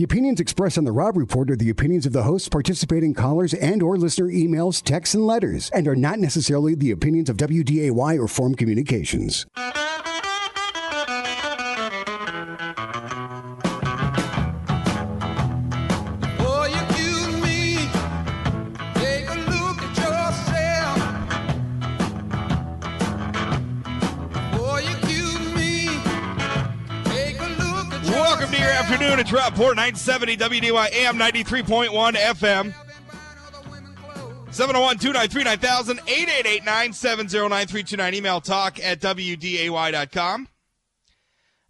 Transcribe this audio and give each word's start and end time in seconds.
The 0.00 0.04
opinions 0.04 0.40
expressed 0.40 0.78
on 0.78 0.84
the 0.84 0.92
Rob 0.92 1.14
Report 1.14 1.50
are 1.50 1.56
the 1.56 1.68
opinions 1.68 2.06
of 2.06 2.14
the 2.14 2.22
hosts, 2.22 2.48
participating 2.48 3.12
callers, 3.12 3.52
and 3.52 3.82
or 3.82 3.98
listener 3.98 4.28
emails, 4.28 4.82
texts, 4.82 5.14
and 5.14 5.26
letters, 5.26 5.68
and 5.74 5.86
are 5.86 5.94
not 5.94 6.18
necessarily 6.18 6.74
the 6.74 6.90
opinions 6.90 7.28
of 7.28 7.36
WDAY 7.36 8.18
or 8.18 8.26
Forum 8.26 8.54
Communications. 8.54 9.44
Afternoon. 29.60 29.76
Port, 29.76 29.76
970 29.76 30.36
WDAY 30.36 30.92
AM 30.92 31.18
93.1 31.18 32.14
FM. 32.14 32.74
701 34.52 34.98
293 34.98 35.44
9000 35.44 35.98
888 35.98 36.64
970 36.64 37.48
9329. 37.48 38.14
Email 38.14 38.40
talk 38.40 38.80
at 38.80 39.00
WDAY.com. 39.00 40.48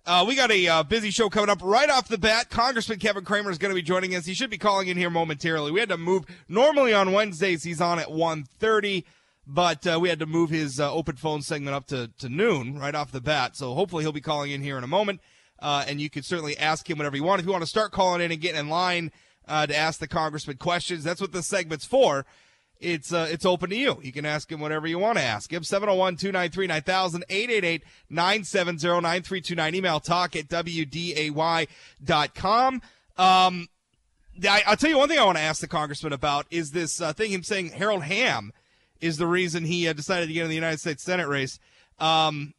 Uh, 0.06 0.24
we 0.27 0.34
got 0.34 0.51
a 0.51 0.66
uh, 0.66 0.82
busy 0.82 1.10
show 1.10 1.29
coming 1.29 1.51
up 1.51 1.60
right 1.62 1.91
off 1.91 2.09
the 2.09 2.16
bat. 2.16 2.48
Congressman 2.48 2.98
Kevin 2.98 3.24
Cramer 3.24 3.51
is 3.51 3.59
going 3.59 3.70
to 3.70 3.74
be 3.74 3.82
joining 3.82 4.15
us. 4.15 4.24
He 4.24 4.34
should 4.34 4.51
be 4.51 4.59
calling 4.59 4.88
in 4.88 4.96
here 4.96 5.10
momentarily. 5.10 5.70
We 5.73 5.80
had 5.80 5.91
to 5.91 5.98
move. 5.98 6.24
Normally 6.48 6.95
on 6.95 7.12
Wednesdays 7.12 7.65
he's 7.65 7.80
on 7.80 7.98
at 7.98 8.09
1.30, 8.09 9.04
but 9.46 9.87
uh, 9.87 9.98
we 10.01 10.09
had 10.09 10.20
to 10.20 10.27
move 10.27 10.48
his 10.48 10.80
uh, 10.80 10.93
open 10.93 11.16
phone 11.16 11.43
segment 11.43 11.74
up 11.74 11.87
to, 11.88 12.10
to 12.18 12.29
noon 12.29 12.79
right 12.79 12.95
off 12.95 13.12
the 13.12 13.20
bat. 13.20 13.57
So 13.57 13.74
hopefully 13.74 14.04
he'll 14.04 14.12
be 14.12 14.23
calling 14.23 14.52
in 14.52 14.62
here 14.62 14.79
in 14.79 14.84
a 14.84 14.88
moment. 14.88 15.20
Uh, 15.60 15.84
and 15.87 16.00
you 16.00 16.09
can 16.09 16.23
certainly 16.23 16.56
ask 16.59 16.88
him 16.88 16.98
whatever 16.98 17.16
you 17.16 17.24
want. 17.24 17.41
If 17.41 17.46
you 17.46 17.52
want 17.52 17.62
to 17.62 17.68
start 17.68 17.92
calling 17.92 18.20
in 18.20 18.32
and 18.32 18.41
getting 18.41 18.60
in 18.60 18.68
line 18.68 19.12
uh, 19.46 19.66
to 19.66 19.77
ask 19.77 20.01
the 20.01 20.09
congressman 20.09 20.56
questions, 20.56 21.05
that's 21.05 21.20
what 21.20 21.32
this 21.32 21.46
segment's 21.46 21.84
for. 21.84 22.24
It's 22.80 23.12
uh, 23.12 23.29
it's 23.30 23.45
open 23.45 23.68
to 23.70 23.76
you. 23.76 24.01
You 24.02 24.10
can 24.10 24.24
ask 24.24 24.51
him 24.51 24.59
whatever 24.59 24.87
you 24.87 24.98
want 24.98 25.18
to 25.18 25.24
ask 25.24 25.52
him. 25.52 25.62
701 25.62 26.16
293 26.16 26.66
9000 26.66 27.24
888 27.29 27.82
970 28.09 28.87
9329. 29.02 29.74
Email 29.74 30.01
talk 30.01 30.35
at 30.35 30.48
WDAY.com. 30.48 31.68
Um, 33.18 33.68
I, 34.48 34.63
I'll 34.66 34.76
tell 34.76 34.88
you 34.88 34.96
one 34.96 35.09
thing 35.10 35.18
I 35.18 35.24
want 35.24 35.37
to 35.37 35.42
ask 35.42 35.60
the 35.60 35.68
congressman 35.68 36.15
about 36.15 36.46
is 36.51 36.70
this 36.70 37.02
uh, 37.02 37.13
thing 37.13 37.30
him 37.30 37.42
saying 37.42 37.73
Harold 37.73 38.04
Hamm 38.04 38.52
is 39.01 39.18
the 39.18 39.26
reason 39.26 39.65
he 39.65 39.87
uh, 39.88 39.92
decided 39.92 40.29
to 40.29 40.32
get 40.32 40.45
in 40.45 40.48
the 40.48 40.54
United 40.54 40.80
States 40.80 41.02
Senate 41.02 41.29
race. 41.29 41.59
Um, 41.98 42.54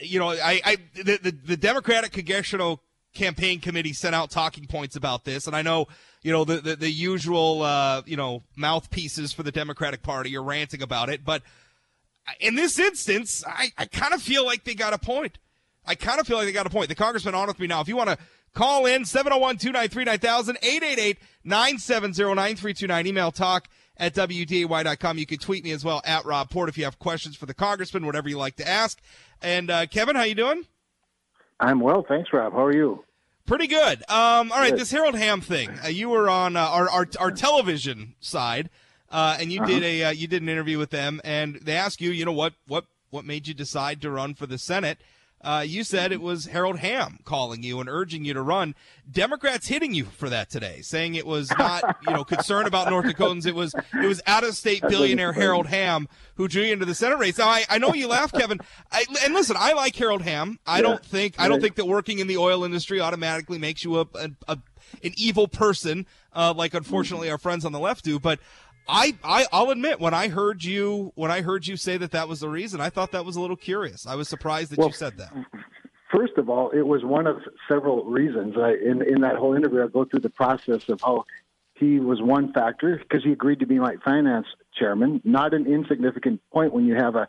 you 0.00 0.18
know, 0.18 0.30
I, 0.30 0.60
I 0.64 0.76
the, 0.94 1.18
the, 1.22 1.30
the 1.30 1.56
Democratic 1.56 2.12
Congressional 2.12 2.82
Campaign 3.14 3.60
Committee 3.60 3.92
sent 3.92 4.14
out 4.14 4.30
talking 4.30 4.66
points 4.66 4.96
about 4.96 5.24
this, 5.24 5.46
and 5.46 5.56
I 5.56 5.62
know, 5.62 5.86
you 6.22 6.32
know, 6.32 6.44
the 6.44 6.60
the, 6.60 6.76
the 6.76 6.90
usual, 6.90 7.62
uh, 7.62 8.02
you 8.06 8.16
know, 8.16 8.42
mouthpieces 8.56 9.32
for 9.32 9.42
the 9.42 9.52
Democratic 9.52 10.02
Party 10.02 10.36
are 10.36 10.42
ranting 10.42 10.82
about 10.82 11.08
it, 11.08 11.24
but 11.24 11.42
in 12.38 12.54
this 12.54 12.78
instance, 12.78 13.42
I, 13.46 13.72
I 13.76 13.86
kind 13.86 14.14
of 14.14 14.22
feel 14.22 14.44
like 14.44 14.64
they 14.64 14.74
got 14.74 14.92
a 14.92 14.98
point. 14.98 15.38
I 15.86 15.94
kind 15.94 16.20
of 16.20 16.26
feel 16.26 16.36
like 16.36 16.46
they 16.46 16.52
got 16.52 16.66
a 16.66 16.70
point. 16.70 16.88
The 16.88 16.94
congressman 16.94 17.34
on 17.34 17.48
with 17.48 17.58
me 17.58 17.66
now. 17.66 17.80
If 17.80 17.88
you 17.88 17.96
want 17.96 18.10
to 18.10 18.18
call 18.54 18.86
in, 18.86 19.02
701-293-9000, 19.02 21.16
888-970-9329, 21.46 23.06
email 23.06 23.32
talk 23.32 23.68
at 24.00 24.14
WDAY.com. 24.14 25.18
You 25.18 25.26
can 25.26 25.38
tweet 25.38 25.62
me 25.62 25.70
as 25.70 25.84
well 25.84 26.00
at 26.04 26.24
Rob 26.24 26.50
Port 26.50 26.68
if 26.68 26.76
you 26.76 26.84
have 26.84 26.98
questions 26.98 27.36
for 27.36 27.46
the 27.46 27.54
congressman, 27.54 28.06
whatever 28.06 28.28
you 28.28 28.38
like 28.38 28.56
to 28.56 28.68
ask. 28.68 28.98
And 29.40 29.70
uh, 29.70 29.86
Kevin, 29.86 30.16
how 30.16 30.22
you 30.22 30.34
doing? 30.34 30.66
I'm 31.60 31.78
well, 31.78 32.04
thanks, 32.08 32.32
Rob. 32.32 32.54
How 32.54 32.64
are 32.64 32.74
you? 32.74 33.04
Pretty 33.46 33.66
good. 33.66 33.98
Um, 34.08 34.50
all 34.52 34.58
right, 34.58 34.70
Good. 34.70 34.80
this 34.80 34.90
Harold 34.90 35.16
Hamm 35.16 35.40
thing. 35.40 35.70
Uh, 35.84 35.88
you 35.88 36.08
were 36.08 36.28
on 36.30 36.56
uh, 36.56 36.60
our, 36.60 36.88
our 36.88 37.06
our 37.18 37.30
television 37.30 38.14
side, 38.20 38.70
uh, 39.10 39.36
and 39.40 39.52
you 39.52 39.64
did 39.66 39.82
a 39.82 40.04
uh, 40.04 40.10
you 40.10 40.28
did 40.28 40.40
an 40.40 40.48
interview 40.48 40.78
with 40.78 40.90
them, 40.90 41.20
and 41.24 41.56
they 41.56 41.74
asked 41.74 42.00
you, 42.00 42.10
you 42.10 42.24
know, 42.24 42.32
what 42.32 42.54
what 42.68 42.84
what 43.10 43.24
made 43.24 43.48
you 43.48 43.54
decide 43.54 44.00
to 44.02 44.10
run 44.10 44.34
for 44.34 44.46
the 44.46 44.56
Senate? 44.56 44.98
Uh, 45.42 45.64
you 45.66 45.84
said 45.84 46.12
it 46.12 46.20
was 46.20 46.46
Harold 46.46 46.80
Hamm 46.80 47.18
calling 47.24 47.62
you 47.62 47.80
and 47.80 47.88
urging 47.88 48.24
you 48.26 48.34
to 48.34 48.42
run. 48.42 48.74
Democrats 49.10 49.68
hitting 49.68 49.94
you 49.94 50.04
for 50.04 50.28
that 50.28 50.50
today, 50.50 50.82
saying 50.82 51.14
it 51.14 51.26
was 51.26 51.50
not, 51.58 51.96
you 52.06 52.12
know, 52.12 52.24
concern 52.24 52.66
about 52.66 52.90
North 52.90 53.06
Dakotans. 53.06 53.46
It 53.46 53.54
was 53.54 53.74
it 53.94 54.06
was 54.06 54.20
out 54.26 54.44
of 54.44 54.54
state 54.54 54.82
billionaire 54.82 55.32
Harold 55.32 55.66
Hamm 55.66 56.08
who 56.34 56.46
drew 56.46 56.62
you 56.64 56.72
into 56.74 56.84
the 56.84 56.94
Senate 56.94 57.18
race. 57.18 57.38
Now 57.38 57.48
I, 57.48 57.64
I 57.70 57.78
know 57.78 57.94
you 57.94 58.06
laugh, 58.06 58.32
Kevin. 58.32 58.58
I, 58.92 59.04
and 59.24 59.32
listen, 59.32 59.56
I 59.58 59.72
like 59.72 59.96
Harold 59.96 60.22
Hamm. 60.22 60.58
I 60.66 60.76
Yeah. 60.76 60.82
don't 60.82 61.04
think 61.04 61.34
I 61.38 61.48
don't 61.48 61.60
think 61.60 61.76
that 61.76 61.86
working 61.86 62.18
in 62.18 62.26
the 62.26 62.36
oil 62.36 62.62
industry 62.62 63.00
automatically 63.00 63.58
makes 63.58 63.82
you 63.82 63.98
a, 64.00 64.06
a, 64.14 64.30
a 64.46 64.58
an 65.02 65.12
evil 65.16 65.46
person, 65.48 66.04
uh, 66.34 66.52
like 66.54 66.74
unfortunately 66.74 67.30
our 67.30 67.38
friends 67.38 67.64
on 67.64 67.72
the 67.72 67.78
left 67.80 68.04
do. 68.04 68.18
But 68.18 68.40
I, 68.90 69.14
I 69.22 69.46
I'll 69.52 69.70
admit 69.70 70.00
when 70.00 70.14
I 70.14 70.28
heard 70.28 70.64
you 70.64 71.12
when 71.14 71.30
I 71.30 71.40
heard 71.42 71.66
you 71.66 71.76
say 71.76 71.96
that 71.96 72.10
that 72.10 72.28
was 72.28 72.40
the 72.40 72.48
reason, 72.48 72.80
I 72.80 72.90
thought 72.90 73.12
that 73.12 73.24
was 73.24 73.36
a 73.36 73.40
little 73.40 73.56
curious. 73.56 74.06
I 74.06 74.14
was 74.16 74.28
surprised 74.28 74.72
that 74.72 74.78
Well, 74.78 74.88
you 74.88 74.94
said 74.94 75.16
that. 75.18 75.32
First 76.12 76.38
of 76.38 76.48
all, 76.48 76.70
it 76.70 76.82
was 76.82 77.04
one 77.04 77.26
of 77.26 77.36
several 77.68 78.04
reasons. 78.04 78.56
I, 78.58 78.72
in 78.72 79.02
in 79.02 79.20
that 79.20 79.36
whole 79.36 79.54
interview, 79.54 79.84
I 79.84 79.86
go 79.86 80.04
through 80.04 80.20
the 80.20 80.30
process 80.30 80.88
of 80.88 81.00
how 81.00 81.24
he 81.74 81.98
was 81.98 82.20
one 82.20 82.52
factor 82.52 82.98
because 82.98 83.24
he 83.24 83.32
agreed 83.32 83.60
to 83.60 83.66
be 83.66 83.78
my 83.78 83.94
finance 84.04 84.46
chairman. 84.74 85.20
Not 85.24 85.54
an 85.54 85.66
insignificant 85.66 86.40
point 86.52 86.74
when 86.74 86.84
you 86.84 86.94
have 86.94 87.14
a 87.14 87.26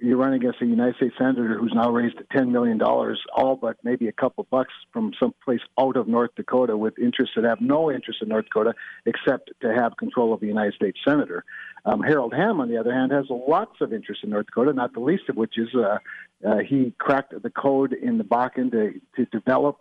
you 0.00 0.16
run 0.16 0.32
against 0.32 0.62
a 0.62 0.66
United 0.66 0.96
States 0.96 1.14
senator 1.18 1.58
who's 1.58 1.72
now 1.74 1.90
raised 1.90 2.16
ten 2.32 2.52
million 2.52 2.78
dollars, 2.78 3.20
all 3.34 3.56
but 3.56 3.76
maybe 3.82 4.08
a 4.08 4.12
couple 4.12 4.46
bucks 4.50 4.72
from 4.92 5.12
someplace 5.18 5.60
out 5.78 5.96
of 5.96 6.08
North 6.08 6.30
Dakota, 6.36 6.76
with 6.76 6.98
interests 6.98 7.34
that 7.36 7.44
have 7.44 7.60
no 7.60 7.90
interest 7.90 8.22
in 8.22 8.28
North 8.28 8.44
Dakota 8.44 8.74
except 9.06 9.50
to 9.60 9.74
have 9.74 9.96
control 9.96 10.32
of 10.32 10.40
the 10.40 10.46
United 10.46 10.74
States 10.74 10.98
senator. 11.06 11.44
Um, 11.84 12.00
Harold 12.02 12.34
Hamm, 12.34 12.60
on 12.60 12.68
the 12.68 12.76
other 12.76 12.92
hand, 12.92 13.12
has 13.12 13.26
lots 13.28 13.80
of 13.80 13.92
interest 13.92 14.22
in 14.24 14.30
North 14.30 14.46
Dakota, 14.46 14.72
not 14.72 14.92
the 14.92 15.00
least 15.00 15.28
of 15.28 15.36
which 15.36 15.58
is 15.58 15.68
uh, 15.74 15.98
uh, 16.46 16.58
he 16.58 16.94
cracked 16.98 17.34
the 17.42 17.50
code 17.50 17.92
in 17.92 18.18
the 18.18 18.24
Bakken 18.24 18.70
to, 18.70 19.00
to 19.16 19.24
develop 19.30 19.78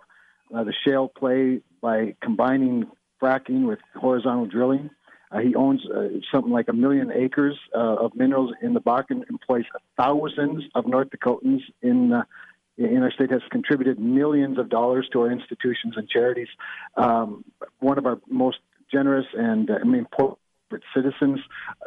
uh, 0.56 0.64
the 0.64 0.74
shale 0.86 1.08
play 1.08 1.62
by 1.82 2.16
combining 2.22 2.86
fracking 3.22 3.68
with 3.68 3.80
horizontal 3.96 4.46
drilling. 4.46 4.90
Uh, 5.32 5.40
he 5.40 5.56
owns 5.56 5.82
uh, 5.86 6.08
something 6.32 6.52
like 6.52 6.68
a 6.70 6.74
million 6.74 7.12
acres 7.12 7.58
uh, 7.76 7.78
of 7.78 8.16
minerals 8.16 8.54
in 8.62 8.74
the 8.74 8.82
Bakken, 8.82 9.24
employs 9.30 9.66
thousands 9.98 10.64
of 10.74 10.88
North 10.88 11.10
Dakotans 11.10 11.62
in 11.82 12.14
uh, 12.14 12.24
in 12.78 13.02
our 13.02 13.12
state, 13.12 13.32
has 13.32 13.42
contributed 13.50 14.00
millions 14.00 14.60
of 14.60 14.70
dollars 14.70 15.10
to 15.12 15.22
our 15.22 15.32
institutions 15.32 15.96
and 15.98 16.08
charities. 16.08 16.48
Um, 16.96 17.44
one 17.80 17.98
of 17.98 18.06
our 18.06 18.20
most 18.30 18.60
generous 18.92 19.26
and 19.34 19.70
uh, 19.70 19.80
I 19.82 19.84
mean, 19.84 20.00
important 20.00 20.40
citizens. 20.94 21.40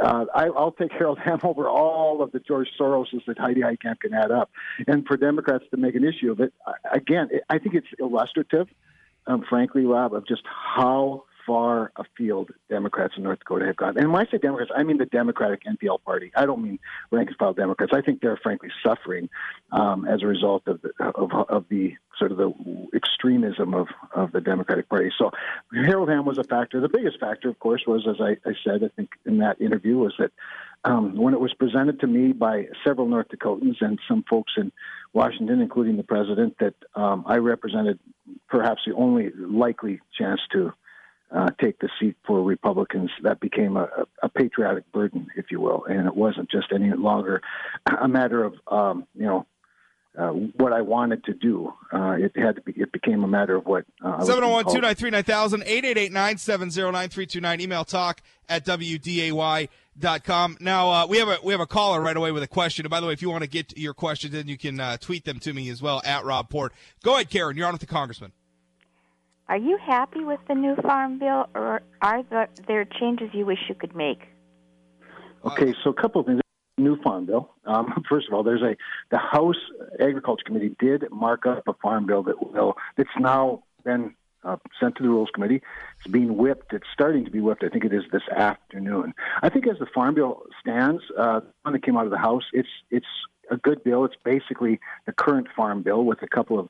Uh, 0.03 0.25
I, 0.35 0.47
I'll 0.47 0.73
take 0.73 0.93
Harold 0.93 1.19
Hamm 1.19 1.41
over 1.45 1.69
all 1.69 2.23
of 2.23 2.33
the 2.33 2.41
George 2.41 2.69
Soroses 2.79 3.25
that 3.27 3.39
Heidi 3.39 3.61
Heitkamp 3.61 4.01
can 4.01 4.15
add 4.15 4.31
up. 4.31 4.51
And 4.87 5.07
for 5.07 5.17
Democrats 5.17 5.65
to 5.71 5.77
make 5.77 5.95
an 5.95 6.05
issue 6.05 6.33
of 6.33 6.41
it, 6.41 6.53
again, 6.91 7.29
I 7.49 7.59
think 7.59 7.75
it's 7.75 7.87
illustrative, 7.99 8.69
um, 9.27 9.45
frankly, 9.49 9.85
Rob, 9.85 10.15
of 10.15 10.27
just 10.27 10.43
how 10.45 11.25
far 11.51 11.91
afield 11.97 12.53
Democrats 12.69 13.15
in 13.17 13.25
North 13.25 13.41
Dakota 13.41 13.67
have 13.67 13.77
gone. 13.77 13.99
And 13.99 14.13
when 14.13 14.25
I 14.25 14.31
say 14.31 14.39
Democrats, 14.39 14.71
I 14.73 14.85
mean 14.85 14.99
the 14.99 15.05
Democratic 15.05 15.65
NPL 15.65 16.01
party. 16.05 16.31
I 16.37 16.47
don't 16.47 16.63
mean 16.63 16.79
rank 17.11 17.27
and 17.29 17.37
file 17.37 17.55
Democrats. 17.55 17.91
I 17.93 18.03
think 18.03 18.21
they're 18.21 18.39
frankly 18.41 18.69
suffering 18.87 19.29
um, 19.73 20.07
as 20.07 20.23
a 20.23 20.29
result 20.29 20.63
of 20.69 20.81
the, 20.81 20.93
of, 21.05 21.33
of 21.49 21.65
the 21.69 21.95
sort 22.21 22.31
of 22.31 22.39
the 22.39 22.53
extremism 22.95 23.75
of, 23.75 23.89
of 24.15 24.31
the 24.31 24.41
Democratic 24.41 24.89
Party. 24.89 25.11
So 25.19 25.33
Harold 25.75 26.09
Hamm 26.09 26.25
was 26.25 26.39
a 26.39 26.45
factor. 26.45 26.81
The 26.81 26.89
biggest 26.89 27.19
factor, 27.19 27.49
of 27.49 27.59
course, 27.59 27.83
was, 27.85 28.07
as 28.09 28.21
I, 28.21 28.37
I 28.49 28.53
said, 28.65 28.85
I 28.85 28.89
think 28.95 29.11
in 29.27 29.39
that 29.39 29.61
interview, 29.61 29.99
was 29.99 30.15
that 30.21 30.31
um, 30.85 31.17
when 31.17 31.35
it 31.35 31.41
was 31.41 31.53
presented 31.53 31.99
to 31.99 32.07
me 32.07 32.31
by 32.31 32.69
several 32.87 33.09
North 33.09 33.27
Dakotans 33.29 33.79
and 33.81 33.99
some 34.07 34.25
folks 34.31 34.53
in 34.57 34.71
Washington, 35.13 35.61
including 35.61 35.97
the 35.97 36.05
president, 36.05 36.59
that 36.61 36.75
um, 36.95 37.25
I 37.27 37.39
represented 37.39 37.99
perhaps 38.49 38.83
the 38.87 38.95
only 38.95 39.31
likely 39.37 40.01
chance 40.17 40.41
to 40.53 40.73
uh, 41.35 41.51
take 41.61 41.79
the 41.79 41.89
seat 42.01 42.17
for 42.27 42.43
Republicans, 42.43 43.11
that 43.23 43.41
became 43.41 43.77
a, 43.77 43.89
a 44.23 44.29
patriotic 44.29 44.91
burden, 44.93 45.29
if 45.37 45.47
you 45.51 45.61
will, 45.61 45.85
and 45.85 46.07
it 46.07 46.15
wasn't 46.15 46.51
just 46.51 46.69
any 46.75 46.91
longer 46.91 47.41
a 48.01 48.09
matter 48.09 48.43
of 48.45 48.55
um, 48.69 49.07
you 49.15 49.27
know 49.27 49.47
uh, 50.19 50.31
what 50.31 50.73
I 50.73 50.81
wanted 50.81 51.25
to 51.25 51.35
do. 51.35 51.73
Uh, 51.93 52.17
it 52.19 52.37
had 52.37 52.57
to 52.57 52.63
be. 52.63 52.73
It 52.73 52.93
became 52.93 53.23
a 53.23 53.29
matter 53.29 53.55
of 53.55 53.67
what. 53.67 53.85
Uh, 54.05 54.09
I 54.09 54.17
was 54.17 54.29
being 54.29 54.41
701 54.41 54.65
called. 54.65 54.77
293 54.77 55.11
9000 55.11 55.63
888 55.63 56.13
970 56.13 56.81
9329. 56.81 57.61
Email 57.61 57.85
talk 57.85 58.21
at 58.49 58.65
WDAY.com. 58.65 60.57
Now, 60.61 60.91
uh, 60.91 61.07
we 61.07 61.19
have 61.19 61.29
a 61.29 61.39
we 61.45 61.53
have 61.53 61.61
a 61.61 61.67
caller 61.67 62.01
right 62.01 62.17
away 62.17 62.33
with 62.33 62.43
a 62.43 62.49
question. 62.49 62.85
And 62.85 62.91
by 62.91 63.01
the 63.01 63.07
way, 63.07 63.13
if 63.13 63.23
you 63.23 63.31
want 63.31 63.45
to 63.45 63.51
get 63.51 63.79
your 63.79 63.95
questions 63.95 64.35
in, 64.35 64.49
you 64.49 64.59
can 64.59 64.81
uh, 64.81 64.97
tweet 64.97 65.25
them 65.25 65.39
to 65.41 65.53
me 65.53 65.69
as 65.71 65.81
well 65.81 66.03
at 66.05 66.25
Rob 66.25 66.51
Port. 66.51 66.73
Go 67.05 67.15
ahead, 67.15 67.31
Karen. 67.31 67.57
You're 67.57 67.67
on 67.67 67.75
with 67.75 67.81
the 67.81 67.87
congressman. 67.87 68.33
Are 69.51 69.57
you 69.57 69.79
happy 69.85 70.23
with 70.23 70.39
the 70.47 70.55
new 70.55 70.77
farm 70.77 71.19
bill, 71.19 71.49
or 71.57 71.83
are 72.01 72.23
there, 72.69 72.85
changes 72.85 73.31
you 73.33 73.45
wish 73.45 73.59
you 73.69 73.75
could 73.75 73.97
make? 73.97 74.21
Okay, 75.45 75.75
so 75.83 75.91
a 75.91 75.93
couple 75.93 76.21
of 76.21 76.29
things. 76.29 76.41
New 76.79 77.03
farm 77.03 77.27
bill. 77.27 77.51
Um, 77.67 78.05
first 78.09 78.29
of 78.29 78.33
all, 78.33 78.45
there's 78.45 78.63
a 78.63 78.77
the 79.11 79.19
House 79.19 79.57
Agriculture 79.99 80.45
Committee 80.47 80.77
did 80.79 81.03
mark 81.11 81.47
up 81.47 81.67
a 81.67 81.73
farm 81.75 82.07
bill 82.07 82.23
that 82.23 82.41
will 82.41 82.77
that's 82.97 83.11
now 83.19 83.65
been 83.85 84.15
uh, 84.45 84.57
sent 84.79 84.95
to 84.97 85.03
the 85.03 85.09
Rules 85.09 85.31
Committee. 85.35 85.63
It's 85.99 86.07
being 86.07 86.37
whipped. 86.37 86.73
It's 86.73 86.87
starting 86.95 87.25
to 87.25 87.31
be 87.33 87.41
whipped. 87.41 87.65
I 87.65 87.71
think 87.71 87.85
it 87.85 87.93
is 87.93 88.05
this 88.13 88.23
afternoon. 88.35 89.15
I 89.43 89.49
think 89.49 89.67
as 89.67 89.81
the 89.81 89.87
Farm 89.87 90.15
Bill 90.15 90.45
stands, 90.61 91.03
uh, 91.19 91.41
one 91.63 91.73
that 91.73 91.83
came 91.83 91.97
out 91.97 92.05
of 92.05 92.13
the 92.13 92.19
House, 92.19 92.45
it's 92.53 92.69
it's 92.93 93.07
a 93.51 93.57
good 93.57 93.83
bill. 93.83 94.05
It's 94.05 94.17
basically 94.23 94.79
the 95.07 95.13
current 95.13 95.49
Farm 95.57 95.83
Bill 95.83 96.05
with 96.05 96.23
a 96.23 96.29
couple 96.29 96.57
of 96.57 96.69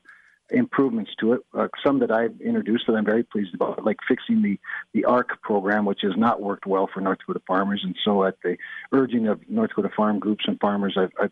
improvements 0.51 1.11
to 1.19 1.33
it. 1.33 1.41
Uh, 1.53 1.67
some 1.83 1.99
that 1.99 2.11
I've 2.11 2.39
introduced 2.41 2.85
that 2.87 2.93
I'm 2.93 3.05
very 3.05 3.23
pleased 3.23 3.53
about, 3.53 3.83
like 3.83 3.97
fixing 4.07 4.41
the 4.41 4.59
the 4.93 5.05
ARC 5.05 5.41
program, 5.41 5.85
which 5.85 6.01
has 6.03 6.13
not 6.17 6.41
worked 6.41 6.65
well 6.65 6.89
for 6.93 7.01
North 7.01 7.19
Dakota 7.19 7.41
farmers. 7.47 7.81
And 7.83 7.95
so, 8.03 8.23
at 8.23 8.35
the 8.43 8.57
urging 8.91 9.27
of 9.27 9.39
North 9.49 9.69
Dakota 9.69 9.89
farm 9.95 10.19
groups 10.19 10.45
and 10.47 10.59
farmers, 10.59 10.97
I've, 10.97 11.11
I've 11.19 11.31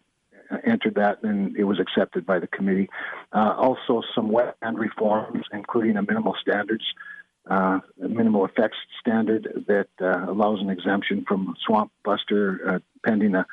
entered 0.65 0.95
that, 0.95 1.23
and 1.23 1.55
it 1.55 1.63
was 1.63 1.79
accepted 1.79 2.25
by 2.25 2.39
the 2.39 2.47
committee. 2.47 2.89
Uh, 3.33 3.53
also, 3.57 4.01
some 4.15 4.29
wetland 4.29 4.77
reforms, 4.77 5.45
including 5.51 5.97
a 5.97 6.01
minimal 6.01 6.35
standards. 6.41 6.83
Uh, 7.49 7.79
minimal 7.97 8.45
effects 8.45 8.77
standard 8.99 9.65
that 9.67 9.87
uh, 10.01 10.29
allows 10.29 10.61
an 10.61 10.69
exemption 10.69 11.25
from 11.27 11.55
swamp 11.65 11.91
buster 12.03 12.59
uh, 12.69 12.79
pending 13.03 13.33
a 13.33 13.43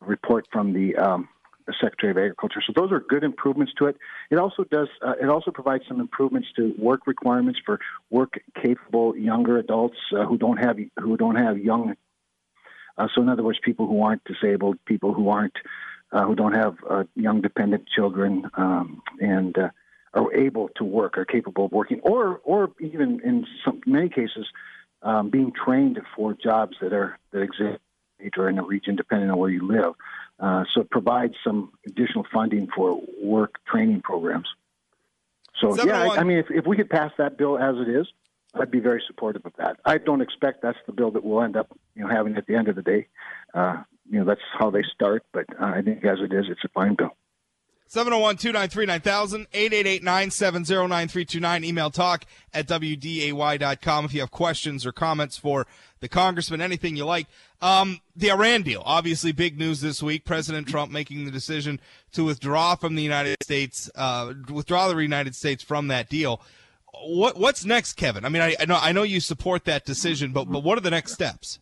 report 0.00 0.44
from 0.50 0.72
the 0.72 0.96
um, 0.96 1.28
the 1.66 1.74
Secretary 1.80 2.10
of 2.10 2.18
Agriculture. 2.18 2.60
So 2.66 2.72
those 2.76 2.92
are 2.92 3.00
good 3.00 3.24
improvements 3.24 3.72
to 3.78 3.86
it. 3.86 3.96
It 4.30 4.38
also 4.38 4.64
does. 4.64 4.88
Uh, 5.00 5.14
it 5.20 5.28
also 5.28 5.50
provides 5.50 5.84
some 5.88 6.00
improvements 6.00 6.48
to 6.56 6.74
work 6.78 7.06
requirements 7.06 7.60
for 7.64 7.80
work 8.10 8.40
capable 8.62 9.16
younger 9.16 9.58
adults 9.58 9.96
uh, 10.16 10.24
who 10.26 10.36
don't 10.36 10.58
have 10.58 10.76
who 10.98 11.16
don't 11.16 11.36
have 11.36 11.58
young. 11.58 11.94
Uh, 12.96 13.08
so 13.14 13.22
in 13.22 13.28
other 13.28 13.42
words, 13.42 13.58
people 13.62 13.86
who 13.86 14.02
aren't 14.02 14.22
disabled, 14.24 14.78
people 14.86 15.14
who 15.14 15.28
aren't 15.28 15.56
uh, 16.12 16.24
who 16.24 16.34
don't 16.34 16.54
have 16.54 16.76
uh, 16.88 17.04
young 17.16 17.40
dependent 17.40 17.88
children, 17.88 18.48
um, 18.54 19.02
and 19.20 19.58
uh, 19.58 19.70
are 20.12 20.32
able 20.32 20.68
to 20.76 20.84
work, 20.84 21.18
are 21.18 21.24
capable 21.24 21.66
of 21.66 21.72
working, 21.72 22.00
or 22.02 22.40
or 22.44 22.70
even 22.80 23.20
in 23.24 23.46
some 23.64 23.80
many 23.86 24.08
cases, 24.08 24.46
um, 25.02 25.30
being 25.30 25.52
trained 25.52 26.00
for 26.14 26.34
jobs 26.34 26.76
that 26.80 26.92
are 26.92 27.18
that 27.32 27.40
exist 27.40 27.80
or 28.36 28.48
in 28.48 28.58
a 28.58 28.62
region, 28.62 28.96
depending 28.96 29.30
on 29.30 29.38
where 29.38 29.50
you 29.50 29.66
live. 29.66 29.94
Uh, 30.40 30.64
so 30.72 30.80
it 30.80 30.90
provides 30.90 31.34
some 31.44 31.72
additional 31.86 32.26
funding 32.32 32.68
for 32.74 33.00
work 33.22 33.56
training 33.66 34.02
programs. 34.02 34.48
So 35.60 35.80
yeah, 35.84 36.02
I, 36.02 36.16
I 36.18 36.24
mean, 36.24 36.38
if, 36.38 36.46
if 36.50 36.66
we 36.66 36.76
could 36.76 36.90
pass 36.90 37.12
that 37.18 37.38
bill 37.38 37.58
as 37.58 37.76
it 37.76 37.88
is, 37.88 38.06
I'd 38.54 38.70
be 38.70 38.80
very 38.80 39.02
supportive 39.06 39.44
of 39.44 39.52
that. 39.58 39.78
I 39.84 39.98
don't 39.98 40.20
expect 40.20 40.62
that's 40.62 40.78
the 40.86 40.92
bill 40.92 41.10
that 41.12 41.24
we'll 41.24 41.42
end 41.42 41.56
up, 41.56 41.68
you 41.94 42.02
know, 42.02 42.08
having 42.08 42.36
at 42.36 42.46
the 42.46 42.54
end 42.54 42.68
of 42.68 42.76
the 42.76 42.82
day. 42.82 43.06
Uh, 43.52 43.82
you 44.10 44.18
know, 44.18 44.24
that's 44.24 44.40
how 44.58 44.70
they 44.70 44.82
start. 44.82 45.24
But 45.32 45.46
uh, 45.60 45.66
I 45.66 45.82
think 45.82 46.04
as 46.04 46.18
it 46.20 46.32
is, 46.32 46.46
it's 46.48 46.64
a 46.64 46.68
fine 46.68 46.94
bill. 46.94 47.16
701 47.86 48.36
293 48.36 48.86
9000, 48.86 49.46
888 49.52 50.02
970 50.02 50.74
9329. 50.74 51.64
Email 51.64 51.90
talk 51.90 52.24
at 52.52 52.66
WDAY.com 52.66 54.04
if 54.04 54.14
you 54.14 54.20
have 54.20 54.30
questions 54.30 54.84
or 54.84 54.92
comments 54.92 55.36
for 55.36 55.66
the 56.00 56.08
congressman, 56.08 56.60
anything 56.60 56.96
you 56.96 57.04
like. 57.04 57.26
Um, 57.62 58.00
the 58.16 58.30
Iran 58.30 58.62
deal, 58.62 58.82
obviously 58.84 59.32
big 59.32 59.58
news 59.58 59.80
this 59.80 60.02
week. 60.02 60.24
President 60.24 60.66
Trump 60.68 60.92
making 60.92 61.24
the 61.24 61.30
decision 61.30 61.80
to 62.12 62.24
withdraw 62.24 62.74
from 62.74 62.94
the 62.94 63.02
United 63.02 63.36
States, 63.42 63.90
uh, 63.94 64.34
withdraw 64.50 64.88
the 64.88 64.96
United 64.98 65.34
States 65.34 65.62
from 65.62 65.88
that 65.88 66.08
deal. 66.08 66.42
What 67.06 67.38
what's 67.38 67.64
next, 67.64 67.94
Kevin? 67.94 68.24
I 68.24 68.28
mean, 68.28 68.42
I, 68.42 68.54
I 68.60 68.66
know 68.66 68.78
I 68.80 68.92
know 68.92 69.02
you 69.02 69.20
support 69.20 69.64
that 69.64 69.84
decision, 69.84 70.32
but 70.32 70.44
but 70.44 70.62
what 70.62 70.78
are 70.78 70.82
the 70.82 70.90
next 70.90 71.12
steps? 71.12 71.58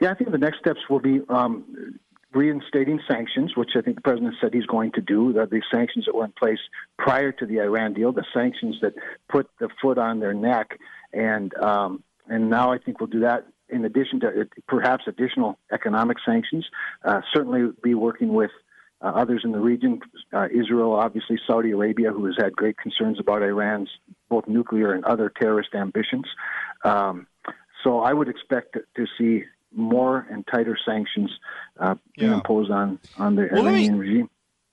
Yeah, 0.00 0.10
I 0.10 0.14
think 0.14 0.30
the 0.30 0.38
next 0.38 0.58
steps 0.58 0.80
will 0.88 1.00
be 1.00 1.20
um, 1.28 1.98
reinstating 2.32 3.00
sanctions, 3.10 3.56
which 3.56 3.70
I 3.76 3.80
think 3.80 3.96
the 3.96 4.02
president 4.02 4.34
said 4.40 4.54
he's 4.54 4.66
going 4.66 4.92
to 4.92 5.00
do. 5.00 5.32
The, 5.32 5.46
the 5.46 5.62
sanctions 5.72 6.06
that 6.06 6.14
were 6.14 6.24
in 6.24 6.32
place 6.32 6.58
prior 6.98 7.32
to 7.32 7.46
the 7.46 7.60
Iran 7.60 7.94
deal, 7.94 8.12
the 8.12 8.24
sanctions 8.32 8.76
that 8.82 8.94
put 9.28 9.48
the 9.58 9.68
foot 9.82 9.98
on 9.98 10.20
their 10.20 10.34
neck, 10.34 10.78
and 11.12 11.52
um, 11.58 12.02
and 12.28 12.48
now 12.48 12.72
I 12.72 12.78
think 12.78 13.00
we'll 13.00 13.08
do 13.08 13.20
that. 13.20 13.46
In 13.68 13.84
addition 13.84 14.20
to 14.20 14.28
uh, 14.28 14.44
perhaps 14.68 15.04
additional 15.06 15.58
economic 15.72 16.18
sanctions, 16.24 16.66
uh, 17.04 17.20
certainly 17.32 17.70
be 17.82 17.94
working 17.94 18.32
with 18.32 18.50
uh, 19.02 19.06
others 19.06 19.42
in 19.44 19.52
the 19.52 19.58
region, 19.58 20.00
uh, 20.32 20.46
Israel, 20.52 20.92
obviously 20.92 21.38
Saudi 21.46 21.70
Arabia, 21.70 22.12
who 22.12 22.26
has 22.26 22.34
had 22.38 22.52
great 22.54 22.76
concerns 22.76 23.18
about 23.18 23.42
Iran's 23.42 23.88
both 24.28 24.46
nuclear 24.46 24.92
and 24.92 25.04
other 25.04 25.32
terrorist 25.40 25.70
ambitions. 25.74 26.26
Um, 26.84 27.26
so 27.82 28.00
I 28.00 28.12
would 28.12 28.28
expect 28.28 28.74
to 28.74 29.06
see 29.16 29.44
more 29.74 30.26
and 30.30 30.46
tighter 30.46 30.76
sanctions 30.84 31.30
uh, 31.78 31.94
being 32.16 32.30
yeah. 32.30 32.36
imposed 32.36 32.70
on 32.70 32.98
on 33.18 33.36
the 33.36 33.48
well, 33.52 33.66
Iranian 33.66 33.94
me, 33.94 33.98
regime. 33.98 34.30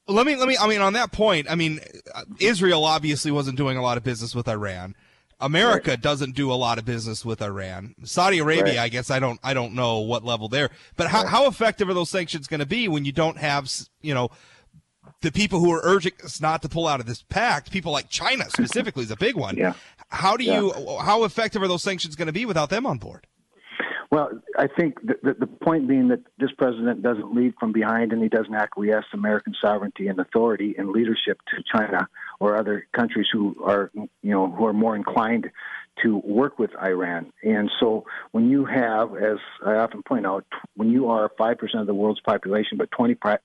Let 0.07 0.25
me 0.25 0.35
let 0.35 0.47
me. 0.47 0.57
I 0.57 0.67
mean, 0.67 0.81
on 0.81 0.93
that 0.93 1.11
point, 1.11 1.49
I 1.49 1.55
mean, 1.55 1.79
Israel 2.39 2.85
obviously 2.85 3.31
wasn't 3.31 3.57
doing 3.57 3.77
a 3.77 3.81
lot 3.81 3.97
of 3.97 4.03
business 4.03 4.33
with 4.33 4.47
Iran. 4.47 4.95
America 5.39 5.91
right. 5.91 6.01
doesn't 6.01 6.35
do 6.35 6.51
a 6.51 6.55
lot 6.55 6.79
of 6.79 6.85
business 6.85 7.23
with 7.23 7.41
Iran. 7.41 7.93
Saudi 8.03 8.39
Arabia, 8.39 8.77
right. 8.77 8.79
I 8.79 8.89
guess 8.89 9.11
I 9.11 9.19
don't 9.19 9.39
I 9.43 9.53
don't 9.53 9.73
know 9.73 9.99
what 9.99 10.23
level 10.23 10.47
there. 10.47 10.69
But 10.95 11.07
how, 11.07 11.23
right. 11.23 11.29
how 11.29 11.47
effective 11.47 11.89
are 11.89 11.93
those 11.93 12.09
sanctions 12.09 12.47
going 12.47 12.59
to 12.59 12.65
be 12.65 12.87
when 12.87 13.05
you 13.05 13.11
don't 13.11 13.37
have 13.37 13.69
you 14.01 14.13
know 14.13 14.29
the 15.21 15.31
people 15.31 15.59
who 15.59 15.71
are 15.71 15.81
urging 15.83 16.13
us 16.23 16.41
not 16.41 16.61
to 16.63 16.69
pull 16.69 16.87
out 16.87 16.99
of 16.99 17.05
this 17.05 17.21
pact? 17.21 17.71
People 17.71 17.91
like 17.91 18.09
China 18.09 18.49
specifically 18.49 19.03
is 19.03 19.11
a 19.11 19.17
big 19.17 19.35
one. 19.35 19.57
Yeah. 19.67 19.73
How 20.09 20.37
do 20.37 20.45
yeah. 20.45 20.61
you 20.61 20.97
how 21.01 21.25
effective 21.25 21.61
are 21.61 21.67
those 21.67 21.83
sanctions 21.83 22.15
going 22.15 22.27
to 22.27 22.33
be 22.33 22.45
without 22.45 22.69
them 22.69 22.85
on 22.85 22.97
board? 22.97 23.27
Well, 24.09 24.31
I 24.57 24.67
think 24.67 25.01
the, 25.01 25.15
the, 25.21 25.33
the, 25.33 25.47
point 25.47 25.87
being 25.87 26.07
that 26.09 26.21
this 26.39 26.51
president 26.57 27.01
doesn't 27.03 27.35
lead 27.35 27.53
from 27.59 27.73
behind 27.73 28.13
and 28.13 28.23
he 28.23 28.29
doesn't 28.29 28.53
acquiesce 28.53 29.05
American 29.13 29.53
sovereignty 29.59 30.07
and 30.07 30.17
authority 30.19 30.75
and 30.77 30.89
leadership 30.89 31.39
to 31.49 31.63
China 31.75 32.07
or 32.39 32.55
other 32.55 32.87
countries 32.93 33.27
who 33.31 33.55
are, 33.63 33.91
you 33.95 34.09
know, 34.23 34.49
who 34.49 34.65
are 34.65 34.73
more 34.73 34.95
inclined 34.95 35.49
to 36.03 36.17
work 36.23 36.57
with 36.57 36.71
Iran. 36.81 37.33
And 37.43 37.69
so 37.79 38.05
when 38.31 38.49
you 38.49 38.65
have, 38.65 39.15
as 39.15 39.39
I 39.65 39.73
often 39.73 40.03
point 40.03 40.25
out, 40.25 40.45
when 40.75 40.89
you 40.89 41.09
are 41.09 41.29
5% 41.39 41.57
of 41.75 41.87
the 41.87 41.93
world's 41.93 42.21
population, 42.21 42.77
but 42.77 42.89
20, 42.91 43.15
20% 43.15 43.39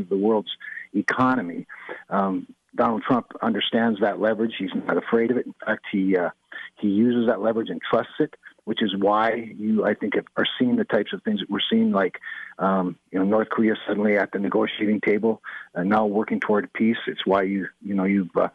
of 0.00 0.08
the 0.08 0.16
world's 0.16 0.50
economy, 0.94 1.66
um, 2.08 2.46
Donald 2.74 3.02
Trump 3.02 3.32
understands 3.42 4.00
that 4.00 4.20
leverage. 4.20 4.54
He's 4.58 4.70
not 4.86 4.96
afraid 4.96 5.30
of 5.30 5.36
it. 5.36 5.46
In 5.46 5.54
fact, 5.66 5.84
he, 5.90 6.16
uh, 6.16 6.30
he 6.76 6.88
uses 6.88 7.26
that 7.26 7.42
leverage 7.42 7.68
and 7.68 7.80
trusts 7.82 8.14
it 8.20 8.34
which 8.64 8.82
is 8.82 8.94
why 8.96 9.52
you, 9.56 9.84
I 9.84 9.94
think, 9.94 10.14
are 10.36 10.46
seeing 10.58 10.76
the 10.76 10.84
types 10.84 11.12
of 11.12 11.22
things 11.22 11.40
that 11.40 11.50
we're 11.50 11.60
seeing, 11.70 11.92
like 11.92 12.20
um, 12.58 12.96
you 13.10 13.18
know 13.18 13.24
North 13.24 13.48
Korea 13.48 13.74
suddenly 13.86 14.16
at 14.16 14.32
the 14.32 14.38
negotiating 14.38 15.00
table, 15.00 15.42
and 15.74 15.88
now 15.88 16.06
working 16.06 16.40
toward 16.40 16.72
peace. 16.72 16.98
It's 17.06 17.26
why 17.26 17.42
you, 17.42 17.68
you 17.84 17.94
know, 17.94 18.04
you've 18.04 18.36
uh, 18.36 18.48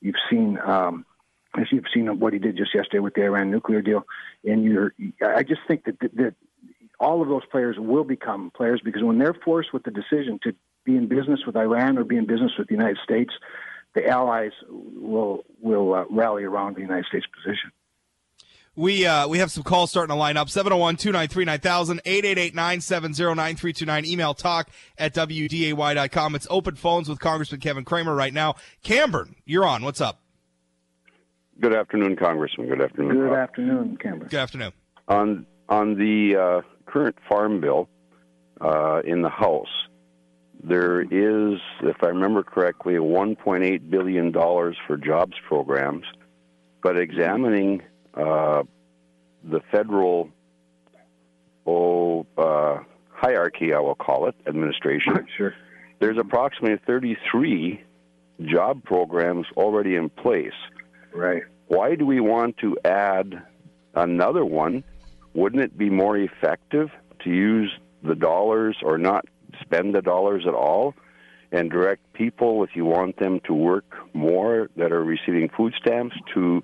you've 0.00 0.16
seen. 0.30 0.58
Um, 0.58 1.04
as 1.56 1.66
you've 1.72 1.86
seen 1.92 2.06
what 2.20 2.34
he 2.34 2.38
did 2.38 2.56
just 2.56 2.74
yesterday 2.74 2.98
with 2.98 3.14
the 3.14 3.24
Iran 3.24 3.50
nuclear 3.50 3.80
deal, 3.80 4.06
and 4.44 4.62
you're, 4.62 4.92
I 5.24 5.42
just 5.42 5.62
think 5.66 5.84
that, 5.84 5.98
that, 6.00 6.14
that 6.16 6.34
all 7.00 7.22
of 7.22 7.28
those 7.28 7.44
players 7.50 7.76
will 7.78 8.04
become 8.04 8.52
players 8.54 8.80
because 8.84 9.02
when 9.02 9.18
they're 9.18 9.34
forced 9.34 9.72
with 9.72 9.82
the 9.82 9.90
decision 9.90 10.38
to 10.42 10.54
be 10.84 10.96
in 10.96 11.08
business 11.08 11.40
with 11.46 11.56
Iran 11.56 11.98
or 11.98 12.04
be 12.04 12.16
in 12.16 12.26
business 12.26 12.52
with 12.58 12.68
the 12.68 12.74
United 12.74 12.98
States, 13.02 13.32
the 13.94 14.06
allies 14.06 14.52
will 14.68 15.44
will 15.60 15.94
uh, 15.94 16.04
rally 16.10 16.44
around 16.44 16.76
the 16.76 16.82
United 16.82 17.06
States 17.06 17.26
position. 17.26 17.72
We 18.78 19.04
uh, 19.06 19.26
we 19.26 19.38
have 19.38 19.50
some 19.50 19.64
calls 19.64 19.90
starting 19.90 20.14
to 20.14 20.18
line 20.18 20.36
up 20.36 20.48
701 20.48 20.98
293 20.98 21.44
9000 21.46 22.00
888 22.04 22.54
970 22.54 23.24
9329. 23.24 24.06
Email 24.06 24.34
talk 24.34 24.70
at 24.96 25.12
WDAY.com. 25.14 26.36
It's 26.36 26.46
open 26.48 26.76
phones 26.76 27.08
with 27.08 27.18
Congressman 27.18 27.60
Kevin 27.60 27.84
Cramer 27.84 28.14
right 28.14 28.32
now. 28.32 28.54
Camburn, 28.84 29.34
you're 29.44 29.66
on. 29.66 29.82
What's 29.82 30.00
up? 30.00 30.20
Good 31.60 31.74
afternoon, 31.74 32.14
Congressman. 32.14 32.68
Good 32.68 32.80
afternoon. 32.80 33.16
Good 33.16 33.32
afternoon, 33.32 33.98
Camburn. 34.00 34.30
Good 34.30 34.38
afternoon. 34.38 34.72
On, 35.08 35.44
on 35.68 35.96
the 35.96 36.36
uh, 36.36 36.60
current 36.86 37.16
farm 37.28 37.60
bill 37.60 37.88
uh, 38.60 39.00
in 39.04 39.22
the 39.22 39.28
House, 39.28 39.88
there 40.62 41.00
is, 41.00 41.58
if 41.82 41.96
I 42.04 42.08
remember 42.08 42.44
correctly, 42.44 42.94
$1.8 42.94 43.90
billion 43.90 44.32
for 44.32 44.96
jobs 44.96 45.34
programs. 45.48 46.04
But 46.80 46.96
examining 46.96 47.82
uh, 48.18 48.62
the 49.44 49.60
federal 49.70 50.30
oh, 51.66 52.26
uh, 52.36 52.80
hierarchy, 53.10 53.72
I 53.72 53.80
will 53.80 53.94
call 53.94 54.28
it, 54.28 54.34
administration. 54.46 55.26
Sure. 55.36 55.54
There's 56.00 56.18
approximately 56.18 56.78
33 56.86 57.82
job 58.44 58.84
programs 58.84 59.46
already 59.56 59.96
in 59.96 60.08
place. 60.10 60.52
Right. 61.12 61.42
Why 61.66 61.94
do 61.94 62.06
we 62.06 62.20
want 62.20 62.56
to 62.58 62.76
add 62.84 63.42
another 63.94 64.44
one? 64.44 64.84
Wouldn't 65.34 65.62
it 65.62 65.76
be 65.76 65.90
more 65.90 66.16
effective 66.16 66.90
to 67.24 67.30
use 67.30 67.70
the 68.02 68.14
dollars 68.14 68.76
or 68.82 68.96
not 68.96 69.26
spend 69.60 69.94
the 69.94 70.02
dollars 70.02 70.44
at 70.46 70.54
all 70.54 70.94
and 71.50 71.70
direct 71.70 72.12
people, 72.12 72.62
if 72.62 72.70
you 72.74 72.84
want 72.84 73.18
them 73.18 73.40
to 73.46 73.54
work 73.54 73.84
more 74.12 74.68
that 74.76 74.92
are 74.92 75.02
receiving 75.02 75.48
food 75.48 75.72
stamps, 75.80 76.14
to 76.34 76.62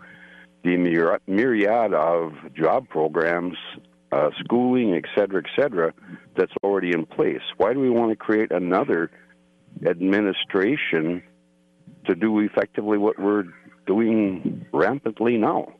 the 0.64 0.76
myriad 1.26 1.94
of 1.94 2.33
job 2.54 2.88
programs, 2.88 3.56
uh, 4.11 4.30
schooling, 4.42 4.94
et 4.94 5.04
cetera, 5.14 5.42
et 5.44 5.50
cetera, 5.61 5.92
that's 6.37 6.52
already 6.62 6.92
in 6.92 7.06
place. 7.06 7.42
Why 7.56 7.73
do 7.75 7.80
we 7.80 7.90
want 7.90 8.11
to 8.11 8.16
create 8.16 8.50
another 8.50 9.11
administration 9.87 11.23
to 12.06 12.14
do 12.14 12.38
effectively 12.40 12.99
what 12.99 13.18
we're 13.18 13.44
doing 13.87 14.64
rampantly 14.73 15.37
now. 15.37 15.73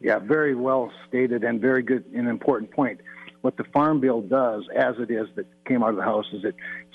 Yeah, 0.00 0.18
very 0.18 0.54
well 0.54 0.90
stated 1.08 1.44
and 1.44 1.60
very 1.60 1.82
good 1.82 2.04
and 2.14 2.28
important 2.28 2.70
point. 2.70 3.00
What 3.42 3.56
the 3.56 3.64
Farm 3.64 4.00
Bill 4.00 4.20
does, 4.20 4.64
as 4.74 4.96
it 4.98 5.10
is 5.10 5.26
that 5.36 5.46
came 5.66 5.82
out 5.82 5.90
of 5.90 5.96
the 5.96 6.02
House, 6.02 6.26
is 6.32 6.44
it 6.44 6.54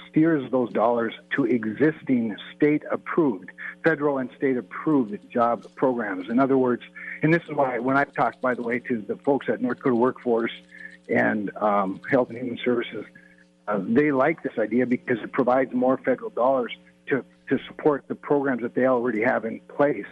steers 0.09 0.49
those 0.51 0.71
dollars 0.73 1.13
to 1.35 1.45
existing 1.45 2.35
state 2.55 2.83
approved, 2.91 3.49
federal 3.83 4.19
and 4.19 4.29
state 4.37 4.57
approved 4.57 5.17
job 5.31 5.65
programs. 5.75 6.29
In 6.29 6.39
other 6.39 6.57
words, 6.57 6.83
and 7.21 7.33
this 7.33 7.43
is 7.43 7.51
why 7.53 7.79
when 7.79 7.97
I 7.97 8.03
talked, 8.03 8.41
by 8.41 8.53
the 8.53 8.61
way, 8.61 8.79
to 8.79 9.01
the 9.01 9.15
folks 9.17 9.47
at 9.49 9.61
North 9.61 9.77
Dakota 9.77 9.95
Workforce 9.95 10.51
and 11.09 11.55
um, 11.57 12.01
Health 12.09 12.29
and 12.29 12.37
Human 12.37 12.59
Services, 12.63 13.05
uh, 13.67 13.79
they 13.81 14.11
like 14.11 14.43
this 14.43 14.53
idea 14.59 14.85
because 14.85 15.17
it 15.23 15.31
provides 15.31 15.73
more 15.73 15.97
federal 15.97 16.29
dollars 16.29 16.75
to, 17.07 17.23
to 17.49 17.59
support 17.67 18.05
the 18.07 18.15
programs 18.15 18.61
that 18.61 18.75
they 18.75 18.85
already 18.85 19.21
have 19.21 19.45
in 19.45 19.59
place. 19.61 20.05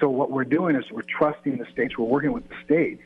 So 0.00 0.08
what 0.08 0.30
we're 0.30 0.44
doing 0.44 0.76
is 0.76 0.84
we're 0.90 1.02
trusting 1.02 1.58
the 1.58 1.66
states, 1.72 1.96
we're 1.98 2.06
working 2.06 2.32
with 2.32 2.48
the 2.48 2.54
states 2.64 3.02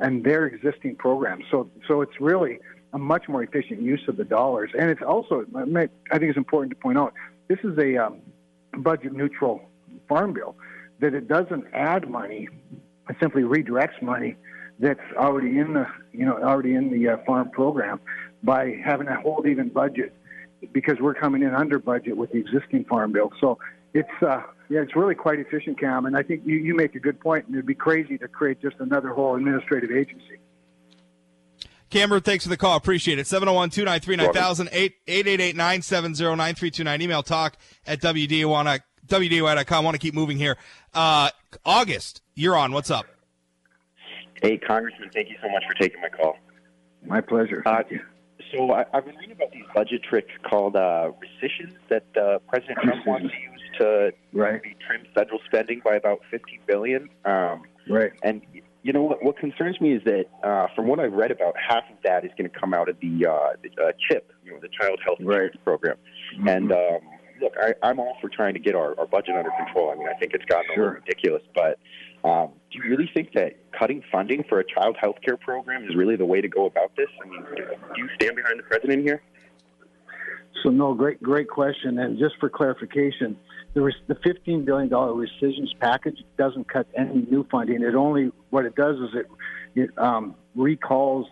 and 0.00 0.24
their 0.24 0.46
existing 0.46 0.96
programs. 0.96 1.44
So, 1.50 1.70
so 1.86 2.02
it's 2.02 2.20
really 2.20 2.58
a 2.92 2.98
much 2.98 3.28
more 3.28 3.42
efficient 3.42 3.82
use 3.82 4.02
of 4.08 4.16
the 4.16 4.24
dollars. 4.24 4.70
And 4.78 4.90
it's 4.90 5.02
also, 5.02 5.44
I 5.56 5.64
think 5.64 5.90
it's 6.30 6.36
important 6.36 6.70
to 6.70 6.76
point 6.76 6.98
out, 6.98 7.12
this 7.48 7.58
is 7.64 7.76
a 7.78 7.96
um, 7.96 8.20
budget 8.78 9.12
neutral 9.12 9.68
farm 10.08 10.32
bill, 10.32 10.56
that 11.00 11.14
it 11.14 11.28
doesn't 11.28 11.64
add 11.72 12.08
money, 12.08 12.48
it 13.08 13.16
simply 13.20 13.42
redirects 13.42 14.00
money 14.00 14.36
that's 14.78 15.00
already 15.16 15.58
in 15.58 15.74
the, 15.74 15.86
you 16.12 16.24
know, 16.24 16.38
already 16.42 16.74
in 16.74 16.90
the 16.90 17.08
uh, 17.08 17.16
farm 17.26 17.50
program 17.50 18.00
by 18.42 18.76
having 18.84 19.08
a 19.08 19.20
hold 19.20 19.46
even 19.46 19.68
budget 19.68 20.14
because 20.72 20.98
we're 21.00 21.14
coming 21.14 21.42
in 21.42 21.54
under 21.54 21.78
budget 21.78 22.16
with 22.16 22.32
the 22.32 22.38
existing 22.38 22.84
farm 22.84 23.12
bill. 23.12 23.30
So 23.40 23.58
it's, 23.92 24.08
uh, 24.22 24.42
yeah, 24.68 24.80
it's 24.80 24.96
really 24.96 25.14
quite 25.14 25.38
efficient, 25.38 25.78
Cam. 25.78 26.06
And 26.06 26.16
I 26.16 26.22
think 26.22 26.42
you, 26.44 26.56
you 26.56 26.74
make 26.74 26.94
a 26.94 26.98
good 26.98 27.20
point. 27.20 27.46
And 27.46 27.54
it'd 27.54 27.66
be 27.66 27.74
crazy 27.74 28.18
to 28.18 28.28
create 28.28 28.60
just 28.60 28.76
another 28.80 29.10
whole 29.10 29.36
administrative 29.36 29.90
agency. 29.90 30.38
Cameron, 31.90 32.22
thanks 32.22 32.44
for 32.44 32.50
the 32.50 32.56
call. 32.56 32.76
Appreciate 32.76 33.18
it. 33.18 33.26
701 33.26 33.70
293 33.70 34.16
9000 34.16 34.68
888 34.72 35.54
970 35.54 36.24
9329. 36.24 37.02
Email 37.02 37.22
talk 37.22 37.56
at 37.86 38.00
WDAY.com. 39.06 39.84
Want 39.84 39.94
to 39.94 39.98
keep 39.98 40.14
moving 40.14 40.36
here. 40.36 40.56
Uh, 40.92 41.30
August, 41.64 42.22
you're 42.34 42.56
on. 42.56 42.72
What's 42.72 42.90
up? 42.90 43.06
Hey, 44.42 44.58
Congressman, 44.58 45.10
thank 45.12 45.30
you 45.30 45.36
so 45.42 45.48
much 45.48 45.62
for 45.66 45.74
taking 45.74 46.00
my 46.00 46.08
call. 46.08 46.36
My 47.06 47.20
pleasure. 47.20 47.62
Uh, 47.64 47.82
so 48.52 48.72
I, 48.72 48.84
have 48.92 49.06
been 49.06 49.16
reading 49.16 49.32
about 49.36 49.52
these 49.52 49.64
budget 49.74 50.02
tricks 50.02 50.32
called 50.48 50.76
uh, 50.76 51.12
rescissions 51.20 51.74
that 51.88 52.04
uh, 52.16 52.38
President 52.48 52.78
Trump 52.82 53.06
wants 53.06 53.28
to 53.28 53.40
use 53.40 53.54
to 53.78 54.12
right. 54.32 54.60
trim 54.86 55.06
federal 55.14 55.40
spending 55.46 55.80
by 55.84 55.94
about 55.94 56.20
50 56.30 56.60
billion. 56.66 57.08
Um, 57.24 57.62
right. 57.88 58.12
And 58.22 58.42
you 58.82 58.92
know 58.92 59.02
what? 59.02 59.24
What 59.24 59.38
concerns 59.38 59.80
me 59.80 59.94
is 59.94 60.02
that, 60.04 60.26
uh, 60.42 60.66
from 60.76 60.86
what 60.86 61.00
I've 61.00 61.12
read 61.12 61.30
about, 61.30 61.54
half 61.56 61.84
of 61.90 61.96
that 62.04 62.24
is 62.24 62.30
going 62.36 62.50
to 62.50 62.58
come 62.58 62.74
out 62.74 62.88
of 62.88 62.96
the, 63.00 63.26
uh, 63.26 63.56
the 63.62 63.82
uh, 63.82 63.92
CHIP, 64.08 64.32
you 64.44 64.52
know, 64.52 64.58
the 64.60 64.68
Child 64.68 65.00
Health 65.04 65.20
Insurance 65.20 65.54
right. 65.54 65.64
Program. 65.64 65.96
Mm-hmm. 66.36 66.48
And 66.48 66.72
um, 66.72 67.00
look, 67.40 67.54
I, 67.60 67.74
I'm 67.82 67.98
all 67.98 68.16
for 68.20 68.28
trying 68.28 68.54
to 68.54 68.60
get 68.60 68.74
our, 68.74 68.98
our 68.98 69.06
budget 69.06 69.36
under 69.36 69.50
control. 69.50 69.90
I 69.90 69.94
mean, 69.96 70.08
I 70.08 70.18
think 70.18 70.32
it's 70.34 70.44
gotten 70.44 70.66
sure. 70.74 70.84
a 70.84 70.86
little 70.86 71.02
ridiculous, 71.02 71.42
but 71.54 71.78
um, 72.28 72.52
do 72.70 72.78
you 72.78 72.90
really 72.90 73.10
think 73.12 73.32
that 73.34 73.56
cutting 73.78 74.02
funding 74.10 74.44
for 74.48 74.60
a 74.60 74.64
child 74.64 74.96
health 75.00 75.16
care 75.24 75.36
program 75.36 75.84
is 75.84 75.94
really 75.94 76.16
the 76.16 76.24
way 76.24 76.40
to 76.40 76.48
go 76.48 76.66
about 76.66 76.96
this? 76.96 77.08
I 77.22 77.28
mean, 77.28 77.44
do 77.54 77.62
you 77.96 78.08
stand 78.14 78.36
behind 78.36 78.58
the 78.58 78.62
president 78.64 79.02
here? 79.02 79.22
So 80.62 80.70
no, 80.70 80.94
great, 80.94 81.22
great 81.22 81.48
question. 81.48 81.98
And 81.98 82.18
just 82.18 82.36
for 82.40 82.48
clarification, 82.48 83.36
the, 83.74 83.92
the 84.06 84.14
$15 84.14 84.64
billion 84.64 84.88
rescissions 84.90 85.74
package 85.80 86.24
doesn't 86.38 86.72
cut 86.72 86.86
any 86.96 87.26
new 87.30 87.46
funding. 87.50 87.82
It 87.82 87.94
only, 87.94 88.30
what 88.50 88.64
it 88.64 88.74
does 88.74 88.96
is 88.96 89.10
it, 89.14 89.26
it 89.74 89.98
um, 89.98 90.34
recalls 90.54 91.26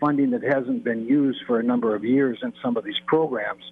funding 0.00 0.30
that 0.30 0.42
hasn't 0.42 0.82
been 0.82 1.06
used 1.06 1.38
for 1.46 1.60
a 1.60 1.62
number 1.62 1.94
of 1.94 2.04
years 2.04 2.38
in 2.42 2.52
some 2.62 2.76
of 2.76 2.84
these 2.84 2.98
programs. 3.06 3.62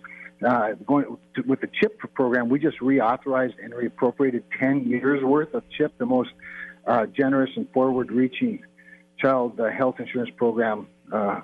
Uh, 0.46 0.72
going 0.86 1.04
to, 1.34 1.42
with 1.42 1.60
the 1.60 1.68
CHIP 1.80 1.98
program, 2.14 2.48
we 2.48 2.58
just 2.58 2.78
reauthorized 2.78 3.54
and 3.62 3.72
reappropriated 3.72 4.42
10 4.58 4.88
years 4.88 5.22
worth 5.22 5.52
of 5.54 5.62
CHIP, 5.76 5.98
the 5.98 6.06
most 6.06 6.30
uh, 6.86 7.06
generous 7.06 7.50
and 7.56 7.68
forward-reaching 7.72 8.62
child 9.18 9.60
uh, 9.60 9.70
health 9.70 9.96
insurance 10.00 10.30
program 10.36 10.86
uh, 11.12 11.42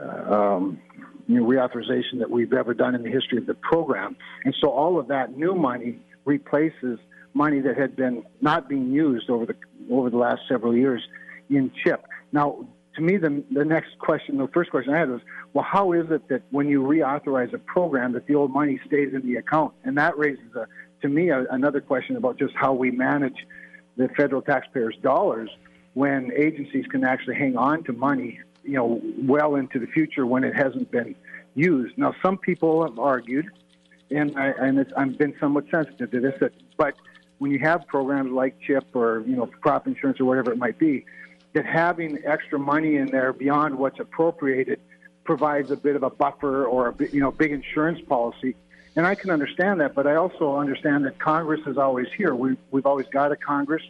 uh, 0.00 0.04
um, 0.04 0.80
reauthorization 1.28 2.18
that 2.18 2.30
we've 2.30 2.52
ever 2.52 2.74
done 2.74 2.94
in 2.94 3.02
the 3.02 3.10
history 3.10 3.38
of 3.38 3.46
the 3.46 3.54
program. 3.54 4.16
And 4.44 4.54
so 4.60 4.68
all 4.68 4.98
of 4.98 5.08
that 5.08 5.36
new 5.36 5.54
money 5.54 5.98
replaces 6.24 6.98
money 7.32 7.60
that 7.60 7.76
had 7.76 7.96
been 7.96 8.22
not 8.40 8.68
being 8.68 8.92
used 8.92 9.28
over 9.28 9.46
the 9.46 9.56
over 9.90 10.08
the 10.08 10.16
last 10.16 10.42
several 10.48 10.74
years 10.74 11.02
in 11.50 11.70
CHIP. 11.82 12.06
Now, 12.32 12.66
to 12.96 13.00
me, 13.00 13.16
the, 13.16 13.42
the 13.50 13.64
next 13.64 13.98
question, 13.98 14.38
the 14.38 14.48
first 14.48 14.70
question 14.70 14.94
I 14.94 14.98
had 14.98 15.10
was, 15.10 15.20
well, 15.52 15.64
how 15.68 15.92
is 15.92 16.10
it 16.10 16.28
that 16.28 16.42
when 16.50 16.68
you 16.68 16.82
reauthorize 16.82 17.52
a 17.52 17.58
program 17.58 18.12
that 18.12 18.26
the 18.26 18.34
old 18.34 18.52
money 18.52 18.80
stays 18.86 19.12
in 19.12 19.22
the 19.22 19.36
account? 19.36 19.74
And 19.84 19.96
that 19.98 20.16
raises, 20.16 20.54
a, 20.54 20.66
to 21.02 21.08
me, 21.08 21.30
a, 21.30 21.44
another 21.50 21.80
question 21.80 22.16
about 22.16 22.38
just 22.38 22.54
how 22.54 22.72
we 22.72 22.90
manage 22.90 23.46
the 23.96 24.08
federal 24.16 24.42
taxpayers' 24.42 24.96
dollars 25.02 25.50
when 25.94 26.32
agencies 26.36 26.86
can 26.86 27.04
actually 27.04 27.36
hang 27.36 27.56
on 27.56 27.84
to 27.84 27.92
money 27.92 28.40
you 28.64 28.74
know, 28.74 29.00
well 29.18 29.54
into 29.56 29.78
the 29.78 29.86
future 29.86 30.26
when 30.26 30.44
it 30.44 30.54
hasn't 30.54 30.90
been 30.90 31.14
used. 31.54 31.96
Now, 31.96 32.14
some 32.22 32.38
people 32.38 32.84
have 32.84 32.98
argued, 32.98 33.46
and 34.10 34.36
I, 34.36 34.48
and 34.58 34.84
I've 34.96 35.18
been 35.18 35.34
somewhat 35.38 35.66
sensitive 35.70 36.10
to 36.10 36.20
this, 36.20 36.34
that, 36.40 36.52
but 36.76 36.94
when 37.38 37.50
you 37.50 37.58
have 37.60 37.86
programs 37.86 38.32
like 38.32 38.58
CHIP 38.60 38.94
or 38.94 39.22
you 39.26 39.36
know 39.36 39.46
crop 39.60 39.86
insurance 39.86 40.20
or 40.20 40.24
whatever 40.24 40.52
it 40.52 40.58
might 40.58 40.78
be, 40.78 41.04
that 41.54 41.64
having 41.64 42.18
extra 42.24 42.58
money 42.58 42.96
in 42.96 43.06
there 43.06 43.32
beyond 43.32 43.78
what's 43.78 43.98
appropriated 43.98 44.80
provides 45.24 45.70
a 45.70 45.76
bit 45.76 45.96
of 45.96 46.02
a 46.02 46.10
buffer 46.10 46.66
or 46.66 46.88
a 46.88 46.94
you 47.10 47.20
know 47.20 47.30
big 47.30 47.52
insurance 47.52 48.00
policy. 48.06 48.54
And 48.96 49.06
I 49.06 49.16
can 49.16 49.30
understand 49.30 49.80
that, 49.80 49.94
but 49.94 50.06
I 50.06 50.14
also 50.16 50.56
understand 50.56 51.04
that 51.06 51.18
Congress 51.18 51.60
is 51.66 51.78
always 51.78 52.06
here. 52.16 52.32
We, 52.34 52.56
we've 52.70 52.86
always 52.86 53.06
got 53.06 53.32
a 53.32 53.36
Congress, 53.36 53.82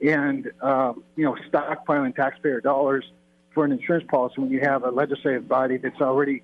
and 0.00 0.50
um, 0.62 1.04
you 1.16 1.24
know 1.24 1.36
stockpiling 1.50 2.16
taxpayer 2.16 2.60
dollars 2.60 3.04
for 3.52 3.64
an 3.64 3.72
insurance 3.72 4.06
policy 4.08 4.40
when 4.40 4.50
you 4.50 4.60
have 4.60 4.84
a 4.84 4.90
legislative 4.90 5.48
body 5.48 5.78
that's 5.78 6.00
already, 6.00 6.42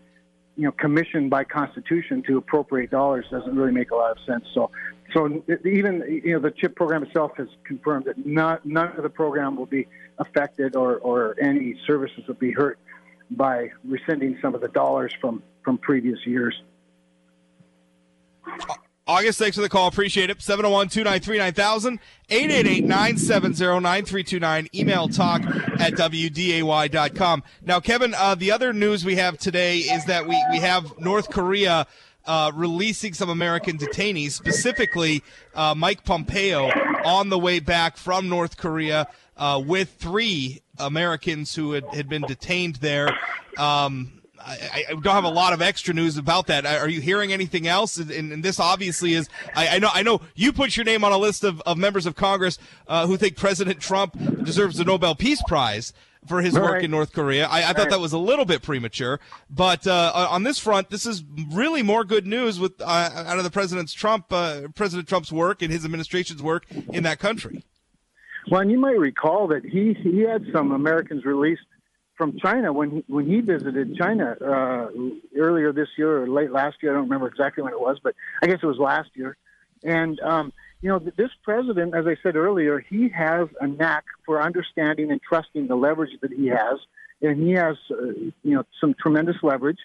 you 0.56 0.64
know, 0.64 0.72
commissioned 0.72 1.30
by 1.30 1.44
Constitution 1.44 2.22
to 2.24 2.38
appropriate 2.38 2.90
dollars 2.90 3.26
doesn't 3.30 3.54
really 3.54 3.72
make 3.72 3.90
a 3.92 3.94
lot 3.94 4.10
of 4.10 4.18
sense. 4.26 4.44
So, 4.52 4.70
so 5.14 5.42
even 5.64 6.20
you 6.24 6.34
know 6.34 6.40
the 6.40 6.50
CHIP 6.50 6.74
program 6.74 7.04
itself 7.04 7.32
has 7.36 7.48
confirmed 7.64 8.06
that 8.06 8.26
not, 8.26 8.66
none 8.66 8.96
of 8.96 9.02
the 9.02 9.08
program 9.08 9.56
will 9.56 9.66
be 9.66 9.86
affected 10.18 10.76
or, 10.76 10.98
or 10.98 11.36
any 11.40 11.80
services 11.86 12.24
will 12.26 12.34
be 12.34 12.50
hurt 12.50 12.78
by 13.30 13.70
rescinding 13.84 14.38
some 14.42 14.54
of 14.54 14.60
the 14.60 14.68
dollars 14.68 15.14
from 15.20 15.42
from 15.62 15.78
previous 15.78 16.18
years. 16.26 16.60
August, 19.06 19.38
thanks 19.38 19.54
for 19.56 19.60
the 19.62 19.68
call. 19.68 19.86
Appreciate 19.86 20.30
it. 20.30 20.40
701 20.40 20.88
293 20.88 21.38
9000, 21.38 22.00
888 22.30 22.84
970 22.84 23.80
9329. 23.80 24.68
Email 24.74 25.08
talk 25.08 25.42
at 25.78 25.92
WDAY.com. 25.92 27.42
Now, 27.62 27.80
Kevin, 27.80 28.14
uh, 28.14 28.34
the 28.34 28.50
other 28.50 28.72
news 28.72 29.04
we 29.04 29.16
have 29.16 29.36
today 29.36 29.78
is 29.78 30.06
that 30.06 30.26
we, 30.26 30.42
we 30.50 30.58
have 30.60 30.98
North 30.98 31.30
Korea 31.30 31.86
uh, 32.26 32.52
releasing 32.54 33.14
some 33.14 33.28
American 33.28 33.78
detainees, 33.78 34.32
specifically 34.32 35.22
uh, 35.54 35.74
Mike 35.74 36.04
Pompeo, 36.04 36.68
on 37.04 37.28
the 37.28 37.38
way 37.38 37.60
back 37.60 37.96
from 37.96 38.28
North 38.28 38.56
Korea 38.56 39.08
uh, 39.36 39.62
with 39.64 39.90
three 39.98 40.62
Americans 40.78 41.54
who 41.54 41.72
had, 41.72 41.84
had 41.94 42.08
been 42.08 42.22
detained 42.22 42.76
there. 42.76 43.10
Um, 43.58 44.22
I, 44.46 44.84
I, 44.90 44.92
don't 44.92 45.14
have 45.14 45.24
a 45.24 45.28
lot 45.28 45.52
of 45.52 45.62
extra 45.62 45.94
news 45.94 46.18
about 46.18 46.48
that. 46.48 46.66
Are 46.66 46.88
you 46.88 47.00
hearing 47.00 47.32
anything 47.32 47.66
else? 47.66 47.96
And, 47.96 48.10
and 48.10 48.42
this 48.42 48.60
obviously 48.60 49.14
is. 49.14 49.28
I, 49.54 49.76
I, 49.76 49.78
know. 49.78 49.88
I 49.92 50.02
know 50.02 50.20
you 50.34 50.52
put 50.52 50.76
your 50.76 50.84
name 50.84 51.02
on 51.02 51.12
a 51.12 51.18
list 51.18 51.44
of, 51.44 51.60
of 51.62 51.78
members 51.78 52.04
of 52.04 52.14
Congress 52.14 52.58
uh, 52.86 53.06
who 53.06 53.16
think 53.16 53.36
President 53.36 53.80
Trump 53.80 54.16
deserves 54.44 54.76
the 54.76 54.84
Nobel 54.84 55.14
Peace 55.14 55.42
Prize 55.46 55.92
for 56.26 56.40
his 56.40 56.54
work 56.54 56.82
in 56.82 56.90
North 56.90 57.12
Korea. 57.12 57.46
I, 57.46 57.70
I 57.70 57.72
thought 57.72 57.90
that 57.90 58.00
was 58.00 58.12
a 58.12 58.18
little 58.18 58.44
bit 58.44 58.62
premature, 58.62 59.20
but 59.50 59.86
uh, 59.86 60.28
on 60.30 60.42
this 60.42 60.58
front, 60.58 60.90
this 60.90 61.06
is 61.06 61.22
really 61.52 61.82
more 61.82 62.04
good 62.04 62.26
news 62.26 62.58
with 62.58 62.80
uh, 62.80 63.10
out 63.14 63.38
of 63.38 63.44
the 63.44 63.50
President's 63.50 63.92
Trump, 63.92 64.26
uh, 64.30 64.62
President 64.74 65.08
Trump's 65.08 65.32
work 65.32 65.62
and 65.62 65.72
his 65.72 65.84
administration's 65.84 66.42
work 66.42 66.66
in 66.92 67.02
that 67.02 67.18
country. 67.18 67.64
Well, 68.50 68.60
and 68.60 68.70
you 68.70 68.78
might 68.78 68.98
recall 68.98 69.48
that 69.48 69.64
he 69.64 69.94
he 69.94 70.20
had 70.20 70.44
some 70.52 70.72
Americans 70.72 71.24
released 71.24 71.62
from 72.16 72.38
China 72.38 72.72
when 72.72 72.90
he, 72.90 73.04
when 73.08 73.26
he 73.26 73.40
visited 73.40 73.96
China 73.96 74.36
uh, 74.40 74.88
earlier 75.36 75.72
this 75.72 75.88
year 75.96 76.22
or 76.22 76.28
late 76.28 76.52
last 76.52 76.76
year. 76.82 76.92
I 76.92 76.94
don't 76.94 77.04
remember 77.04 77.26
exactly 77.26 77.62
when 77.62 77.72
it 77.72 77.80
was, 77.80 77.98
but 78.02 78.14
I 78.42 78.46
guess 78.46 78.58
it 78.62 78.66
was 78.66 78.78
last 78.78 79.10
year. 79.14 79.36
And 79.82 80.20
um, 80.20 80.52
you 80.84 80.90
know, 80.90 80.98
this 80.98 81.30
president, 81.42 81.94
as 81.94 82.06
I 82.06 82.14
said 82.22 82.36
earlier, 82.36 82.78
he 82.78 83.08
has 83.08 83.48
a 83.58 83.66
knack 83.66 84.04
for 84.26 84.42
understanding 84.42 85.10
and 85.10 85.18
trusting 85.22 85.66
the 85.66 85.74
leverage 85.74 86.10
that 86.20 86.30
he 86.30 86.48
has, 86.48 86.78
and 87.22 87.42
he 87.42 87.52
has 87.52 87.76
uh, 87.90 88.08
you 88.42 88.54
know 88.54 88.64
some 88.82 88.92
tremendous 88.92 89.36
leverage 89.42 89.78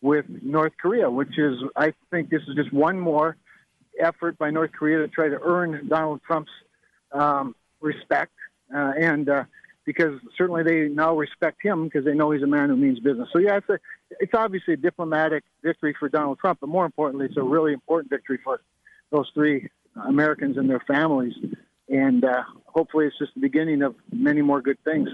with 0.00 0.24
North 0.42 0.72
Korea, 0.80 1.10
which 1.10 1.38
is 1.38 1.58
I 1.76 1.92
think 2.10 2.30
this 2.30 2.40
is 2.48 2.54
just 2.54 2.72
one 2.72 2.98
more 2.98 3.36
effort 4.00 4.38
by 4.38 4.48
North 4.48 4.72
Korea 4.72 4.96
to 5.00 5.08
try 5.08 5.28
to 5.28 5.38
earn 5.42 5.88
Donald 5.88 6.22
Trump's 6.26 6.50
um, 7.12 7.54
respect, 7.82 8.32
uh, 8.74 8.92
and 8.98 9.28
uh, 9.28 9.44
because 9.84 10.18
certainly 10.38 10.62
they 10.62 10.88
now 10.88 11.14
respect 11.14 11.62
him 11.62 11.84
because 11.84 12.06
they 12.06 12.14
know 12.14 12.30
he's 12.30 12.42
a 12.42 12.46
man 12.46 12.70
who 12.70 12.76
means 12.76 12.98
business. 12.98 13.28
So 13.30 13.40
yeah, 13.40 13.58
it's 13.58 13.68
a, 13.68 13.78
it's 14.20 14.32
obviously 14.32 14.72
a 14.72 14.78
diplomatic 14.78 15.44
victory 15.62 15.94
for 15.98 16.08
Donald 16.08 16.38
Trump, 16.38 16.60
but 16.62 16.70
more 16.70 16.86
importantly, 16.86 17.26
it's 17.26 17.36
a 17.36 17.42
really 17.42 17.74
important 17.74 18.08
victory 18.08 18.38
for 18.42 18.62
those 19.10 19.30
three 19.34 19.68
Americans 20.04 20.56
and 20.56 20.68
their 20.68 20.80
families. 20.80 21.34
And 21.88 22.24
uh, 22.24 22.42
hopefully, 22.64 23.06
it's 23.06 23.18
just 23.18 23.32
the 23.34 23.40
beginning 23.40 23.82
of 23.82 23.94
many 24.12 24.42
more 24.42 24.60
good 24.60 24.78
things. 24.84 25.08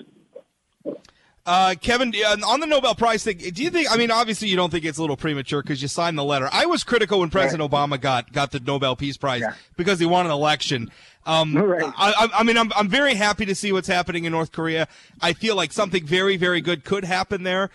Uh, 1.45 1.75
Kevin, 1.81 2.15
on 2.47 2.61
the 2.61 2.67
Nobel 2.67 2.95
Prize 2.95 3.25
thing, 3.25 3.39
do 3.39 3.65
you 3.65 3.71
think? 3.71 3.91
I 3.91 3.97
mean, 3.97 4.13
obviously, 4.13 4.47
you 4.47 4.55
don't 4.55 4.71
think 4.71 4.85
it's 4.85 4.99
a 4.99 5.01
little 5.01 5.17
premature 5.17 5.61
because 5.61 5.83
you 5.83 5.89
signed 5.89 6.17
the 6.17 6.25
letter. 6.25 6.49
I 6.53 6.67
was 6.67 6.85
critical 6.85 7.19
when 7.19 7.31
President 7.31 7.61
right. 7.61 7.89
Obama 7.89 8.01
got 8.01 8.33
got 8.33 8.53
the 8.53 8.61
Nobel 8.61 8.95
Peace 8.95 9.17
Prize 9.17 9.41
yeah. 9.41 9.55
because 9.77 9.99
he 9.99 10.07
won 10.07 10.25
an 10.25 10.31
election. 10.31 10.91
Um, 11.27 11.57
right. 11.57 11.93
I, 11.97 12.29
I, 12.33 12.43
mean, 12.45 12.57
I'm 12.57 12.73
I'm 12.75 12.89
very 12.89 13.15
happy 13.15 13.45
to 13.47 13.57
see 13.57 13.73
what's 13.73 13.89
happening 13.89 14.25
in 14.25 14.31
North 14.31 14.53
Korea. 14.53 14.87
I 15.21 15.33
feel 15.33 15.57
like 15.57 15.73
something 15.73 16.07
very 16.07 16.37
very 16.37 16.61
good 16.61 16.85
could 16.85 17.05
happen 17.05 17.43
there. 17.43 17.71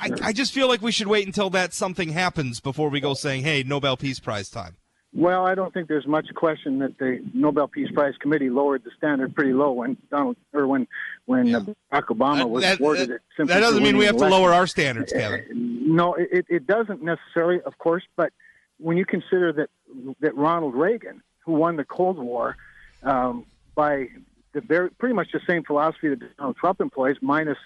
I, 0.00 0.10
I 0.22 0.32
just 0.32 0.52
feel 0.52 0.68
like 0.68 0.80
we 0.80 0.92
should 0.92 1.08
wait 1.08 1.26
until 1.26 1.50
that 1.50 1.74
something 1.74 2.10
happens 2.10 2.60
before 2.60 2.90
we 2.90 3.00
go 3.00 3.14
saying, 3.14 3.42
"Hey, 3.42 3.64
Nobel 3.64 3.96
Peace 3.96 4.20
Prize 4.20 4.48
time." 4.48 4.76
Well, 5.16 5.46
I 5.46 5.54
don't 5.54 5.72
think 5.72 5.86
there's 5.86 6.08
much 6.08 6.26
question 6.34 6.80
that 6.80 6.98
the 6.98 7.24
Nobel 7.32 7.68
Peace 7.68 7.88
Prize 7.92 8.14
committee 8.18 8.50
lowered 8.50 8.82
the 8.82 8.90
standard 8.98 9.32
pretty 9.32 9.52
low 9.52 9.70
when 9.70 9.96
Donald 10.10 10.36
or 10.52 10.66
when 10.66 10.88
when 11.26 11.46
yeah. 11.46 11.60
Barack 11.92 12.06
Obama 12.06 12.48
was 12.48 12.64
that, 12.64 12.80
awarded 12.80 13.10
that, 13.10 13.20
it. 13.38 13.46
That 13.46 13.60
doesn't 13.60 13.82
mean 13.82 13.96
we 13.96 14.06
have 14.06 14.16
election. 14.16 14.32
to 14.32 14.42
lower 14.42 14.52
our 14.52 14.66
standards, 14.66 15.12
Kevin. 15.12 15.40
Uh, 15.40 15.54
no, 15.94 16.14
it, 16.14 16.46
it 16.48 16.66
doesn't 16.66 17.00
necessarily, 17.00 17.60
of 17.60 17.78
course. 17.78 18.02
But 18.16 18.32
when 18.78 18.96
you 18.96 19.06
consider 19.06 19.52
that 19.52 19.70
that 20.18 20.34
Ronald 20.34 20.74
Reagan, 20.74 21.22
who 21.44 21.52
won 21.52 21.76
the 21.76 21.84
Cold 21.84 22.18
War 22.18 22.56
um, 23.04 23.46
by 23.76 24.08
the 24.52 24.62
very 24.62 24.90
pretty 24.90 25.14
much 25.14 25.30
the 25.32 25.40
same 25.46 25.62
philosophy 25.62 26.08
that 26.08 26.36
Donald 26.36 26.56
Trump 26.56 26.80
employs, 26.80 27.18
minus 27.22 27.58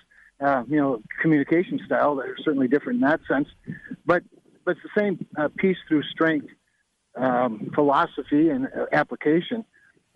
uh, 0.43 0.65
you 0.69 0.77
know 0.77 1.01
communication 1.23 1.81
style 1.87 2.15
that 2.17 2.27
are 2.27 2.37
certainly 2.45 2.69
different 2.69 2.97
in 2.97 3.09
that 3.09 3.21
sense, 3.27 3.49
but 4.05 4.23
but 4.67 4.73
it's 4.73 4.83
the 4.83 5.01
same 5.01 5.27
uh, 5.39 5.49
peace 5.57 5.79
through 5.89 6.03
strength 6.03 6.49
um, 7.19 7.71
philosophy 7.75 8.51
and 8.51 8.67
uh, 8.67 8.87
application. 8.93 9.65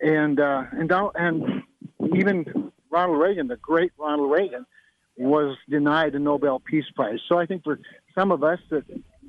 And 0.00 0.40
uh, 0.40 0.64
and 0.72 0.90
and 1.14 1.62
even 2.16 2.72
Ronald 2.90 3.20
Reagan, 3.20 3.48
the 3.48 3.56
great 3.56 3.92
Ronald 3.98 4.30
Reagan, 4.30 4.66
was 5.16 5.56
denied 5.68 6.14
a 6.14 6.18
Nobel 6.18 6.60
Peace 6.60 6.84
Prize. 6.94 7.20
So 7.28 7.38
I 7.38 7.46
think 7.46 7.64
for 7.64 7.78
some 8.14 8.32
of 8.32 8.42
us 8.42 8.58
that 8.70 8.84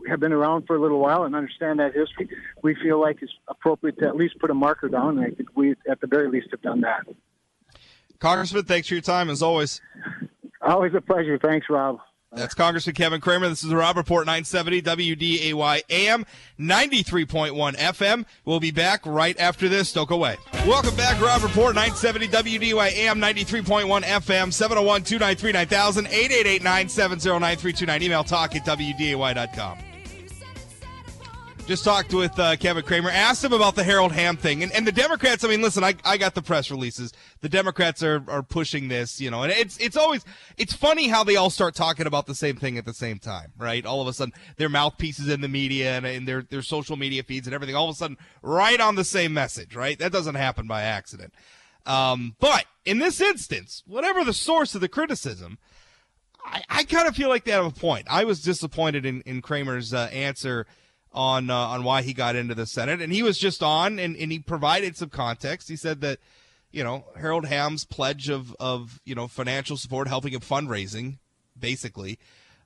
have 0.07 0.19
been 0.19 0.33
around 0.33 0.65
for 0.65 0.75
a 0.75 0.81
little 0.81 0.99
while 0.99 1.23
and 1.23 1.35
understand 1.35 1.79
that 1.79 1.93
history, 1.93 2.29
we 2.61 2.75
feel 2.75 2.99
like 2.99 3.19
it's 3.21 3.31
appropriate 3.47 3.99
to 3.99 4.07
at 4.07 4.15
least 4.15 4.39
put 4.39 4.49
a 4.49 4.53
marker 4.53 4.89
down. 4.89 5.17
And 5.17 5.27
I 5.27 5.29
think 5.35 5.49
we, 5.55 5.75
at 5.89 6.01
the 6.01 6.07
very 6.07 6.29
least, 6.29 6.47
have 6.51 6.61
done 6.61 6.81
that. 6.81 7.05
Congressman, 8.19 8.65
thanks 8.65 8.87
for 8.87 8.95
your 8.95 9.01
time 9.01 9.29
as 9.29 9.41
always. 9.41 9.81
Always 10.61 10.93
a 10.95 11.01
pleasure. 11.01 11.37
Thanks, 11.37 11.67
Rob. 11.69 11.99
That's 12.35 12.55
Congressman 12.55 12.95
Kevin 12.95 13.21
Cramer. 13.21 13.47
This 13.47 13.63
is 13.63 13.69
the 13.69 13.75
Rob 13.77 13.95
Report 13.95 14.25
970 14.25 14.81
WDAY 14.81 15.81
AM 15.89 16.25
93.1 16.59 17.75
FM. 17.75 18.25
We'll 18.45 18.59
be 18.59 18.71
back 18.71 19.05
right 19.05 19.37
after 19.39 19.69
this. 19.69 19.93
Don't 19.93 20.09
go 20.09 20.15
away. 20.15 20.37
Welcome 20.65 20.95
back, 20.95 21.21
Rob 21.21 21.43
Report 21.43 21.75
970 21.75 22.27
WDAY 22.29 22.91
AM 22.93 23.19
93.1 23.19 24.01
FM 24.03 24.51
701 24.51 25.03
293 25.03 25.51
9000 25.51 26.07
888 26.07 26.63
970 26.63 27.29
9329. 27.29 28.03
Email 28.03 28.23
talk 28.23 28.55
at 28.55 28.65
WDAY.com. 28.65 29.92
Just 31.65 31.85
talked 31.85 32.13
with 32.13 32.37
uh, 32.37 32.57
Kevin 32.57 32.83
Cramer, 32.83 33.09
asked 33.09 33.41
him 33.41 33.53
about 33.53 33.75
the 33.75 33.85
Harold 33.85 34.11
Hamm 34.11 34.35
thing. 34.35 34.63
And, 34.63 34.71
and 34.73 34.85
the 34.85 34.91
Democrats, 34.91 35.45
I 35.45 35.47
mean, 35.47 35.61
listen, 35.61 35.81
I, 35.81 35.95
I 36.03 36.17
got 36.17 36.35
the 36.35 36.41
press 36.41 36.69
releases. 36.69 37.13
The 37.39 37.47
Democrats 37.47 38.03
are, 38.03 38.21
are 38.27 38.43
pushing 38.43 38.89
this, 38.89 39.21
you 39.21 39.31
know, 39.31 39.43
and 39.43 39.51
it's, 39.53 39.77
it's 39.77 39.95
always, 39.95 40.25
it's 40.57 40.73
funny 40.73 41.07
how 41.07 41.23
they 41.23 41.37
all 41.37 41.49
start 41.49 41.73
talking 41.73 42.05
about 42.05 42.25
the 42.25 42.35
same 42.35 42.57
thing 42.57 42.77
at 42.77 42.83
the 42.83 42.93
same 42.93 43.17
time, 43.17 43.53
right? 43.57 43.85
All 43.85 44.01
of 44.01 44.09
a 44.09 44.13
sudden, 44.13 44.33
their 44.57 44.67
mouthpieces 44.67 45.29
in 45.29 45.39
the 45.39 45.47
media 45.47 45.95
and 45.95 46.05
in 46.05 46.25
their, 46.25 46.41
their 46.41 46.61
social 46.61 46.97
media 46.97 47.23
feeds 47.23 47.47
and 47.47 47.53
everything, 47.53 47.77
all 47.77 47.89
of 47.89 47.95
a 47.95 47.97
sudden, 47.97 48.17
right 48.41 48.81
on 48.81 48.95
the 48.95 49.05
same 49.05 49.33
message, 49.33 49.73
right? 49.73 49.97
That 49.97 50.11
doesn't 50.11 50.35
happen 50.35 50.67
by 50.67 50.81
accident. 50.81 51.33
Um, 51.85 52.35
but 52.41 52.65
in 52.83 52.99
this 52.99 53.21
instance, 53.21 53.83
whatever 53.87 54.25
the 54.25 54.33
source 54.33 54.75
of 54.75 54.81
the 54.81 54.89
criticism, 54.89 55.59
I, 56.43 56.61
I 56.69 56.83
kind 56.83 57.07
of 57.07 57.15
feel 57.15 57.29
like 57.29 57.45
they 57.45 57.51
have 57.51 57.65
a 57.65 57.71
point. 57.71 58.05
I 58.09 58.25
was 58.25 58.41
disappointed 58.41 59.05
in, 59.05 59.21
in 59.21 59.41
Cramer's 59.41 59.93
uh, 59.93 60.09
answer 60.11 60.67
on 61.13 61.49
uh, 61.49 61.55
on 61.55 61.83
why 61.83 62.01
he 62.01 62.13
got 62.13 62.35
into 62.35 62.55
the 62.55 62.65
Senate, 62.65 63.01
and 63.01 63.13
he 63.13 63.23
was 63.23 63.37
just 63.37 63.61
on 63.61 63.99
and, 63.99 64.15
and 64.15 64.31
he 64.31 64.39
provided 64.39 64.97
some 64.97 65.09
context. 65.09 65.69
He 65.69 65.75
said 65.75 66.01
that 66.01 66.19
you 66.71 66.83
know 66.83 67.05
Harold 67.15 67.45
Hamm's 67.45 67.85
pledge 67.85 68.29
of 68.29 68.55
of 68.59 68.99
you 69.05 69.15
know 69.15 69.27
financial 69.27 69.77
support, 69.77 70.07
helping 70.07 70.33
him 70.33 70.41
fundraising, 70.41 71.17
basically, 71.57 72.19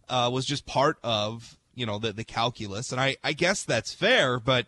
uh, 0.10 0.30
was 0.32 0.46
just 0.46 0.66
part 0.66 0.98
of 1.04 1.58
you 1.76 1.86
know 1.86 2.00
the 2.00 2.14
the 2.14 2.24
calculus, 2.24 2.92
and 2.92 3.02
I 3.02 3.18
I 3.24 3.34
guess 3.34 3.64
that's 3.64 3.94
fair, 3.94 4.40
but. 4.40 4.68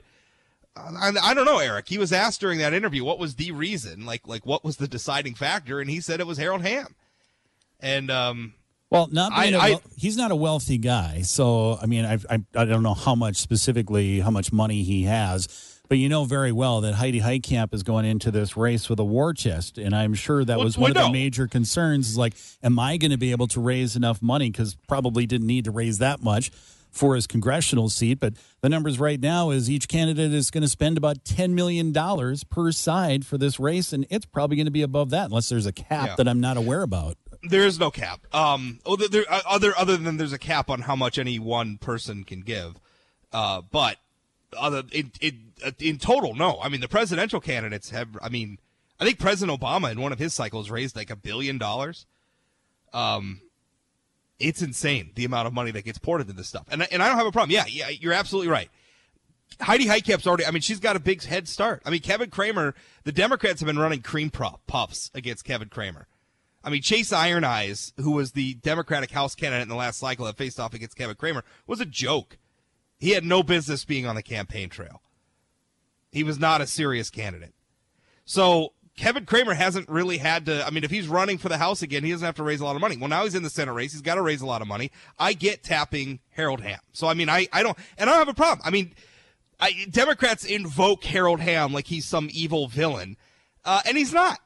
I, 0.77 1.11
I 1.21 1.33
don't 1.33 1.45
know, 1.45 1.57
Eric. 1.57 1.89
He 1.89 1.97
was 1.97 2.13
asked 2.13 2.39
during 2.39 2.59
that 2.59 2.73
interview 2.73 3.03
what 3.03 3.19
was 3.19 3.35
the 3.35 3.51
reason, 3.51 4.05
like 4.05 4.25
like 4.27 4.45
what 4.45 4.63
was 4.63 4.77
the 4.77 4.87
deciding 4.87 5.33
factor, 5.33 5.81
and 5.81 5.89
he 5.89 5.99
said 5.99 6.21
it 6.21 6.27
was 6.27 6.37
Harold 6.37 6.61
Hamm. 6.61 6.95
And 7.81 8.09
um, 8.09 8.53
well, 8.89 9.07
not 9.11 9.31
I, 9.33 9.45
a, 9.45 9.57
I, 9.57 9.79
he's 9.97 10.17
not 10.17 10.31
a 10.31 10.35
wealthy 10.35 10.77
guy, 10.77 11.21
so 11.21 11.77
I 11.81 11.85
mean, 11.85 12.05
I, 12.05 12.17
I 12.29 12.43
I 12.55 12.65
don't 12.65 12.83
know 12.83 12.95
how 12.95 13.15
much 13.15 13.37
specifically 13.37 14.19
how 14.19 14.31
much 14.31 14.51
money 14.51 14.83
he 14.83 15.03
has, 15.03 15.47
but 15.87 15.99
you 15.99 16.09
know 16.09 16.25
very 16.25 16.51
well 16.51 16.81
that 16.81 16.95
Heidi 16.95 17.19
Heitkamp 17.19 17.73
is 17.73 17.83
going 17.83 18.05
into 18.05 18.31
this 18.31 18.57
race 18.57 18.89
with 18.89 18.99
a 18.99 19.03
war 19.03 19.33
chest, 19.33 19.77
and 19.77 19.95
I'm 19.95 20.15
sure 20.15 20.43
that 20.43 20.57
well, 20.57 20.65
was 20.65 20.77
one 20.77 20.91
of 20.91 20.97
the 20.97 21.11
major 21.11 21.47
concerns. 21.47 22.09
Is 22.09 22.17
like, 22.17 22.33
am 22.63 22.79
I 22.79 22.97
going 22.97 23.11
to 23.11 23.17
be 23.17 23.31
able 23.31 23.47
to 23.49 23.59
raise 23.59 23.95
enough 23.95 24.21
money? 24.21 24.49
Because 24.49 24.75
probably 24.87 25.27
didn't 25.27 25.47
need 25.47 25.65
to 25.65 25.71
raise 25.71 25.99
that 25.99 26.23
much 26.23 26.51
for 26.91 27.13
his 27.13 27.27
congressional 27.27 27.89
seat, 27.89 28.19
but 28.19 28.33
the 28.61 28.69
numbers 28.69 28.99
right 28.99 29.19
now 29.19 29.51
is 29.51 29.69
each 29.69 29.87
candidate 29.87 30.33
is 30.33 30.49
going 30.49 30.63
to 30.63 30.67
spend 30.67 30.97
about 30.97 31.23
ten 31.23 31.53
million 31.53 31.91
dollars 31.91 32.43
per 32.43 32.71
side 32.71 33.25
for 33.25 33.37
this 33.37 33.59
race, 33.59 33.93
and 33.93 34.07
it's 34.09 34.25
probably 34.25 34.57
going 34.57 34.65
to 34.65 34.71
be 34.71 34.81
above 34.81 35.11
that 35.11 35.25
unless 35.25 35.49
there's 35.49 35.67
a 35.67 35.71
cap 35.71 36.07
yeah. 36.07 36.15
that 36.15 36.27
I'm 36.27 36.39
not 36.39 36.57
aware 36.57 36.81
about. 36.81 37.17
There 37.41 37.65
is 37.65 37.79
no 37.79 37.89
cap. 37.89 38.21
Um, 38.33 38.79
oh, 38.85 38.95
there, 38.95 39.23
uh, 39.29 39.41
other 39.47 39.73
other 39.77 39.95
than 39.97 40.17
there's 40.17 40.33
a 40.33 40.39
cap 40.39 40.69
on 40.69 40.81
how 40.81 40.95
much 40.95 41.17
any 41.17 41.39
one 41.39 41.77
person 41.77 42.23
can 42.23 42.41
give. 42.41 42.79
Uh, 43.31 43.61
but 43.61 43.97
other 44.57 44.83
in, 44.91 45.11
in 45.21 45.53
uh, 45.65 45.71
in 45.79 45.99
total, 45.99 46.35
no. 46.35 46.59
I 46.61 46.69
mean, 46.69 46.81
the 46.81 46.87
presidential 46.87 47.39
candidates 47.39 47.91
have. 47.91 48.09
I 48.21 48.29
mean, 48.29 48.57
I 48.99 49.05
think 49.05 49.19
President 49.19 49.59
Obama 49.59 49.91
in 49.91 50.01
one 50.01 50.11
of 50.11 50.19
his 50.19 50.33
cycles 50.33 50.69
raised 50.69 50.95
like 50.95 51.09
a 51.09 51.15
billion 51.15 51.57
dollars. 51.57 52.05
Um, 52.91 53.41
it's 54.39 54.61
insane 54.61 55.11
the 55.15 55.25
amount 55.25 55.47
of 55.47 55.53
money 55.53 55.71
that 55.71 55.85
gets 55.85 55.97
poured 55.97 56.21
into 56.21 56.33
this 56.33 56.47
stuff, 56.47 56.65
and 56.69 56.85
and 56.91 57.01
I 57.01 57.07
don't 57.07 57.17
have 57.17 57.27
a 57.27 57.31
problem. 57.31 57.51
Yeah, 57.51 57.65
yeah, 57.67 57.89
you're 57.89 58.13
absolutely 58.13 58.51
right. 58.51 58.69
Heidi 59.61 59.85
Heitkamp's 59.85 60.27
already. 60.27 60.45
I 60.45 60.51
mean, 60.51 60.61
she's 60.61 60.79
got 60.79 60.95
a 60.95 60.99
big 60.99 61.23
head 61.23 61.47
start. 61.47 61.81
I 61.85 61.89
mean, 61.89 62.01
Kevin 62.01 62.29
Cramer. 62.29 62.75
The 63.03 63.11
Democrats 63.11 63.61
have 63.61 63.67
been 63.67 63.79
running 63.79 64.01
cream 64.01 64.29
puffs 64.29 65.09
against 65.13 65.45
Kevin 65.45 65.69
Cramer. 65.69 66.07
I 66.63 66.69
mean, 66.69 66.81
Chase 66.81 67.13
Iron 67.13 67.43
Eyes, 67.43 67.93
who 67.97 68.11
was 68.11 68.31
the 68.31 68.55
Democratic 68.55 69.11
House 69.11 69.35
candidate 69.35 69.63
in 69.63 69.69
the 69.69 69.75
last 69.75 69.99
cycle 69.99 70.25
that 70.25 70.37
faced 70.37 70.59
off 70.59 70.73
against 70.73 70.97
Kevin 70.97 71.15
Cramer, 71.15 71.43
was 71.67 71.79
a 71.79 71.85
joke. 71.85 72.37
He 72.97 73.11
had 73.11 73.23
no 73.23 73.43
business 73.43 73.85
being 73.85 74.05
on 74.05 74.15
the 74.15 74.23
campaign 74.23 74.69
trail. 74.69 75.01
He 76.11 76.23
was 76.23 76.39
not 76.39 76.59
a 76.59 76.67
serious 76.67 77.09
candidate. 77.09 77.53
So 78.25 78.73
Kevin 78.97 79.25
Cramer 79.25 79.53
hasn't 79.53 79.87
really 79.87 80.17
had 80.17 80.45
to. 80.47 80.65
I 80.65 80.71
mean, 80.71 80.83
if 80.83 80.91
he's 80.91 81.07
running 81.07 81.37
for 81.37 81.47
the 81.47 81.57
House 81.57 81.81
again, 81.81 82.03
he 82.03 82.11
doesn't 82.11 82.25
have 82.25 82.35
to 82.35 82.43
raise 82.43 82.59
a 82.59 82.65
lot 82.65 82.75
of 82.75 82.81
money. 82.81 82.97
Well, 82.97 83.07
now 83.07 83.23
he's 83.23 83.35
in 83.35 83.43
the 83.43 83.49
Senate 83.49 83.71
race. 83.71 83.93
He's 83.93 84.01
got 84.01 84.15
to 84.15 84.21
raise 84.21 84.41
a 84.41 84.45
lot 84.45 84.61
of 84.61 84.67
money. 84.67 84.91
I 85.17 85.31
get 85.31 85.63
tapping 85.63 86.19
Harold 86.31 86.59
Hamm. 86.59 86.79
So, 86.91 87.07
I 87.07 87.13
mean, 87.13 87.29
I, 87.29 87.47
I 87.53 87.63
don't, 87.63 87.77
and 87.97 88.09
I 88.09 88.13
don't 88.13 88.27
have 88.27 88.27
a 88.27 88.33
problem. 88.33 88.61
I 88.65 88.71
mean, 88.71 88.93
I, 89.59 89.85
Democrats 89.89 90.43
invoke 90.43 91.05
Harold 91.05 91.39
Hamm 91.39 91.71
like 91.73 91.87
he's 91.87 92.05
some 92.05 92.27
evil 92.31 92.67
villain, 92.67 93.15
uh, 93.63 93.81
and 93.85 93.97
he's 93.97 94.11
not. 94.11 94.39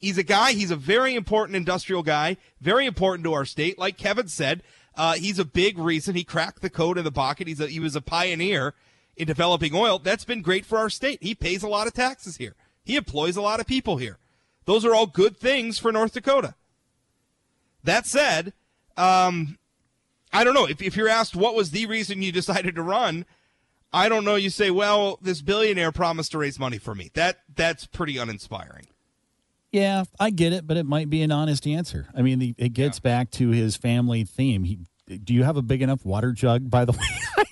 He's 0.00 0.16
a 0.16 0.22
guy, 0.22 0.52
he's 0.52 0.70
a 0.70 0.76
very 0.76 1.14
important 1.14 1.56
industrial 1.56 2.02
guy, 2.02 2.38
very 2.60 2.86
important 2.86 3.24
to 3.24 3.34
our 3.34 3.44
state. 3.44 3.78
Like 3.78 3.98
Kevin 3.98 4.28
said, 4.28 4.62
uh, 4.96 5.14
he's 5.14 5.38
a 5.38 5.44
big 5.44 5.78
reason 5.78 6.14
he 6.14 6.24
cracked 6.24 6.62
the 6.62 6.70
code 6.70 6.96
in 6.98 7.04
the 7.04 7.12
Bakken. 7.12 7.46
He's 7.46 7.60
a, 7.60 7.66
he 7.66 7.80
was 7.80 7.94
a 7.94 8.00
pioneer 8.00 8.74
in 9.16 9.26
developing 9.26 9.74
oil. 9.74 9.98
That's 9.98 10.24
been 10.24 10.40
great 10.40 10.64
for 10.64 10.78
our 10.78 10.88
state. 10.88 11.22
He 11.22 11.34
pays 11.34 11.62
a 11.62 11.68
lot 11.68 11.86
of 11.86 11.92
taxes 11.92 12.38
here. 12.38 12.54
He 12.82 12.96
employs 12.96 13.36
a 13.36 13.42
lot 13.42 13.60
of 13.60 13.66
people 13.66 13.98
here. 13.98 14.18
Those 14.64 14.84
are 14.84 14.94
all 14.94 15.06
good 15.06 15.36
things 15.36 15.78
for 15.78 15.92
North 15.92 16.14
Dakota. 16.14 16.54
That 17.84 18.06
said, 18.06 18.52
um, 18.96 19.58
I 20.32 20.44
don't 20.44 20.54
know. 20.54 20.66
If, 20.66 20.80
if 20.80 20.96
you're 20.96 21.08
asked 21.08 21.36
what 21.36 21.54
was 21.54 21.70
the 21.70 21.86
reason 21.86 22.22
you 22.22 22.32
decided 22.40 22.74
to 22.74 22.82
run, 22.82 23.26
I 23.92 24.08
don't 24.08 24.24
know. 24.24 24.36
You 24.36 24.50
say, 24.50 24.70
well, 24.70 25.18
this 25.20 25.42
billionaire 25.42 25.92
promised 25.92 26.32
to 26.32 26.38
raise 26.38 26.58
money 26.58 26.78
for 26.78 26.94
me. 26.94 27.10
That 27.14 27.40
that's 27.54 27.86
pretty 27.86 28.16
uninspiring. 28.16 28.86
Yeah, 29.72 30.04
I 30.18 30.30
get 30.30 30.52
it, 30.52 30.66
but 30.66 30.76
it 30.76 30.84
might 30.86 31.08
be 31.10 31.22
an 31.22 31.30
honest 31.30 31.66
answer. 31.66 32.08
I 32.14 32.22
mean, 32.22 32.54
it 32.58 32.72
gets 32.72 32.98
yeah. 32.98 33.02
back 33.10 33.30
to 33.32 33.50
his 33.50 33.76
family 33.76 34.24
theme. 34.24 34.64
He, 34.64 34.78
do 35.22 35.32
you 35.32 35.44
have 35.44 35.56
a 35.56 35.62
big 35.62 35.80
enough 35.82 36.04
water 36.04 36.32
jug? 36.32 36.68
By 36.70 36.84
the 36.84 36.92
way, 37.36 37.44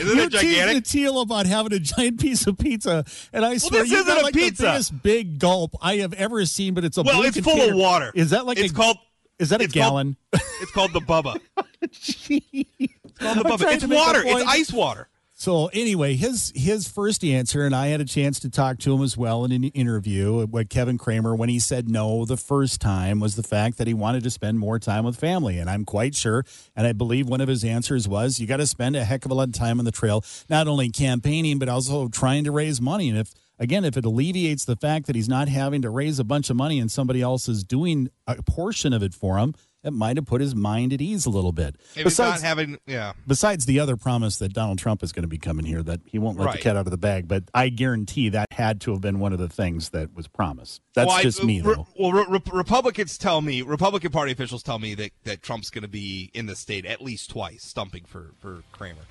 Isn't 0.00 0.16
You're 0.16 0.26
it 0.26 0.32
gigantic? 0.32 0.84
Teal 0.84 1.20
about 1.20 1.46
having 1.46 1.72
a 1.74 1.78
giant 1.78 2.20
piece 2.20 2.46
of 2.46 2.56
pizza, 2.58 3.04
and 3.32 3.44
I 3.44 3.58
swear 3.58 3.82
this 3.82 3.92
isn't 3.92 4.18
a 4.18 4.22
like 4.22 4.34
pizza. 4.34 4.62
the 4.62 4.68
biggest 4.68 5.02
big 5.02 5.38
gulp 5.38 5.74
I 5.82 5.96
have 5.96 6.12
ever 6.14 6.44
seen. 6.46 6.74
But 6.74 6.84
it's 6.84 6.96
a 6.96 7.02
Well, 7.02 7.22
it's 7.22 7.38
full 7.38 7.60
of 7.60 7.74
water. 7.74 8.12
Is 8.14 8.30
that 8.30 8.46
like 8.46 8.58
it's 8.58 8.72
a 8.72 8.74
called? 8.74 8.96
Is 9.38 9.50
that 9.50 9.60
a 9.60 9.64
it's 9.64 9.74
called- 9.74 9.82
gallon? 9.84 10.16
It's 10.32 10.70
called 10.72 10.92
the 10.92 11.00
Bubba. 11.00 11.38
It's 11.80 13.18
called 13.18 13.36
the 13.38 13.44
I'm 13.44 13.58
Bubba. 13.58 13.72
It's 13.72 13.82
to 13.82 13.88
make 13.88 13.98
a 13.98 14.02
water. 14.02 14.22
It's 14.24 14.44
ice 14.48 14.72
water. 14.72 15.07
So 15.40 15.66
anyway, 15.68 16.16
his 16.16 16.52
his 16.56 16.88
first 16.88 17.22
answer, 17.22 17.64
and 17.64 17.72
I 17.72 17.86
had 17.86 18.00
a 18.00 18.04
chance 18.04 18.40
to 18.40 18.50
talk 18.50 18.78
to 18.80 18.92
him 18.92 19.04
as 19.04 19.16
well 19.16 19.44
in 19.44 19.52
an 19.52 19.62
interview 19.62 20.44
with 20.44 20.68
Kevin 20.68 20.98
Cramer 20.98 21.32
when 21.32 21.48
he 21.48 21.60
said 21.60 21.88
no 21.88 22.24
the 22.24 22.36
first 22.36 22.80
time 22.80 23.20
was 23.20 23.36
the 23.36 23.44
fact 23.44 23.78
that 23.78 23.86
he 23.86 23.94
wanted 23.94 24.24
to 24.24 24.30
spend 24.30 24.58
more 24.58 24.80
time 24.80 25.04
with 25.04 25.16
family, 25.16 25.60
and 25.60 25.70
I'm 25.70 25.84
quite 25.84 26.16
sure, 26.16 26.44
and 26.74 26.88
I 26.88 26.92
believe 26.92 27.28
one 27.28 27.40
of 27.40 27.46
his 27.46 27.62
answers 27.62 28.08
was 28.08 28.40
you 28.40 28.48
got 28.48 28.56
to 28.56 28.66
spend 28.66 28.96
a 28.96 29.04
heck 29.04 29.24
of 29.24 29.30
a 29.30 29.34
lot 29.34 29.46
of 29.46 29.54
time 29.54 29.78
on 29.78 29.84
the 29.84 29.92
trail, 29.92 30.24
not 30.50 30.66
only 30.66 30.90
campaigning 30.90 31.60
but 31.60 31.68
also 31.68 32.08
trying 32.08 32.42
to 32.42 32.50
raise 32.50 32.80
money, 32.80 33.08
and 33.08 33.16
if 33.16 33.32
again 33.60 33.84
if 33.84 33.96
it 33.96 34.04
alleviates 34.04 34.64
the 34.64 34.74
fact 34.74 35.06
that 35.06 35.14
he's 35.14 35.28
not 35.28 35.46
having 35.46 35.82
to 35.82 35.90
raise 35.90 36.18
a 36.18 36.24
bunch 36.24 36.50
of 36.50 36.56
money 36.56 36.80
and 36.80 36.90
somebody 36.90 37.22
else 37.22 37.48
is 37.48 37.62
doing 37.62 38.08
a 38.26 38.42
portion 38.42 38.92
of 38.92 39.04
it 39.04 39.14
for 39.14 39.38
him. 39.38 39.54
It 39.84 39.92
might 39.92 40.16
have 40.16 40.26
put 40.26 40.40
his 40.40 40.56
mind 40.56 40.92
at 40.92 41.00
ease 41.00 41.24
a 41.24 41.30
little 41.30 41.52
bit. 41.52 41.76
If 41.94 42.18
not 42.18 42.40
having, 42.40 42.78
yeah. 42.86 43.12
Besides 43.28 43.64
the 43.64 43.78
other 43.78 43.96
promise 43.96 44.36
that 44.38 44.52
Donald 44.52 44.78
Trump 44.78 45.04
is 45.04 45.12
going 45.12 45.22
to 45.22 45.28
be 45.28 45.38
coming 45.38 45.64
here, 45.64 45.84
that 45.84 46.00
he 46.04 46.18
won't 46.18 46.36
let 46.36 46.46
Right. 46.46 46.56
the 46.56 46.62
cat 46.62 46.76
out 46.76 46.86
of 46.86 46.90
the 46.90 46.96
bag, 46.96 47.28
but 47.28 47.44
I 47.54 47.68
guarantee 47.68 48.28
that 48.30 48.46
had 48.50 48.80
to 48.82 48.90
have 48.90 49.00
been 49.00 49.20
one 49.20 49.32
of 49.32 49.38
the 49.38 49.48
things 49.48 49.90
that 49.90 50.12
was 50.14 50.26
promised. 50.26 50.80
That's 50.94 51.06
Well, 51.06 51.16
I- 51.18 51.22
just 51.22 51.44
me, 51.44 51.60
re- 51.60 51.74
though. 51.74 51.86
well, 51.96 52.12
re- 52.12 52.26
re- 52.28 52.40
Republicans 52.52 53.16
tell 53.18 53.40
me, 53.40 53.62
Republican 53.62 54.10
Party 54.10 54.32
officials 54.32 54.64
tell 54.64 54.80
me 54.80 54.94
that, 54.96 55.12
that 55.24 55.42
Trump's 55.42 55.70
going 55.70 55.82
to 55.82 55.88
be 55.88 56.30
in 56.34 56.46
the 56.46 56.56
state 56.56 56.84
at 56.84 57.00
least 57.00 57.30
twice, 57.30 57.62
stumping 57.64 58.04
for 58.04 58.32
for 58.40 58.64
Cramer. 58.72 59.02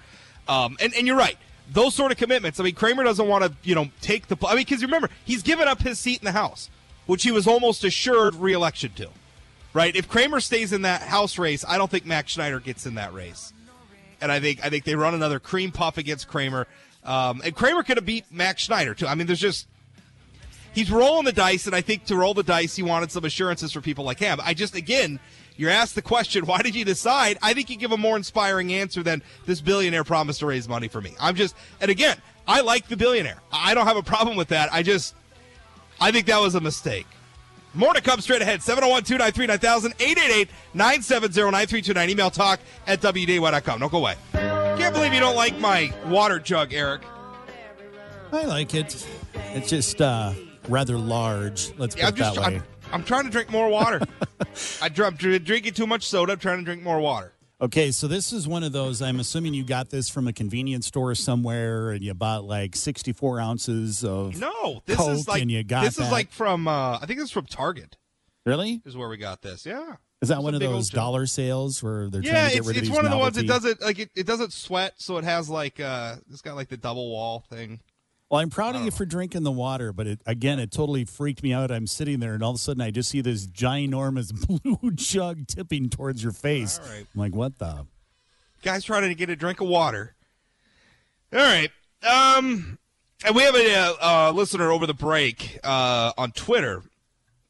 Um, 0.50 0.76
and 0.82 0.94
and 0.96 1.08
you're 1.08 1.18
right. 1.18 1.38
Those 1.72 1.96
sort 1.96 2.12
of 2.12 2.18
commitments. 2.18 2.60
I 2.60 2.64
mean, 2.64 2.76
Cramer 2.76 3.04
doesn't 3.06 3.28
want 3.28 3.44
to, 3.46 3.54
you 3.64 3.74
know, 3.76 3.90
take 4.02 4.28
the. 4.28 4.38
I 4.46 4.56
mean, 4.56 4.66
because 4.66 4.82
remember, 4.82 5.10
he's 5.26 5.44
given 5.44 5.68
up 5.68 5.82
his 5.82 5.98
seat 5.98 6.20
in 6.20 6.26
the 6.26 6.32
House, 6.34 6.70
which 7.06 7.24
he 7.24 7.32
was 7.32 7.48
almost 7.48 7.84
assured 7.86 8.36
reelection 8.36 8.92
to. 8.96 9.10
Right? 9.74 9.96
If 9.96 10.08
Cramer 10.08 10.40
stays 10.40 10.74
in 10.74 10.84
that 10.84 11.02
House 11.04 11.38
race, 11.38 11.64
I 11.68 11.78
don't 11.78 11.92
think 11.92 12.06
Mac 12.06 12.28
Schneider 12.28 12.60
gets 12.60 12.86
in 12.86 12.96
that 12.96 13.14
race. 13.14 13.54
And 14.20 14.32
I 14.32 14.40
think 14.40 14.66
I 14.66 14.70
think 14.70 14.84
they 14.84 14.96
run 14.96 15.14
another 15.14 15.40
cream 15.40 15.72
puff 15.72 15.98
against 15.98 16.28
Cramer. 16.28 16.68
Um, 17.04 17.42
and 17.46 17.56
Cramer 17.56 17.84
could 17.84 17.98
have 17.98 18.06
beat 18.06 18.26
Mac 18.32 18.58
Schneider 18.58 18.96
too. 18.96 19.06
I 19.06 19.16
mean, 19.16 19.28
there's 19.28 19.40
just 19.40 19.68
he's 20.78 20.92
rolling 20.92 21.26
the 21.26 21.34
dice, 21.34 21.66
and 21.66 21.76
I 21.76 21.82
think 21.82 22.06
to 22.06 22.16
roll 22.16 22.36
the 22.36 22.44
dice, 22.44 22.76
he 22.76 22.84
wanted 22.84 23.12
some 23.12 23.26
assurances 23.26 23.72
for 23.72 23.82
people 23.82 24.06
like 24.06 24.20
him. 24.20 24.40
I 24.44 24.54
just, 24.54 24.76
again, 24.76 25.20
you're 25.56 25.72
asked 25.72 25.96
the 25.96 26.04
question, 26.04 26.46
why 26.46 26.62
did 26.62 26.76
you 26.76 26.86
decide? 26.86 27.38
I 27.42 27.54
think 27.54 27.70
you 27.70 27.78
give 27.78 27.92
a 27.92 27.98
more 27.98 28.16
inspiring 28.16 28.72
answer 28.74 29.02
than 29.04 29.24
this 29.46 29.60
billionaire 29.60 30.04
promised 30.04 30.40
to 30.42 30.46
raise 30.46 30.70
money 30.70 30.88
for 30.88 31.02
me. 31.02 31.16
I'm 31.20 31.36
just, 31.36 31.56
and 31.82 31.90
again, 31.90 32.18
I 32.48 32.62
like 32.62 32.88
the 32.88 32.96
billionaire. 32.96 33.42
I 33.52 33.74
don't 33.74 33.88
have 33.88 33.98
a 33.98 34.04
problem 34.04 34.38
with 34.38 34.50
that. 34.50 34.72
I 34.72 34.84
just, 34.84 35.16
I 36.00 36.12
think 36.12 36.28
that 36.28 36.40
was 36.40 36.54
a 36.54 36.62
mistake. 36.62 37.08
More 37.74 37.94
to 37.94 38.02
come 38.02 38.22
straight 38.22 38.42
ahead. 38.42 38.62
701 38.62 39.04
293 39.04 39.48
9000 39.48 39.94
888 40.00 40.50
970 40.74 41.52
9329. 41.52 42.10
Email 42.10 42.30
talk 42.32 42.60
at 42.88 43.02
WDAY.com. 43.02 43.80
Don't 43.80 43.92
go 43.92 44.00
away. 44.00 44.16
Can't 44.34 44.94
believe 44.94 45.14
you 45.14 45.20
don't 45.20 45.36
like 45.36 45.58
my 45.60 45.94
water 46.06 46.40
jug, 46.40 46.74
Eric. 46.74 47.02
I 48.32 48.46
like 48.46 48.74
it. 48.74 49.08
It's 49.54 49.70
just 49.70 50.02
uh, 50.02 50.34
rather 50.68 50.98
large. 50.98 51.72
Let's 51.78 51.96
put 51.96 52.02
Yeah, 52.02 52.08
I'm 52.08 52.14
it 52.14 52.18
just 52.18 52.36
that 52.36 52.48
way. 52.48 52.56
I'm, 52.56 52.64
I'm 52.92 53.04
trying 53.04 53.24
to 53.26 53.30
drink 53.30 53.52
more 53.52 53.70
water. 53.70 54.02
I 54.82 54.90
I'm 54.98 55.16
drinking 55.16 55.74
too 55.74 55.88
much 55.88 56.04
soda. 56.08 56.34
I'm 56.34 56.40
trying 56.40 56.60
to 56.60 56.64
drink 56.66 56.84
more 56.84 57.00
water. 57.00 57.34
Okay, 57.60 57.90
so 57.90 58.08
this 58.08 58.32
is 58.32 58.48
one 58.48 58.64
of 58.64 58.72
those. 58.72 59.02
I'm 59.02 59.20
assuming 59.20 59.56
you 59.56 59.64
got 59.64 59.90
this 59.90 60.10
from 60.10 60.28
a 60.28 60.34
convenience 60.34 60.86
store 60.86 61.16
somewhere, 61.16 61.90
and 61.90 62.04
you 62.04 62.14
bought 62.14 62.44
like 62.44 62.76
64 62.76 63.40
ounces 63.40 64.04
of. 64.04 64.40
No, 64.40 64.82
this 64.86 64.98
Coke 64.98 65.10
is 65.10 65.28
like 65.28 65.42
and 65.42 65.50
you 65.50 65.64
got 65.64 65.86
this 65.86 65.98
is 65.98 66.06
that. 66.06 66.12
like 66.12 66.32
from 66.32 66.68
uh, 66.68 67.00
I 67.02 67.06
think 67.08 67.20
it's 67.20 67.32
from 67.32 67.48
Target. 67.48 67.98
Really? 68.46 68.82
Is 68.86 68.96
where 68.96 69.10
we 69.10 69.18
got 69.18 69.42
this. 69.42 69.66
Yeah. 69.66 69.96
Is 70.22 70.30
that 70.30 70.36
It's 70.36 70.44
one 70.44 70.54
of 70.54 70.60
those 70.62 70.90
dollar 70.90 71.26
sales 71.26 71.82
where 71.82 72.10
they're 72.10 72.22
Yeah, 72.22 72.32
trying 72.32 72.50
to 72.50 72.56
get 72.56 72.66
rid 72.66 72.78
of 72.78 72.84
it's 72.84 72.92
one 72.92 73.06
of 73.06 73.12
the 73.12 73.18
ones 73.18 73.36
that 73.36 73.48
doesn't 73.48 73.82
like 73.82 74.00
it, 74.00 74.10
it 74.16 74.26
doesn't 74.26 74.54
sweat, 74.54 74.94
so 74.98 75.18
it 75.18 75.24
has 75.24 75.50
like 75.50 75.80
uh 75.80 76.16
it's 76.30 76.42
got 76.42 76.56
like 76.56 76.70
the 76.70 76.78
double 76.78 77.10
wall 77.10 77.44
thing. 77.50 77.82
Well, 78.30 78.42
I'm 78.42 78.50
proud 78.50 78.76
of 78.76 78.84
you 78.84 78.92
for 78.92 79.06
drinking 79.06 79.44
the 79.44 79.52
water, 79.52 79.94
but 79.94 80.06
it, 80.06 80.20
again, 80.26 80.60
it 80.60 80.70
totally 80.70 81.06
freaked 81.06 81.44
me 81.44 81.54
out. 81.54 81.72
I'm 81.72 81.88
sitting 81.88 82.20
there, 82.20 82.34
and 82.34 82.44
all 82.44 82.52
of 82.52 82.56
a 82.56 82.60
sudden, 82.60 82.82
I 82.82 82.92
just 82.92 83.10
see 83.10 83.22
this 83.22 83.48
ginormous 83.48 84.34
blue 84.64 84.92
jug 84.92 85.48
tipping 85.48 85.90
towards 85.90 86.22
your 86.22 86.34
face. 86.34 86.78
All 86.78 86.90
right. 86.90 87.08
I'm 87.14 87.22
like, 87.22 87.34
what 87.34 87.58
the? 87.58 87.86
Guy's 88.64 88.84
trying 88.84 89.08
to 89.08 89.16
get 89.16 89.30
a 89.30 89.36
drink 89.38 89.62
of 89.62 89.70
water. 89.70 90.14
All 91.32 91.40
right. 91.40 91.72
Um, 92.04 92.78
and 93.26 93.34
we 93.34 93.44
have 93.44 93.56
a 93.56 93.76
uh, 93.76 93.94
uh, 94.02 94.32
listener 94.32 94.72
over 94.72 94.86
the 94.86 94.94
break 94.94 95.60
uh, 95.64 96.12
on 96.18 96.32
Twitter, 96.32 96.84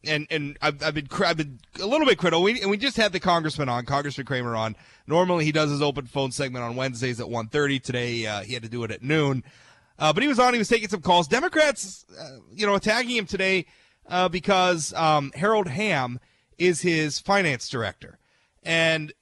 and 0.04 0.28
and 0.30 0.58
I've, 0.62 0.84
I've 0.84 0.94
been 0.94 1.08
I've 1.26 1.38
been 1.38 1.60
a 1.82 1.88
little 1.88 2.06
bit 2.06 2.20
critical. 2.20 2.44
We, 2.44 2.62
and 2.62 2.70
we 2.70 2.78
just 2.78 2.98
had 2.98 3.14
the 3.14 3.20
congressman 3.20 3.68
on, 3.68 3.86
Congressman 3.86 4.28
Cramer 4.28 4.56
on. 4.56 4.76
Normally 5.08 5.46
he 5.46 5.52
does 5.52 5.72
his 5.72 5.82
open 5.82 6.06
phone 6.06 6.32
segment 6.32 6.64
on 6.64 6.76
Wednesdays 6.76 7.20
at 7.20 7.28
1.30. 7.28 7.82
Today 7.82 8.26
uh, 8.28 8.42
he 8.42 8.54
had 8.54 8.64
to 8.64 8.70
do 8.70 8.84
it 8.84 8.92
at 8.92 9.02
noon. 9.02 9.44
Uh, 10.00 10.14
but 10.14 10.22
he 10.22 10.30
was 10.30 10.40
on. 10.40 10.54
He 10.54 10.60
was 10.60 10.70
taking 10.70 10.90
some 10.90 11.02
calls. 11.02 11.28
Democrats, 11.28 12.06
uh, 12.20 12.38
you 12.54 12.66
know, 12.66 12.76
attacking 12.76 13.16
him 13.16 13.26
today 13.26 13.66
uh, 14.08 14.30
because 14.30 14.94
um, 14.94 15.32
Harold 15.36 15.68
Hamm 15.68 16.20
is 16.58 16.82
his 16.82 17.20
finance 17.20 17.68
director, 17.70 18.20
and 18.64 19.14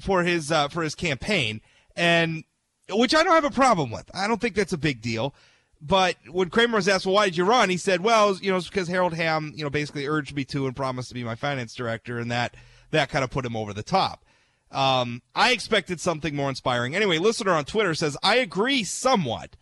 for 0.00 0.22
his 0.22 0.50
uh, 0.50 0.68
for 0.68 0.82
his 0.82 0.94
campaign, 0.94 1.60
and 1.94 2.44
which 2.90 3.14
I 3.14 3.22
don't 3.22 3.34
have 3.34 3.44
a 3.44 3.50
problem 3.50 3.90
with. 3.90 4.10
I 4.14 4.28
don't 4.28 4.40
think 4.40 4.54
that's 4.54 4.72
a 4.72 4.78
big 4.78 5.00
deal. 5.00 5.34
But 5.80 6.16
when 6.30 6.48
Cramer 6.48 6.76
was 6.76 6.88
asked, 6.88 7.04
"Well, 7.04 7.14
why 7.14 7.26
did 7.26 7.36
you 7.36 7.44
run?" 7.44 7.68
he 7.68 7.76
said, 7.76 8.00
"Well, 8.02 8.36
you 8.40 8.50
know, 8.50 8.56
it's 8.56 8.68
because 8.68 8.88
Harold 8.88 9.14
Hamm, 9.14 9.52
you 9.54 9.62
know, 9.62 9.70
basically 9.70 10.06
urged 10.06 10.34
me 10.34 10.44
to 10.46 10.66
and 10.66 10.74
promised 10.74 11.08
to 11.08 11.14
be 11.14 11.24
my 11.24 11.34
finance 11.34 11.74
director, 11.74 12.18
and 12.18 12.30
that 12.30 12.54
that 12.90 13.10
kind 13.10 13.24
of 13.24 13.30
put 13.30 13.44
him 13.44 13.56
over 13.56 13.72
the 13.72 13.82
top." 13.82 14.24
Um, 14.70 15.22
I 15.34 15.52
expected 15.52 16.00
something 16.00 16.34
more 16.34 16.48
inspiring. 16.48 16.96
Anyway, 16.96 17.18
listener 17.18 17.52
on 17.52 17.64
Twitter 17.64 17.94
says, 17.94 18.16
"I 18.22 18.36
agree 18.36 18.84
somewhat." 18.84 19.56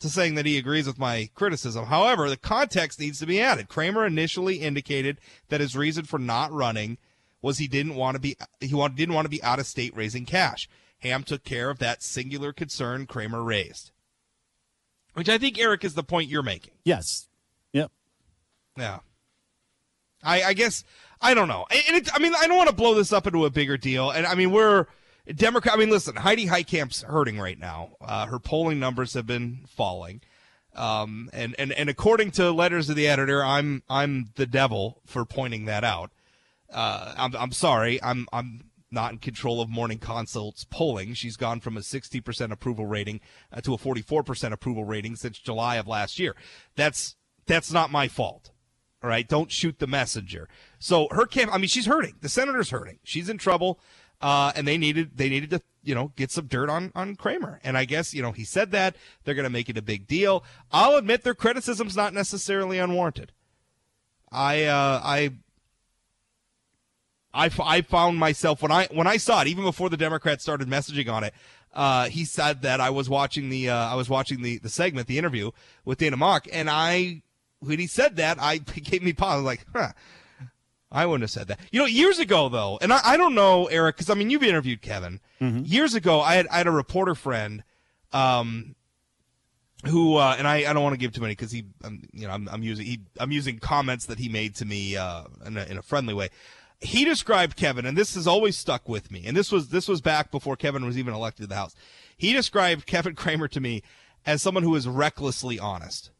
To 0.00 0.10
saying 0.10 0.34
that 0.34 0.44
he 0.44 0.58
agrees 0.58 0.86
with 0.86 0.98
my 0.98 1.30
criticism. 1.34 1.86
However, 1.86 2.28
the 2.28 2.36
context 2.36 3.00
needs 3.00 3.18
to 3.20 3.26
be 3.26 3.40
added. 3.40 3.68
Cramer 3.68 4.04
initially 4.04 4.56
indicated 4.56 5.18
that 5.48 5.62
his 5.62 5.74
reason 5.74 6.04
for 6.04 6.18
not 6.18 6.52
running 6.52 6.98
was 7.40 7.56
he 7.56 7.66
didn't 7.66 7.94
want 7.94 8.14
to 8.14 8.20
be 8.20 8.36
he 8.60 8.68
didn't 8.68 9.14
want 9.14 9.24
to 9.24 9.30
be 9.30 9.42
out 9.42 9.58
of 9.58 9.66
state 9.66 9.96
raising 9.96 10.26
cash. 10.26 10.68
Hamm 10.98 11.22
took 11.22 11.44
care 11.44 11.70
of 11.70 11.78
that 11.78 12.02
singular 12.02 12.52
concern 12.52 13.06
Cramer 13.06 13.42
raised, 13.42 13.90
which 15.14 15.30
I 15.30 15.38
think 15.38 15.58
Eric 15.58 15.82
is 15.82 15.94
the 15.94 16.02
point 16.02 16.28
you're 16.28 16.42
making. 16.42 16.74
Yes. 16.84 17.28
Yep. 17.72 17.90
Yeah. 18.76 18.98
I, 20.22 20.42
I 20.42 20.52
guess 20.52 20.84
I 21.20 21.34
don't 21.34 21.48
know. 21.48 21.66
And 21.70 21.96
it, 21.96 22.08
I 22.14 22.18
mean, 22.18 22.34
I 22.38 22.46
don't 22.46 22.56
want 22.56 22.68
to 22.68 22.74
blow 22.74 22.94
this 22.94 23.12
up 23.12 23.26
into 23.26 23.44
a 23.44 23.50
bigger 23.50 23.76
deal. 23.76 24.10
And 24.10 24.26
I 24.26 24.34
mean, 24.34 24.50
we're 24.50 24.86
Democrat. 25.34 25.74
I 25.74 25.78
mean, 25.78 25.90
listen, 25.90 26.16
Heidi 26.16 26.46
Heitkamp's 26.46 27.02
hurting 27.02 27.38
right 27.38 27.58
now. 27.58 27.92
Uh, 28.00 28.26
her 28.26 28.38
polling 28.38 28.78
numbers 28.78 29.14
have 29.14 29.26
been 29.26 29.64
falling. 29.68 30.20
Um, 30.74 31.30
and, 31.32 31.54
and, 31.58 31.72
and 31.72 31.88
according 31.88 32.32
to 32.32 32.50
letters 32.50 32.90
of 32.90 32.96
the 32.96 33.08
editor, 33.08 33.42
I'm 33.42 33.82
I'm 33.88 34.30
the 34.36 34.46
devil 34.46 35.00
for 35.06 35.24
pointing 35.24 35.64
that 35.64 35.84
out. 35.84 36.10
Uh, 36.72 37.14
I'm 37.16 37.34
I'm 37.36 37.52
sorry. 37.52 38.02
I'm 38.02 38.26
I'm 38.32 38.70
not 38.90 39.12
in 39.12 39.18
control 39.18 39.60
of 39.60 39.68
Morning 39.68 39.98
Consult's 39.98 40.64
polling. 40.64 41.14
She's 41.14 41.36
gone 41.36 41.60
from 41.60 41.76
a 41.76 41.80
60% 41.80 42.52
approval 42.52 42.86
rating 42.86 43.20
uh, 43.52 43.60
to 43.62 43.74
a 43.74 43.78
44% 43.78 44.52
approval 44.52 44.84
rating 44.84 45.16
since 45.16 45.38
July 45.38 45.76
of 45.76 45.88
last 45.88 46.18
year. 46.18 46.36
That's 46.76 47.16
that's 47.46 47.72
not 47.72 47.90
my 47.90 48.08
fault. 48.08 48.50
All 49.02 49.10
right, 49.10 49.28
don't 49.28 49.52
shoot 49.52 49.78
the 49.78 49.86
messenger. 49.86 50.48
So 50.86 51.08
her 51.10 51.26
camp. 51.26 51.52
I 51.52 51.58
mean, 51.58 51.66
she's 51.66 51.86
hurting. 51.86 52.14
The 52.20 52.28
senator's 52.28 52.70
hurting. 52.70 53.00
She's 53.02 53.28
in 53.28 53.38
trouble, 53.38 53.80
uh, 54.20 54.52
and 54.54 54.68
they 54.68 54.78
needed 54.78 55.16
they 55.16 55.28
needed 55.28 55.50
to 55.50 55.60
you 55.82 55.96
know 55.96 56.12
get 56.14 56.30
some 56.30 56.46
dirt 56.46 56.70
on 56.70 56.92
on 56.94 57.16
Cramer. 57.16 57.58
And 57.64 57.76
I 57.76 57.86
guess 57.86 58.14
you 58.14 58.22
know 58.22 58.30
he 58.30 58.44
said 58.44 58.70
that 58.70 58.94
they're 59.24 59.34
going 59.34 59.42
to 59.42 59.50
make 59.50 59.68
it 59.68 59.76
a 59.76 59.82
big 59.82 60.06
deal. 60.06 60.44
I'll 60.70 60.94
admit 60.94 61.24
their 61.24 61.34
criticism's 61.34 61.96
not 61.96 62.14
necessarily 62.14 62.78
unwarranted. 62.78 63.32
I 64.30 64.62
uh, 64.62 65.00
I 65.02 65.32
I, 67.34 67.80
found 67.80 68.18
myself 68.18 68.62
when 68.62 68.70
I 68.70 68.86
when 68.92 69.08
I 69.08 69.16
saw 69.16 69.40
it 69.40 69.48
even 69.48 69.64
before 69.64 69.90
the 69.90 69.96
Democrats 69.96 70.44
started 70.44 70.68
messaging 70.68 71.12
on 71.12 71.24
it. 71.24 71.34
Uh, 71.74 72.08
he 72.08 72.24
said 72.24 72.62
that 72.62 72.80
I 72.80 72.90
was 72.90 73.10
watching 73.10 73.48
the 73.48 73.70
uh, 73.70 73.74
I 73.76 73.96
was 73.96 74.08
watching 74.08 74.40
the 74.40 74.58
the 74.58 74.68
segment 74.68 75.08
the 75.08 75.18
interview 75.18 75.50
with 75.84 75.98
Dana 75.98 76.16
Mock 76.16 76.46
and 76.52 76.70
I 76.70 77.22
when 77.58 77.80
he 77.80 77.88
said 77.88 78.14
that 78.18 78.40
I 78.40 78.54
it 78.76 78.84
gave 78.84 79.02
me 79.02 79.14
pause 79.14 79.32
I 79.32 79.36
was 79.38 79.44
like 79.44 79.66
huh 79.74 79.90
I 80.96 81.06
wouldn't 81.06 81.22
have 81.22 81.30
said 81.30 81.48
that 81.48 81.60
you 81.70 81.78
know 81.78 81.86
years 81.86 82.18
ago 82.18 82.48
though 82.48 82.78
and 82.80 82.92
I, 82.92 83.00
I 83.04 83.16
don't 83.16 83.34
know 83.34 83.66
Eric 83.66 83.96
because 83.96 84.10
I 84.10 84.14
mean 84.14 84.30
you've 84.30 84.42
interviewed 84.42 84.80
Kevin 84.82 85.20
years 85.64 85.94
ago 85.94 86.20
I 86.20 86.34
had 86.34 86.46
I 86.48 86.56
had 86.58 86.66
a 86.66 86.72
reporter 86.72 87.14
friend 87.14 87.62
um 88.12 88.74
who 89.84 90.16
uh, 90.16 90.34
and 90.38 90.48
I, 90.48 90.68
I 90.68 90.72
don't 90.72 90.82
want 90.82 90.94
to 90.94 90.98
give 90.98 91.12
too 91.12 91.20
many 91.20 91.32
because 91.32 91.52
he 91.52 91.64
um, 91.84 92.02
you 92.12 92.26
know 92.26 92.32
I'm, 92.32 92.48
I'm 92.48 92.62
using 92.62 92.86
he 92.86 93.00
I'm 93.20 93.30
using 93.30 93.58
comments 93.58 94.06
that 94.06 94.18
he 94.18 94.28
made 94.28 94.54
to 94.56 94.64
me 94.64 94.96
uh, 94.96 95.24
in, 95.44 95.56
a, 95.56 95.64
in 95.64 95.78
a 95.78 95.82
friendly 95.82 96.14
way. 96.14 96.28
he 96.80 97.04
described 97.04 97.56
Kevin, 97.56 97.86
and 97.86 97.96
this 97.96 98.14
has 98.14 98.26
always 98.26 98.56
stuck 98.56 98.88
with 98.88 99.10
me. 99.10 99.24
And 99.26 99.36
this 99.36 99.52
was 99.52 99.68
this 99.68 99.86
was 99.86 100.00
back 100.00 100.30
before 100.30 100.56
Kevin 100.56 100.84
was 100.86 100.98
even 100.98 101.14
elected 101.14 101.44
to 101.44 101.46
the 101.48 101.54
House. 101.54 101.74
He 102.16 102.32
described 102.32 102.86
Kevin 102.92 103.14
Cramer 103.14 103.48
to 103.48 103.60
me 103.60 103.82
as 104.24 104.42
someone 104.42 104.64
who 104.64 104.74
is 104.74 104.88
recklessly 104.88 105.58
honest. 105.58 106.10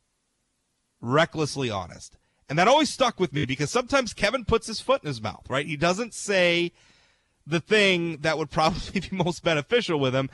Recklessly 1.01 1.71
honest. 1.71 2.17
And 2.49 2.59
that 2.59 2.69
always 2.69 2.91
stuck 2.91 3.19
with 3.19 3.33
me 3.33 3.45
because 3.45 3.71
sometimes 3.71 4.15
Kevin 4.15 4.45
puts 4.45 4.67
his 4.69 4.81
foot 4.81 5.03
in 5.03 5.09
his 5.09 5.21
mouth, 5.21 5.45
right? 5.49 5.67
He 5.67 5.77
doesn't 5.77 6.15
say 6.15 6.73
the 7.47 7.61
thing 7.61 8.19
that 8.19 8.39
would 8.39 8.51
probably 8.53 9.01
be 9.01 9.09
most 9.11 9.43
beneficial 9.43 9.99
with 9.99 10.15
him. 10.15 10.31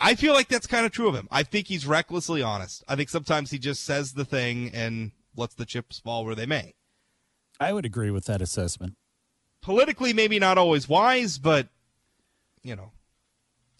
I 0.00 0.14
feel 0.14 0.34
like 0.34 0.48
that's 0.48 0.66
kind 0.66 0.84
of 0.84 0.92
true 0.92 1.08
of 1.08 1.14
him. 1.14 1.28
I 1.30 1.42
think 1.42 1.68
he's 1.68 1.86
recklessly 1.86 2.42
honest. 2.42 2.82
I 2.88 2.96
think 2.96 3.08
sometimes 3.08 3.50
he 3.50 3.58
just 3.58 3.84
says 3.84 4.14
the 4.14 4.24
thing 4.24 4.70
and 4.74 5.12
lets 5.36 5.54
the 5.54 5.66
chips 5.66 6.00
fall 6.00 6.24
where 6.24 6.34
they 6.34 6.46
may. 6.46 6.74
I 7.60 7.72
would 7.72 7.86
agree 7.86 8.10
with 8.10 8.24
that 8.24 8.42
assessment. 8.42 8.94
Politically, 9.60 10.12
maybe 10.12 10.40
not 10.40 10.58
always 10.58 10.88
wise, 10.88 11.38
but 11.38 11.68
you 12.64 12.74
know, 12.74 12.90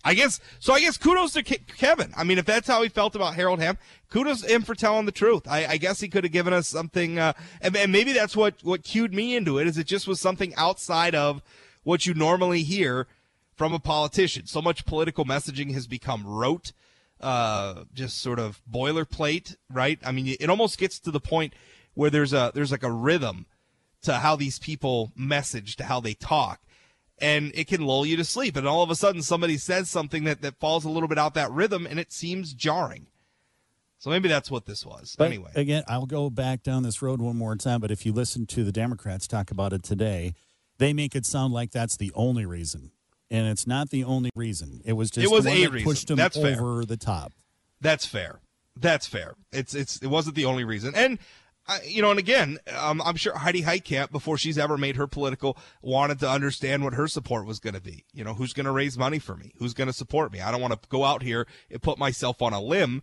I 0.04 0.14
guess 0.14 0.40
so. 0.58 0.74
I 0.74 0.80
guess 0.80 0.96
kudos 0.96 1.34
to 1.34 1.42
Ke- 1.42 1.66
Kevin. 1.76 2.12
I 2.16 2.24
mean, 2.24 2.38
if 2.38 2.44
that's 2.44 2.66
how 2.66 2.82
he 2.82 2.88
felt 2.88 3.14
about 3.14 3.34
Harold 3.34 3.60
Hamm, 3.60 3.78
kudos 4.10 4.42
to 4.42 4.52
him 4.52 4.62
for 4.62 4.74
telling 4.74 5.06
the 5.06 5.12
truth. 5.12 5.46
I, 5.48 5.66
I 5.66 5.76
guess 5.76 6.00
he 6.00 6.08
could 6.08 6.24
have 6.24 6.32
given 6.32 6.52
us 6.52 6.68
something, 6.68 7.18
uh, 7.18 7.34
and, 7.60 7.76
and 7.76 7.92
maybe 7.92 8.12
that's 8.12 8.36
what 8.36 8.54
what 8.62 8.82
cued 8.82 9.14
me 9.14 9.36
into 9.36 9.58
it. 9.58 9.66
Is 9.66 9.78
it 9.78 9.86
just 9.86 10.08
was 10.08 10.20
something 10.20 10.54
outside 10.56 11.14
of 11.14 11.42
what 11.84 12.06
you 12.06 12.14
normally 12.14 12.62
hear 12.62 13.06
from 13.54 13.72
a 13.72 13.78
politician? 13.78 14.46
So 14.46 14.60
much 14.60 14.86
political 14.86 15.24
messaging 15.24 15.72
has 15.74 15.86
become 15.86 16.26
rote, 16.26 16.72
uh, 17.20 17.84
just 17.94 18.20
sort 18.20 18.40
of 18.40 18.60
boilerplate, 18.70 19.56
right? 19.70 20.00
I 20.04 20.10
mean, 20.10 20.36
it 20.40 20.50
almost 20.50 20.78
gets 20.78 20.98
to 21.00 21.12
the 21.12 21.20
point 21.20 21.54
where 21.94 22.10
there's 22.10 22.32
a 22.32 22.50
there's 22.54 22.72
like 22.72 22.82
a 22.82 22.90
rhythm 22.90 23.46
to 24.02 24.14
how 24.14 24.34
these 24.34 24.58
people 24.58 25.12
message, 25.14 25.76
to 25.76 25.84
how 25.84 26.00
they 26.00 26.14
talk 26.14 26.60
and 27.18 27.52
it 27.54 27.66
can 27.66 27.82
lull 27.82 28.04
you 28.04 28.16
to 28.16 28.24
sleep. 28.24 28.56
And 28.56 28.66
all 28.66 28.82
of 28.82 28.90
a 28.90 28.94
sudden, 28.94 29.22
somebody 29.22 29.56
says 29.56 29.88
something 29.88 30.24
that, 30.24 30.42
that 30.42 30.58
falls 30.58 30.84
a 30.84 30.90
little 30.90 31.08
bit 31.08 31.18
out 31.18 31.34
that 31.34 31.50
rhythm, 31.50 31.86
and 31.86 31.98
it 31.98 32.12
seems 32.12 32.52
jarring. 32.52 33.06
So 33.98 34.10
maybe 34.10 34.28
that's 34.28 34.50
what 34.50 34.66
this 34.66 34.84
was. 34.84 35.14
But 35.16 35.26
anyway, 35.26 35.52
again, 35.54 35.84
I'll 35.86 36.06
go 36.06 36.28
back 36.28 36.64
down 36.64 36.82
this 36.82 37.02
road 37.02 37.22
one 37.22 37.36
more 37.36 37.54
time. 37.54 37.80
But 37.80 37.92
if 37.92 38.04
you 38.04 38.12
listen 38.12 38.46
to 38.46 38.64
the 38.64 38.72
Democrats 38.72 39.28
talk 39.28 39.52
about 39.52 39.72
it 39.72 39.84
today, 39.84 40.34
they 40.78 40.92
make 40.92 41.14
it 41.14 41.24
sound 41.24 41.54
like 41.54 41.70
that's 41.70 41.96
the 41.96 42.10
only 42.16 42.44
reason, 42.44 42.90
and 43.30 43.46
it's 43.46 43.64
not 43.64 43.90
the 43.90 44.02
only 44.02 44.30
reason. 44.34 44.80
It 44.84 44.94
was 44.94 45.08
just 45.08 45.24
it 45.24 45.30
was 45.30 45.46
a 45.46 45.68
reason. 45.68 45.88
pushed 45.88 46.08
them 46.08 46.16
that's 46.16 46.36
over 46.36 46.78
fair. 46.78 46.84
the 46.84 46.96
top. 46.96 47.32
That's 47.80 48.04
fair. 48.04 48.40
That's 48.76 49.06
fair. 49.06 49.34
It's 49.52 49.72
it's 49.72 49.98
it 49.98 50.08
wasn't 50.08 50.34
the 50.34 50.46
only 50.46 50.64
reason, 50.64 50.94
and 50.96 51.20
you 51.86 52.02
know, 52.02 52.10
and 52.10 52.18
again, 52.18 52.58
um, 52.76 53.00
I'm 53.02 53.16
sure 53.16 53.36
Heidi 53.36 53.62
Heitkamp, 53.62 54.10
before 54.10 54.36
she's 54.36 54.58
ever 54.58 54.76
made 54.76 54.96
her 54.96 55.06
political, 55.06 55.56
wanted 55.80 56.18
to 56.20 56.28
understand 56.28 56.84
what 56.84 56.94
her 56.94 57.08
support 57.08 57.46
was 57.46 57.60
going 57.60 57.74
to 57.74 57.80
be. 57.80 58.04
You 58.12 58.24
know, 58.24 58.34
who's 58.34 58.52
going 58.52 58.66
to 58.66 58.72
raise 58.72 58.98
money 58.98 59.18
for 59.18 59.36
me? 59.36 59.52
Who's 59.58 59.74
going 59.74 59.88
to 59.88 59.92
support 59.92 60.32
me? 60.32 60.40
I 60.40 60.50
don't 60.50 60.60
want 60.60 60.72
to 60.74 60.88
go 60.88 61.04
out 61.04 61.22
here 61.22 61.46
and 61.70 61.80
put 61.80 61.98
myself 61.98 62.42
on 62.42 62.52
a 62.52 62.60
limb 62.60 63.02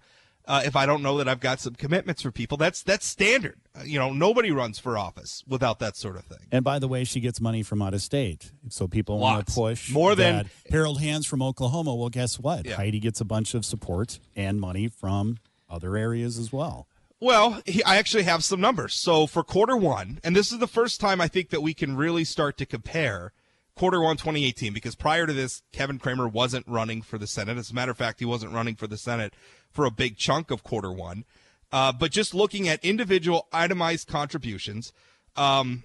uh, 0.49 0.63
if 0.65 0.75
I 0.75 0.85
don't 0.85 1.03
know 1.03 1.17
that 1.19 1.27
I've 1.27 1.39
got 1.39 1.59
some 1.59 1.75
commitments 1.75 2.23
for 2.23 2.31
people. 2.31 2.57
That's 2.57 2.81
that's 2.83 3.05
standard. 3.05 3.59
Uh, 3.77 3.83
you 3.83 3.99
know, 3.99 4.11
nobody 4.11 4.51
runs 4.51 4.79
for 4.79 4.97
office 4.97 5.43
without 5.47 5.79
that 5.79 5.95
sort 5.95 6.17
of 6.17 6.25
thing. 6.25 6.47
And 6.51 6.63
by 6.63 6.79
the 6.79 6.87
way, 6.87 7.03
she 7.03 7.19
gets 7.19 7.39
money 7.39 7.63
from 7.63 7.81
out 7.81 7.93
of 7.93 8.01
state, 8.01 8.51
so 8.69 8.87
people 8.87 9.19
want 9.19 9.45
to 9.47 9.53
push 9.53 9.91
more 9.91 10.15
than 10.15 10.49
Harold 10.69 10.99
Hamm's 10.99 11.27
from 11.27 11.41
Oklahoma. 11.41 11.95
Well, 11.95 12.09
guess 12.09 12.39
what? 12.39 12.65
Yeah. 12.65 12.75
Heidi 12.75 12.99
gets 12.99 13.21
a 13.21 13.25
bunch 13.25 13.53
of 13.53 13.63
support 13.63 14.19
and 14.35 14.59
money 14.59 14.87
from 14.87 15.37
other 15.69 15.95
areas 15.95 16.39
as 16.39 16.51
well. 16.51 16.87
Well, 17.21 17.61
he, 17.65 17.83
I 17.83 17.97
actually 17.97 18.23
have 18.23 18.43
some 18.43 18.61
numbers. 18.61 18.95
So 18.95 19.27
for 19.27 19.43
quarter 19.43 19.75
one, 19.75 20.19
and 20.23 20.35
this 20.35 20.51
is 20.51 20.59
the 20.59 20.67
first 20.67 21.01
time 21.01 21.19
I 21.19 21.27
think 21.27 21.49
that 21.49 21.61
we 21.61 21.73
can 21.73 21.97
really 21.97 22.23
start 22.23 22.57
to 22.57 22.65
compare 22.65 23.33
quarter 23.75 24.01
one 24.01 24.17
2018 24.17 24.73
because 24.73 24.95
prior 24.95 25.27
to 25.27 25.33
this, 25.33 25.61
Kevin 25.73 25.99
Cramer 25.99 26.27
wasn't 26.27 26.67
running 26.67 27.01
for 27.01 27.17
the 27.17 27.27
Senate. 27.27 27.57
As 27.57 27.71
a 27.71 27.73
matter 27.73 27.91
of 27.91 27.97
fact, 27.97 28.19
he 28.19 28.25
wasn't 28.25 28.53
running 28.53 28.75
for 28.75 28.87
the 28.87 28.97
Senate 28.97 29.33
for 29.69 29.85
a 29.85 29.91
big 29.91 30.17
chunk 30.17 30.49
of 30.49 30.63
quarter 30.63 30.91
one. 30.91 31.25
Uh, 31.71 31.91
but 31.91 32.11
just 32.11 32.33
looking 32.33 32.67
at 32.67 32.83
individual 32.83 33.47
itemized 33.51 34.07
contributions, 34.07 34.91
um, 35.35 35.83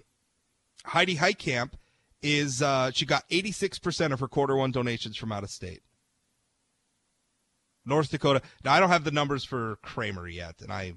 Heidi 0.87 1.16
Heitkamp 1.16 1.73
is 2.23 2.62
uh, 2.62 2.90
she 2.92 3.07
got 3.07 3.29
86% 3.29 4.12
of 4.12 4.20
her 4.20 4.29
quarter 4.29 4.57
one 4.57 4.70
donations 4.70 5.16
from 5.16 5.33
out 5.33 5.42
of 5.42 5.51
state. 5.51 5.83
North 7.85 8.11
Dakota. 8.11 8.40
Now 8.64 8.73
I 8.73 8.81
don't 8.81 8.88
have 8.88 9.05
the 9.05 9.11
numbers 9.11 9.44
for 9.44 9.77
Cramer 9.83 10.27
yet, 10.27 10.62
and 10.62 10.73
I 10.73 10.94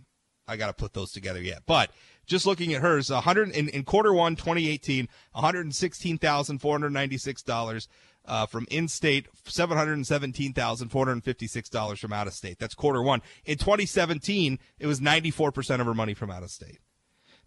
I 0.48 0.58
got 0.58 0.68
to 0.68 0.74
put 0.74 0.94
those 0.94 1.12
together 1.12 1.42
yet. 1.42 1.64
But 1.66 1.90
just 2.26 2.46
looking 2.46 2.74
at 2.74 2.82
hers, 2.82 3.10
100 3.10 3.52
in, 3.52 3.70
in 3.70 3.84
quarter 3.84 4.14
one 4.14 4.36
2018, 4.36 5.08
116,496 5.34 7.44
dollars 7.44 7.88
uh, 8.28 8.46
from 8.46 8.68
in-state, 8.70 9.26
$717,456 9.46 12.00
from 12.00 12.14
out 12.14 12.28
of 12.28 12.34
state. 12.34 12.60
That's 12.60 12.76
quarter 12.76 13.02
one. 13.02 13.22
In 13.46 13.58
2017, 13.58 14.60
it 14.80 14.88
was 14.88 15.00
94% 15.00 15.80
of 15.80 15.86
her 15.86 15.94
money 15.94 16.14
from 16.14 16.30
out 16.30 16.44
of 16.44 16.52
state. 16.52 16.80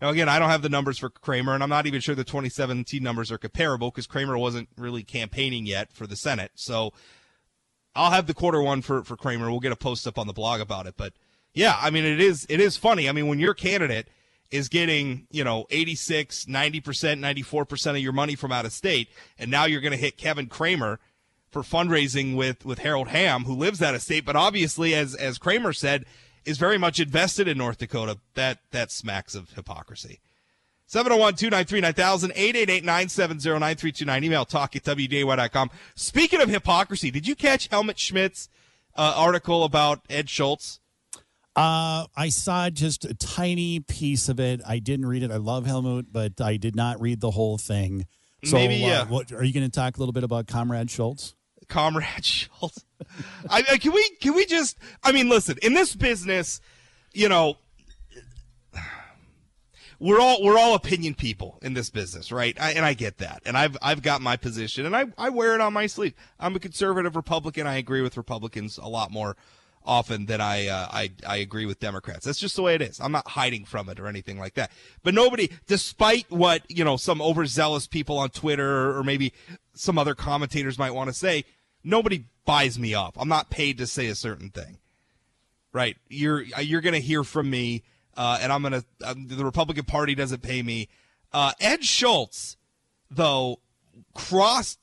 Now, 0.00 0.08
again, 0.08 0.30
I 0.30 0.38
don't 0.38 0.48
have 0.48 0.62
the 0.62 0.70
numbers 0.70 0.98
for 0.98 1.10
Cramer, 1.10 1.52
and 1.52 1.62
I'm 1.62 1.68
not 1.68 1.86
even 1.86 2.00
sure 2.00 2.14
the 2.14 2.24
2017 2.24 3.02
numbers 3.02 3.30
are 3.30 3.36
comparable 3.36 3.90
because 3.90 4.06
Cramer 4.06 4.38
wasn't 4.38 4.70
really 4.78 5.02
campaigning 5.02 5.66
yet 5.66 5.92
for 5.92 6.06
the 6.06 6.16
Senate. 6.16 6.52
So 6.54 6.94
I'll 7.94 8.10
have 8.10 8.26
the 8.26 8.32
quarter 8.32 8.62
one 8.62 8.80
for, 8.80 9.04
for 9.04 9.18
Cramer. 9.18 9.50
We'll 9.50 9.60
get 9.60 9.72
a 9.72 9.76
post 9.76 10.06
up 10.06 10.18
on 10.18 10.26
the 10.26 10.32
blog 10.32 10.62
about 10.62 10.86
it. 10.86 10.94
But 10.96 11.12
yeah, 11.54 11.76
I 11.80 11.90
mean, 11.90 12.04
it 12.04 12.20
is, 12.20 12.46
it 12.48 12.60
is 12.60 12.76
funny. 12.76 13.08
I 13.08 13.12
mean, 13.12 13.26
when 13.26 13.38
your 13.38 13.54
candidate 13.54 14.08
is 14.50 14.68
getting, 14.68 15.26
you 15.30 15.44
know, 15.44 15.66
86, 15.70 16.44
90%, 16.46 16.82
94% 16.82 17.90
of 17.90 17.98
your 17.98 18.12
money 18.12 18.34
from 18.34 18.52
out 18.52 18.64
of 18.64 18.72
state, 18.72 19.08
and 19.38 19.50
now 19.50 19.64
you're 19.64 19.80
going 19.80 19.92
to 19.92 19.98
hit 19.98 20.16
Kevin 20.16 20.46
Cramer 20.46 20.98
for 21.50 21.62
fundraising 21.62 22.36
with, 22.36 22.64
with 22.64 22.80
Harold 22.80 23.08
Hamm, 23.08 23.44
who 23.44 23.54
lives 23.54 23.82
out 23.82 23.94
of 23.94 24.02
state, 24.02 24.24
but 24.24 24.36
obviously, 24.36 24.94
as, 24.94 25.14
as 25.14 25.38
Cramer 25.38 25.72
said, 25.72 26.04
is 26.44 26.58
very 26.58 26.78
much 26.78 27.00
invested 27.00 27.48
in 27.48 27.58
North 27.58 27.78
Dakota. 27.78 28.18
That, 28.34 28.58
that 28.70 28.90
smacks 28.90 29.34
of 29.34 29.50
hypocrisy. 29.50 30.20
701-293-9000, 30.88 32.34
888-970-9329. 32.82 34.24
Email 34.24 34.44
talk 34.44 34.74
at 34.74 34.82
WDAY.com. 34.82 35.70
Speaking 35.94 36.40
of 36.40 36.48
hypocrisy, 36.48 37.12
did 37.12 37.28
you 37.28 37.36
catch 37.36 37.68
Helmut 37.68 37.98
Schmidt's 37.98 38.48
uh, 38.96 39.14
article 39.16 39.62
about 39.62 40.00
Ed 40.10 40.28
Schultz? 40.28 40.79
Uh, 41.56 42.06
I 42.16 42.28
saw 42.28 42.70
just 42.70 43.04
a 43.04 43.14
tiny 43.14 43.80
piece 43.80 44.28
of 44.28 44.38
it. 44.38 44.60
I 44.66 44.78
didn't 44.78 45.06
read 45.06 45.22
it. 45.22 45.30
I 45.30 45.36
love 45.36 45.66
Helmut, 45.66 46.06
but 46.12 46.40
I 46.40 46.56
did 46.56 46.76
not 46.76 47.00
read 47.00 47.20
the 47.20 47.32
whole 47.32 47.58
thing. 47.58 48.06
So, 48.44 48.56
Maybe, 48.56 48.76
yeah. 48.76 49.02
uh, 49.02 49.06
what 49.06 49.32
are 49.32 49.44
you 49.44 49.52
going 49.52 49.66
to 49.66 49.70
talk 49.70 49.96
a 49.96 50.00
little 50.00 50.12
bit 50.12 50.24
about 50.24 50.46
Comrade 50.46 50.90
Schultz? 50.90 51.34
Comrade 51.68 52.06
Schultz. 52.24 52.84
I, 53.48 53.64
I, 53.72 53.78
can 53.78 53.92
we 53.92 54.08
can 54.20 54.34
we 54.34 54.46
just? 54.46 54.78
I 55.02 55.12
mean, 55.12 55.28
listen. 55.28 55.58
In 55.62 55.74
this 55.74 55.94
business, 55.94 56.60
you 57.12 57.28
know, 57.28 57.56
we're 59.98 60.20
all 60.20 60.42
we're 60.42 60.58
all 60.58 60.74
opinion 60.74 61.14
people 61.14 61.58
in 61.62 61.74
this 61.74 61.90
business, 61.90 62.32
right? 62.32 62.58
I, 62.60 62.72
and 62.72 62.84
I 62.84 62.94
get 62.94 63.18
that, 63.18 63.42
and 63.44 63.56
I've 63.56 63.76
I've 63.82 64.02
got 64.02 64.22
my 64.22 64.36
position, 64.36 64.86
and 64.86 64.96
I 64.96 65.06
I 65.18 65.28
wear 65.28 65.54
it 65.54 65.60
on 65.60 65.72
my 65.72 65.86
sleeve. 65.86 66.14
I'm 66.38 66.56
a 66.56 66.60
conservative 66.60 67.16
Republican. 67.16 67.66
I 67.66 67.76
agree 67.76 68.00
with 68.00 68.16
Republicans 68.16 68.78
a 68.78 68.88
lot 68.88 69.10
more 69.10 69.36
often 69.84 70.26
than 70.26 70.40
I 70.40 70.68
uh, 70.68 70.88
I 70.90 71.10
I 71.26 71.36
agree 71.36 71.66
with 71.66 71.80
Democrats. 71.80 72.24
That's 72.24 72.38
just 72.38 72.56
the 72.56 72.62
way 72.62 72.74
it 72.74 72.82
is. 72.82 73.00
I'm 73.00 73.12
not 73.12 73.28
hiding 73.28 73.64
from 73.64 73.88
it 73.88 73.98
or 73.98 74.06
anything 74.06 74.38
like 74.38 74.54
that. 74.54 74.70
But 75.02 75.14
nobody, 75.14 75.50
despite 75.66 76.30
what 76.30 76.62
you 76.68 76.84
know, 76.84 76.96
some 76.96 77.22
overzealous 77.22 77.86
people 77.86 78.18
on 78.18 78.30
Twitter 78.30 78.96
or 78.96 79.02
maybe 79.02 79.32
some 79.74 79.98
other 79.98 80.14
commentators 80.14 80.78
might 80.78 80.92
want 80.92 81.08
to 81.08 81.14
say, 81.14 81.44
nobody 81.82 82.24
buys 82.44 82.78
me 82.78 82.94
off. 82.94 83.14
I'm 83.16 83.28
not 83.28 83.50
paid 83.50 83.78
to 83.78 83.86
say 83.86 84.06
a 84.06 84.14
certain 84.14 84.50
thing. 84.50 84.78
Right? 85.72 85.96
You're 86.08 86.42
you're 86.42 86.80
going 86.80 86.94
to 86.94 87.00
hear 87.00 87.22
from 87.22 87.48
me, 87.48 87.82
uh, 88.16 88.38
and 88.42 88.52
I'm 88.52 88.62
to. 88.64 88.84
Um, 89.04 89.28
the 89.28 89.44
Republican 89.44 89.84
Party 89.84 90.14
doesn't 90.14 90.42
pay 90.42 90.62
me. 90.62 90.88
Uh, 91.32 91.52
Ed 91.60 91.84
Schultz, 91.84 92.56
though, 93.10 93.60
crossed. 94.14 94.78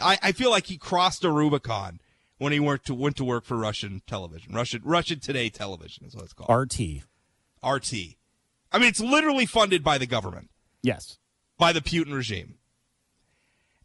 I, 0.00 0.18
I 0.22 0.32
feel 0.32 0.50
like 0.50 0.66
he 0.66 0.76
crossed 0.76 1.24
a 1.24 1.30
Rubicon 1.30 2.00
when 2.38 2.52
he 2.52 2.60
went 2.60 2.84
to 2.84 2.94
went 2.94 3.16
to 3.16 3.24
work 3.24 3.44
for 3.44 3.56
Russian 3.56 4.02
television, 4.06 4.54
Russian 4.54 4.80
Russian 4.84 5.20
Today 5.20 5.50
television 5.50 6.06
is 6.06 6.14
what 6.14 6.24
it's 6.24 6.32
called. 6.32 6.50
RT. 6.50 7.02
RT. 7.64 7.92
I 8.70 8.78
mean, 8.78 8.88
it's 8.88 9.00
literally 9.00 9.46
funded 9.46 9.82
by 9.82 9.98
the 9.98 10.06
government, 10.06 10.50
Yes. 10.82 11.18
by 11.58 11.72
the 11.72 11.80
Putin 11.80 12.14
regime. 12.14 12.54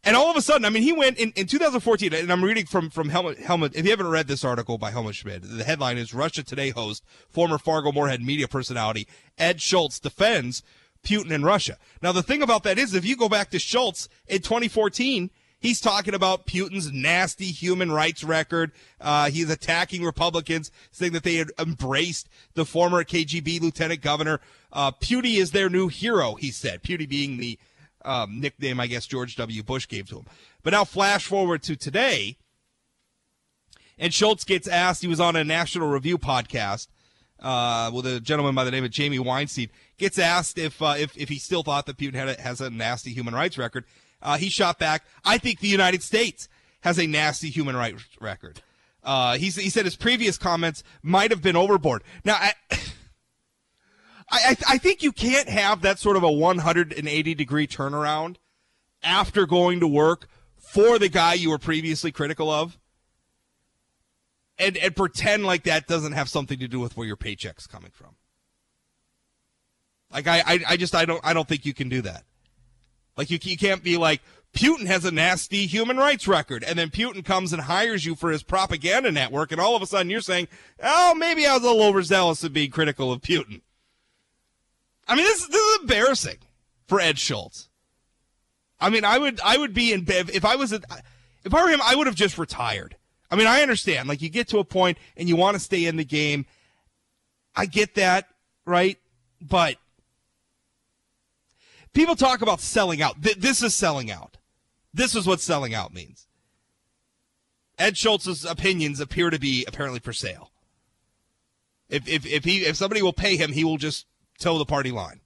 And 0.06 0.16
all 0.16 0.30
of 0.30 0.36
a 0.36 0.42
sudden, 0.42 0.66
I 0.66 0.68
mean, 0.70 0.82
he 0.82 0.92
went 0.92 1.16
in, 1.16 1.32
in 1.34 1.46
2014, 1.46 2.12
and 2.12 2.30
I'm 2.30 2.44
reading 2.44 2.66
from, 2.66 2.90
from 2.90 3.08
Helmut, 3.08 3.38
Helmut. 3.38 3.74
If 3.74 3.86
you 3.86 3.90
haven't 3.90 4.08
read 4.10 4.26
this 4.28 4.44
article 4.44 4.76
by 4.76 4.90
Helmut 4.90 5.14
Schmidt, 5.14 5.40
the 5.42 5.64
headline 5.64 5.96
is 5.96 6.12
Russia 6.12 6.42
Today 6.42 6.68
host, 6.70 7.02
former 7.30 7.56
Fargo 7.56 7.90
Moorhead 7.90 8.20
media 8.20 8.46
personality, 8.46 9.08
Ed 9.38 9.62
Schultz 9.62 9.98
defends 9.98 10.62
Putin 11.02 11.34
and 11.34 11.42
Russia. 11.42 11.78
Now, 12.02 12.12
the 12.12 12.22
thing 12.22 12.42
about 12.42 12.64
that 12.64 12.78
is, 12.78 12.92
if 12.92 13.06
you 13.06 13.16
go 13.16 13.30
back 13.30 13.48
to 13.50 13.58
Schultz 13.58 14.10
in 14.26 14.42
2014, 14.42 15.30
he's 15.64 15.80
talking 15.80 16.14
about 16.14 16.46
Putin's 16.46 16.92
nasty 16.92 17.46
human 17.46 17.90
rights 17.90 18.22
record. 18.22 18.70
Uh, 19.00 19.30
he's 19.30 19.48
attacking 19.48 20.04
Republicans, 20.04 20.70
saying 20.92 21.12
that 21.12 21.22
they 21.22 21.36
had 21.36 21.50
embraced 21.58 22.28
the 22.52 22.66
former 22.66 23.02
KGB 23.02 23.60
lieutenant 23.60 24.02
governor. 24.02 24.40
Uh, 24.72 24.92
Putin 24.92 25.36
is 25.36 25.52
their 25.52 25.70
new 25.70 25.88
hero, 25.88 26.34
he 26.34 26.50
said. 26.50 26.82
Putin 26.82 27.08
being 27.08 27.38
the 27.38 27.58
um, 28.04 28.38
nickname 28.38 28.78
I 28.78 28.86
guess 28.86 29.06
George 29.06 29.36
W. 29.36 29.62
Bush 29.62 29.88
gave 29.88 30.10
to 30.10 30.18
him. 30.18 30.26
But 30.62 30.74
now 30.74 30.84
flash 30.84 31.24
forward 31.24 31.62
to 31.62 31.76
today, 31.76 32.36
and 33.98 34.12
Schultz 34.12 34.44
gets 34.44 34.68
asked. 34.68 35.00
He 35.00 35.08
was 35.08 35.20
on 35.20 35.34
a 35.34 35.44
National 35.44 35.88
Review 35.88 36.18
podcast 36.18 36.88
uh, 37.40 37.90
with 37.94 38.06
a 38.06 38.20
gentleman 38.20 38.54
by 38.54 38.64
the 38.64 38.70
name 38.70 38.84
of 38.84 38.90
Jamie 38.90 39.18
Weinstein. 39.18 39.70
Gets 39.96 40.18
asked 40.18 40.58
if 40.58 40.82
uh, 40.82 40.96
if 40.98 41.16
if 41.16 41.30
he 41.30 41.38
still 41.38 41.62
thought 41.62 41.86
that 41.86 41.96
Putin 41.96 42.36
a, 42.36 42.40
has 42.42 42.60
a 42.60 42.68
nasty 42.68 43.14
human 43.14 43.32
rights 43.32 43.56
record. 43.56 43.86
Uh, 44.24 44.38
he 44.38 44.48
shot 44.48 44.78
back. 44.78 45.04
I 45.24 45.38
think 45.38 45.60
the 45.60 45.68
United 45.68 46.02
States 46.02 46.48
has 46.80 46.98
a 46.98 47.06
nasty 47.06 47.50
human 47.50 47.76
rights 47.76 48.02
record. 48.20 48.62
Uh, 49.02 49.36
he, 49.36 49.50
he 49.50 49.68
said 49.68 49.84
his 49.84 49.96
previous 49.96 50.38
comments 50.38 50.82
might 51.02 51.30
have 51.30 51.42
been 51.42 51.56
overboard. 51.56 52.02
Now, 52.24 52.34
I, 52.34 52.54
I, 54.30 54.56
I 54.68 54.78
think 54.78 55.02
you 55.02 55.12
can't 55.12 55.48
have 55.48 55.82
that 55.82 55.98
sort 55.98 56.16
of 56.16 56.22
a 56.22 56.32
180 56.32 57.34
degree 57.34 57.66
turnaround 57.66 58.36
after 59.02 59.46
going 59.46 59.80
to 59.80 59.86
work 59.86 60.26
for 60.56 60.98
the 60.98 61.10
guy 61.10 61.34
you 61.34 61.50
were 61.50 61.58
previously 61.58 62.10
critical 62.10 62.50
of 62.50 62.78
and, 64.58 64.76
and 64.78 64.96
pretend 64.96 65.44
like 65.44 65.64
that 65.64 65.86
doesn't 65.86 66.12
have 66.12 66.28
something 66.28 66.58
to 66.58 66.68
do 66.68 66.80
with 66.80 66.96
where 66.96 67.06
your 67.06 67.16
paycheck's 67.16 67.66
coming 67.66 67.90
from. 67.92 68.16
Like 70.10 70.26
I, 70.26 70.42
I, 70.46 70.60
I 70.70 70.76
just 70.76 70.94
I 70.94 71.04
don't 71.04 71.20
I 71.24 71.34
don't 71.34 71.46
think 71.46 71.66
you 71.66 71.74
can 71.74 71.88
do 71.88 72.02
that. 72.02 72.24
Like 73.16 73.30
you, 73.30 73.38
you 73.42 73.56
can't 73.56 73.82
be 73.82 73.96
like 73.96 74.20
Putin 74.54 74.86
has 74.86 75.04
a 75.04 75.10
nasty 75.10 75.66
human 75.66 75.96
rights 75.96 76.28
record, 76.28 76.62
and 76.62 76.78
then 76.78 76.90
Putin 76.90 77.24
comes 77.24 77.52
and 77.52 77.62
hires 77.62 78.04
you 78.04 78.14
for 78.14 78.30
his 78.30 78.42
propaganda 78.42 79.10
network, 79.10 79.50
and 79.50 79.60
all 79.60 79.74
of 79.74 79.82
a 79.82 79.86
sudden 79.86 80.10
you're 80.10 80.20
saying, 80.20 80.48
"Oh, 80.82 81.14
maybe 81.16 81.46
I 81.46 81.54
was 81.54 81.62
a 81.62 81.66
little 81.66 81.82
overzealous 81.82 82.44
of 82.44 82.52
being 82.52 82.70
critical 82.70 83.12
of 83.12 83.20
Putin." 83.20 83.62
I 85.06 85.16
mean, 85.16 85.24
this, 85.24 85.46
this 85.46 85.60
is 85.60 85.80
embarrassing 85.80 86.38
for 86.86 87.00
Ed 87.00 87.18
Schultz. 87.18 87.68
I 88.80 88.90
mean, 88.90 89.04
I 89.04 89.18
would 89.18 89.40
I 89.44 89.58
would 89.58 89.74
be 89.74 89.92
in 89.92 90.04
if 90.08 90.44
I 90.44 90.56
was 90.56 90.72
a, 90.72 90.80
if 91.44 91.52
I 91.52 91.62
were 91.62 91.70
him, 91.70 91.80
I 91.82 91.96
would 91.96 92.06
have 92.06 92.16
just 92.16 92.38
retired. 92.38 92.96
I 93.30 93.36
mean, 93.36 93.46
I 93.46 93.62
understand. 93.62 94.08
Like 94.08 94.22
you 94.22 94.28
get 94.28 94.48
to 94.48 94.58
a 94.58 94.64
point 94.64 94.98
and 95.16 95.28
you 95.28 95.36
want 95.36 95.54
to 95.54 95.60
stay 95.60 95.86
in 95.86 95.96
the 95.96 96.04
game. 96.04 96.46
I 97.56 97.66
get 97.66 97.96
that, 97.96 98.28
right? 98.64 98.98
But 99.40 99.76
people 101.94 102.16
talk 102.16 102.42
about 102.42 102.60
selling 102.60 103.00
out. 103.00 103.20
This 103.20 103.62
is 103.62 103.74
selling 103.74 104.10
out. 104.10 104.36
This 104.92 105.14
is 105.14 105.26
what 105.26 105.40
selling 105.40 105.74
out 105.74 105.94
means. 105.94 106.26
Ed 107.78 107.96
Schultz's 107.96 108.44
opinions 108.44 109.00
appear 109.00 109.30
to 109.30 109.38
be 109.38 109.64
apparently 109.66 110.00
for 110.00 110.12
sale. 110.12 110.50
If 111.88 112.08
if 112.08 112.26
if 112.26 112.44
he 112.44 112.58
if 112.58 112.76
somebody 112.76 113.02
will 113.02 113.12
pay 113.12 113.36
him, 113.36 113.52
he 113.52 113.64
will 113.64 113.76
just 113.76 114.06
toe 114.38 114.58
the 114.58 114.64
party 114.64 114.90
line. 114.90 115.20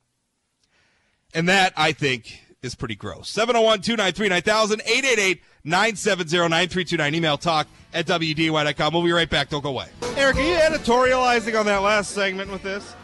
And 1.35 1.49
that 1.49 1.73
I 1.77 1.93
think 1.93 2.41
is 2.63 2.75
pretty 2.75 2.97
gross. 2.97 3.33
701-293-9000, 3.33 5.39
888-970-9329. 5.67 7.15
Email 7.15 7.39
talk 7.39 7.69
at 7.93 8.07
WDAY.com. 8.07 8.95
We'll 8.95 9.05
be 9.05 9.13
right 9.13 9.31
back. 9.31 9.51
Don't 9.51 9.63
go 9.63 9.69
away. 9.69 9.89
Eric, 10.17 10.37
are 10.37 10.43
you 10.43 10.57
editorializing 10.57 11.59
on 11.59 11.67
that 11.67 11.83
last 11.83 12.13
segment 12.13 12.51
with 12.51 12.63
this? 12.63 12.95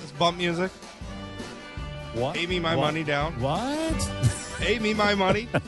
This 0.00 0.12
bump 0.12 0.38
music? 0.38 0.70
What? 2.16 2.34
Pay 2.34 2.46
me 2.46 2.58
my 2.58 2.74
what? 2.74 2.86
money 2.86 3.04
down. 3.04 3.38
What? 3.40 4.10
Pay 4.58 4.78
me 4.78 4.94
my 4.94 5.14
money. 5.14 5.48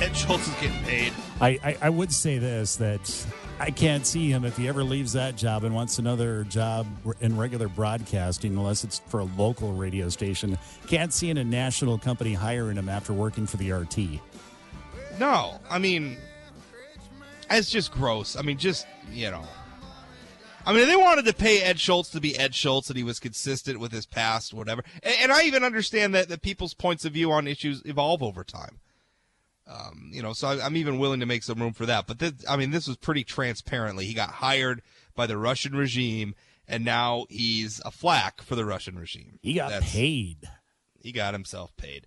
Ed 0.00 0.14
Schultz 0.14 0.48
is 0.48 0.54
getting 0.54 0.82
paid. 0.82 1.12
I, 1.40 1.58
I, 1.62 1.76
I 1.82 1.90
would 1.90 2.12
say 2.12 2.38
this 2.38 2.76
that 2.76 3.26
I 3.60 3.70
can't 3.70 4.04
see 4.04 4.28
him 4.28 4.44
if 4.44 4.56
he 4.56 4.66
ever 4.68 4.82
leaves 4.82 5.12
that 5.12 5.36
job 5.36 5.62
and 5.62 5.72
wants 5.74 5.98
another 6.00 6.44
job 6.44 6.86
in 7.20 7.36
regular 7.36 7.68
broadcasting, 7.68 8.56
unless 8.56 8.82
it's 8.82 8.98
for 9.06 9.20
a 9.20 9.24
local 9.24 9.72
radio 9.72 10.08
station. 10.08 10.58
Can't 10.88 11.12
see 11.12 11.30
in 11.30 11.38
a 11.38 11.44
national 11.44 11.96
company 11.96 12.34
hiring 12.34 12.76
him 12.76 12.88
after 12.88 13.12
working 13.12 13.46
for 13.46 13.56
the 13.56 13.70
RT. 13.70 14.20
No, 15.20 15.60
I 15.70 15.78
mean, 15.78 16.18
it's 17.50 17.70
just 17.70 17.92
gross. 17.92 18.36
I 18.36 18.42
mean, 18.42 18.58
just, 18.58 18.86
you 19.12 19.30
know. 19.30 19.44
I 20.66 20.72
mean, 20.72 20.88
they 20.88 20.96
wanted 20.96 21.24
to 21.26 21.32
pay 21.32 21.62
Ed 21.62 21.78
Schultz 21.78 22.10
to 22.10 22.20
be 22.20 22.36
Ed 22.36 22.52
Schultz 22.54 22.90
and 22.90 22.96
he 22.96 23.04
was 23.04 23.20
consistent 23.20 23.78
with 23.78 23.92
his 23.92 24.04
past, 24.04 24.52
whatever. 24.52 24.82
And, 25.02 25.14
and 25.22 25.32
I 25.32 25.44
even 25.44 25.62
understand 25.62 26.12
that, 26.14 26.28
that 26.28 26.42
people's 26.42 26.74
points 26.74 27.04
of 27.04 27.12
view 27.12 27.30
on 27.30 27.46
issues 27.46 27.82
evolve 27.84 28.20
over 28.20 28.42
time. 28.42 28.80
Um, 29.68 30.10
you 30.12 30.22
know, 30.22 30.32
so 30.32 30.48
I, 30.48 30.66
am 30.66 30.76
even 30.76 30.98
willing 30.98 31.20
to 31.20 31.26
make 31.26 31.44
some 31.44 31.60
room 31.60 31.72
for 31.72 31.86
that. 31.86 32.08
But 32.08 32.18
this, 32.18 32.32
I 32.48 32.56
mean, 32.56 32.72
this 32.72 32.88
was 32.88 32.96
pretty 32.96 33.22
transparently. 33.22 34.06
He 34.06 34.14
got 34.14 34.30
hired 34.30 34.82
by 35.14 35.26
the 35.26 35.38
Russian 35.38 35.74
regime, 35.74 36.34
and 36.68 36.84
now 36.84 37.26
he's 37.30 37.80
a 37.84 37.90
flack 37.90 38.42
for 38.42 38.56
the 38.56 38.64
Russian 38.64 38.98
regime. 38.98 39.38
He 39.42 39.54
got 39.54 39.70
That's, 39.70 39.90
paid. 39.90 40.48
He 41.00 41.12
got 41.12 41.34
himself 41.34 41.76
paid. 41.76 42.06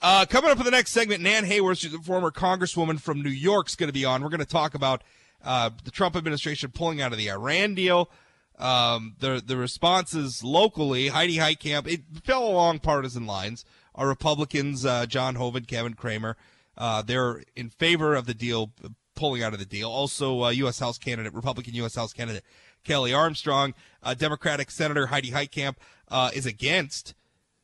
Uh, 0.00 0.26
coming 0.26 0.50
up 0.50 0.58
for 0.58 0.64
the 0.64 0.70
next 0.70 0.92
segment, 0.92 1.22
Nan 1.22 1.44
Hayworth, 1.44 1.78
she's 1.78 1.94
a 1.94 1.98
former 1.98 2.30
congresswoman 2.30 3.00
from 3.00 3.22
New 3.22 3.30
York, 3.30 3.68
is 3.68 3.74
going 3.74 3.88
to 3.88 3.92
be 3.92 4.04
on. 4.04 4.22
We're 4.22 4.28
going 4.28 4.40
to 4.40 4.46
talk 4.46 4.74
about 4.74 5.02
uh, 5.44 5.70
the 5.84 5.90
Trump 5.90 6.16
administration 6.16 6.70
pulling 6.70 7.00
out 7.00 7.12
of 7.12 7.18
the 7.18 7.30
Iran 7.30 7.74
deal. 7.74 8.10
Um, 8.58 9.14
the 9.20 9.40
the 9.44 9.56
responses 9.56 10.42
locally, 10.42 11.08
Heidi 11.08 11.36
Heitkamp, 11.36 11.86
it 11.86 12.02
fell 12.24 12.46
along 12.46 12.80
partisan 12.80 13.26
lines. 13.26 13.64
Our 13.94 14.08
Republicans, 14.08 14.84
uh, 14.84 15.06
John 15.06 15.36
Hoeven, 15.36 15.64
Kevin 15.64 15.94
Cramer, 15.94 16.36
uh, 16.76 17.02
they're 17.02 17.42
in 17.54 17.70
favor 17.70 18.14
of 18.14 18.26
the 18.26 18.34
deal, 18.34 18.72
pulling 19.14 19.42
out 19.42 19.52
of 19.52 19.58
the 19.58 19.64
deal. 19.64 19.90
Also, 19.90 20.44
uh, 20.44 20.50
U.S. 20.50 20.78
House 20.78 20.98
candidate, 20.98 21.34
Republican 21.34 21.74
U.S. 21.74 21.94
House 21.94 22.12
candidate 22.12 22.44
Kelly 22.84 23.12
Armstrong, 23.12 23.74
uh, 24.02 24.14
Democratic 24.14 24.70
Senator 24.70 25.06
Heidi 25.06 25.30
Heitkamp 25.30 25.76
uh, 26.08 26.30
is 26.34 26.46
against 26.46 27.14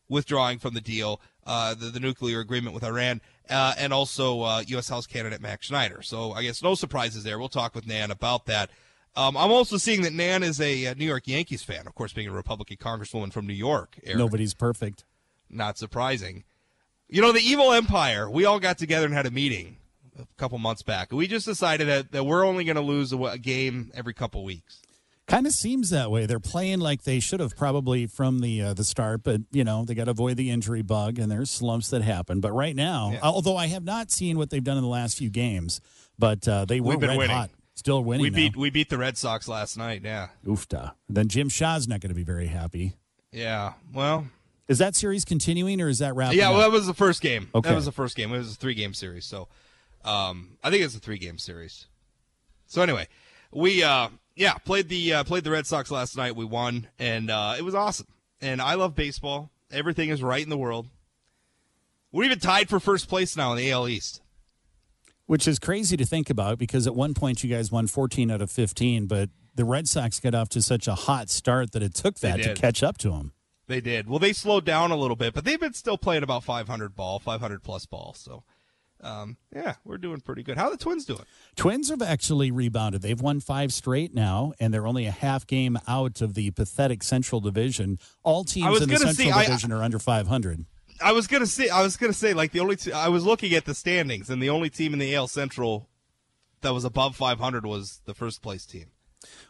withdrawing 0.09 0.59
from 0.59 0.75
the 0.75 0.81
deal, 0.81 1.21
uh, 1.47 1.75
the, 1.75 1.87
the, 1.87 2.01
nuclear 2.01 2.41
agreement 2.41 2.75
with 2.75 2.85
Iran, 2.85 3.21
uh, 3.51 3.75
and 3.79 3.93
also 3.93 4.61
U.S. 4.61 4.89
House 4.89 5.07
candidate 5.07 5.41
Mac 5.41 5.63
Schneider. 5.63 6.03
So 6.03 6.33
I 6.33 6.43
guess 6.43 6.63
no 6.63 6.75
surprises 6.75 7.25
there. 7.25 7.39
We'll 7.39 7.49
talk 7.49 7.75
with 7.75 7.87
Nan 7.87 8.11
about 8.11 8.47
that. 8.47 8.71
Um, 9.17 9.37
I'm 9.37 9.53
also 9.53 9.77
seeing 9.77 10.03
that 10.03 10.13
Nan 10.13 10.43
is 10.43 10.61
a, 10.61 10.87
a, 10.87 10.95
New 10.95 11.05
York 11.05 11.29
Yankees 11.29 11.63
fan, 11.63 11.87
of 11.87 11.95
course, 11.95 12.13
being 12.13 12.29
a 12.29 12.33
Republican 12.33 12.77
congresswoman 12.79 13.33
from 13.33 13.47
New 13.47 13.55
York. 13.55 13.97
Eric. 14.03 14.19
Nobody's 14.19 14.55
perfect. 14.55 15.05
Not 15.49 15.79
surprising. 15.79 16.45
You 17.09 17.23
know, 17.23 17.31
the 17.31 17.41
evil 17.41 17.73
empire, 17.73 18.29
we 18.29 18.45
all 18.45 18.59
got 18.59 18.77
together 18.77 19.07
and 19.07 19.15
had 19.15 19.27
a 19.27 19.31
meeting 19.31 19.77
a 20.19 20.27
couple 20.37 20.59
months 20.59 20.83
back. 20.83 21.13
We 21.13 21.29
just 21.29 21.47
decided 21.47 21.87
that, 21.87 22.13
that 22.13 22.25
we're 22.25 22.45
only 22.45 22.65
going 22.65 22.77
to 22.77 22.83
lose 22.83 23.13
a, 23.13 23.19
a, 23.19 23.39
game 23.39 23.93
every 23.95 24.15
couple 24.15 24.43
weeks. 24.43 24.83
Kind 25.27 25.47
of 25.47 25.53
seems 25.53 25.89
that 25.89 26.11
way. 26.11 26.27
They're 26.27 26.39
playing 26.39 26.81
like 26.81 27.05
they 27.05 27.19
should 27.19 27.41
have 27.41 27.57
probably 27.57 28.07
from 28.07 28.41
the 28.41 28.61
uh, 28.61 28.75
the 28.75 28.85
start, 28.85 29.23
but 29.23 29.41
you 29.53 29.65
know 29.65 29.85
they 29.85 29.95
got 29.95 30.05
to 30.05 30.11
avoid 30.11 30.37
the 30.37 30.51
injury 30.51 30.83
bug, 30.83 31.19
and 31.19 31.33
there's 31.33 31.51
slumps 31.51 31.89
that 31.91 32.03
happen. 32.03 32.41
But 32.41 32.53
right 32.53 32.77
now, 32.77 33.13
yeah. 33.13 33.21
although 33.23 33.57
I 33.57 33.69
have 33.69 33.85
not 33.85 34.11
seen 34.11 34.37
what 34.37 34.51
they've 34.51 34.63
done 34.63 34.77
in 34.77 34.83
the 34.83 34.89
last 34.89 35.17
few 35.17 35.31
games, 35.31 35.81
but 36.19 36.47
uh, 36.47 36.67
they 36.67 36.79
were 36.79 36.99
red 36.99 37.17
winning. 37.17 37.31
hot, 37.31 37.51
still 37.75 38.05
winning. 38.05 38.23
We 38.23 38.31
now. 38.31 38.37
beat 38.37 38.57
we 38.57 38.69
beat 38.69 38.91
the 38.91 38.99
Red 38.99 39.17
Sox 39.17 39.49
last 39.49 39.79
night. 39.79 40.03
Yeah, 40.05 40.29
oofta. 40.45 40.93
Then 41.09 41.29
Jim 41.29 41.49
Shaw's 41.49 41.89
not 41.89 42.01
going 42.01 42.11
to 42.11 42.15
be 42.15 42.25
very 42.25 42.49
happy. 42.49 42.95
Yeah, 43.33 43.73
well, 43.95 44.27
is 44.69 44.79
that 44.79 44.95
series 44.95 45.25
continuing 45.25 45.81
or 45.81 45.89
is 45.89 46.01
that 46.01 46.15
wrapping? 46.15 46.39
Yeah, 46.39 46.51
well, 46.51 46.61
that 46.61 46.71
was 46.71 46.87
the 46.87 46.95
first 46.95 47.23
game. 47.23 47.49
Okay. 47.55 47.69
That 47.69 47.75
was 47.75 47.87
the 47.87 47.93
first 47.93 48.15
game. 48.15 48.33
It 48.33 48.39
was 48.39 48.53
a 48.53 48.57
three 48.57 48.75
game 48.75 48.93
series. 48.93 49.25
So, 49.25 49.49
um, 50.05 50.59
I 50.63 50.71
think 50.71 50.85
it's 50.85 50.95
a 50.95 51.01
three 51.01 51.19
game 51.19 51.39
series. 51.39 51.87
So 52.67 52.83
anyway, 52.83 53.09
we 53.53 53.83
uh, 53.83 54.09
yeah 54.37 54.55
played 54.55 54.89
the 54.89 55.15
uh, 55.15 55.25
played 55.25 55.45
the 55.45 55.51
Red 55.51 55.67
Sox 55.67 55.91
last 55.91 56.17
night. 56.17 56.37
We 56.37 56.45
won, 56.45 56.89
and 56.99 57.31
uh, 57.31 57.55
it 57.59 57.63
was 57.63 57.75
awesome. 57.75 58.07
And 58.41 58.61
I 58.61 58.75
love 58.75 58.95
baseball. 58.95 59.51
Everything 59.71 60.11
is 60.11 60.23
right 60.23 60.43
in 60.43 60.51
the 60.51 60.59
world. 60.59 60.89
We're 62.13 62.25
even 62.25 62.39
tied 62.39 62.69
for 62.69 62.79
first 62.79 63.09
place 63.09 63.37
now 63.37 63.53
in 63.53 63.59
the 63.59 63.71
AL 63.71 63.89
East. 63.89 64.21
Which 65.27 65.49
is 65.49 65.59
crazy 65.59 65.97
to 65.97 66.05
think 66.05 66.31
about 66.31 66.59
because 66.59 66.87
at 66.87 66.95
one 66.95 67.15
point 67.15 67.43
you 67.43 67.51
guys 67.51 67.73
won 67.73 67.87
14 67.87 68.31
out 68.31 68.43
of 68.43 68.51
15, 68.51 69.07
but 69.07 69.31
the 69.55 69.65
Red 69.65 69.89
Sox 69.89 70.21
got 70.21 70.35
off 70.35 70.49
to 70.51 70.63
such 70.63 70.87
a 70.87 70.95
hot 70.95 71.31
start 71.31 71.73
that 71.73 71.83
it 71.83 71.95
took 71.95 72.21
that 72.21 72.43
to 72.43 72.55
catch 72.55 72.83
up 72.83 72.99
to 72.99 73.11
them. 73.11 73.33
They 73.67 73.81
did. 73.81 74.09
Well, 74.09 74.19
they 74.19 74.33
slowed 74.33 74.65
down 74.65 74.91
a 74.91 74.97
little 74.97 75.17
bit, 75.17 75.33
but 75.33 75.45
they've 75.45 75.59
been 75.59 75.73
still 75.73 75.97
playing 75.97 76.23
about 76.23 76.45
500 76.45 76.95
ball, 76.95 77.19
500 77.19 77.63
plus 77.63 77.87
ball. 77.87 78.15
So, 78.17 78.45
um, 79.05 79.37
yeah, 79.55 79.75
we're 79.85 79.99
doing 79.99 80.21
pretty 80.21 80.43
good. 80.43 80.57
How 80.57 80.65
are 80.65 80.71
the 80.71 80.79
Twins 80.79 81.05
doing? 81.05 81.25
Twins 81.57 81.91
have 81.91 82.01
actually 82.01 82.51
rebounded. 82.51 83.03
They've 83.03 83.21
won 83.21 83.39
five 83.39 83.73
straight 83.73 84.15
now, 84.15 84.55
and 84.59 84.73
they're 84.73 84.87
only 84.87 85.05
a 85.05 85.11
half 85.11 85.47
game 85.47 85.79
out 85.87 86.23
of 86.23 86.35
the 86.35 86.51
pathetic 86.53 87.03
Central 87.03 87.41
Division. 87.41 87.99
All 88.23 88.45
teams 88.45 88.81
in 88.81 88.89
the 88.89 88.97
Central 88.97 89.15
see, 89.15 89.31
Division 89.31 89.73
I, 89.73 89.77
are 89.77 89.83
under 89.83 89.99
500. 89.99 90.65
I 91.03 91.13
was 91.13 91.27
gonna 91.27 91.47
say, 91.47 91.69
I 91.69 91.83
was 91.83 91.97
gonna 91.97 92.13
say, 92.15 92.33
like 92.33 92.53
the 92.53 92.61
only 92.61 92.77
t- 92.77 92.93
I 92.93 93.09
was 93.09 93.25
looking 93.25 93.53
at 93.53 93.67
the 93.67 93.75
standings, 93.75 94.31
and 94.31 94.43
the 94.43 94.51
only 94.51 94.71
team 94.71 94.93
in 94.95 94.99
the 94.99 95.15
AL 95.15 95.29
Central 95.29 95.89
that 96.63 96.73
was 96.73 96.85
above 96.85 97.15
500 97.15 97.67
was 97.67 98.01
the 98.07 98.15
first 98.15 98.41
place 98.41 98.65
team. 98.65 98.87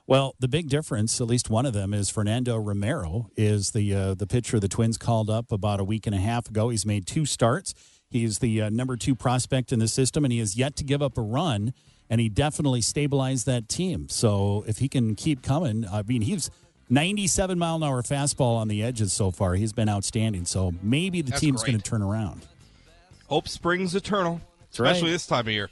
Well, 0.06 0.34
the 0.38 0.48
big 0.48 0.68
difference, 0.68 1.20
at 1.20 1.26
least 1.26 1.50
one 1.50 1.66
of 1.66 1.72
them, 1.72 1.94
is 1.94 2.10
Fernando 2.10 2.56
Romero 2.56 3.30
is 3.36 3.70
the 3.70 3.94
uh, 3.94 4.14
the 4.14 4.26
pitcher 4.26 4.60
the 4.60 4.68
Twins 4.68 4.98
called 4.98 5.30
up 5.30 5.50
about 5.52 5.80
a 5.80 5.84
week 5.84 6.06
and 6.06 6.14
a 6.14 6.18
half 6.18 6.48
ago. 6.48 6.68
He's 6.68 6.86
made 6.86 7.06
two 7.06 7.24
starts. 7.24 7.74
He's 8.14 8.38
the 8.38 8.62
uh, 8.62 8.70
number 8.70 8.96
two 8.96 9.16
prospect 9.16 9.72
in 9.72 9.80
the 9.80 9.88
system, 9.88 10.24
and 10.24 10.30
he 10.30 10.38
has 10.38 10.56
yet 10.56 10.76
to 10.76 10.84
give 10.84 11.02
up 11.02 11.18
a 11.18 11.20
run. 11.20 11.74
And 12.08 12.20
he 12.20 12.28
definitely 12.28 12.80
stabilized 12.80 13.44
that 13.46 13.68
team. 13.68 14.08
So 14.08 14.64
if 14.68 14.78
he 14.78 14.88
can 14.88 15.16
keep 15.16 15.42
coming, 15.42 15.84
I 15.90 16.02
mean, 16.02 16.22
he's 16.22 16.48
97 16.88 17.58
mile 17.58 17.74
an 17.74 17.82
hour 17.82 18.02
fastball 18.02 18.56
on 18.56 18.68
the 18.68 18.84
edges 18.84 19.12
so 19.12 19.32
far. 19.32 19.54
He's 19.54 19.72
been 19.72 19.88
outstanding. 19.88 20.44
So 20.44 20.74
maybe 20.80 21.22
the 21.22 21.30
That's 21.30 21.40
team's 21.40 21.64
going 21.64 21.76
to 21.76 21.82
turn 21.82 22.02
around. 22.02 22.46
Hope 23.26 23.48
springs 23.48 23.96
eternal, 23.96 24.34
right. 24.34 24.92
especially 24.92 25.10
this 25.10 25.26
time 25.26 25.48
of 25.48 25.52
year. 25.52 25.70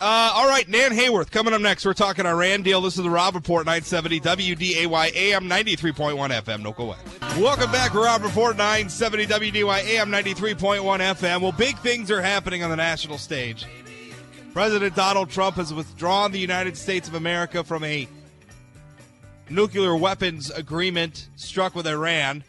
Uh, 0.00 0.32
all 0.34 0.48
right, 0.48 0.68
Nan 0.68 0.90
Hayworth 0.90 1.30
coming 1.30 1.54
up 1.54 1.60
next. 1.60 1.86
We're 1.86 1.94
talking 1.94 2.26
Iran 2.26 2.62
deal. 2.62 2.80
This 2.80 2.96
is 2.96 3.04
the 3.04 3.10
Rob 3.10 3.36
Report 3.36 3.64
970 3.64 4.20
WDAY 4.20 5.14
AM 5.14 5.44
93.1 5.44 6.16
FM. 6.16 6.64
Don't 6.64 6.76
go 6.76 6.86
away. 6.86 6.96
Welcome 7.38 7.70
back, 7.70 7.94
Rob 7.94 8.22
Report 8.22 8.56
970 8.56 9.26
WDAY 9.26 9.84
AM 9.94 10.10
93.1 10.10 10.58
FM. 10.82 11.40
Well, 11.40 11.52
big 11.52 11.78
things 11.78 12.10
are 12.10 12.20
happening 12.20 12.64
on 12.64 12.70
the 12.70 12.76
national 12.76 13.18
stage. 13.18 13.66
President 14.52 14.96
Donald 14.96 15.30
Trump 15.30 15.56
has 15.56 15.72
withdrawn 15.72 16.32
the 16.32 16.40
United 16.40 16.76
States 16.76 17.06
of 17.06 17.14
America 17.14 17.62
from 17.62 17.84
a 17.84 18.08
nuclear 19.48 19.94
weapons 19.94 20.50
agreement 20.50 21.28
struck 21.36 21.76
with 21.76 21.86
Iran. 21.86 22.42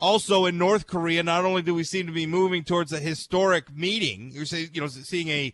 Also 0.00 0.46
in 0.46 0.56
North 0.56 0.86
Korea, 0.86 1.24
not 1.24 1.44
only 1.44 1.62
do 1.62 1.74
we 1.74 1.82
seem 1.82 2.06
to 2.06 2.12
be 2.12 2.26
moving 2.26 2.62
towards 2.62 2.92
a 2.92 3.00
historic 3.00 3.74
meeting, 3.74 4.30
you're 4.32 4.44
you 4.44 4.80
know, 4.80 4.86
seeing 4.86 5.28
a 5.28 5.52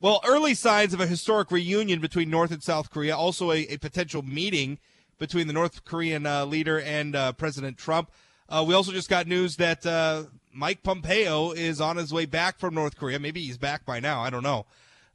well, 0.00 0.20
early 0.26 0.54
signs 0.54 0.94
of 0.94 1.00
a 1.00 1.06
historic 1.06 1.50
reunion 1.50 2.00
between 2.00 2.30
North 2.30 2.50
and 2.50 2.62
South 2.62 2.90
Korea, 2.90 3.16
also 3.16 3.50
a, 3.50 3.66
a 3.66 3.76
potential 3.78 4.22
meeting 4.22 4.78
between 5.18 5.46
the 5.46 5.52
North 5.52 5.84
Korean 5.84 6.26
uh, 6.26 6.44
leader 6.44 6.80
and 6.80 7.16
uh, 7.16 7.32
President 7.32 7.76
Trump. 7.76 8.10
Uh, 8.48 8.64
we 8.66 8.74
also 8.74 8.92
just 8.92 9.10
got 9.10 9.26
news 9.26 9.56
that 9.56 9.84
uh, 9.84 10.24
Mike 10.52 10.82
Pompeo 10.82 11.52
is 11.52 11.80
on 11.80 11.96
his 11.96 12.12
way 12.12 12.26
back 12.26 12.58
from 12.58 12.74
North 12.74 12.96
Korea. 12.96 13.18
Maybe 13.18 13.42
he's 13.42 13.58
back 13.58 13.84
by 13.84 14.00
now. 14.00 14.22
I 14.22 14.30
don't 14.30 14.42
know. 14.42 14.66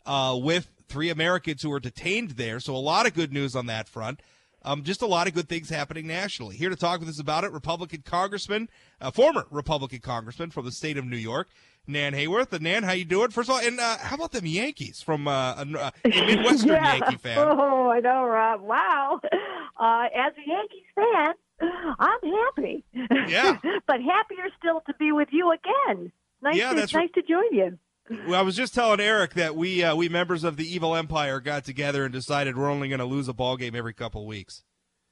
Uh, 0.06 0.38
with 0.40 0.70
three 0.90 1.10
Americans 1.10 1.62
who 1.62 1.70
were 1.70 1.80
detained 1.80 2.32
there. 2.32 2.60
So 2.60 2.76
a 2.76 2.78
lot 2.78 3.08
of 3.08 3.14
good 3.14 3.34
news 3.34 3.56
on 3.56 3.66
that 3.68 3.88
front. 3.88 4.22
Um, 4.66 4.84
just 4.84 5.02
a 5.02 5.06
lot 5.06 5.28
of 5.28 5.34
good 5.34 5.50
things 5.50 5.70
happening 5.70 6.08
nationally. 6.08 6.56
Here 6.56 6.70
to 6.70 6.76
talk 6.76 7.00
with 7.00 7.10
us 7.10 7.20
about 7.20 7.44
it, 7.44 7.52
Republican 7.52 8.04
Congressman, 8.06 8.70
uh, 9.02 9.12
former 9.12 9.46
Republican 9.52 10.00
Congressman 10.00 10.52
from 10.52 10.66
the 10.66 10.72
state 10.72 10.98
of 10.98 11.06
New 11.06 11.18
York, 11.18 11.50
Nan 11.86 12.14
Hayworth. 12.14 12.54
And 12.54 12.64
Nan, 12.64 12.84
how 12.84 12.94
you 12.94 13.06
doing? 13.06 13.30
First 13.30 13.50
of 13.50 13.56
all, 13.56 13.62
and 13.62 13.80
uh, 13.80 13.98
how 13.98 14.16
about 14.16 14.32
them 14.32 14.46
Yankees 14.46 15.02
from 15.02 15.28
uh, 15.28 15.56
a, 15.56 15.62
a 15.62 15.92
Midwestern 16.08 16.70
yeah. 16.70 16.96
Yankee 16.96 17.18
fan? 17.18 17.38
Oh, 17.38 17.90
I 17.90 18.00
know, 18.00 18.24
Rob. 18.26 18.62
Wow. 18.62 19.20
Uh, 19.76 20.06
as 20.16 20.34
a 20.38 20.48
Yankees 20.48 20.84
fan, 20.94 21.34
I'm 22.00 22.20
happy. 22.22 22.84
Yeah. 22.94 23.58
but 23.88 24.02
happier 24.02 24.48
still 24.60 24.82
to 24.86 24.94
be 25.00 25.12
with 25.12 25.30
you 25.32 25.52
again. 25.52 26.12
Nice, 26.44 26.56
Yeah, 26.56 26.74
to, 26.74 26.76
nice 26.76 27.10
to 27.16 27.24
join 27.24 27.52
you. 27.52 27.80
Well, 28.10 28.36
I 28.36 28.42
was 28.42 28.56
just 28.56 28.74
telling 28.74 29.00
Eric 29.00 29.34
that 29.36 29.56
we 29.56 29.84
uh, 29.84 29.96
we 29.96 30.10
members 30.10 30.44
of 30.44 30.58
the 30.58 30.66
Evil 30.66 30.96
Empire 30.96 31.40
got 31.40 31.64
together 31.64 32.04
and 32.04 32.12
decided 32.14 32.58
we're 32.58 32.70
only 32.70 32.90
going 32.90 33.00
to 33.00 33.06
lose 33.06 33.28
a 33.28 33.34
ball 33.34 33.56
game 33.58 33.76
every 33.76 33.94
couple 33.94 34.26
weeks. 34.28 34.64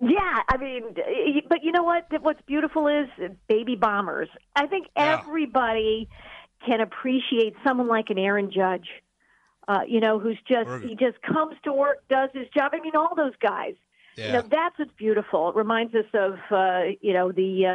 Yeah, 0.01 0.39
I 0.49 0.57
mean, 0.57 0.95
but 1.47 1.59
you 1.63 1.71
know 1.71 1.83
what? 1.83 2.07
What's 2.21 2.41
beautiful 2.47 2.87
is 2.87 3.07
baby 3.47 3.75
bombers. 3.75 4.29
I 4.55 4.67
think 4.67 4.87
Yeah. 4.97 5.21
everybody 5.21 6.09
can 6.65 6.81
appreciate 6.81 7.53
someone 7.65 7.87
like 7.87 8.09
an 8.09 8.17
Aaron 8.17 8.51
Judge. 8.51 8.87
Uh, 9.67 9.81
you 9.87 9.99
know, 9.99 10.19
who's 10.19 10.39
just 10.47 10.69
he 10.83 10.95
just 10.95 11.21
comes 11.21 11.55
to 11.63 11.71
work, 11.71 11.99
does 12.09 12.29
his 12.33 12.47
job. 12.49 12.71
I 12.73 12.81
mean, 12.81 12.95
all 12.95 13.13
those 13.15 13.35
guys. 13.41 13.75
You 14.17 14.31
know, 14.33 14.41
that's 14.41 14.77
what's 14.77 14.91
beautiful. 14.97 15.49
It 15.49 15.55
reminds 15.55 15.95
us 15.95 16.05
of 16.13 16.33
uh, 16.51 16.81
you 17.01 17.13
know 17.13 17.31
the 17.31 17.65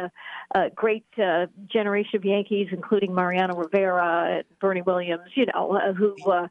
uh, 0.55 0.57
uh, 0.57 0.69
great 0.75 1.05
uh, 1.21 1.47
generation 1.71 2.17
of 2.17 2.25
Yankees, 2.25 2.67
including 2.71 3.13
Mariano 3.13 3.55
Rivera, 3.55 4.35
and 4.37 4.43
Bernie 4.59 4.81
Williams. 4.83 5.29
You 5.35 5.47
know, 5.53 5.73
uh, 5.77 5.93
who 5.93 6.15
uh, 6.29 6.47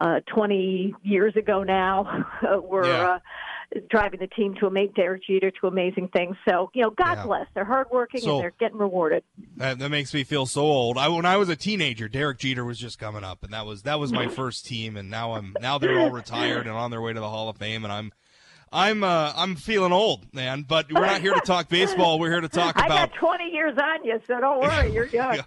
uh, 0.00 0.20
20 0.34 0.94
years 1.02 1.34
ago 1.36 1.62
now 1.62 2.26
uh, 2.48 2.60
were 2.60 2.86
Yeah. 2.86 3.18
uh, 3.76 3.80
driving 3.90 4.20
the 4.20 4.26
team 4.28 4.54
to 4.60 4.70
make 4.70 4.94
Derek 4.94 5.24
Jeter 5.24 5.50
to 5.60 5.66
amazing 5.66 6.08
things. 6.08 6.36
So 6.48 6.70
you 6.74 6.82
know, 6.82 6.90
God 6.90 7.18
Yeah. 7.18 7.26
bless. 7.26 7.46
They're 7.54 7.64
hardworking 7.64 8.20
So- 8.20 8.34
and 8.36 8.42
they're 8.44 8.54
getting 8.60 8.78
rewarded. 8.78 9.24
That, 9.56 9.78
that 9.80 9.88
makes 9.90 10.14
me 10.14 10.22
feel 10.24 10.46
so 10.46 10.62
old. 10.62 10.96
I, 10.96 11.08
when 11.08 11.26
I 11.26 11.36
was 11.36 11.48
a 11.48 11.56
teenager, 11.56 12.08
Derek 12.08 12.38
Jeter 12.38 12.64
was 12.64 12.78
just 12.78 12.98
coming 12.98 13.24
up, 13.24 13.42
and 13.42 13.52
that 13.52 13.66
was 13.66 13.82
that 13.82 13.98
was 13.98 14.12
my 14.12 14.28
first 14.40 14.64
team. 14.66 14.96
And 14.96 15.10
now 15.10 15.34
I'm 15.34 15.56
now 15.60 15.78
they're 15.78 15.98
all 15.98 16.10
retired 16.10 16.66
and 16.66 16.76
on 16.76 16.90
their 16.90 17.00
way 17.00 17.12
to 17.12 17.20
the 17.20 17.28
Hall 17.28 17.48
of 17.48 17.56
Fame, 17.56 17.84
and 17.84 17.92
I'm 17.92 18.12
I'm 18.72 19.04
uh, 19.04 19.32
I'm 19.36 19.54
feeling 19.56 19.92
old, 19.92 20.32
man. 20.34 20.62
But 20.68 20.92
we're 20.92 21.06
not 21.06 21.20
here 21.20 21.34
to 21.34 21.40
talk 21.40 21.68
baseball. 21.68 22.18
We're 22.18 22.30
here 22.30 22.40
to 22.40 22.48
talk 22.48 22.74
about. 22.76 22.90
I 22.90 23.06
got 23.06 23.14
20 23.14 23.44
years 23.50 23.78
on 23.78 24.04
you, 24.04 24.20
so 24.26 24.40
don't 24.40 24.60
worry, 24.60 24.92
you're 24.92 25.06
young. 25.08 25.38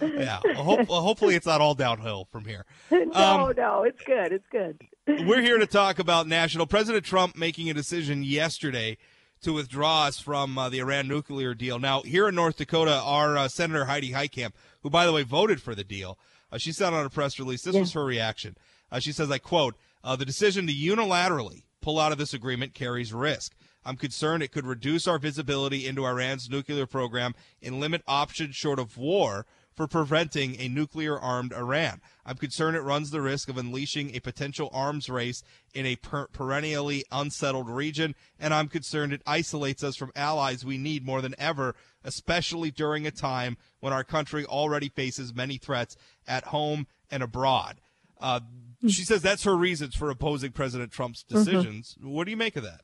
yeah. 0.00 0.40
Well, 0.44 0.54
hope, 0.54 0.88
well, 0.88 1.02
hopefully 1.02 1.34
it's 1.34 1.46
not 1.46 1.60
all 1.60 1.74
downhill 1.74 2.26
from 2.30 2.44
here. 2.44 2.64
no, 2.90 3.00
Um, 3.12 3.52
no, 3.56 3.82
it's 3.84 4.02
good. 4.02 4.32
It's 4.32 4.46
good. 4.50 4.80
We're 5.06 5.42
here 5.42 5.58
to 5.58 5.66
talk 5.66 5.98
about 5.98 6.26
national. 6.28 6.66
President 6.66 7.04
Trump 7.04 7.36
making 7.36 7.68
a 7.68 7.74
decision 7.74 8.22
yesterday 8.22 8.96
to 9.42 9.52
withdraw 9.52 10.04
us 10.04 10.20
from 10.20 10.56
uh, 10.56 10.68
the 10.68 10.78
Iran 10.78 11.08
nuclear 11.08 11.52
deal. 11.54 11.78
Now, 11.80 12.02
here 12.02 12.28
in 12.28 12.34
North 12.36 12.56
Dakota, 12.56 12.94
our 13.04 13.36
uh, 13.36 13.48
Senator 13.48 13.86
Heidi 13.86 14.12
Heitkamp, 14.12 14.52
who, 14.82 14.90
by 14.90 15.04
the 15.04 15.12
way, 15.12 15.24
voted 15.24 15.60
for 15.60 15.74
the 15.74 15.82
deal, 15.84 16.16
uh, 16.52 16.58
she 16.58 16.70
said 16.70 16.92
on 16.92 17.04
a 17.04 17.10
press 17.10 17.38
release, 17.40 17.62
this 17.62 17.74
was 17.74 17.92
her 17.94 18.04
reaction. 18.04 18.56
Uh, 18.92 19.00
she 19.00 19.10
says, 19.10 19.30
I 19.30 19.38
quote, 19.38 19.74
uh, 20.04 20.14
the 20.16 20.24
decision 20.24 20.66
to 20.68 20.72
unilaterally 20.72 21.62
pull 21.82 21.98
out 21.98 22.12
of 22.12 22.18
this 22.18 22.32
agreement 22.32 22.72
carries 22.72 23.12
risk. 23.12 23.54
I'm 23.84 23.96
concerned 23.96 24.42
it 24.42 24.52
could 24.52 24.66
reduce 24.66 25.06
our 25.06 25.18
visibility 25.18 25.86
into 25.86 26.06
Iran's 26.06 26.48
nuclear 26.48 26.86
program 26.86 27.34
and 27.60 27.80
limit 27.80 28.02
options 28.06 28.54
short 28.54 28.78
of 28.78 28.96
war 28.96 29.44
for 29.74 29.86
preventing 29.86 30.60
a 30.60 30.68
nuclear 30.68 31.18
armed 31.18 31.52
Iran. 31.52 32.00
I'm 32.24 32.36
concerned 32.36 32.76
it 32.76 32.82
runs 32.82 33.10
the 33.10 33.22
risk 33.22 33.48
of 33.48 33.56
unleashing 33.56 34.14
a 34.14 34.20
potential 34.20 34.68
arms 34.72 35.08
race 35.08 35.42
in 35.74 35.86
a 35.86 35.96
per- 35.96 36.28
perennially 36.28 37.04
unsettled 37.10 37.68
region, 37.68 38.14
and 38.38 38.52
I'm 38.52 38.68
concerned 38.68 39.12
it 39.12 39.22
isolates 39.26 39.82
us 39.82 39.96
from 39.96 40.12
allies 40.14 40.64
we 40.64 40.78
need 40.78 41.06
more 41.06 41.22
than 41.22 41.34
ever, 41.38 41.74
especially 42.04 42.70
during 42.70 43.06
a 43.06 43.10
time 43.10 43.56
when 43.80 43.92
our 43.92 44.04
country 44.04 44.44
already 44.44 44.88
faces 44.88 45.34
many 45.34 45.56
threats 45.56 45.96
at 46.26 46.44
home 46.44 46.86
and 47.10 47.22
abroad. 47.22 47.80
Uh, 48.20 48.40
she 48.88 49.04
says 49.04 49.22
that's 49.22 49.44
her 49.44 49.56
reasons 49.56 49.94
for 49.94 50.10
opposing 50.10 50.52
President 50.52 50.90
Trump's 50.92 51.22
decisions. 51.22 51.96
What 52.02 52.24
do 52.24 52.30
you 52.30 52.36
make 52.36 52.56
of 52.56 52.64
that? 52.64 52.82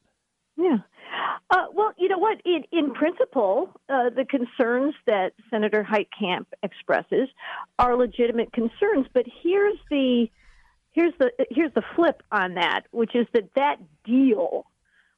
Yeah. 0.56 0.78
Uh, 1.50 1.66
well, 1.72 1.92
you 1.96 2.08
know 2.08 2.18
what? 2.18 2.40
In, 2.44 2.64
in 2.72 2.92
principle, 2.92 3.70
uh, 3.88 4.10
the 4.10 4.24
concerns 4.24 4.94
that 5.06 5.32
Senator 5.50 5.86
Heitkamp 5.88 6.46
expresses 6.62 7.28
are 7.78 7.96
legitimate 7.96 8.52
concerns. 8.52 9.06
But 9.14 9.24
here's 9.42 9.78
the 9.90 10.26
here's 10.92 11.14
the 11.18 11.30
here's 11.50 11.72
the 11.74 11.82
flip 11.96 12.22
on 12.30 12.54
that, 12.54 12.82
which 12.90 13.14
is 13.14 13.26
that 13.32 13.48
that 13.56 13.76
deal 14.04 14.66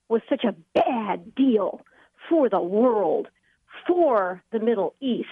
was 0.08 0.20
such 0.28 0.44
a 0.44 0.54
bad 0.74 1.34
deal 1.34 1.80
for 2.28 2.48
the 2.48 2.60
world, 2.60 3.28
for 3.86 4.42
the 4.52 4.60
Middle 4.60 4.94
East. 5.00 5.28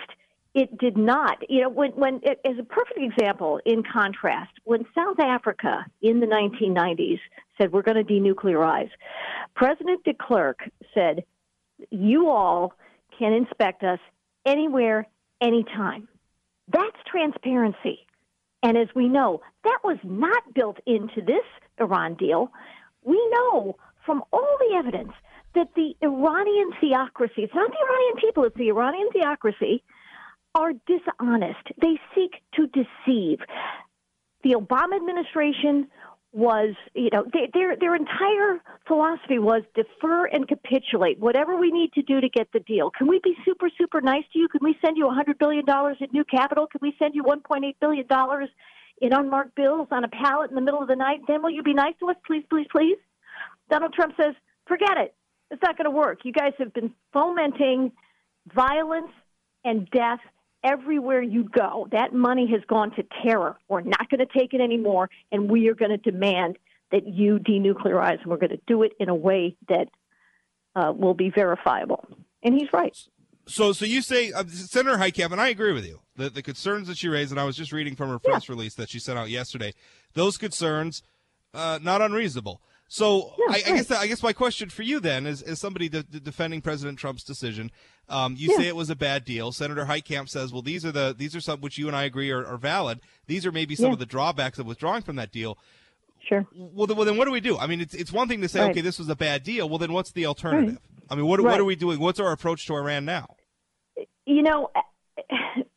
It 0.58 0.76
did 0.76 0.96
not, 0.96 1.38
you 1.48 1.60
know, 1.60 1.68
when 1.68 1.92
when 1.92 2.20
as 2.26 2.58
a 2.58 2.64
perfect 2.64 2.98
example, 2.98 3.60
in 3.64 3.84
contrast, 3.84 4.50
when 4.64 4.84
South 4.92 5.20
Africa 5.20 5.86
in 6.02 6.18
the 6.18 6.26
1990s 6.26 7.20
said 7.56 7.70
we're 7.72 7.82
going 7.82 8.04
to 8.04 8.12
denuclearize, 8.12 8.90
President 9.54 10.02
de 10.02 10.14
Klerk 10.14 10.68
said, 10.94 11.22
"You 11.90 12.28
all 12.28 12.72
can 13.16 13.32
inspect 13.32 13.84
us 13.84 14.00
anywhere, 14.44 15.06
anytime." 15.40 16.08
That's 16.66 16.96
transparency. 17.06 18.04
And 18.64 18.76
as 18.76 18.88
we 18.96 19.08
know, 19.08 19.40
that 19.62 19.78
was 19.84 19.98
not 20.02 20.42
built 20.54 20.78
into 20.86 21.20
this 21.22 21.46
Iran 21.78 22.14
deal. 22.14 22.50
We 23.04 23.24
know 23.30 23.76
from 24.04 24.24
all 24.32 24.56
the 24.58 24.74
evidence 24.74 25.12
that 25.54 25.68
the 25.76 25.94
Iranian 26.02 26.72
theocracy, 26.80 27.44
it's 27.44 27.54
not 27.54 27.70
the 27.70 27.84
Iranian 27.88 28.16
people, 28.16 28.42
it's 28.42 28.56
the 28.56 28.70
Iranian 28.70 29.08
theocracy, 29.12 29.84
are 30.58 30.72
dishonest. 30.86 31.64
They 31.80 31.98
seek 32.14 32.32
to 32.56 32.66
deceive. 32.66 33.38
The 34.42 34.54
Obama 34.54 34.96
administration 34.96 35.88
was, 36.32 36.74
you 36.94 37.10
know, 37.12 37.24
they, 37.32 37.48
their 37.54 37.76
their 37.76 37.94
entire 37.94 38.60
philosophy 38.86 39.38
was 39.38 39.62
defer 39.74 40.26
and 40.26 40.46
capitulate. 40.46 41.18
Whatever 41.18 41.56
we 41.56 41.70
need 41.70 41.92
to 41.94 42.02
do 42.02 42.20
to 42.20 42.28
get 42.28 42.48
the 42.52 42.60
deal. 42.60 42.90
Can 42.90 43.06
we 43.06 43.20
be 43.22 43.34
super 43.44 43.70
super 43.78 44.00
nice 44.00 44.24
to 44.32 44.38
you? 44.38 44.48
Can 44.48 44.60
we 44.62 44.76
send 44.84 44.96
you 44.96 45.08
a 45.08 45.14
hundred 45.14 45.38
billion 45.38 45.64
dollars 45.64 45.96
in 46.00 46.08
new 46.12 46.24
capital? 46.24 46.66
Can 46.66 46.80
we 46.82 46.94
send 46.98 47.14
you 47.14 47.22
one 47.22 47.40
point 47.40 47.64
eight 47.64 47.78
billion 47.80 48.06
dollars 48.06 48.48
in 49.00 49.12
unmarked 49.12 49.54
bills 49.54 49.88
on 49.90 50.04
a 50.04 50.08
pallet 50.08 50.50
in 50.50 50.56
the 50.56 50.60
middle 50.60 50.82
of 50.82 50.88
the 50.88 50.96
night? 50.96 51.20
Then 51.26 51.42
will 51.42 51.50
you 51.50 51.62
be 51.62 51.74
nice 51.74 51.94
to 52.00 52.10
us, 52.10 52.16
please, 52.26 52.44
please, 52.50 52.66
please? 52.70 52.98
Donald 53.70 53.94
Trump 53.94 54.14
says, 54.20 54.34
forget 54.66 54.96
it. 54.98 55.14
It's 55.50 55.62
not 55.62 55.78
going 55.78 55.86
to 55.86 55.90
work. 55.90 56.20
You 56.24 56.32
guys 56.32 56.52
have 56.58 56.74
been 56.74 56.92
fomenting 57.12 57.92
violence 58.54 59.12
and 59.64 59.88
death 59.90 60.20
everywhere 60.64 61.22
you 61.22 61.44
go. 61.44 61.88
That 61.92 62.12
money 62.12 62.48
has 62.52 62.62
gone 62.66 62.90
to 62.96 63.04
terror. 63.22 63.56
We're 63.68 63.82
not 63.82 64.08
going 64.10 64.26
to 64.26 64.38
take 64.38 64.54
it 64.54 64.60
anymore, 64.60 65.10
and 65.32 65.50
we 65.50 65.68
are 65.68 65.74
going 65.74 65.90
to 65.90 65.96
demand 65.96 66.58
that 66.90 67.06
you 67.06 67.38
denuclearize, 67.38 68.20
and 68.22 68.26
we're 68.26 68.38
going 68.38 68.50
to 68.50 68.60
do 68.66 68.82
it 68.82 68.92
in 68.98 69.08
a 69.08 69.14
way 69.14 69.56
that 69.68 69.88
uh, 70.74 70.92
will 70.92 71.14
be 71.14 71.30
verifiable. 71.30 72.06
And 72.42 72.54
he's 72.54 72.72
right. 72.72 72.96
So, 73.46 73.72
so 73.72 73.84
you 73.84 74.02
say 74.02 74.32
uh, 74.32 74.44
Senator 74.46 74.96
Heitkamp, 74.98 75.32
and 75.32 75.40
I 75.40 75.48
agree 75.48 75.72
with 75.72 75.86
you. 75.86 76.00
The 76.16 76.28
the 76.28 76.42
concerns 76.42 76.86
that 76.88 76.98
she 76.98 77.08
raised, 77.08 77.30
and 77.30 77.40
I 77.40 77.44
was 77.44 77.56
just 77.56 77.72
reading 77.72 77.96
from 77.96 78.10
her 78.10 78.18
press 78.18 78.48
release 78.48 78.74
that 78.74 78.90
she 78.90 78.98
sent 78.98 79.18
out 79.18 79.30
yesterday. 79.30 79.72
Those 80.14 80.36
concerns, 80.36 81.02
uh, 81.54 81.78
not 81.82 82.02
unreasonable. 82.02 82.60
So 82.90 83.34
I, 83.50 83.56
I, 83.56 83.60
guess 83.60 83.90
I 83.90 84.06
guess 84.06 84.22
my 84.22 84.32
question 84.32 84.70
for 84.70 84.82
you 84.82 84.98
then 84.98 85.26
is, 85.26 85.42
is 85.42 85.60
somebody 85.60 85.90
de- 85.90 86.04
de- 86.04 86.20
defending 86.20 86.62
President 86.62 86.98
Trump's 86.98 87.22
decision. 87.22 87.70
Um, 88.08 88.34
you 88.38 88.50
yeah. 88.50 88.56
say 88.56 88.66
it 88.66 88.76
was 88.76 88.88
a 88.88 88.96
bad 88.96 89.26
deal. 89.26 89.52
Senator 89.52 89.84
Heitkamp 89.84 90.30
says, 90.30 90.54
well, 90.54 90.62
these 90.62 90.86
are 90.86 90.92
the 90.92 91.14
these 91.16 91.36
are 91.36 91.40
some 91.40 91.60
which 91.60 91.76
you 91.76 91.86
and 91.86 91.94
I 91.94 92.04
agree 92.04 92.30
are, 92.30 92.44
are 92.46 92.56
valid. 92.56 93.00
These 93.26 93.44
are 93.44 93.52
maybe 93.52 93.74
some 93.74 93.86
yeah. 93.86 93.92
of 93.92 93.98
the 93.98 94.06
drawbacks 94.06 94.58
of 94.58 94.66
withdrawing 94.66 95.02
from 95.02 95.16
that 95.16 95.30
deal. 95.30 95.58
Sure. 96.26 96.46
Well, 96.54 96.86
then, 96.86 96.96
well, 96.96 97.04
then 97.04 97.18
what 97.18 97.26
do 97.26 97.30
we 97.30 97.40
do? 97.40 97.58
I 97.58 97.66
mean, 97.66 97.82
it's 97.82 97.94
it's 97.94 98.10
one 98.10 98.26
thing 98.26 98.40
to 98.40 98.48
say, 98.48 98.60
right. 98.60 98.70
okay, 98.70 98.80
this 98.80 98.98
was 98.98 99.10
a 99.10 99.16
bad 99.16 99.42
deal. 99.42 99.68
Well, 99.68 99.78
then 99.78 99.92
what's 99.92 100.12
the 100.12 100.24
alternative? 100.24 100.74
Right. 100.76 101.06
I 101.10 101.14
mean, 101.14 101.26
what 101.26 101.40
right. 101.40 101.52
what 101.52 101.60
are 101.60 101.64
we 101.64 101.76
doing? 101.76 102.00
What's 102.00 102.20
our 102.20 102.32
approach 102.32 102.66
to 102.68 102.74
Iran 102.74 103.04
now? 103.04 103.36
You 104.24 104.42
know, 104.42 104.70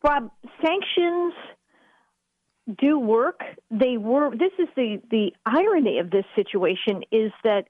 Rob, 0.01 0.31
sanctions 0.63 1.33
do 2.79 2.99
work. 2.99 3.41
They 3.69 3.97
were. 3.97 4.31
This 4.35 4.51
is 4.59 4.67
the 4.75 5.01
the 5.09 5.33
irony 5.45 5.99
of 5.99 6.11
this 6.11 6.25
situation 6.35 7.03
is 7.11 7.31
that 7.43 7.65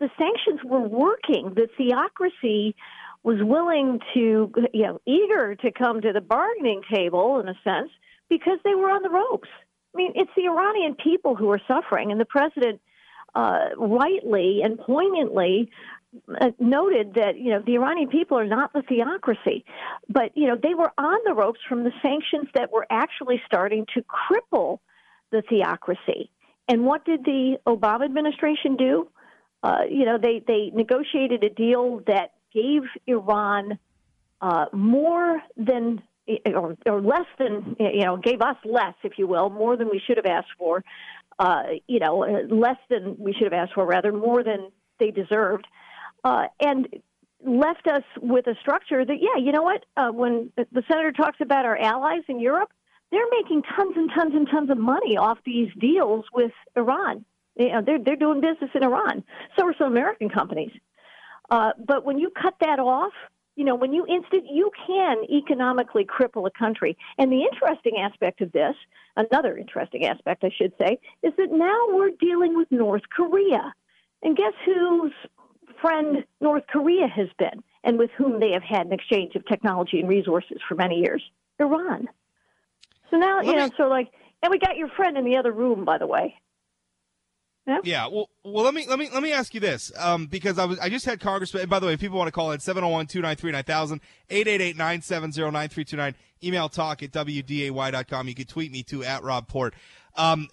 the 0.00 0.10
sanctions 0.18 0.60
were 0.64 0.80
working. 0.80 1.54
The 1.54 1.68
theocracy 1.76 2.74
was 3.22 3.38
willing 3.40 4.00
to, 4.14 4.52
you 4.72 4.82
know, 4.82 5.00
eager 5.06 5.54
to 5.54 5.70
come 5.70 6.00
to 6.00 6.12
the 6.12 6.20
bargaining 6.20 6.82
table 6.92 7.38
in 7.38 7.48
a 7.48 7.54
sense 7.62 7.90
because 8.28 8.58
they 8.64 8.74
were 8.74 8.90
on 8.90 9.02
the 9.02 9.10
ropes. 9.10 9.48
I 9.94 9.96
mean, 9.96 10.12
it's 10.16 10.30
the 10.36 10.46
Iranian 10.46 10.96
people 10.96 11.36
who 11.36 11.50
are 11.50 11.60
suffering, 11.68 12.10
and 12.10 12.20
the 12.20 12.24
president 12.24 12.80
uh, 13.34 13.68
rightly 13.76 14.60
and 14.62 14.78
poignantly 14.78 15.70
uh, 16.40 16.50
noted 16.58 17.14
that 17.14 17.38
you 17.38 17.50
know 17.50 17.62
the 17.64 17.74
Iranian 17.74 18.08
people 18.08 18.38
are 18.38 18.46
not 18.46 18.72
the 18.72 18.82
theocracy, 18.82 19.64
but 20.08 20.36
you 20.36 20.46
know 20.46 20.56
they 20.62 20.74
were 20.74 20.92
on 20.98 21.18
the 21.24 21.32
ropes 21.32 21.60
from 21.68 21.84
the 21.84 21.92
sanctions 22.02 22.48
that 22.54 22.70
were 22.70 22.86
actually 22.90 23.40
starting 23.46 23.86
to 23.94 24.02
cripple 24.02 24.80
the 25.30 25.42
theocracy. 25.48 26.30
And 26.68 26.84
what 26.84 27.04
did 27.04 27.24
the 27.24 27.58
Obama 27.66 28.04
administration 28.04 28.76
do? 28.76 29.08
Uh, 29.62 29.82
you 29.88 30.04
know 30.04 30.18
they 30.18 30.42
they 30.46 30.70
negotiated 30.74 31.44
a 31.44 31.50
deal 31.50 32.02
that 32.06 32.32
gave 32.52 32.82
Iran 33.06 33.78
uh, 34.42 34.66
more 34.72 35.40
than 35.56 36.02
or, 36.54 36.76
or, 36.86 37.00
less 37.00 37.26
than 37.38 37.76
you 37.78 38.04
know 38.04 38.16
gave 38.18 38.42
us 38.42 38.56
less, 38.64 38.94
if 39.02 39.18
you 39.18 39.26
will, 39.26 39.48
more 39.48 39.76
than 39.76 39.88
we 39.88 40.00
should 40.06 40.18
have 40.18 40.26
asked 40.26 40.52
for. 40.58 40.84
Uh, 41.38 41.62
you 41.86 41.98
know, 41.98 42.18
less 42.50 42.76
than 42.90 43.16
we 43.18 43.32
should 43.32 43.44
have 43.44 43.54
asked 43.54 43.72
for, 43.72 43.86
rather 43.86 44.12
more 44.12 44.44
than 44.44 44.70
they 45.00 45.10
deserved 45.10 45.66
uh, 46.24 46.46
and 46.60 46.88
left 47.44 47.86
us 47.86 48.04
with 48.20 48.46
a 48.46 48.54
structure 48.60 49.04
that, 49.04 49.16
yeah, 49.20 49.42
you 49.42 49.52
know 49.52 49.62
what? 49.62 49.84
Uh, 49.96 50.10
when 50.10 50.50
the 50.56 50.82
senator 50.88 51.12
talks 51.12 51.38
about 51.40 51.64
our 51.64 51.76
allies 51.76 52.22
in 52.28 52.38
Europe, 52.40 52.70
they're 53.10 53.28
making 53.42 53.62
tons 53.76 53.94
and 53.96 54.10
tons 54.14 54.32
and 54.34 54.48
tons 54.48 54.70
of 54.70 54.78
money 54.78 55.16
off 55.16 55.38
these 55.44 55.68
deals 55.78 56.24
with 56.32 56.52
Iran. 56.76 57.24
You 57.56 57.68
know, 57.68 57.82
they're 57.82 57.98
they're 57.98 58.16
doing 58.16 58.40
business 58.40 58.70
in 58.74 58.82
Iran. 58.82 59.22
So 59.58 59.66
are 59.66 59.74
some 59.76 59.88
American 59.88 60.30
companies. 60.30 60.72
Uh, 61.50 61.72
but 61.84 62.04
when 62.06 62.18
you 62.18 62.30
cut 62.30 62.54
that 62.60 62.78
off, 62.78 63.12
you 63.56 63.64
know, 63.64 63.74
when 63.74 63.92
you 63.92 64.06
instant, 64.06 64.46
you 64.50 64.70
can 64.86 65.24
economically 65.30 66.06
cripple 66.06 66.46
a 66.46 66.50
country. 66.58 66.96
And 67.18 67.30
the 67.30 67.42
interesting 67.42 67.98
aspect 67.98 68.40
of 68.40 68.50
this, 68.52 68.74
another 69.16 69.58
interesting 69.58 70.06
aspect, 70.06 70.44
I 70.44 70.50
should 70.56 70.72
say, 70.80 70.98
is 71.22 71.34
that 71.36 71.52
now 71.52 71.88
we're 71.88 72.12
dealing 72.18 72.56
with 72.56 72.70
North 72.70 73.02
Korea. 73.14 73.74
And 74.22 74.36
guess 74.36 74.54
who's 74.64 75.12
friend 75.80 76.24
North 76.40 76.64
Korea 76.68 77.06
has 77.08 77.28
been 77.38 77.62
and 77.84 77.98
with 77.98 78.10
whom 78.16 78.40
they 78.40 78.52
have 78.52 78.62
had 78.62 78.86
an 78.86 78.92
exchange 78.92 79.34
of 79.34 79.46
technology 79.46 80.00
and 80.00 80.08
resources 80.08 80.58
for 80.68 80.74
many 80.74 80.96
years 80.96 81.22
Iran. 81.58 82.08
So 83.10 83.16
now, 83.18 83.40
you 83.42 83.54
know, 83.54 83.70
so 83.76 83.84
like, 83.84 84.10
and 84.42 84.50
we 84.50 84.58
got 84.58 84.76
your 84.76 84.88
friend 84.88 85.16
in 85.16 85.24
the 85.24 85.36
other 85.36 85.52
room, 85.52 85.84
by 85.84 85.98
the 85.98 86.06
way. 86.06 86.34
Yeah. 87.66 87.78
yeah. 87.84 88.06
Well, 88.08 88.28
well, 88.42 88.64
let 88.64 88.74
me 88.74 88.86
let 88.88 88.98
me 88.98 89.08
let 89.12 89.22
me 89.22 89.32
ask 89.32 89.54
you 89.54 89.60
this, 89.60 89.92
um, 89.96 90.26
because 90.26 90.58
I 90.58 90.64
was 90.64 90.80
I 90.80 90.88
just 90.88 91.04
had 91.04 91.20
Congressman. 91.20 91.68
by 91.68 91.78
the 91.78 91.86
way, 91.86 91.92
if 91.92 92.00
people 92.00 92.18
want 92.18 92.26
to 92.26 92.32
call 92.32 92.50
in 92.50 92.58
701-293-9000, 92.58 94.00
888-970-9329, 94.30 96.14
email 96.42 96.68
talk 96.68 97.04
at 97.04 97.12
wday.com. 97.12 98.28
You 98.28 98.34
can 98.34 98.46
tweet 98.46 98.72
me 98.72 98.82
too 98.82 99.04
at 99.04 99.22
Rob 99.22 99.46
Port. 99.46 99.74
Um, 100.16 100.48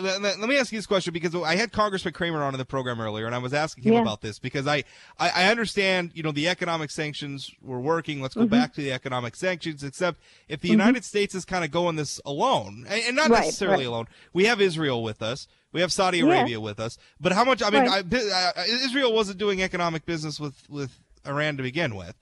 let, 0.00 0.20
let, 0.22 0.48
me 0.48 0.56
ask 0.58 0.72
you 0.72 0.78
this 0.78 0.86
question 0.86 1.12
because 1.12 1.34
I 1.34 1.56
had 1.56 1.72
Congressman 1.72 2.14
Cramer 2.14 2.42
on 2.42 2.54
in 2.54 2.58
the 2.58 2.64
program 2.64 3.00
earlier, 3.00 3.26
and 3.26 3.34
I 3.34 3.38
was 3.38 3.54
asking 3.54 3.84
him 3.84 3.94
yeah. 3.94 4.02
about 4.02 4.20
this 4.20 4.38
because 4.38 4.66
I, 4.66 4.84
I, 5.18 5.30
I 5.30 5.50
understand 5.50 6.12
you 6.14 6.22
know 6.22 6.32
the 6.32 6.48
economic 6.48 6.90
sanctions 6.90 7.50
were 7.62 7.80
working. 7.80 8.20
Let's 8.20 8.34
go 8.34 8.42
mm-hmm. 8.42 8.50
back 8.50 8.74
to 8.74 8.80
the 8.80 8.92
economic 8.92 9.36
sanctions. 9.36 9.82
Except 9.82 10.20
if 10.48 10.60
the 10.60 10.68
mm-hmm. 10.68 10.80
United 10.80 11.04
States 11.04 11.34
is 11.34 11.44
kind 11.44 11.64
of 11.64 11.70
going 11.70 11.96
this 11.96 12.20
alone, 12.24 12.86
and, 12.88 13.02
and 13.06 13.16
not 13.16 13.30
right, 13.30 13.44
necessarily 13.44 13.84
right. 13.84 13.86
alone, 13.86 14.08
we 14.32 14.44
have 14.46 14.60
Israel 14.60 15.02
with 15.02 15.22
us. 15.22 15.46
We 15.72 15.80
have 15.80 15.92
Saudi 15.92 16.20
Arabia 16.20 16.56
yeah. 16.56 16.58
with 16.58 16.78
us. 16.78 16.98
But 17.20 17.32
how 17.32 17.44
much? 17.44 17.62
I 17.62 17.70
mean, 17.70 17.86
right. 17.86 18.04
I, 18.12 18.52
I, 18.56 18.64
Israel 18.66 19.12
wasn't 19.12 19.38
doing 19.38 19.62
economic 19.62 20.06
business 20.06 20.38
with 20.38 20.68
with 20.68 20.98
Iran 21.26 21.56
to 21.56 21.62
begin 21.62 21.96
with 21.96 22.14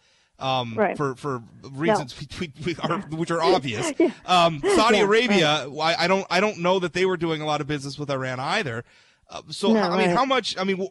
um, 0.43 0.75
right. 0.77 0.97
for 0.97 1.15
for 1.15 1.43
reasons 1.71 2.15
no. 2.21 2.39
we, 2.41 2.53
we 2.65 2.77
are, 2.83 2.99
which 3.01 3.31
are 3.31 3.43
obvious. 3.43 3.93
um, 4.27 4.61
Saudi 4.75 4.99
yeah, 4.99 5.05
Arabia, 5.05 5.69
right. 5.69 5.97
I, 5.99 6.05
I, 6.05 6.07
don't 6.09 6.27
I 6.31 6.41
don't 6.41 6.59
know 6.59 6.79
that 6.81 6.93
they 6.93 7.07
were 7.07 7.17
doing 7.17 7.41
a 7.41 7.47
lot 7.47 7.61
of 7.61 7.67
business 7.67 7.99
with 7.99 8.11
Iran 8.11 8.41
either. 8.41 8.85
Uh, 9.31 9.43
so 9.49 9.73
no, 9.73 9.81
I 9.81 9.97
mean, 9.97 10.09
right. 10.09 10.17
how 10.17 10.25
much? 10.25 10.59
I 10.59 10.65
mean, 10.65 10.89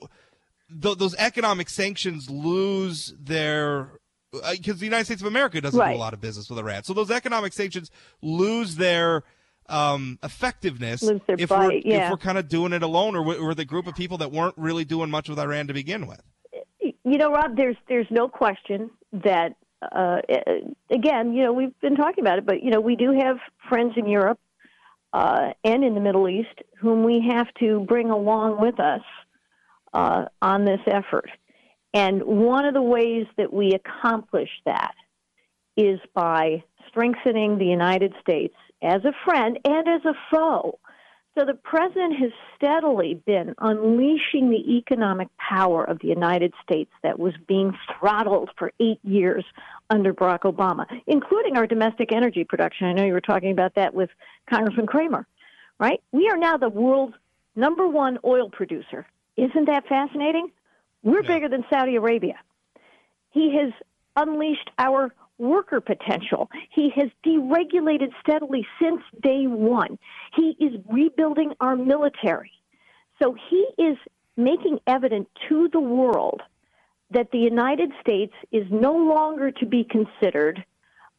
th- 0.82 0.98
those 0.98 1.16
economic 1.16 1.70
sanctions 1.70 2.30
lose 2.30 3.14
their 3.20 3.92
because 4.32 4.76
uh, 4.76 4.80
the 4.80 4.86
United 4.86 5.06
States 5.06 5.22
of 5.22 5.28
America 5.28 5.60
doesn't 5.60 5.80
do 5.80 5.96
a 5.96 5.98
lot 5.98 6.14
of 6.14 6.22
business 6.22 6.50
with 6.50 6.58
Iran. 6.58 6.84
So 6.84 6.94
those 6.94 7.12
economic 7.12 7.54
sanctions 7.54 7.92
lose 8.22 8.78
their 8.78 9.24
um, 9.68 10.20
effectiveness 10.24 11.04
if 11.04 11.50
bite, 11.50 11.68
we're 11.68 11.72
yeah. 11.84 12.06
if 12.06 12.12
we're 12.12 12.18
kind 12.18 12.38
of 12.38 12.48
doing 12.48 12.74
it 12.74 12.84
alone, 12.84 13.16
or 13.16 13.24
we're 13.24 13.54
the 13.54 13.66
group 13.66 13.88
of 13.88 13.96
people 13.96 14.18
that 14.20 14.32
weren't 14.32 14.56
really 14.58 14.86
doing 14.86 15.10
much 15.10 15.30
with 15.30 15.40
Iran 15.40 15.68
to 15.68 15.74
begin 15.74 16.08
with. 16.08 16.22
You 17.12 17.18
know, 17.18 17.30
Rob, 17.30 17.58
there's 17.58 17.76
there's 17.90 18.08
no 18.10 18.30
question 18.30 18.90
that 19.12 19.58
uh, 19.82 20.22
again, 20.90 21.34
you 21.34 21.44
know, 21.44 21.52
we've 21.52 21.78
been 21.82 21.98
talking 21.98 22.24
about 22.24 22.38
it, 22.38 22.46
but 22.46 22.64
you 22.64 22.72
know, 22.72 22.80
we 22.80 22.96
do 22.96 23.12
have 23.12 23.36
friends 23.68 23.96
in 23.98 24.08
Europe 24.08 24.40
uh, 25.12 25.50
and 25.66 25.84
in 25.84 25.94
the 25.94 26.00
Middle 26.00 26.30
East 26.30 26.62
whom 26.80 27.04
we 27.04 27.22
have 27.30 27.48
to 27.60 27.82
bring 27.82 28.12
along 28.12 28.62
with 28.62 28.80
us 28.80 29.02
uh, 29.94 30.24
on 30.42 30.64
this 30.64 30.80
effort. 30.88 31.30
And 31.94 32.24
one 32.24 32.64
of 32.64 32.74
the 32.74 32.82
ways 32.82 33.26
that 33.36 33.52
we 33.52 33.74
accomplish 33.74 34.50
that 34.66 34.94
is 35.76 36.00
by 36.14 36.64
strengthening 36.88 37.58
the 37.58 37.66
United 37.66 38.14
States 38.22 38.56
as 38.82 39.04
a 39.04 39.12
friend 39.26 39.60
and 39.66 39.86
as 39.86 40.06
a 40.06 40.14
foe 40.34 40.80
so 41.38 41.46
the 41.46 41.54
president 41.54 42.18
has 42.18 42.32
steadily 42.56 43.14
been 43.26 43.56
unleashing 43.60 44.50
the 44.50 44.78
economic 44.78 45.30
power 45.38 45.84
of 45.84 46.00
the 46.00 46.10
United 46.10 46.54
States 46.62 46.92
that 47.04 47.18
was 47.18 47.34
being 47.48 47.74
throttled 47.98 48.50
for 48.58 48.74
eight 48.82 49.00
years 49.04 49.46
under 49.90 50.14
Barack 50.14 50.42
Obama, 50.42 50.86
including 51.08 51.56
our 51.56 51.66
domestic 51.66 52.12
energy 52.12 52.44
production. 52.44 52.88
I 52.88 52.94
know 52.94 53.06
you 53.06 53.14
were 53.14 53.22
talking 53.22 53.52
about 53.52 53.76
that 53.76 53.94
with 53.94 54.10
Congressman 54.50 54.88
Cramer, 54.88 55.26
right? 55.80 56.02
We 56.12 56.28
are 56.30 56.38
now 56.38 56.58
the 56.58 56.70
world's 56.70 57.16
number 57.56 57.88
one 57.88 58.20
oil 58.26 58.50
producer. 58.50 59.08
Isn't 59.38 59.66
that 59.68 59.88
fascinating? 59.88 60.52
We're 61.02 61.24
yeah. 61.24 61.28
bigger 61.28 61.50
than 61.50 61.64
Saudi 61.70 61.96
Arabia. 61.96 62.40
He 63.30 63.56
has 63.56 63.72
unleashed 64.18 64.70
our 64.78 65.14
worker 65.42 65.82
potential. 65.82 66.50
He 66.70 66.92
has 66.96 67.10
deregulated 67.26 68.12
steadily 68.22 68.66
since 68.82 69.02
day 69.22 69.48
one. 69.48 69.98
He 70.36 70.56
is 70.60 70.80
rebuilding 70.90 71.54
our 71.60 71.76
military. 71.76 72.52
So 73.22 73.36
he 73.50 73.66
is 73.78 73.98
making 74.38 74.80
evident 74.88 75.28
to 75.50 75.68
the 75.74 75.80
world 75.80 76.42
that 77.12 77.32
the 77.32 77.40
United 77.40 77.92
States 78.00 78.34
is 78.52 78.66
no 78.72 78.94
longer 78.94 79.52
to 79.52 79.66
be 79.66 79.84
considered 79.84 80.64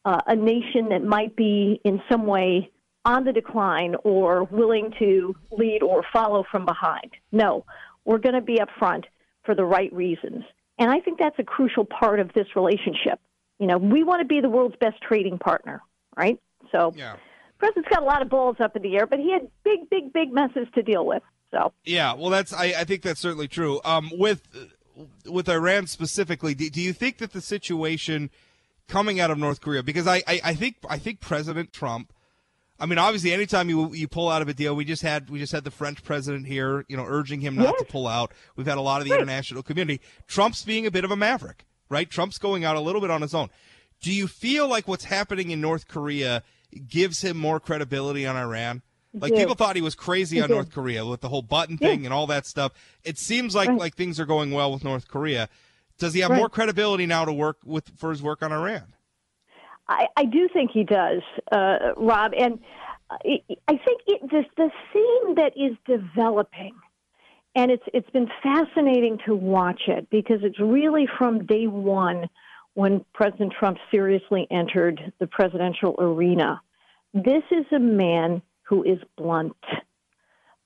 uh, 0.05 0.19
a 0.27 0.35
nation 0.35 0.89
that 0.89 1.03
might 1.03 1.35
be 1.35 1.79
in 1.83 2.01
some 2.09 2.25
way 2.25 2.71
on 3.05 3.23
the 3.23 3.31
decline 3.31 3.95
or 4.03 4.45
willing 4.45 4.91
to 4.99 5.35
lead 5.51 5.83
or 5.83 6.03
follow 6.11 6.43
from 6.49 6.65
behind. 6.65 7.11
No, 7.31 7.65
we're 8.05 8.17
going 8.17 8.35
to 8.35 8.41
be 8.41 8.59
up 8.59 8.69
front 8.79 9.05
for 9.45 9.55
the 9.55 9.65
right 9.65 9.93
reasons. 9.93 10.43
And 10.79 10.89
I 10.89 10.99
think 10.99 11.19
that's 11.19 11.37
a 11.37 11.43
crucial 11.43 11.85
part 11.85 12.19
of 12.19 12.33
this 12.33 12.47
relationship. 12.55 13.19
You 13.59 13.67
know, 13.67 13.77
we 13.77 14.03
want 14.03 14.21
to 14.21 14.25
be 14.25 14.41
the 14.41 14.49
world's 14.49 14.75
best 14.77 15.01
trading 15.01 15.37
partner, 15.37 15.81
right? 16.17 16.39
So, 16.71 16.93
yeah. 16.95 17.15
President's 17.59 17.87
got 17.89 18.01
a 18.01 18.05
lot 18.05 18.21
of 18.21 18.29
balls 18.29 18.57
up 18.59 18.75
in 18.75 18.81
the 18.81 18.97
air, 18.97 19.07
but 19.07 19.19
he 19.19 19.31
had 19.31 19.47
big, 19.63 19.89
big, 19.89 20.11
big 20.11 20.33
messes 20.33 20.67
to 20.75 20.81
deal 20.81 21.05
with. 21.05 21.23
So, 21.51 21.71
yeah, 21.85 22.13
well, 22.13 22.29
that's 22.29 22.51
I, 22.51 22.73
I 22.79 22.83
think 22.83 23.03
that's 23.03 23.19
certainly 23.19 23.47
true. 23.47 23.79
Um, 23.85 24.09
with 24.13 24.41
with 25.25 25.47
Iran 25.47 25.87
specifically, 25.87 26.55
do, 26.55 26.69
do 26.69 26.81
you 26.81 26.93
think 26.93 27.19
that 27.19 27.31
the 27.31 27.41
situation 27.41 28.31
coming 28.87 29.19
out 29.19 29.31
of 29.31 29.37
North 29.37 29.61
Korea, 29.61 29.83
because 29.83 30.07
I, 30.07 30.17
I, 30.27 30.41
I 30.43 30.53
think 30.55 30.77
I 30.89 30.97
think 30.97 31.19
President 31.19 31.71
Trump. 31.71 32.11
I 32.79 32.85
mean, 32.85 32.97
obviously, 32.97 33.31
anytime 33.31 33.69
you 33.69 33.93
you 33.93 34.07
pull 34.07 34.29
out 34.29 34.41
of 34.41 34.49
a 34.49 34.53
deal, 34.53 34.75
we 34.75 34.83
just 34.83 35.03
had 35.03 35.29
we 35.29 35.39
just 35.39 35.51
had 35.51 35.63
the 35.63 35.71
French 35.71 36.03
president 36.03 36.47
here, 36.47 36.85
you 36.89 36.97
know, 36.97 37.05
urging 37.07 37.39
him 37.39 37.55
not 37.55 37.75
yes. 37.77 37.79
to 37.79 37.85
pull 37.85 38.07
out. 38.07 38.33
We've 38.55 38.67
had 38.67 38.77
a 38.77 38.81
lot 38.81 38.99
of 38.99 39.05
the 39.05 39.11
right. 39.11 39.21
international 39.21 39.63
community. 39.63 40.01
Trump's 40.27 40.63
being 40.63 40.85
a 40.85 40.91
bit 40.91 41.05
of 41.05 41.11
a 41.11 41.15
maverick 41.15 41.65
right? 41.93 42.09
Trump's 42.09 42.37
going 42.37 42.65
out 42.65 42.75
a 42.75 42.81
little 42.81 42.99
bit 42.99 43.09
on 43.09 43.21
his 43.21 43.33
own. 43.33 43.49
Do 44.01 44.11
you 44.11 44.27
feel 44.27 44.67
like 44.67 44.87
what's 44.87 45.05
happening 45.05 45.51
in 45.51 45.61
North 45.61 45.87
Korea 45.87 46.43
gives 46.89 47.23
him 47.23 47.37
more 47.37 47.59
credibility 47.59 48.25
on 48.25 48.35
Iran? 48.35 48.81
Like 49.13 49.35
people 49.35 49.53
thought 49.53 49.75
he 49.75 49.81
was 49.81 49.93
crazy 49.93 50.41
on 50.41 50.49
North 50.49 50.71
Korea 50.71 51.05
with 51.05 51.21
the 51.21 51.29
whole 51.29 51.43
button 51.43 51.77
thing 51.77 52.01
yeah. 52.01 52.07
and 52.07 52.13
all 52.13 52.25
that 52.27 52.47
stuff. 52.47 52.73
It 53.03 53.19
seems 53.19 53.53
like 53.53 53.69
right. 53.69 53.77
like 53.77 53.95
things 53.95 54.19
are 54.19 54.25
going 54.25 54.51
well 54.51 54.73
with 54.73 54.83
North 54.83 55.07
Korea. 55.07 55.49
Does 55.99 56.15
he 56.15 56.21
have 56.21 56.31
right. 56.31 56.37
more 56.37 56.49
credibility 56.49 57.05
now 57.05 57.23
to 57.23 57.31
work 57.31 57.57
with 57.63 57.91
for 57.97 58.09
his 58.09 58.23
work 58.23 58.41
on 58.41 58.51
Iran? 58.51 58.95
I, 59.87 60.07
I 60.17 60.25
do 60.25 60.47
think 60.51 60.71
he 60.71 60.83
does, 60.83 61.21
uh, 61.51 61.93
Rob, 61.95 62.33
and 62.35 62.59
I 63.11 63.39
think 63.67 64.01
it, 64.07 64.21
the 64.29 64.43
the 64.57 64.71
theme 64.91 65.35
that 65.35 65.53
is 65.55 65.77
developing, 65.85 66.73
and 67.55 67.71
it's 67.71 67.83
it's 67.93 68.09
been 68.11 68.29
fascinating 68.41 69.19
to 69.25 69.35
watch 69.35 69.81
it 69.87 70.09
because 70.09 70.39
it's 70.43 70.59
really 70.59 71.07
from 71.17 71.45
day 71.45 71.67
one 71.67 72.29
when 72.73 73.05
President 73.13 73.53
Trump 73.57 73.77
seriously 73.91 74.47
entered 74.49 75.13
the 75.19 75.27
presidential 75.27 75.95
arena. 75.99 76.61
This 77.13 77.43
is 77.51 77.65
a 77.71 77.79
man 77.79 78.41
who 78.63 78.83
is 78.83 78.97
blunt. 79.15 79.55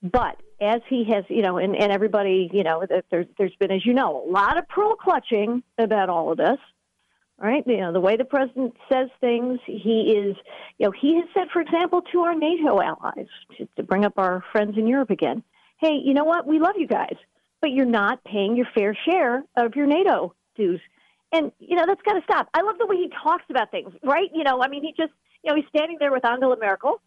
But 0.01 0.41
as 0.61 0.81
he 0.89 1.03
has, 1.11 1.25
you 1.27 1.41
know, 1.41 1.57
and, 1.57 1.75
and 1.75 1.91
everybody, 1.91 2.49
you 2.53 2.63
know, 2.63 2.85
there's, 3.11 3.27
there's 3.37 3.55
been, 3.59 3.71
as 3.71 3.85
you 3.85 3.93
know, 3.93 4.23
a 4.25 4.31
lot 4.31 4.57
of 4.57 4.67
pearl 4.69 4.95
clutching 4.95 5.63
about 5.77 6.09
all 6.09 6.31
of 6.31 6.37
this, 6.37 6.57
right? 7.37 7.63
You 7.65 7.77
know, 7.77 7.91
the 7.91 7.99
way 7.99 8.15
the 8.15 8.25
president 8.25 8.75
says 8.91 9.09
things, 9.19 9.59
he 9.65 10.13
is, 10.17 10.37
you 10.77 10.85
know, 10.85 10.91
he 10.91 11.15
has 11.15 11.25
said, 11.33 11.47
for 11.51 11.61
example, 11.61 12.01
to 12.13 12.21
our 12.21 12.35
NATO 12.35 12.79
allies, 12.81 13.27
to, 13.57 13.67
to 13.75 13.83
bring 13.83 14.05
up 14.05 14.13
our 14.17 14.43
friends 14.51 14.77
in 14.77 14.87
Europe 14.87 15.09
again, 15.09 15.43
hey, 15.77 15.99
you 16.03 16.13
know 16.13 16.23
what? 16.23 16.47
We 16.47 16.59
love 16.59 16.75
you 16.77 16.87
guys, 16.87 17.15
but 17.61 17.71
you're 17.71 17.85
not 17.85 18.23
paying 18.23 18.55
your 18.55 18.67
fair 18.73 18.97
share 19.05 19.43
of 19.55 19.75
your 19.75 19.85
NATO 19.85 20.33
dues. 20.55 20.81
And, 21.31 21.51
you 21.59 21.75
know, 21.75 21.85
that's 21.85 22.01
got 22.03 22.13
to 22.13 22.21
stop. 22.23 22.49
I 22.53 22.61
love 22.61 22.77
the 22.79 22.87
way 22.87 22.95
he 22.95 23.11
talks 23.23 23.43
about 23.49 23.69
things, 23.71 23.93
right? 24.03 24.29
You 24.33 24.43
know, 24.43 24.61
I 24.61 24.69
mean, 24.69 24.83
he 24.83 24.93
just, 24.97 25.13
you 25.43 25.51
know, 25.51 25.55
he's 25.55 25.67
standing 25.69 25.97
there 25.99 26.11
with 26.11 26.25
Angela 26.25 26.55
Merkel 26.59 27.01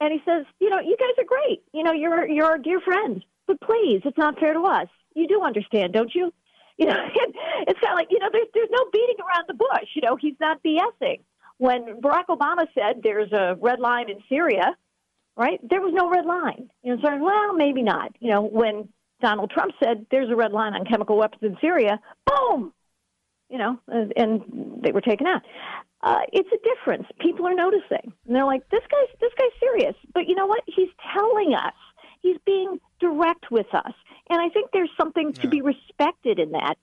and 0.00 0.12
he 0.12 0.20
says, 0.24 0.44
you 0.60 0.70
know, 0.70 0.80
you 0.80 0.96
guys 0.98 1.14
are 1.18 1.24
great. 1.24 1.62
You 1.72 1.82
know, 1.82 1.92
you're 1.92 2.28
you're 2.28 2.46
our 2.46 2.58
dear 2.58 2.80
friends, 2.80 3.22
but 3.46 3.60
please, 3.60 4.02
it's 4.04 4.18
not 4.18 4.38
fair 4.38 4.52
to 4.52 4.60
us. 4.60 4.88
You 5.14 5.26
do 5.26 5.42
understand, 5.42 5.92
don't 5.92 6.14
you? 6.14 6.32
You 6.78 6.84
know, 6.84 7.06
it's 7.66 7.80
kind 7.80 7.92
of 7.92 7.96
like 7.96 8.08
you 8.10 8.18
know, 8.18 8.28
there's 8.30 8.48
there's 8.52 8.68
no 8.70 8.84
beating 8.92 9.16
around 9.18 9.44
the 9.48 9.54
bush. 9.54 9.88
You 9.94 10.02
know, 10.02 10.16
he's 10.16 10.34
not 10.38 10.62
BSing. 10.62 11.20
When 11.56 12.02
Barack 12.02 12.26
Obama 12.28 12.66
said 12.74 13.00
there's 13.02 13.32
a 13.32 13.56
red 13.58 13.80
line 13.80 14.10
in 14.10 14.18
Syria, 14.28 14.76
right? 15.36 15.60
There 15.68 15.80
was 15.80 15.92
no 15.94 16.08
red 16.08 16.26
line. 16.26 16.70
You 16.82 16.96
know, 16.96 17.02
so 17.02 17.16
well, 17.22 17.54
maybe 17.54 17.82
not. 17.82 18.12
You 18.20 18.30
know, 18.30 18.42
when 18.42 18.88
Donald 19.20 19.50
Trump 19.50 19.72
said 19.82 20.06
there's 20.10 20.30
a 20.30 20.36
red 20.36 20.52
line 20.52 20.74
on 20.74 20.84
chemical 20.84 21.16
weapons 21.16 21.42
in 21.42 21.56
Syria, 21.60 22.00
boom, 22.26 22.72
you 23.48 23.58
know, 23.58 23.78
and 23.88 24.80
they 24.82 24.92
were 24.92 25.00
taken 25.00 25.26
out 25.26 25.42
uh, 26.02 26.20
it's 26.32 26.48
a 26.52 26.58
difference. 26.74 27.06
People 27.20 27.46
are 27.46 27.54
noticing, 27.54 28.12
and 28.26 28.36
they're 28.36 28.44
like, 28.44 28.68
"This 28.70 28.82
guy's 28.90 29.18
this 29.20 29.32
guy's 29.36 29.58
serious." 29.58 29.94
But 30.14 30.28
you 30.28 30.34
know 30.34 30.46
what? 30.46 30.62
He's 30.66 30.88
telling 31.12 31.54
us. 31.54 31.74
He's 32.22 32.36
being 32.44 32.80
direct 32.98 33.50
with 33.50 33.72
us, 33.72 33.92
and 34.30 34.40
I 34.40 34.48
think 34.48 34.70
there's 34.72 34.90
something 34.98 35.32
to 35.34 35.42
yeah. 35.42 35.50
be 35.50 35.62
respected 35.62 36.38
in 36.38 36.52
that. 36.52 36.76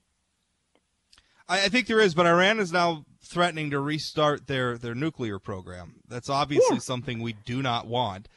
I, 1.48 1.64
I, 1.64 1.68
think 1.68 1.86
there 1.86 2.00
is, 2.00 2.14
but 2.14 2.26
Iran 2.26 2.60
is 2.60 2.72
now 2.72 3.04
threatening 3.22 3.70
to 3.70 3.80
restart 3.80 4.46
their 4.46 4.78
their 4.78 4.94
nuclear 4.94 5.38
program. 5.38 5.96
That's 6.08 6.30
obviously 6.30 6.76
yeah. 6.76 6.80
something 6.80 7.20
we 7.20 7.34
do 7.44 7.62
not 7.62 7.86
want. 7.86 8.28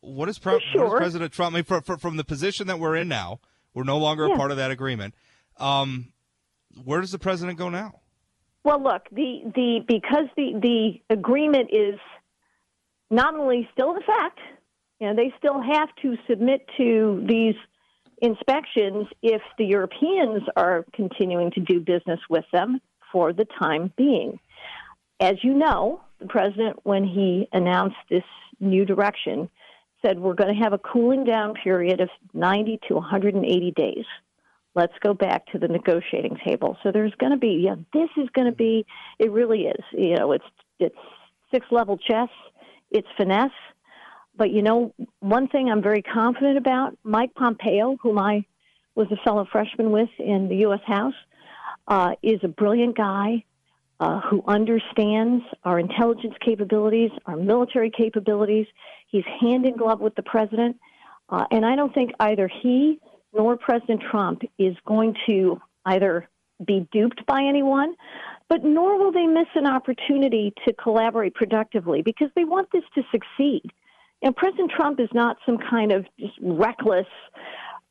What 0.00 0.28
is, 0.28 0.38
pre- 0.38 0.62
sure. 0.72 0.84
what 0.84 0.94
is 0.94 0.98
President 0.98 1.32
Trump? 1.32 1.54
I 1.54 1.58
mean, 1.58 1.64
for, 1.64 1.80
for, 1.80 1.98
from 1.98 2.16
the 2.16 2.24
position 2.24 2.66
that 2.68 2.78
we're 2.78 2.96
in 2.96 3.08
now, 3.08 3.40
we're 3.74 3.84
no 3.84 3.98
longer 3.98 4.26
yeah. 4.26 4.34
a 4.34 4.36
part 4.36 4.50
of 4.50 4.56
that 4.56 4.70
agreement. 4.70 5.14
Um, 5.58 6.12
where 6.84 7.00
does 7.00 7.12
the 7.12 7.18
president 7.18 7.58
go 7.58 7.68
now? 7.68 8.00
Well, 8.64 8.82
look, 8.82 9.02
the, 9.12 9.42
the 9.54 9.80
because 9.86 10.26
the, 10.36 10.58
the 10.60 11.14
agreement 11.14 11.70
is 11.72 11.98
nominally 13.10 13.68
still 13.72 13.92
in 13.92 13.98
effect, 13.98 14.38
you 15.00 15.06
know, 15.06 15.14
they 15.14 15.32
still 15.38 15.62
have 15.62 15.88
to 16.02 16.16
submit 16.28 16.66
to 16.76 17.24
these 17.28 17.54
inspections 18.22 19.06
if 19.22 19.42
the 19.58 19.64
Europeans 19.64 20.42
are 20.56 20.84
continuing 20.94 21.50
to 21.52 21.60
do 21.60 21.80
business 21.80 22.20
with 22.28 22.44
them 22.52 22.80
for 23.12 23.32
the 23.32 23.46
time 23.58 23.92
being. 23.96 24.38
As 25.20 25.36
you 25.42 25.54
know, 25.54 26.00
the 26.18 26.26
president, 26.26 26.78
when 26.84 27.04
he 27.04 27.48
announced 27.52 27.96
this 28.10 28.24
new 28.58 28.84
direction, 28.84 29.48
said 30.06 30.20
we're 30.20 30.34
going 30.34 30.54
to 30.54 30.62
have 30.62 30.72
a 30.72 30.78
cooling 30.78 31.24
down 31.24 31.54
period 31.54 32.00
of 32.00 32.08
90 32.34 32.78
to 32.88 32.94
180 32.94 33.70
days 33.72 34.04
let's 34.76 34.92
go 35.02 35.14
back 35.14 35.46
to 35.46 35.58
the 35.58 35.66
negotiating 35.66 36.36
table. 36.46 36.76
So 36.82 36.92
there's 36.92 37.14
going 37.18 37.32
to 37.32 37.38
be, 37.38 37.62
yeah, 37.64 37.74
this 37.92 38.10
is 38.16 38.28
going 38.34 38.46
to 38.46 38.54
be, 38.54 38.86
it 39.18 39.32
really 39.32 39.62
is. 39.62 39.84
You 39.92 40.16
know, 40.16 40.32
it's 40.32 40.44
it's 40.78 40.94
six 41.50 41.66
level 41.72 41.96
chess, 41.96 42.28
it's 42.90 43.08
finesse. 43.16 43.50
But 44.36 44.50
you 44.52 44.62
know, 44.62 44.94
one 45.20 45.48
thing 45.48 45.70
I'm 45.70 45.82
very 45.82 46.02
confident 46.02 46.58
about, 46.58 46.96
Mike 47.02 47.34
Pompeo, 47.34 47.96
whom 48.02 48.18
I 48.18 48.44
was 48.94 49.08
a 49.10 49.16
fellow 49.24 49.46
freshman 49.50 49.90
with 49.90 50.10
in 50.18 50.48
the 50.48 50.56
U.S. 50.56 50.80
House, 50.86 51.14
uh, 51.88 52.12
is 52.22 52.40
a 52.42 52.48
brilliant 52.48 52.96
guy 52.96 53.44
uh, 54.00 54.20
who 54.20 54.42
understands 54.46 55.42
our 55.64 55.78
intelligence 55.78 56.34
capabilities, 56.44 57.10
our 57.26 57.36
military 57.36 57.90
capabilities. 57.90 58.66
He's 59.08 59.24
hand 59.40 59.66
in 59.66 59.76
glove 59.76 60.00
with 60.00 60.14
the 60.14 60.22
president. 60.22 60.76
Uh, 61.28 61.44
and 61.50 61.64
I 61.64 61.76
don't 61.76 61.94
think 61.94 62.12
either 62.20 62.50
he 62.62 63.00
nor 63.34 63.56
President 63.56 64.02
Trump 64.10 64.42
is 64.58 64.76
going 64.86 65.14
to 65.26 65.60
either 65.84 66.28
be 66.66 66.86
duped 66.92 67.24
by 67.26 67.42
anyone, 67.42 67.94
but 68.48 68.64
nor 68.64 68.98
will 68.98 69.12
they 69.12 69.26
miss 69.26 69.48
an 69.54 69.66
opportunity 69.66 70.54
to 70.66 70.72
collaborate 70.72 71.34
productively 71.34 72.02
because 72.02 72.28
they 72.34 72.44
want 72.44 72.68
this 72.72 72.84
to 72.94 73.02
succeed. 73.10 73.70
And 74.22 74.34
President 74.34 74.70
Trump 74.70 75.00
is 75.00 75.08
not 75.12 75.36
some 75.44 75.58
kind 75.58 75.92
of 75.92 76.06
reckless 76.40 77.06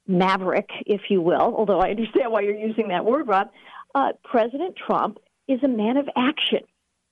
maverick, 0.07 0.69
if 0.85 1.01
you 1.09 1.21
will, 1.21 1.55
although 1.55 1.79
I 1.79 1.91
understand 1.91 2.31
why 2.31 2.41
you're 2.41 2.57
using 2.57 2.87
that 2.89 3.05
word, 3.05 3.27
Rob. 3.27 3.49
Uh, 3.93 4.11
President 4.23 4.75
Trump 4.75 5.19
is 5.47 5.63
a 5.63 5.67
man 5.67 5.97
of 5.97 6.07
action. 6.15 6.61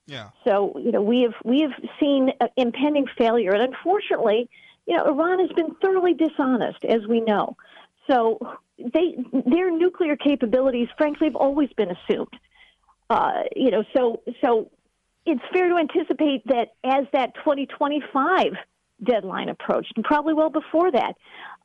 Yeah. 0.05 0.29
So 0.45 0.77
you 0.77 0.91
know 0.91 1.01
we 1.01 1.21
have 1.21 1.33
we 1.43 1.61
have 1.61 1.71
seen 1.99 2.29
impending 2.57 3.05
failure, 3.17 3.51
and 3.53 3.73
unfortunately, 3.73 4.49
you 4.85 4.97
know 4.97 5.05
Iran 5.05 5.39
has 5.39 5.49
been 5.55 5.75
thoroughly 5.75 6.13
dishonest, 6.13 6.83
as 6.83 7.07
we 7.07 7.21
know. 7.21 7.55
So 8.09 8.37
they 8.77 9.15
their 9.45 9.71
nuclear 9.71 10.17
capabilities, 10.17 10.89
frankly, 10.97 11.27
have 11.27 11.35
always 11.35 11.69
been 11.77 11.91
assumed. 11.91 12.33
Uh, 13.09 13.43
you 13.55 13.71
know, 13.71 13.83
so 13.95 14.21
so 14.43 14.69
it's 15.25 15.41
fair 15.53 15.69
to 15.69 15.77
anticipate 15.77 16.45
that 16.47 16.73
as 16.83 17.05
that 17.13 17.33
2025 17.35 18.53
deadline 19.03 19.49
approached, 19.49 19.93
and 19.95 20.03
probably 20.03 20.33
well 20.33 20.49
before 20.49 20.91
that, 20.91 21.15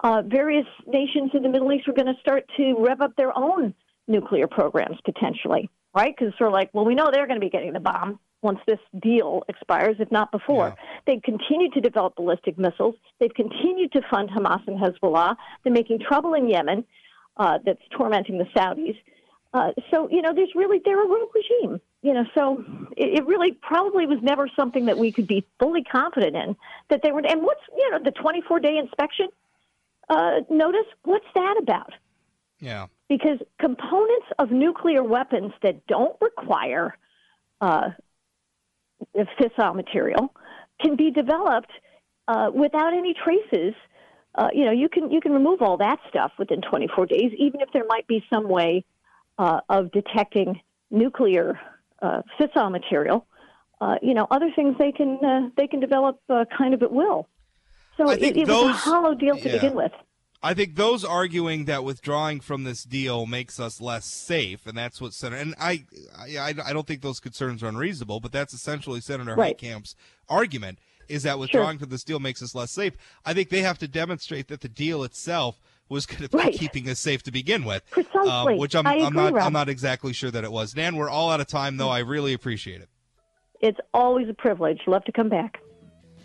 uh, 0.01 0.23
various 0.23 0.66
nations 0.87 1.31
in 1.35 1.43
the 1.43 1.49
Middle 1.49 1.73
East 1.73 1.87
were 1.87 1.95
going 1.95 2.12
to 2.12 2.21
start 2.21 2.45
to 2.57 2.75
rev 2.79 3.01
up 3.01 3.16
their 3.16 3.37
own 3.37 3.75
nuclear 4.07 4.47
programs 4.47 4.99
potentially, 5.05 5.69
right? 5.99 6.14
Because 6.16 6.32
sort 6.38 6.49
of 6.49 6.55
like, 6.55 6.70
well, 6.72 6.84
we 6.84 6.94
know 6.94 7.11
they're 7.12 7.26
going 7.26 7.40
to 7.40 7.44
be 7.44 7.51
getting 7.51 7.72
the 7.72 7.80
bomb 7.80 8.20
once 8.40 8.61
this 8.68 8.78
deal 9.03 9.42
expires, 9.49 9.96
if 9.99 10.11
not 10.12 10.30
before. 10.30 10.68
Yeah. 10.68 10.84
They've 11.07 11.22
continued 11.22 11.72
to 11.72 11.80
develop 11.80 12.14
ballistic 12.14 12.57
missiles. 12.57 12.94
They've 13.18 13.34
continued 13.34 13.90
to 13.92 14.03
fund 14.09 14.30
Hamas 14.30 14.62
and 14.68 14.78
Hezbollah. 14.78 15.34
They're 15.64 15.72
making 15.72 15.99
trouble 15.99 16.34
in 16.34 16.49
Yemen 16.49 16.84
uh, 17.36 17.59
that's 17.66 17.82
tormenting 17.96 18.38
the 18.38 18.44
Saudis. 18.57 18.96
Uh, 19.53 19.72
so, 19.90 20.09
you 20.09 20.22
know, 20.22 20.32
there's 20.32 20.53
really, 20.55 20.80
they're 20.84 21.03
a 21.03 21.09
rogue 21.09 21.30
regime. 21.34 21.80
You 22.03 22.14
know, 22.14 22.24
so 22.32 22.64
it, 22.96 23.18
it 23.18 23.26
really 23.26 23.51
probably 23.53 24.07
was 24.07 24.20
never 24.22 24.49
something 24.55 24.86
that 24.86 24.99
we 24.99 25.11
could 25.11 25.26
be 25.26 25.44
fully 25.59 25.82
confident 25.82 26.36
in 26.36 26.55
that 26.90 27.01
they 27.03 27.11
were. 27.11 27.26
And 27.26 27.42
what's, 27.42 27.62
you 27.76 27.90
know, 27.90 27.99
the 28.05 28.12
24 28.12 28.61
day 28.61 28.76
inspection 28.76 29.28
uh, 30.09 30.42
notice? 30.49 30.86
What's 31.03 31.26
that 31.34 31.57
about? 31.61 31.92
Yeah. 32.61 32.86
Because 33.09 33.38
components 33.59 34.26
of 34.38 34.50
nuclear 34.50 35.02
weapons 35.02 35.52
that 35.62 35.86
don't 35.86 36.16
require 36.20 36.96
uh, 37.61 37.90
fissile 39.40 39.74
material 39.74 40.34
can 40.80 40.96
be 40.96 41.11
developed 41.11 41.70
uh, 42.28 42.50
without 42.54 42.92
any 42.92 43.14
traces. 43.14 43.74
Uh, 44.34 44.48
you 44.52 44.64
know, 44.64 44.70
you 44.70 44.88
can 44.88 45.11
you 45.11 45.20
can 45.20 45.32
remove 45.32 45.62
all 45.62 45.78
that 45.78 45.98
stuff 46.09 46.32
within 46.38 46.61
24 46.61 47.06
days, 47.06 47.32
even 47.38 47.61
if 47.61 47.68
there 47.72 47.84
might 47.88 48.06
be 48.06 48.22
some 48.32 48.48
way 48.48 48.84
uh, 49.38 49.61
of 49.68 49.90
detecting 49.92 50.61
nuclear 50.90 51.59
uh, 52.02 52.22
fissile 52.38 52.70
material. 52.70 53.26
Uh, 53.80 53.94
you 54.02 54.12
know, 54.12 54.26
other 54.30 54.50
things 54.54 54.76
they 54.78 54.92
can 54.92 55.18
uh, 55.24 55.48
they 55.56 55.66
can 55.66 55.80
develop 55.80 56.20
kind 56.56 56.74
of 56.74 56.82
at 56.82 56.92
will. 56.92 57.26
So 57.96 58.11
it, 58.11 58.22
it 58.22 58.46
those, 58.46 58.66
was 58.66 58.74
a 58.74 58.78
hollow 58.78 59.14
deal 59.14 59.36
to 59.36 59.48
yeah. 59.48 59.54
begin 59.54 59.74
with. 59.74 59.92
I 60.41 60.55
think 60.55 60.76
those 60.76 61.05
arguing 61.05 61.64
that 61.64 61.82
withdrawing 61.82 62.41
from 62.41 62.62
this 62.62 62.84
deal 62.84 63.26
makes 63.26 63.59
us 63.59 63.80
less 63.80 64.05
safe, 64.05 64.66
and 64.66 64.78
that's 64.78 65.01
what 65.01 65.12
Senator 65.12 65.43
and 65.43 65.55
I, 65.61 65.84
I, 66.16 66.55
I 66.64 66.72
don't 66.72 66.86
think 66.86 67.03
those 67.03 67.18
concerns 67.18 67.62
are 67.62 67.66
unreasonable, 67.66 68.20
but 68.20 68.30
that's 68.30 68.55
essentially 68.55 69.01
Senator 69.01 69.34
right. 69.34 69.59
Heitkamp's 69.59 69.97
argument 70.28 70.78
is 71.09 71.24
that 71.24 71.39
withdrawing 71.39 71.78
sure. 71.78 71.86
from 71.86 71.89
this 71.91 72.05
deal 72.05 72.20
makes 72.20 72.43
us 72.43 72.55
less 72.55 72.70
safe. 72.70 72.95
I 73.24 73.34
think 73.34 73.49
they 73.49 73.62
have 73.62 73.78
to 73.78 73.89
demonstrate 73.89 74.49
that 74.49 74.61
the 74.61 74.68
deal 74.68 75.03
itself 75.03 75.61
was 75.89 76.07
going 76.07 76.22
to 76.22 76.28
be 76.28 76.39
right. 76.39 76.53
keeping 76.53 76.89
us 76.89 77.01
safe 77.01 77.22
to 77.24 77.32
begin 77.32 77.64
with, 77.64 77.82
Precisely. 77.91 78.28
Um, 78.30 78.59
which 78.59 78.76
I'm, 78.76 78.86
I'm 78.86 79.14
not 79.14 79.32
Rob. 79.32 79.47
I'm 79.47 79.53
not 79.53 79.68
exactly 79.68 80.12
sure 80.12 80.30
that 80.30 80.45
it 80.45 80.53
was. 80.53 80.76
Nan, 80.76 80.97
we're 80.97 81.09
all 81.09 81.30
out 81.30 81.41
of 81.41 81.47
time 81.47 81.78
though. 81.78 81.89
I 81.89 82.01
really 82.01 82.32
appreciate 82.32 82.80
it. 82.80 82.89
It's 83.61 83.78
always 83.93 84.28
a 84.28 84.34
privilege. 84.34 84.80
Love 84.86 85.05
to 85.05 85.12
come 85.12 85.28
back. 85.28 85.59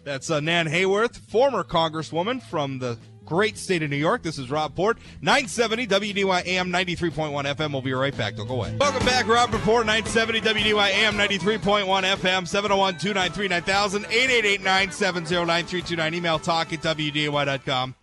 That's 0.03 0.29
uh, 0.29 0.41
Nan 0.41 0.67
Hayworth, 0.67 1.17
former 1.17 1.63
Congresswoman 1.63 2.43
from 2.43 2.79
the 2.79 2.97
great 3.25 3.57
state 3.57 3.83
of 3.83 3.89
New 3.89 3.97
York. 3.97 4.23
This 4.23 4.37
is 4.37 4.49
Rob 4.49 4.75
Port, 4.75 4.97
970 5.21 5.87
WDAY 5.87 6.45
AM 6.45 6.71
93.1 6.71 7.31
FM. 7.55 7.71
We'll 7.71 7.81
be 7.81 7.93
right 7.93 8.15
back. 8.15 8.35
Don't 8.35 8.47
go 8.47 8.55
away. 8.55 8.75
Welcome 8.79 9.05
back, 9.05 9.27
Rob 9.27 9.53
Report, 9.53 9.85
970 9.85 10.41
WDAY 10.41 10.91
AM 10.91 11.15
93.1 11.15 11.85
FM, 11.85 12.47
701 12.47 12.97
293 12.97 13.47
9000, 13.47 14.05
888 14.05 14.61
970 14.61 15.35
9329. 15.45 16.13
Email 16.13 16.39
talk 16.39 16.73
at 16.73 16.81
WDAY.com. 16.81 17.95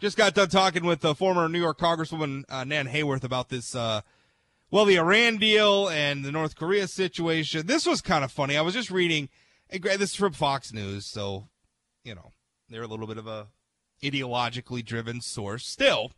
Just 0.00 0.16
got 0.16 0.34
done 0.34 0.48
talking 0.48 0.84
with 0.84 1.00
the 1.00 1.14
former 1.14 1.48
New 1.48 1.60
York 1.60 1.78
Congresswoman 1.78 2.44
uh, 2.48 2.64
Nan 2.64 2.88
Hayworth 2.88 3.22
about 3.22 3.50
this, 3.50 3.74
uh, 3.74 4.00
well, 4.70 4.86
the 4.86 4.96
Iran 4.96 5.36
deal 5.36 5.88
and 5.88 6.24
the 6.24 6.32
North 6.32 6.56
Korea 6.56 6.88
situation. 6.88 7.66
This 7.66 7.84
was 7.84 8.00
kind 8.00 8.24
of 8.24 8.32
funny. 8.32 8.56
I 8.56 8.62
was 8.62 8.72
just 8.72 8.90
reading, 8.90 9.28
this 9.70 10.00
is 10.00 10.14
from 10.14 10.32
Fox 10.32 10.72
News, 10.72 11.04
so, 11.04 11.48
you 12.02 12.14
know, 12.14 12.32
they're 12.70 12.82
a 12.82 12.86
little 12.86 13.06
bit 13.06 13.18
of 13.18 13.26
a 13.26 13.48
ideologically 14.02 14.84
driven 14.84 15.20
source. 15.20 15.66
Still, 15.66 16.12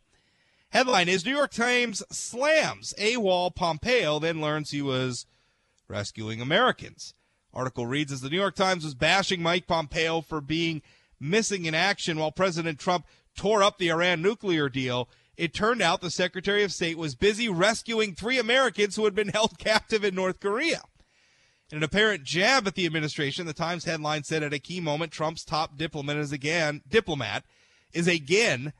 headline 0.69 1.09
is 1.09 1.25
New 1.25 1.35
York 1.35 1.51
Times 1.51 2.03
slams 2.11 2.93
AWOL 2.97 3.53
Pompeo, 3.53 4.19
then 4.19 4.41
learns 4.41 4.71
he 4.71 4.81
was 4.81 5.25
rescuing 5.87 6.41
Americans. 6.41 7.13
Article 7.53 7.85
reads 7.85 8.11
as 8.11 8.21
the 8.21 8.29
New 8.29 8.39
York 8.39 8.55
Times 8.55 8.83
was 8.83 8.95
bashing 8.95 9.41
Mike 9.41 9.67
Pompeo 9.67 10.21
for 10.21 10.41
being 10.41 10.81
missing 11.19 11.65
in 11.65 11.75
action 11.75 12.17
while 12.17 12.31
President 12.31 12.79
Trump 12.79 13.05
tore 13.35 13.63
up 13.63 13.77
the 13.77 13.89
Iran 13.89 14.21
nuclear 14.21 14.69
deal. 14.69 15.07
It 15.37 15.53
turned 15.53 15.81
out 15.81 16.01
the 16.01 16.11
Secretary 16.11 16.63
of 16.63 16.71
State 16.71 16.97
was 16.97 17.15
busy 17.15 17.49
rescuing 17.49 18.13
three 18.13 18.39
Americans 18.39 18.95
who 18.95 19.05
had 19.05 19.15
been 19.15 19.27
held 19.33 19.57
captive 19.57 20.03
in 20.03 20.15
North 20.15 20.39
Korea. 20.39 20.81
In 21.71 21.77
an 21.77 21.83
apparent 21.83 22.23
jab 22.23 22.67
at 22.67 22.75
the 22.75 22.85
administration, 22.85 23.47
the 23.47 23.53
Times 23.53 23.85
headline 23.85 24.23
said 24.23 24.43
at 24.43 24.53
a 24.53 24.59
key 24.59 24.79
moment, 24.79 25.11
Trump's 25.11 25.43
top 25.43 25.75
diplomat 25.77 26.17
is 26.17 26.31
again 26.31 26.81
diplomat 26.87 27.45
is 27.93 28.07
again 28.07 28.73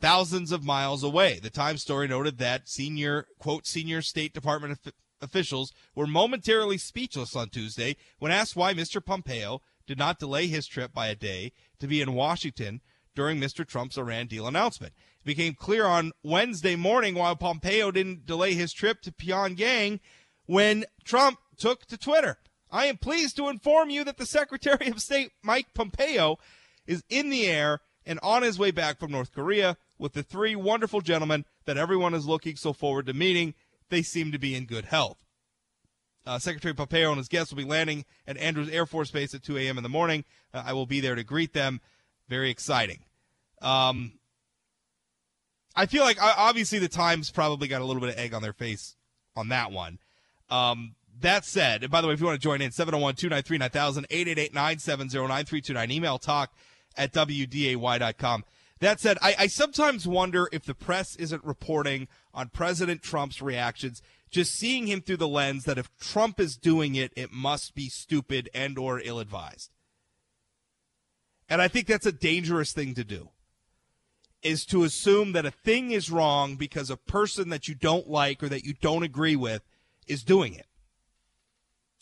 thousands 0.00 0.52
of 0.52 0.64
miles 0.64 1.02
away. 1.02 1.38
The 1.42 1.50
Times 1.50 1.82
story 1.82 2.08
noted 2.08 2.38
that 2.38 2.68
senior, 2.68 3.26
quote, 3.38 3.66
senior 3.66 4.02
State 4.02 4.32
Department 4.32 4.78
officials 5.20 5.72
were 5.94 6.06
momentarily 6.06 6.78
speechless 6.78 7.34
on 7.34 7.48
Tuesday 7.48 7.96
when 8.18 8.32
asked 8.32 8.56
why 8.56 8.74
Mr. 8.74 9.04
Pompeo 9.04 9.60
did 9.86 9.98
not 9.98 10.18
delay 10.18 10.46
his 10.46 10.66
trip 10.66 10.92
by 10.92 11.06
a 11.08 11.14
day 11.14 11.52
to 11.78 11.86
be 11.86 12.00
in 12.00 12.12
Washington 12.12 12.80
during 13.14 13.40
Mr. 13.40 13.66
Trump's 13.66 13.96
Iran 13.96 14.26
deal 14.26 14.46
announcement. 14.46 14.92
It 15.20 15.26
became 15.26 15.54
clear 15.54 15.86
on 15.86 16.12
Wednesday 16.22 16.76
morning 16.76 17.14
why 17.14 17.34
Pompeo 17.34 17.90
didn't 17.90 18.26
delay 18.26 18.54
his 18.54 18.72
trip 18.72 19.00
to 19.02 19.12
Pyongyang 19.12 20.00
when 20.46 20.84
Trump 21.04 21.38
took 21.56 21.86
to 21.86 21.96
Twitter. 21.96 22.38
I 22.70 22.86
am 22.86 22.98
pleased 22.98 23.36
to 23.36 23.48
inform 23.48 23.90
you 23.90 24.04
that 24.04 24.18
the 24.18 24.26
Secretary 24.26 24.88
of 24.88 25.00
State, 25.00 25.32
Mike 25.42 25.68
Pompeo, 25.72 26.36
is 26.86 27.02
in 27.08 27.30
the 27.30 27.46
air 27.46 27.80
and 28.06 28.20
on 28.22 28.42
his 28.42 28.58
way 28.58 28.70
back 28.70 28.98
from 28.98 29.10
North 29.10 29.32
Korea 29.32 29.76
with 29.98 30.12
the 30.12 30.22
three 30.22 30.54
wonderful 30.54 31.00
gentlemen 31.00 31.44
that 31.64 31.76
everyone 31.76 32.14
is 32.14 32.26
looking 32.26 32.56
so 32.56 32.72
forward 32.72 33.06
to 33.06 33.12
meeting. 33.12 33.54
They 33.90 34.02
seem 34.02 34.32
to 34.32 34.38
be 34.38 34.54
in 34.54 34.66
good 34.66 34.86
health. 34.86 35.18
Uh, 36.24 36.38
Secretary 36.38 36.74
Pompeo 36.74 37.10
and 37.10 37.18
his 37.18 37.28
guests 37.28 37.52
will 37.52 37.62
be 37.62 37.68
landing 37.68 38.04
at 38.26 38.36
Andrews 38.36 38.68
Air 38.68 38.86
Force 38.86 39.10
Base 39.10 39.34
at 39.34 39.42
2 39.42 39.58
a.m. 39.58 39.76
in 39.76 39.82
the 39.82 39.88
morning. 39.88 40.24
Uh, 40.52 40.62
I 40.66 40.72
will 40.72 40.86
be 40.86 41.00
there 41.00 41.14
to 41.14 41.22
greet 41.22 41.52
them. 41.52 41.80
Very 42.28 42.50
exciting. 42.50 43.00
Um, 43.62 44.12
I 45.76 45.86
feel 45.86 46.02
like 46.02 46.18
obviously 46.20 46.78
the 46.78 46.88
Times 46.88 47.30
probably 47.30 47.68
got 47.68 47.80
a 47.80 47.84
little 47.84 48.00
bit 48.00 48.10
of 48.10 48.18
egg 48.18 48.34
on 48.34 48.42
their 48.42 48.52
face 48.52 48.96
on 49.36 49.50
that 49.50 49.70
one. 49.70 49.98
Um, 50.50 50.94
that 51.20 51.44
said, 51.44 51.82
and 51.82 51.92
by 51.92 52.00
the 52.00 52.08
way, 52.08 52.14
if 52.14 52.20
you 52.20 52.26
want 52.26 52.40
to 52.40 52.44
join 52.44 52.60
in, 52.60 52.70
701 52.70 53.14
293 53.14 53.58
9000 53.58 54.06
888 54.10 54.54
970 54.54 55.18
9329, 55.18 55.90
email 55.90 56.18
talk 56.18 56.52
at 56.96 57.12
WDAY.com. 57.12 58.44
That 58.80 59.00
said, 59.00 59.16
I, 59.22 59.34
I, 59.38 59.46
sometimes 59.46 60.06
wonder 60.06 60.48
if 60.52 60.64
the 60.64 60.74
press 60.74 61.16
isn't 61.16 61.44
reporting 61.44 62.08
on 62.34 62.50
President 62.50 63.02
Trump's 63.02 63.40
reactions, 63.40 64.02
just 64.30 64.52
seeing 64.52 64.86
him 64.86 65.00
through 65.00 65.16
the 65.16 65.28
lens 65.28 65.64
that 65.64 65.78
if 65.78 65.90
Trump 65.98 66.38
is 66.38 66.56
doing 66.56 66.94
it, 66.94 67.12
it 67.16 67.32
must 67.32 67.74
be 67.74 67.88
stupid 67.88 68.50
and 68.52 68.76
or 68.76 69.00
ill-advised. 69.02 69.70
And 71.48 71.62
I 71.62 71.68
think 71.68 71.86
that's 71.86 72.06
a 72.06 72.12
dangerous 72.12 72.72
thing 72.72 72.94
to 72.94 73.04
do. 73.04 73.30
Is 74.42 74.66
to 74.66 74.84
assume 74.84 75.32
that 75.32 75.46
a 75.46 75.50
thing 75.50 75.90
is 75.92 76.10
wrong 76.10 76.56
because 76.56 76.90
a 76.90 76.96
person 76.96 77.48
that 77.48 77.68
you 77.68 77.74
don't 77.74 78.08
like 78.08 78.42
or 78.42 78.48
that 78.48 78.64
you 78.64 78.74
don't 78.74 79.02
agree 79.02 79.36
with 79.36 79.62
is 80.06 80.22
doing 80.22 80.54
it. 80.54 80.66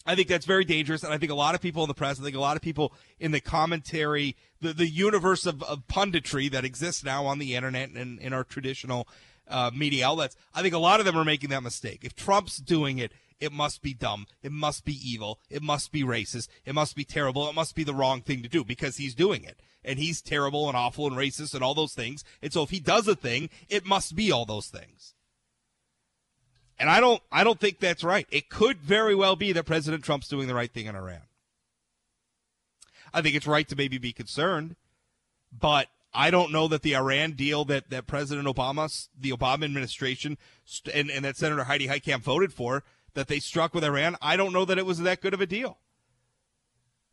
I 0.07 0.15
think 0.15 0.29
that's 0.29 0.45
very 0.45 0.65
dangerous, 0.65 1.03
and 1.03 1.15
I 1.15 1.19
think 1.19 1.33
a 1.33 1.37
lot 1.37 1.55
of 1.55 1.63
people 1.63 1.83
in 1.83 1.89
the 1.89 1.95
press, 1.95 2.21
I 2.21 2.23
think 2.23 2.37
a 2.37 2.41
lot 2.41 2.57
of 2.57 2.63
people 2.63 2.93
in 3.19 3.31
the 3.31 3.41
commentary, 3.41 4.37
the, 4.61 4.75
the 4.75 4.89
universe 4.89 5.47
of, 5.47 5.63
of 5.63 5.87
punditry 5.87 6.51
that 6.51 6.65
exists 6.65 7.03
now 7.03 7.25
on 7.25 7.39
the 7.39 7.55
internet 7.55 7.91
and 7.91 8.19
in 8.19 8.33
our 8.35 8.45
traditional 8.45 9.09
uh, 9.49 9.71
media 9.75 10.07
outlets, 10.07 10.37
I 10.55 10.61
think 10.61 10.75
a 10.75 10.79
lot 10.79 11.01
of 11.01 11.07
them 11.07 11.17
are 11.17 11.25
making 11.25 11.51
that 11.51 11.63
mistake. 11.63 12.01
If 12.03 12.15
Trump's 12.15 12.59
doing 12.59 12.99
it, 12.99 13.13
it 13.41 13.51
must 13.53 13.83
be 13.83 13.95
dumb. 13.95 14.27
It 14.43 14.53
must 14.53 14.85
be 14.85 14.99
evil. 15.03 15.41
It 15.51 15.63
must 15.63 15.91
be 15.91 16.03
racist. 16.03 16.49
It 16.65 16.75
must 16.75 16.95
be 16.97 17.05
terrible. 17.05 17.49
It 17.49 17.55
must 17.55 17.75
be 17.75 17.85
the 17.85 17.95
wrong 17.95 18.21
thing 18.21 18.43
to 18.43 18.49
do 18.49 18.63
because 18.65 18.97
he's 18.97 19.15
doing 19.15 19.43
it. 19.43 19.61
And 19.85 19.99
he's 19.99 20.23
terrible 20.23 20.69
and 20.69 20.77
awful 20.77 21.07
and 21.07 21.17
racist 21.17 21.55
and 21.55 21.63
all 21.63 21.75
those 21.75 21.95
things. 21.95 22.25
And 22.41 22.53
so 22.53 22.63
if 22.63 22.71
he 22.71 22.81
does 22.81 23.09
a 23.09 23.15
thing, 23.15 23.51
it 23.69 23.85
must 23.85 24.15
be 24.15 24.31
all 24.31 24.45
those 24.45 24.69
things. 24.69 25.14
And 26.79 26.91
I 26.91 27.01
don't 27.01 27.23
I 27.31 27.45
don't 27.45 27.61
think 27.61 27.79
that's 27.79 28.03
right. 28.03 28.27
It 28.31 28.49
could 28.49 28.79
very 28.79 29.15
well 29.15 29.37
be 29.37 29.53
that 29.53 29.65
President 29.65 30.05
Trump's 30.05 30.29
doing 30.29 30.49
the 30.49 30.55
right 30.55 30.73
thing 30.73 30.87
in 30.87 30.97
Iran. 30.97 31.23
I 33.13 33.23
think 33.23 33.37
it's 33.37 33.47
right 33.47 33.69
to 33.69 33.77
maybe 33.77 33.99
be 33.99 34.13
concerned, 34.13 34.75
but 35.53 35.89
I 36.13 36.31
don't 36.31 36.53
know 36.53 36.69
that 36.69 36.83
the 36.83 36.97
Iran 36.97 37.33
deal 37.33 37.65
that, 37.67 37.91
that 37.91 38.07
President 38.07 38.47
Obama, 38.47 39.09
the 39.19 39.31
Obama 39.31 39.65
administration, 39.65 40.39
and, 40.93 41.11
and 41.11 41.25
that 41.25 41.37
Senator 41.37 41.65
Heidi 41.65 41.89
Heitkamp 41.89 42.23
voted 42.23 42.53
for, 42.53 42.85
that 43.15 43.29
they 43.29 43.41
struck 43.41 43.75
with 43.75 43.85
Iran, 43.85 44.17
I 44.21 44.37
don't 44.37 44.53
know 44.53 44.65
that 44.65 44.79
it 44.79 44.87
was 44.87 45.01
that 45.01 45.21
good 45.21 45.35
of 45.35 45.41
a 45.41 45.47
deal. 45.47 45.79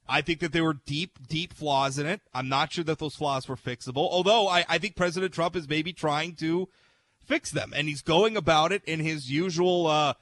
I 0.08 0.22
think 0.22 0.40
that 0.40 0.52
there 0.52 0.64
were 0.64 0.78
deep, 0.86 1.28
deep 1.28 1.54
flaws 1.54 1.98
in 1.98 2.06
it. 2.06 2.22
I'm 2.34 2.50
not 2.50 2.74
sure 2.74 2.84
that 2.84 3.00
those 3.00 3.16
flaws 3.16 3.48
were 3.48 3.56
fixable, 3.56 4.10
although 4.10 4.48
I, 4.48 4.66
I 4.68 4.78
think 4.78 4.96
President 4.96 5.34
Trump 5.34 5.56
is 5.56 5.70
maybe 5.70 5.94
trying 5.94 6.36
to 6.36 6.68
fix 7.32 7.50
them, 7.50 7.72
and 7.74 7.88
he's 7.88 8.02
going 8.02 8.36
about 8.36 8.74
it 8.74 8.84
in 8.84 9.00
his 9.00 9.32
usual 9.32 9.88
uh, 9.88 10.14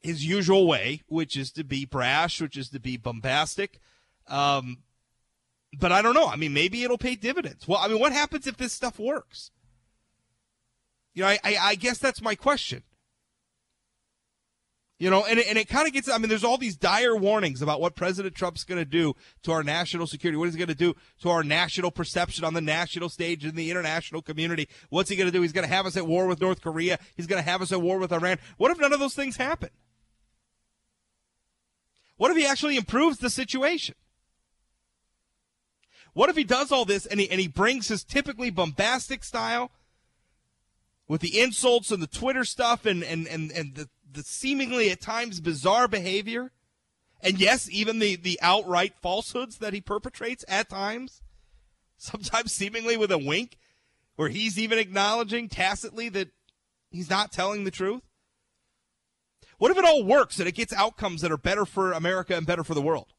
his 0.00 0.24
usual 0.24 0.66
way, 0.66 1.02
which 1.08 1.36
is 1.36 1.52
to 1.52 1.62
be 1.62 1.84
brash, 1.84 2.40
which 2.40 2.56
is 2.56 2.70
to 2.70 2.80
be 2.80 2.96
bombastic. 2.96 3.78
Um, 4.28 4.78
but 5.78 5.92
I 5.92 6.00
don't 6.00 6.14
know. 6.14 6.26
I 6.26 6.36
mean, 6.36 6.54
maybe 6.54 6.84
it'll 6.84 6.96
pay 6.96 7.16
dividends. 7.16 7.68
Well, 7.68 7.78
I 7.78 7.88
mean, 7.88 7.98
what 7.98 8.12
happens 8.12 8.46
if 8.46 8.56
this 8.56 8.72
stuff 8.72 8.98
works? 8.98 9.50
You 11.12 11.22
know, 11.22 11.28
I, 11.28 11.38
I, 11.44 11.56
I 11.60 11.74
guess 11.74 11.98
that's 11.98 12.22
my 12.22 12.34
question. 12.34 12.82
You 14.98 15.10
know, 15.10 15.24
and 15.24 15.38
it, 15.38 15.46
and 15.46 15.56
it 15.56 15.68
kind 15.68 15.86
of 15.86 15.92
gets, 15.92 16.10
I 16.10 16.18
mean, 16.18 16.28
there's 16.28 16.42
all 16.42 16.58
these 16.58 16.76
dire 16.76 17.14
warnings 17.14 17.62
about 17.62 17.80
what 17.80 17.94
President 17.94 18.34
Trump's 18.34 18.64
going 18.64 18.80
to 18.80 18.84
do 18.84 19.14
to 19.44 19.52
our 19.52 19.62
national 19.62 20.08
security. 20.08 20.36
What 20.36 20.48
is 20.48 20.54
he 20.54 20.58
going 20.58 20.66
to 20.68 20.74
do 20.74 20.96
to 21.22 21.30
our 21.30 21.44
national 21.44 21.92
perception 21.92 22.44
on 22.44 22.52
the 22.52 22.60
national 22.60 23.08
stage 23.08 23.44
in 23.44 23.54
the 23.54 23.70
international 23.70 24.22
community? 24.22 24.68
What's 24.90 25.08
he 25.08 25.14
going 25.14 25.28
to 25.28 25.32
do? 25.32 25.42
He's 25.42 25.52
going 25.52 25.66
to 25.66 25.72
have 25.72 25.86
us 25.86 25.96
at 25.96 26.04
war 26.04 26.26
with 26.26 26.40
North 26.40 26.60
Korea. 26.60 26.98
He's 27.16 27.28
going 27.28 27.40
to 27.40 27.48
have 27.48 27.62
us 27.62 27.70
at 27.70 27.80
war 27.80 27.98
with 27.98 28.12
Iran. 28.12 28.38
What 28.56 28.72
if 28.72 28.80
none 28.80 28.92
of 28.92 28.98
those 28.98 29.14
things 29.14 29.36
happen? 29.36 29.70
What 32.16 32.32
if 32.32 32.36
he 32.36 32.44
actually 32.44 32.76
improves 32.76 33.18
the 33.18 33.30
situation? 33.30 33.94
What 36.12 36.28
if 36.28 36.36
he 36.36 36.42
does 36.42 36.72
all 36.72 36.84
this 36.84 37.06
and 37.06 37.20
he, 37.20 37.30
and 37.30 37.40
he 37.40 37.46
brings 37.46 37.86
his 37.86 38.02
typically 38.02 38.50
bombastic 38.50 39.22
style 39.22 39.70
with 41.06 41.20
the 41.20 41.40
insults 41.40 41.92
and 41.92 42.02
the 42.02 42.08
Twitter 42.08 42.44
stuff 42.44 42.84
and, 42.84 43.04
and, 43.04 43.28
and, 43.28 43.52
and 43.52 43.76
the 43.76 43.88
the 44.10 44.22
seemingly 44.22 44.90
at 44.90 45.00
times 45.00 45.40
bizarre 45.40 45.88
behavior, 45.88 46.52
and 47.20 47.38
yes, 47.38 47.68
even 47.70 47.98
the, 47.98 48.16
the 48.16 48.38
outright 48.42 48.94
falsehoods 49.00 49.58
that 49.58 49.74
he 49.74 49.80
perpetrates 49.80 50.44
at 50.48 50.68
times, 50.68 51.22
sometimes 51.96 52.52
seemingly 52.52 52.96
with 52.96 53.12
a 53.12 53.18
wink, 53.18 53.58
where 54.16 54.28
he's 54.28 54.58
even 54.58 54.78
acknowledging 54.78 55.48
tacitly 55.48 56.08
that 56.08 56.28
he's 56.90 57.10
not 57.10 57.32
telling 57.32 57.64
the 57.64 57.70
truth? 57.70 58.02
What 59.58 59.70
if 59.70 59.78
it 59.78 59.84
all 59.84 60.04
works 60.04 60.38
and 60.38 60.48
it 60.48 60.54
gets 60.54 60.72
outcomes 60.72 61.20
that 61.22 61.32
are 61.32 61.36
better 61.36 61.64
for 61.64 61.92
America 61.92 62.36
and 62.36 62.46
better 62.46 62.64
for 62.64 62.74
the 62.74 62.82
world? 62.82 63.12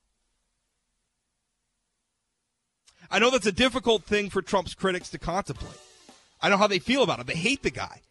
I 3.12 3.20
know 3.20 3.32
that's 3.32 3.46
a 3.46 3.52
difficult 3.52 4.04
thing 4.04 4.30
for 4.30 4.42
Trump's 4.42 4.74
critics 4.74 5.10
to 5.10 5.18
contemplate. 5.18 5.80
I 6.42 6.50
know 6.50 6.58
how 6.58 6.68
they 6.68 6.80
feel 6.80 7.04
about 7.04 7.20
it. 7.20 7.28
They 7.28 7.36
hate 7.36 7.64
the 7.64 7.72
guy. 7.72 8.02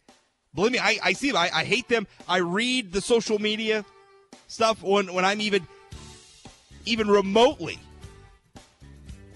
Believe 0.55 0.71
me, 0.73 0.79
I, 0.79 0.97
I 1.03 1.13
see 1.13 1.31
them. 1.31 1.37
I, 1.37 1.49
I 1.53 1.63
hate 1.63 1.87
them. 1.87 2.07
I 2.27 2.37
read 2.37 2.91
the 2.91 3.01
social 3.01 3.39
media 3.39 3.85
stuff 4.47 4.81
when, 4.81 5.13
when 5.13 5.25
I'm 5.25 5.41
even 5.41 5.67
even 6.85 7.07
remotely 7.07 7.77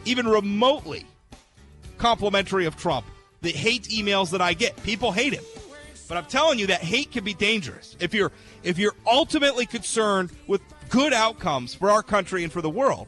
even 0.05 0.27
remotely 0.27 1.05
complimentary 1.97 2.65
of 2.65 2.75
Trump. 2.75 3.05
The 3.41 3.51
hate 3.51 3.83
emails 3.85 4.31
that 4.31 4.41
I 4.41 4.53
get. 4.53 4.81
People 4.83 5.11
hate 5.11 5.33
him. 5.33 5.43
But 6.07 6.17
I'm 6.17 6.25
telling 6.25 6.59
you 6.59 6.67
that 6.67 6.81
hate 6.81 7.11
can 7.11 7.23
be 7.23 7.33
dangerous. 7.33 7.95
If 7.99 8.13
you're 8.13 8.31
if 8.63 8.77
you're 8.77 8.95
ultimately 9.05 9.65
concerned 9.65 10.31
with 10.47 10.61
good 10.89 11.13
outcomes 11.13 11.73
for 11.73 11.89
our 11.89 12.03
country 12.03 12.43
and 12.43 12.51
for 12.51 12.61
the 12.61 12.69
world, 12.69 13.07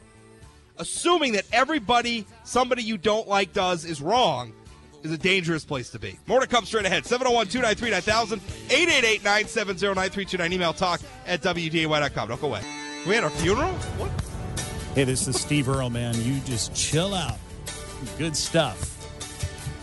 assuming 0.77 1.33
that 1.33 1.45
everybody 1.51 2.25
somebody 2.43 2.83
you 2.83 2.97
don't 2.97 3.27
like 3.27 3.53
does 3.53 3.85
is 3.85 4.01
wrong 4.01 4.53
is 5.05 5.11
a 5.11 5.17
dangerous 5.17 5.63
place 5.63 5.89
to 5.91 5.99
be. 5.99 6.19
More 6.27 6.39
to 6.39 6.47
come 6.47 6.65
straight 6.65 6.85
ahead. 6.85 7.05
701 7.05 7.47
293 7.47 7.91
9000 7.91 8.41
888 8.69 9.23
970 9.23 9.87
9329. 9.87 10.53
Email 10.53 10.73
talk 10.73 11.01
at 11.25 11.41
WDAY.com. 11.41 12.27
Don't 12.27 12.41
go 12.41 12.47
away. 12.47 12.61
We 13.07 13.15
had 13.15 13.23
a 13.23 13.29
funeral? 13.29 13.71
What? 13.97 14.11
Hey, 14.95 15.03
this 15.03 15.27
is 15.27 15.39
Steve 15.39 15.69
Earle, 15.69 15.89
man. 15.89 16.15
You 16.21 16.39
just 16.41 16.73
chill 16.75 17.13
out. 17.13 17.37
Good 18.17 18.35
stuff. 18.35 18.91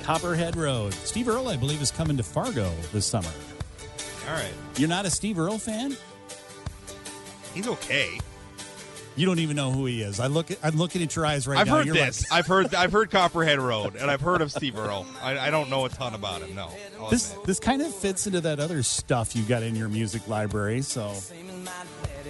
Copperhead 0.02 0.56
Road. 0.56 0.92
Steve 0.94 1.28
Earle, 1.28 1.48
I 1.48 1.56
believe, 1.56 1.80
is 1.80 1.90
coming 1.90 2.16
to 2.16 2.22
Fargo 2.22 2.72
this 2.92 3.06
summer. 3.06 3.30
All 4.28 4.34
right. 4.34 4.52
You're 4.76 4.88
not 4.88 5.06
a 5.06 5.10
Steve 5.10 5.38
Earle 5.38 5.58
fan? 5.58 5.96
He's 7.54 7.68
okay. 7.68 8.18
You 9.14 9.26
don't 9.26 9.40
even 9.40 9.56
know 9.56 9.70
who 9.70 9.84
he 9.86 10.00
is. 10.02 10.20
I 10.20 10.26
look. 10.28 10.50
At, 10.50 10.58
I'm 10.62 10.76
looking 10.76 11.02
at 11.02 11.14
your 11.14 11.26
eyes 11.26 11.46
right 11.46 11.58
I've 11.58 11.66
now. 11.66 11.76
heard 11.76 11.86
You're 11.86 11.94
this. 11.96 12.30
like- 12.30 12.38
I've 12.38 12.46
heard. 12.46 12.74
I've 12.74 12.92
heard 12.92 13.10
Copperhead 13.10 13.58
Road, 13.58 13.94
and 13.96 14.10
I've 14.10 14.22
heard 14.22 14.40
of 14.40 14.50
Steve 14.50 14.78
Earle. 14.78 15.06
I, 15.22 15.38
I 15.38 15.50
don't 15.50 15.68
know 15.68 15.84
a 15.84 15.90
ton 15.90 16.14
about 16.14 16.40
him. 16.42 16.54
No. 16.54 16.70
I'll 16.98 17.10
this 17.10 17.30
admit. 17.32 17.46
this 17.46 17.60
kind 17.60 17.82
of 17.82 17.94
fits 17.94 18.26
into 18.26 18.40
that 18.40 18.58
other 18.58 18.82
stuff 18.82 19.36
you 19.36 19.42
got 19.42 19.62
in 19.62 19.76
your 19.76 19.88
music 19.88 20.26
library. 20.28 20.80
So, 20.80 21.02
All 21.02 21.14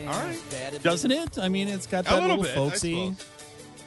right. 0.06 0.38
doesn't 0.82 1.10
it? 1.12 1.38
I 1.38 1.48
mean, 1.48 1.68
it's 1.68 1.86
got 1.86 2.06
A 2.06 2.10
that 2.10 2.22
little 2.22 2.38
little, 2.38 2.42
bit, 2.44 2.54
folksy. 2.70 3.14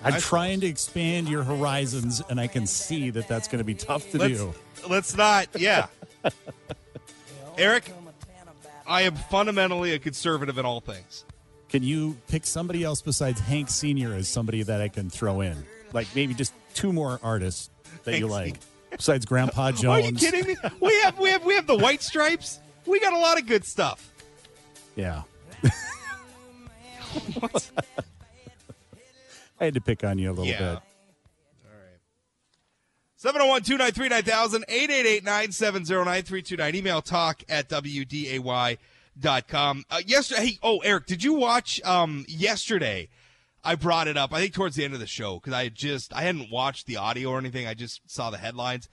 I'm 0.04 0.14
I 0.14 0.20
trying 0.20 0.62
to 0.62 0.68
expand 0.68 1.28
your 1.28 1.44
horizons, 1.44 2.22
and 2.30 2.40
I 2.40 2.48
can 2.48 2.66
see 2.68 3.10
that 3.10 3.28
that's 3.28 3.48
going 3.48 3.58
to 3.60 3.64
be 3.66 3.74
tough 3.74 4.10
to 4.12 4.20
Let's, 4.20 4.38
do. 4.40 4.54
let's 4.88 5.18
not. 5.18 5.48
Yeah. 5.58 5.88
Eric, 7.58 7.92
I 8.88 9.02
am 9.04 9.16
fundamentally 9.16 9.94
a 9.94 10.00
conservative 10.00 10.58
in 10.58 10.66
all 10.66 10.80
things. 10.80 11.26
Can 11.76 11.84
you 11.84 12.16
pick 12.30 12.46
somebody 12.46 12.86
else 12.86 13.02
besides 13.02 13.42
Hank 13.42 13.70
Senior 13.70 14.14
as 14.14 14.30
somebody 14.30 14.64
that 14.64 14.80
I 14.80 14.88
can 14.88 15.10
throw 15.10 15.42
in? 15.42 15.66
Like 15.92 16.08
maybe 16.16 16.34
just 16.34 16.54
two 16.74 16.94
more 16.94 17.20
artists 17.22 17.70
that 18.06 18.14
you 18.18 18.30
Hank 18.30 18.32
like 18.32 18.56
besides 18.92 19.26
Grandpa 19.26 19.74
Jones. 19.74 19.84
Are 19.90 20.10
you 20.10 20.14
kidding 20.14 20.48
me? 20.48 20.56
We 20.80 20.98
have 21.02 21.20
we 21.20 21.30
have 21.32 21.44
we 21.44 21.54
have 21.56 21.68
the 21.68 21.76
White 21.76 22.02
Stripes. 22.02 22.62
We 22.86 23.02
got 23.02 23.12
a 23.12 23.18
lot 23.18 23.38
of 23.38 23.46
good 23.46 23.66
stuff. 23.66 24.10
Yeah. 24.96 25.24
I 29.60 29.66
had 29.66 29.74
to 29.74 29.82
pick 29.82 30.06
on 30.06 30.18
you 30.18 30.30
a 30.30 30.32
little 30.32 30.46
Yeah. 30.46 30.58
bit. 30.60 30.68
All 30.68 31.72
right. 31.74 32.00
701 33.18 33.64
293 33.64 34.08
9000 34.08 34.64
888 34.70 35.24
970 35.26 35.94
9329. 36.06 36.76
Email 36.76 37.02
talk 37.02 37.44
at 37.50 37.68
WDAY.com. 39.20 39.86
Uh, 39.90 40.02
yesterday, 40.06 40.46
hey, 40.46 40.60
oh, 40.64 40.80
Eric, 40.80 41.06
did 41.06 41.24
you 41.24 41.34
watch 41.34 41.82
um, 41.84 42.26
yesterday? 42.28 43.10
I 43.64 43.76
brought 43.76 44.08
it 44.08 44.18
up, 44.18 44.32
I 44.32 44.42
think, 44.42 44.54
towards 44.54 44.76
the 44.76 44.86
end 44.86 44.94
of 44.94 45.00
the 45.00 45.08
show 45.08 45.36
because 45.36 45.54
I 45.54 45.70
just, 45.70 46.14
I 46.14 46.22
hadn't 46.22 46.52
watched 46.52 46.86
the 46.86 46.98
audio 46.98 47.32
or 47.32 47.40
anything. 47.40 47.66
I 47.66 47.74
just 47.74 48.02
saw 48.06 48.30
the 48.30 48.38
headlines, 48.38 48.90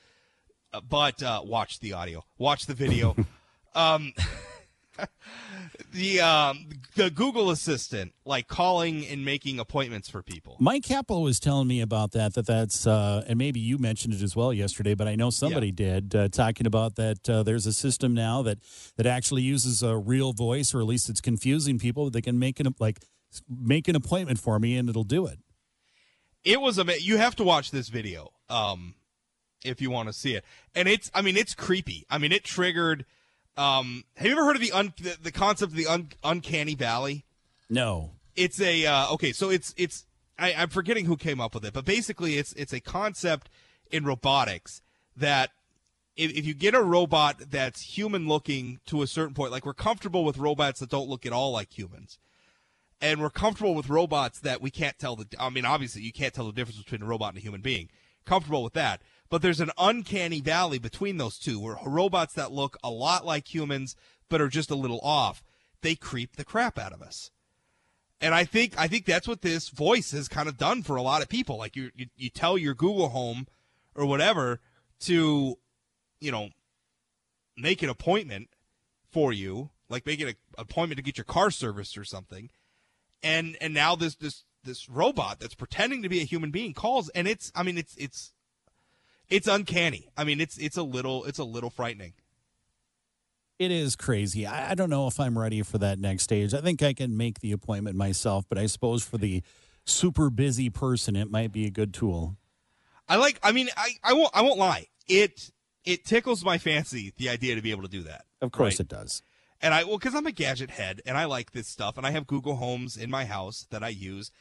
uh, 0.72 0.80
but 0.80 1.22
uh, 1.22 1.42
watched 1.44 1.82
the 1.82 1.92
audio, 1.92 2.24
watched 2.38 2.68
the 2.68 2.74
video. 2.74 3.14
um, 3.74 4.12
the 5.92 6.20
um, 6.20 6.68
the 6.94 7.10
Google 7.10 7.50
Assistant, 7.50 8.12
like 8.24 8.46
calling 8.48 9.06
and 9.06 9.24
making 9.24 9.58
appointments 9.58 10.08
for 10.08 10.22
people. 10.22 10.56
Mike 10.60 10.84
Capel 10.84 11.22
was 11.22 11.40
telling 11.40 11.66
me 11.68 11.80
about 11.80 12.12
that. 12.12 12.34
That 12.34 12.46
that's 12.46 12.86
uh, 12.86 13.24
and 13.26 13.38
maybe 13.38 13.60
you 13.60 13.78
mentioned 13.78 14.14
it 14.14 14.22
as 14.22 14.36
well 14.36 14.52
yesterday, 14.52 14.94
but 14.94 15.08
I 15.08 15.14
know 15.14 15.30
somebody 15.30 15.72
did 15.72 16.14
uh, 16.14 16.28
talking 16.28 16.66
about 16.66 16.96
that. 16.96 17.28
Uh, 17.28 17.42
there's 17.42 17.66
a 17.66 17.72
system 17.72 18.14
now 18.14 18.42
that 18.42 18.58
that 18.96 19.06
actually 19.06 19.42
uses 19.42 19.82
a 19.82 19.96
real 19.96 20.32
voice, 20.32 20.74
or 20.74 20.80
at 20.80 20.86
least 20.86 21.08
it's 21.08 21.20
confusing 21.20 21.78
people. 21.78 22.04
That 22.04 22.12
they 22.12 22.22
can 22.22 22.38
make 22.38 22.60
an 22.60 22.74
like 22.78 23.00
make 23.48 23.88
an 23.88 23.96
appointment 23.96 24.38
for 24.38 24.58
me, 24.58 24.76
and 24.76 24.88
it'll 24.88 25.04
do 25.04 25.26
it. 25.26 25.38
it 26.44 26.60
was 26.60 26.78
a 26.78 26.84
you 27.00 27.16
have 27.16 27.34
to 27.36 27.44
watch 27.44 27.70
this 27.70 27.88
video 27.88 28.30
um 28.48 28.94
if 29.64 29.80
you 29.80 29.90
want 29.90 30.08
to 30.08 30.12
see 30.12 30.34
it 30.34 30.44
and 30.74 30.88
it's 30.88 31.08
i 31.14 31.22
mean 31.22 31.36
it's 31.36 31.54
creepy 31.54 32.04
i 32.10 32.18
mean 32.18 32.32
it 32.32 32.42
triggered 32.44 33.06
um 33.56 34.04
have 34.16 34.26
you 34.26 34.32
ever 34.32 34.44
heard 34.44 34.56
of 34.56 34.62
the 34.62 34.72
un, 34.72 34.92
the, 35.00 35.16
the 35.22 35.32
concept 35.32 35.72
of 35.72 35.76
the 35.76 35.86
un, 35.86 36.08
uncanny 36.24 36.74
valley 36.74 37.24
No, 37.68 38.12
it's 38.34 38.60
a 38.60 38.86
uh, 38.86 39.12
okay 39.12 39.32
so 39.32 39.50
it's 39.50 39.74
it's 39.76 40.06
I, 40.38 40.54
i'm 40.54 40.70
forgetting 40.70 41.04
who 41.04 41.16
came 41.16 41.40
up 41.40 41.54
with 41.54 41.64
it 41.64 41.72
but 41.72 41.84
basically 41.84 42.38
it's 42.38 42.52
it's 42.54 42.72
a 42.72 42.80
concept 42.80 43.48
in 43.90 44.04
robotics 44.04 44.80
that 45.16 45.50
if, 46.16 46.30
if 46.32 46.46
you 46.46 46.54
get 46.54 46.74
a 46.74 46.82
robot 46.82 47.50
that's 47.50 47.98
human 47.98 48.26
looking 48.28 48.80
to 48.86 49.02
a 49.02 49.06
certain 49.06 49.34
point 49.34 49.52
like 49.52 49.66
we're 49.66 49.74
comfortable 49.74 50.24
with 50.24 50.38
robots 50.38 50.80
that 50.80 50.90
don't 50.90 51.08
look 51.08 51.26
at 51.26 51.32
all 51.32 51.52
like 51.52 51.76
humans 51.76 52.18
and 53.02 53.20
we're 53.20 53.30
comfortable 53.30 53.74
with 53.74 53.90
robots 53.90 54.38
that 54.40 54.62
we 54.62 54.70
can't 54.70 54.98
tell 54.98 55.16
the 55.16 55.26
I 55.38 55.50
mean 55.50 55.66
obviously 55.66 56.02
you 56.02 56.12
can't 56.12 56.32
tell 56.32 56.46
the 56.46 56.52
difference 56.52 56.78
between 56.78 57.02
a 57.02 57.06
robot 57.06 57.30
and 57.30 57.38
a 57.38 57.40
human 57.42 57.60
being. 57.60 57.90
Comfortable 58.24 58.62
with 58.62 58.74
that. 58.74 59.02
But 59.32 59.40
there's 59.40 59.60
an 59.60 59.70
uncanny 59.78 60.42
valley 60.42 60.78
between 60.78 61.16
those 61.16 61.38
two 61.38 61.58
where 61.58 61.78
robots 61.86 62.34
that 62.34 62.52
look 62.52 62.76
a 62.84 62.90
lot 62.90 63.24
like 63.24 63.54
humans 63.54 63.96
but 64.28 64.42
are 64.42 64.48
just 64.48 64.70
a 64.70 64.74
little 64.74 65.00
off, 65.00 65.42
they 65.80 65.94
creep 65.94 66.36
the 66.36 66.44
crap 66.44 66.78
out 66.78 66.92
of 66.92 67.00
us. 67.00 67.30
And 68.20 68.34
I 68.34 68.44
think 68.44 68.78
I 68.78 68.88
think 68.88 69.06
that's 69.06 69.26
what 69.26 69.40
this 69.40 69.70
voice 69.70 70.10
has 70.10 70.28
kind 70.28 70.50
of 70.50 70.58
done 70.58 70.82
for 70.82 70.96
a 70.96 71.02
lot 71.02 71.22
of 71.22 71.30
people. 71.30 71.56
Like 71.56 71.76
you 71.76 71.90
you, 71.96 72.08
you 72.14 72.28
tell 72.28 72.58
your 72.58 72.74
Google 72.74 73.08
Home 73.08 73.46
or 73.94 74.04
whatever 74.04 74.60
to 75.00 75.56
you 76.20 76.30
know 76.30 76.50
make 77.56 77.82
an 77.82 77.88
appointment 77.88 78.50
for 79.10 79.32
you, 79.32 79.70
like 79.88 80.04
make 80.04 80.20
an 80.20 80.34
appointment 80.58 80.98
to 80.98 81.02
get 81.02 81.16
your 81.16 81.24
car 81.24 81.50
serviced 81.50 81.96
or 81.96 82.04
something 82.04 82.50
and 83.22 83.56
and 83.62 83.72
now 83.72 83.96
this 83.96 84.14
this 84.16 84.44
this 84.62 84.90
robot 84.90 85.40
that's 85.40 85.54
pretending 85.54 86.02
to 86.02 86.08
be 86.10 86.20
a 86.20 86.24
human 86.24 86.50
being 86.50 86.74
calls 86.74 87.08
and 87.10 87.26
it's 87.26 87.50
i 87.54 87.62
mean 87.62 87.78
it's 87.78 87.94
it's 87.96 88.32
it's 89.32 89.48
uncanny 89.48 90.08
i 90.16 90.24
mean 90.24 90.40
it's 90.40 90.56
it's 90.58 90.76
a 90.76 90.82
little 90.82 91.24
it's 91.24 91.38
a 91.38 91.44
little 91.44 91.70
frightening 91.70 92.12
it 93.58 93.70
is 93.70 93.94
crazy. 93.94 94.44
I, 94.44 94.72
I 94.72 94.74
don't 94.74 94.90
know 94.90 95.06
if 95.06 95.20
I'm 95.20 95.38
ready 95.38 95.62
for 95.62 95.78
that 95.78 96.00
next 96.00 96.24
stage. 96.24 96.52
I 96.52 96.60
think 96.60 96.82
I 96.82 96.94
can 96.94 97.16
make 97.16 97.38
the 97.40 97.52
appointment 97.52 97.94
myself, 97.96 98.44
but 98.48 98.58
I 98.58 98.66
suppose 98.66 99.04
for 99.04 99.18
the 99.18 99.42
super 99.84 100.30
busy 100.30 100.68
person, 100.68 101.14
it 101.14 101.30
might 101.30 101.52
be 101.52 101.66
a 101.66 101.70
good 101.70 101.94
tool. 101.94 102.36
i 103.08 103.14
like 103.16 103.38
i 103.42 103.52
mean 103.52 103.68
i 103.76 103.90
i 104.02 104.12
won't 104.14 104.30
i 104.34 104.42
won't 104.42 104.58
lie 104.58 104.86
it 105.06 105.50
it 105.84 106.04
tickles 106.04 106.44
my 106.44 106.58
fancy 106.58 107.12
the 107.18 107.28
idea 107.28 107.54
to 107.54 107.62
be 107.62 107.70
able 107.70 107.82
to 107.82 107.88
do 107.88 108.02
that 108.02 108.24
Of 108.40 108.50
course, 108.52 108.74
Right. 108.74 108.80
it 108.80 108.88
does. 108.88 109.22
and 109.60 109.74
I 109.74 109.84
well 109.84 109.98
because 109.98 110.14
I'm 110.16 110.26
a 110.26 110.32
gadget 110.32 110.70
head 110.70 111.00
and 111.06 111.16
I 111.16 111.26
like 111.26 111.52
this 111.52 111.68
stuff 111.68 111.96
and 111.98 112.06
I 112.06 112.10
have 112.10 112.26
Google 112.26 112.56
Homes 112.56 112.96
in 112.96 113.10
my 113.10 113.26
house 113.26 113.66
that 113.70 113.82
I 113.84 113.88
use. 113.90 114.32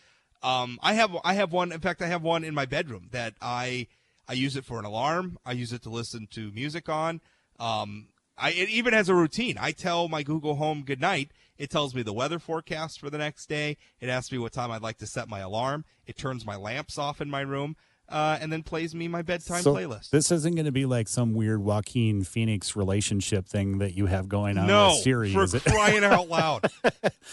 Um, 0.41 0.79
I 0.81 0.93
have 0.93 1.15
I 1.23 1.33
have 1.35 1.51
one. 1.51 1.71
In 1.71 1.79
fact, 1.79 2.01
I 2.01 2.07
have 2.07 2.23
one 2.23 2.43
in 2.43 2.55
my 2.55 2.65
bedroom 2.65 3.09
that 3.11 3.33
I 3.41 3.85
I 4.31 4.35
use 4.35 4.55
it 4.55 4.63
for 4.63 4.79
an 4.79 4.85
alarm. 4.85 5.37
I 5.45 5.51
use 5.51 5.73
it 5.73 5.81
to 5.81 5.89
listen 5.89 6.25
to 6.31 6.51
music 6.51 6.87
on. 6.87 7.19
Um, 7.59 8.07
I 8.37 8.51
it 8.51 8.69
even 8.69 8.93
has 8.93 9.09
a 9.09 9.13
routine. 9.13 9.57
I 9.59 9.73
tell 9.73 10.07
my 10.07 10.23
Google 10.23 10.55
Home 10.55 10.83
good 10.85 11.01
night. 11.01 11.31
It 11.57 11.69
tells 11.69 11.93
me 11.93 12.01
the 12.01 12.13
weather 12.13 12.39
forecast 12.39 13.01
for 13.01 13.09
the 13.09 13.17
next 13.17 13.47
day. 13.49 13.75
It 13.99 14.07
asks 14.07 14.31
me 14.31 14.37
what 14.37 14.53
time 14.53 14.71
I'd 14.71 14.81
like 14.81 14.99
to 14.99 15.05
set 15.05 15.27
my 15.27 15.39
alarm. 15.39 15.83
It 16.05 16.15
turns 16.17 16.45
my 16.45 16.55
lamps 16.55 16.97
off 16.97 17.19
in 17.19 17.29
my 17.29 17.41
room. 17.41 17.75
Uh, 18.07 18.37
and 18.41 18.51
then 18.51 18.63
plays 18.63 18.95
me 18.95 19.09
my 19.09 19.21
bedtime 19.21 19.61
So 19.61 19.73
playlist. 19.73 20.11
This 20.11 20.31
isn't 20.31 20.55
going 20.55 20.65
to 20.65 20.71
be 20.71 20.85
like 20.85 21.07
some 21.09 21.33
weird 21.33 21.61
Joaquin 21.61 22.23
Phoenix 22.23 22.75
relationship 22.75 23.47
thing 23.47 23.79
that 23.79 23.95
you 23.95 24.05
have 24.05 24.27
going 24.29 24.57
on 24.57 24.67
no, 24.67 24.87
with 24.89 24.97
Siri, 24.99 25.33
for 25.33 25.43
is 25.43 25.53
it? 25.53 25.63
crying 25.63 26.03
out 26.03 26.27
loud, 26.29 26.69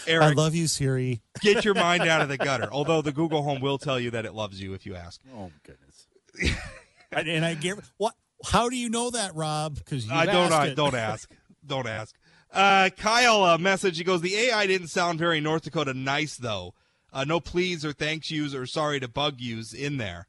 Eric. 0.07 0.25
I 0.25 0.31
love 0.33 0.55
you, 0.55 0.69
Siri. 0.69 1.21
get 1.41 1.65
your 1.65 1.75
mind 1.75 2.03
out 2.05 2.23
of 2.23 2.29
the 2.29 2.39
gutter. 2.39 2.69
Although 2.71 3.03
the 3.03 3.11
Google 3.11 3.43
Home 3.43 3.61
will 3.61 3.79
tell 3.79 3.99
you 3.99 4.11
that 4.13 4.25
it 4.25 4.35
loves 4.35 4.61
you 4.61 4.73
if 4.73 4.87
you 4.87 4.95
ask. 4.95 5.21
Oh 5.37 5.51
goodness. 5.65 6.07
and, 7.13 7.29
and 7.29 7.45
I 7.45 7.55
get 7.55 7.79
what? 7.97 8.15
How 8.45 8.69
do 8.69 8.77
you 8.77 8.89
know 8.89 9.11
that, 9.11 9.35
Rob? 9.35 9.77
Because 9.77 10.11
I 10.11 10.27
don't. 10.27 10.53
I 10.53 10.75
don't 10.75 10.95
ask. 10.95 11.31
Don't 11.67 11.89
ask. 11.89 12.15
Uh, 12.53 12.91
Kyle, 12.97 13.43
uh, 13.43 13.59
message. 13.59 13.99
He 13.99 14.05
goes. 14.05 14.21
The 14.21 14.37
AI 14.37 14.67
didn't 14.67 14.89
sound 14.89 15.19
very 15.19 15.41
North 15.41 15.63
Dakota 15.63 15.95
nice 15.95 16.37
though. 16.37 16.75
Uh, 17.13 17.25
no 17.25 17.41
please 17.41 17.85
or 17.85 17.93
thanks 17.93 18.31
yous 18.31 18.55
or 18.55 18.67
sorry 18.67 19.01
to 19.01 19.09
bug 19.09 19.37
yous 19.39 19.73
in 19.73 19.97
there. 19.97 20.27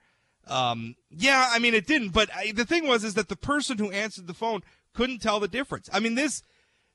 Um, 0.47 0.95
yeah, 1.11 1.49
I 1.51 1.59
mean 1.59 1.73
it 1.73 1.85
didn't. 1.85 2.09
But 2.09 2.29
I, 2.35 2.51
the 2.51 2.65
thing 2.65 2.87
was, 2.87 3.03
is 3.03 3.13
that 3.13 3.29
the 3.29 3.35
person 3.35 3.77
who 3.77 3.91
answered 3.91 4.27
the 4.27 4.33
phone 4.33 4.61
couldn't 4.93 5.19
tell 5.19 5.39
the 5.39 5.47
difference. 5.47 5.89
I 5.93 5.99
mean 5.99 6.15
this. 6.15 6.43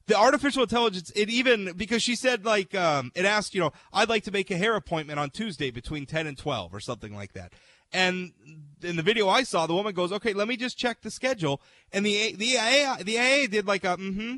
The 0.06 0.18
artificial 0.18 0.62
intelligence, 0.62 1.10
it 1.16 1.30
even 1.30 1.72
because 1.78 2.02
she 2.02 2.14
said 2.14 2.44
like 2.44 2.74
um, 2.74 3.10
it 3.14 3.24
asked, 3.24 3.54
you 3.54 3.60
know, 3.60 3.72
I'd 3.90 4.10
like 4.10 4.24
to 4.24 4.30
make 4.30 4.50
a 4.50 4.56
hair 4.58 4.76
appointment 4.76 5.18
on 5.18 5.30
Tuesday 5.30 5.70
between 5.70 6.04
ten 6.04 6.26
and 6.26 6.36
twelve 6.36 6.74
or 6.74 6.80
something 6.80 7.14
like 7.14 7.32
that. 7.32 7.54
And 7.94 8.32
in 8.82 8.96
the 8.96 9.02
video 9.02 9.28
I 9.28 9.44
saw, 9.44 9.66
the 9.66 9.74
woman 9.74 9.94
goes, 9.94 10.12
"Okay, 10.12 10.32
let 10.32 10.48
me 10.48 10.56
just 10.56 10.76
check 10.76 11.00
the 11.00 11.12
schedule." 11.12 11.62
And 11.92 12.04
the 12.04 12.34
the 12.34 12.56
AI 12.56 13.02
the 13.04 13.18
AA 13.18 13.46
did 13.46 13.68
like 13.68 13.84
a 13.84 13.96
mm-hmm, 13.96 14.36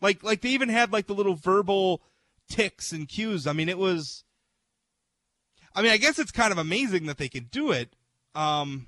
like 0.00 0.24
like 0.24 0.40
they 0.40 0.48
even 0.48 0.70
had 0.70 0.90
like 0.90 1.06
the 1.06 1.14
little 1.14 1.34
verbal 1.34 2.00
ticks 2.48 2.90
and 2.90 3.06
cues. 3.06 3.46
I 3.46 3.52
mean, 3.52 3.68
it 3.68 3.78
was. 3.78 4.24
I 5.74 5.82
mean, 5.82 5.92
I 5.92 5.98
guess 5.98 6.18
it's 6.18 6.32
kind 6.32 6.52
of 6.52 6.58
amazing 6.58 7.04
that 7.06 7.18
they 7.18 7.28
could 7.28 7.50
do 7.50 7.70
it. 7.70 7.94
Um, 8.34 8.86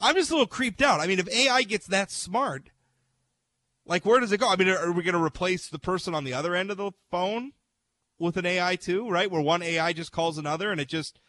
I'm 0.00 0.16
just 0.16 0.30
a 0.30 0.34
little 0.34 0.46
creeped 0.46 0.82
out. 0.82 1.00
I 1.00 1.06
mean, 1.06 1.20
if 1.20 1.28
AI 1.28 1.62
gets 1.62 1.86
that 1.86 2.10
smart, 2.10 2.70
like 3.86 4.04
where 4.04 4.18
does 4.18 4.32
it 4.32 4.38
go? 4.38 4.48
I 4.48 4.56
mean, 4.56 4.68
are 4.68 4.90
we 4.90 5.04
going 5.04 5.14
to 5.14 5.22
replace 5.22 5.68
the 5.68 5.78
person 5.78 6.12
on 6.12 6.24
the 6.24 6.34
other 6.34 6.56
end 6.56 6.72
of 6.72 6.76
the 6.76 6.90
phone 7.08 7.52
with 8.18 8.36
an 8.36 8.46
AI 8.46 8.74
too? 8.74 9.08
Right, 9.08 9.30
where 9.30 9.40
one 9.40 9.62
AI 9.62 9.92
just 9.92 10.10
calls 10.10 10.38
another 10.38 10.72
and 10.72 10.80
it 10.80 10.88
just 10.88 11.20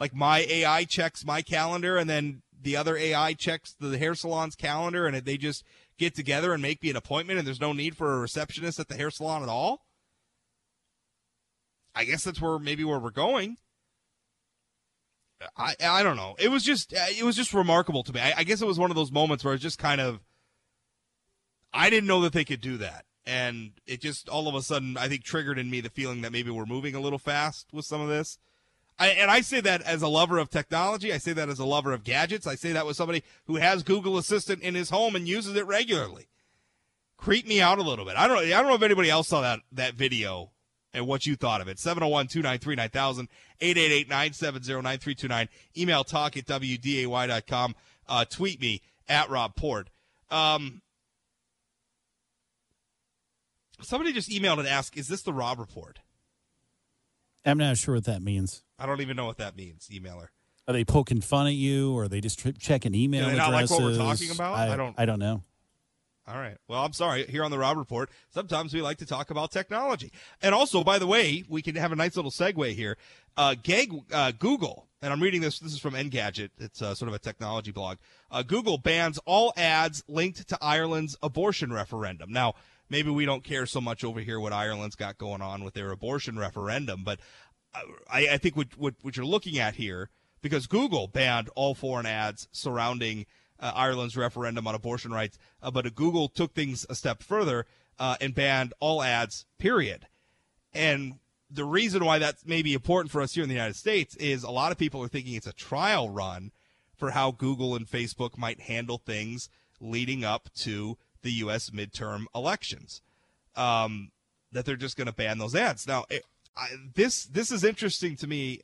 like 0.00 0.14
my 0.14 0.40
AI 0.48 0.84
checks 0.84 1.24
my 1.24 1.42
calendar, 1.42 1.96
and 1.96 2.08
then 2.08 2.42
the 2.60 2.76
other 2.76 2.96
AI 2.96 3.34
checks 3.34 3.74
the 3.78 3.98
hair 3.98 4.14
salon's 4.14 4.56
calendar, 4.56 5.06
and 5.06 5.16
they 5.16 5.36
just 5.36 5.64
get 5.98 6.14
together 6.14 6.52
and 6.52 6.62
make 6.62 6.82
me 6.82 6.90
an 6.90 6.96
appointment, 6.96 7.38
and 7.38 7.46
there's 7.46 7.60
no 7.60 7.72
need 7.72 7.96
for 7.96 8.14
a 8.14 8.20
receptionist 8.20 8.80
at 8.80 8.88
the 8.88 8.96
hair 8.96 9.10
salon 9.10 9.42
at 9.42 9.48
all. 9.48 9.82
I 11.94 12.04
guess 12.04 12.24
that's 12.24 12.40
where 12.40 12.58
maybe 12.58 12.84
where 12.84 12.98
we're 12.98 13.10
going. 13.10 13.56
I 15.56 15.74
I 15.82 16.02
don't 16.02 16.16
know. 16.16 16.34
It 16.38 16.48
was 16.48 16.64
just 16.64 16.92
uh, 16.92 17.06
it 17.16 17.24
was 17.24 17.36
just 17.36 17.54
remarkable 17.54 18.02
to 18.04 18.12
me. 18.12 18.20
I, 18.20 18.34
I 18.38 18.44
guess 18.44 18.62
it 18.62 18.66
was 18.66 18.78
one 18.78 18.90
of 18.90 18.96
those 18.96 19.12
moments 19.12 19.44
where 19.44 19.54
it's 19.54 19.62
just 19.62 19.78
kind 19.78 20.00
of 20.00 20.20
I 21.72 21.90
didn't 21.90 22.08
know 22.08 22.22
that 22.22 22.32
they 22.32 22.44
could 22.44 22.60
do 22.60 22.78
that, 22.78 23.04
and 23.26 23.72
it 23.86 24.00
just 24.00 24.28
all 24.28 24.48
of 24.48 24.54
a 24.54 24.62
sudden 24.62 24.96
I 24.96 25.08
think 25.08 25.22
triggered 25.22 25.58
in 25.58 25.70
me 25.70 25.80
the 25.80 25.90
feeling 25.90 26.22
that 26.22 26.32
maybe 26.32 26.50
we're 26.50 26.66
moving 26.66 26.94
a 26.94 27.00
little 27.00 27.18
fast 27.18 27.68
with 27.72 27.84
some 27.84 28.00
of 28.00 28.08
this. 28.08 28.38
I, 28.98 29.08
and 29.08 29.30
I 29.30 29.40
say 29.40 29.60
that 29.60 29.82
as 29.82 30.02
a 30.02 30.08
lover 30.08 30.38
of 30.38 30.50
technology. 30.50 31.12
I 31.12 31.18
say 31.18 31.32
that 31.32 31.48
as 31.48 31.58
a 31.58 31.64
lover 31.64 31.92
of 31.92 32.04
gadgets. 32.04 32.46
I 32.46 32.54
say 32.54 32.72
that 32.72 32.86
with 32.86 32.96
somebody 32.96 33.24
who 33.46 33.56
has 33.56 33.82
Google 33.82 34.18
Assistant 34.18 34.62
in 34.62 34.74
his 34.74 34.90
home 34.90 35.16
and 35.16 35.26
uses 35.26 35.56
it 35.56 35.66
regularly. 35.66 36.28
Creep 37.16 37.46
me 37.46 37.60
out 37.60 37.78
a 37.78 37.82
little 37.82 38.04
bit. 38.04 38.16
I 38.16 38.28
don't. 38.28 38.38
I 38.38 38.50
don't 38.50 38.66
know 38.66 38.74
if 38.74 38.82
anybody 38.82 39.10
else 39.10 39.28
saw 39.28 39.40
that 39.40 39.60
that 39.72 39.94
video 39.94 40.52
and 40.92 41.06
what 41.06 41.26
you 41.26 41.36
thought 41.36 41.60
of 41.60 41.68
it. 41.68 41.78
701 41.78 42.28
293 42.28 42.76
9000, 42.76 43.28
888 43.60 44.08
970 44.08 44.74
9329. 44.82 45.48
Email 45.76 46.04
talk 46.04 46.36
at 46.36 46.46
WDAY.com. 46.46 47.74
Uh, 48.08 48.24
tweet 48.24 48.60
me 48.60 48.82
at 49.08 49.28
Rob 49.28 49.56
Port. 49.56 49.90
Um, 50.30 50.82
somebody 53.80 54.12
just 54.12 54.30
emailed 54.30 54.58
and 54.58 54.68
asked, 54.68 54.96
Is 54.96 55.08
this 55.08 55.22
the 55.22 55.32
Rob 55.32 55.58
Report? 55.58 55.98
I'm 57.44 57.58
not 57.58 57.76
sure 57.76 57.94
what 57.94 58.04
that 58.04 58.22
means. 58.22 58.62
I 58.78 58.86
don't 58.86 59.00
even 59.00 59.16
know 59.16 59.26
what 59.26 59.38
that 59.38 59.56
means, 59.56 59.88
emailer. 59.92 60.28
Are 60.66 60.72
they 60.72 60.84
poking 60.84 61.20
fun 61.20 61.46
at 61.46 61.52
you, 61.54 61.92
or 61.94 62.04
are 62.04 62.08
they 62.08 62.20
just 62.20 62.42
checking 62.58 62.94
email 62.94 63.26
Do 63.28 63.32
they 63.34 63.38
addresses? 63.38 63.70
not 63.70 63.76
like 63.76 63.82
what 63.82 63.82
we're 63.82 63.96
talking 63.98 64.30
about? 64.30 64.54
I, 64.54 64.72
I 64.72 64.76
don't- 64.76 64.94
I 64.98 65.04
don't 65.06 65.18
know. 65.18 65.42
All 66.26 66.38
right. 66.38 66.56
Well, 66.68 66.82
I'm 66.82 66.94
sorry. 66.94 67.26
Here 67.26 67.44
on 67.44 67.50
the 67.50 67.58
Rob 67.58 67.76
Report, 67.76 68.08
sometimes 68.30 68.72
we 68.72 68.80
like 68.80 68.96
to 68.98 69.06
talk 69.06 69.28
about 69.30 69.50
technology. 69.52 70.10
And 70.40 70.54
also, 70.54 70.82
by 70.82 70.98
the 70.98 71.06
way, 71.06 71.44
we 71.50 71.60
can 71.60 71.74
have 71.76 71.92
a 71.92 71.96
nice 71.96 72.16
little 72.16 72.30
segue 72.30 72.72
here. 72.74 72.96
Uh, 73.36 73.54
Gag, 73.62 73.92
uh, 74.10 74.32
Google, 74.38 74.86
and 75.02 75.12
I'm 75.12 75.20
reading 75.22 75.42
this. 75.42 75.58
This 75.58 75.74
is 75.74 75.78
from 75.80 75.92
Engadget. 75.92 76.48
It's 76.56 76.80
uh, 76.80 76.94
sort 76.94 77.10
of 77.10 77.14
a 77.14 77.18
technology 77.18 77.72
blog. 77.72 77.98
Uh, 78.30 78.42
Google 78.42 78.78
bans 78.78 79.18
all 79.26 79.52
ads 79.58 80.02
linked 80.08 80.48
to 80.48 80.56
Ireland's 80.62 81.14
abortion 81.22 81.70
referendum. 81.70 82.32
Now, 82.32 82.54
maybe 82.88 83.10
we 83.10 83.24
don't 83.24 83.44
care 83.44 83.66
so 83.66 83.80
much 83.80 84.04
over 84.04 84.20
here 84.20 84.40
what 84.40 84.52
Ireland's 84.52 84.96
got 84.96 85.18
going 85.18 85.42
on 85.42 85.64
with 85.64 85.74
their 85.74 85.90
abortion 85.90 86.38
referendum, 86.38 87.02
but 87.04 87.20
uh, 87.74 87.80
I, 88.10 88.28
I 88.32 88.38
think 88.38 88.56
what, 88.56 88.76
what 88.76 88.94
what 89.02 89.16
you're 89.16 89.26
looking 89.26 89.58
at 89.58 89.76
here, 89.76 90.10
because 90.42 90.66
Google 90.66 91.08
banned 91.08 91.48
all 91.56 91.74
foreign 91.74 92.06
ads 92.06 92.48
surrounding 92.52 93.26
uh, 93.60 93.72
Ireland's 93.74 94.16
referendum 94.16 94.66
on 94.66 94.74
abortion 94.74 95.12
rights, 95.12 95.38
uh, 95.62 95.70
but 95.70 95.94
Google 95.94 96.28
took 96.28 96.54
things 96.54 96.86
a 96.88 96.94
step 96.94 97.22
further 97.22 97.66
uh, 97.98 98.16
and 98.20 98.34
banned 98.34 98.74
all 98.80 99.02
ads. 99.02 99.46
Period. 99.58 100.06
And 100.72 101.20
the 101.50 101.64
reason 101.64 102.04
why 102.04 102.18
that's 102.18 102.44
maybe 102.44 102.74
important 102.74 103.12
for 103.12 103.22
us 103.22 103.34
here 103.34 103.42
in 103.42 103.48
the 103.48 103.54
United 103.54 103.76
States 103.76 104.16
is 104.16 104.42
a 104.42 104.50
lot 104.50 104.72
of 104.72 104.78
people 104.78 105.02
are 105.02 105.08
thinking 105.08 105.34
it's 105.34 105.46
a 105.46 105.52
trial 105.52 106.10
run 106.10 106.50
for 106.96 107.12
how 107.12 107.30
Google 107.30 107.74
and 107.74 107.86
Facebook 107.86 108.36
might 108.36 108.62
handle 108.62 108.98
things 108.98 109.48
leading 109.80 110.24
up 110.24 110.48
to 110.54 110.96
the 111.24 111.32
U.S. 111.32 111.70
midterm 111.70 112.26
elections. 112.34 113.02
Um, 113.56 114.12
that 114.52 114.64
they're 114.64 114.76
just 114.76 114.96
going 114.96 115.06
to 115.06 115.12
ban 115.12 115.38
those 115.38 115.54
ads. 115.54 115.86
Now, 115.86 116.04
it, 116.08 116.24
I, 116.56 116.68
this 116.94 117.24
this 117.24 117.50
is 117.50 117.64
interesting 117.64 118.16
to 118.16 118.26
me 118.26 118.60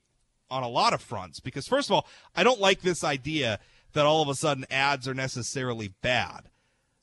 on 0.51 0.63
a 0.63 0.69
lot 0.69 0.93
of 0.93 1.03
fronts 1.03 1.41
because 1.41 1.67
first 1.67 1.89
of 1.89 1.95
all, 1.95 2.07
I 2.35 2.43
don't 2.43 2.61
like 2.61 2.81
this 2.81 3.05
idea 3.05 3.59
that 3.93 4.07
all 4.07 4.23
of 4.23 4.29
a 4.29 4.35
sudden 4.35 4.65
ads 4.71 5.07
are 5.09 5.15
necessarily 5.15 5.93
bad, 6.01 6.49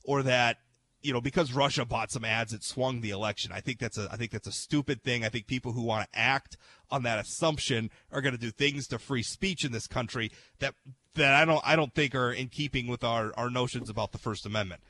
or 0.04 0.22
that 0.22 0.58
you 1.02 1.12
know 1.12 1.20
because 1.20 1.52
Russia 1.52 1.84
bought 1.84 2.10
some 2.10 2.24
ads, 2.24 2.52
it 2.52 2.64
swung 2.64 3.00
the 3.00 3.10
election. 3.10 3.52
I 3.52 3.60
think 3.60 3.78
that's 3.78 3.98
a 3.98 4.08
I 4.10 4.16
think 4.16 4.32
that's 4.32 4.48
a 4.48 4.52
stupid 4.52 5.02
thing. 5.02 5.24
I 5.24 5.28
think 5.28 5.46
people 5.46 5.72
who 5.72 5.82
want 5.82 6.10
to 6.10 6.18
act 6.18 6.56
on 6.90 7.02
that 7.02 7.18
assumption 7.18 7.90
are 8.10 8.22
going 8.22 8.34
to 8.34 8.40
do 8.40 8.50
things 8.50 8.86
to 8.88 8.98
free 8.98 9.22
speech 9.22 9.64
in 9.64 9.72
this 9.72 9.86
country 9.86 10.32
that 10.60 10.74
that 11.14 11.34
I 11.34 11.44
don't 11.44 11.62
I 11.64 11.76
don't 11.76 11.94
think 11.94 12.14
are 12.14 12.32
in 12.32 12.48
keeping 12.48 12.86
with 12.86 13.04
our 13.04 13.32
our 13.36 13.50
notions 13.50 13.90
about 13.90 14.12
the 14.12 14.18
First 14.18 14.46
Amendment. 14.46 14.80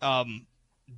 Um, 0.00 0.46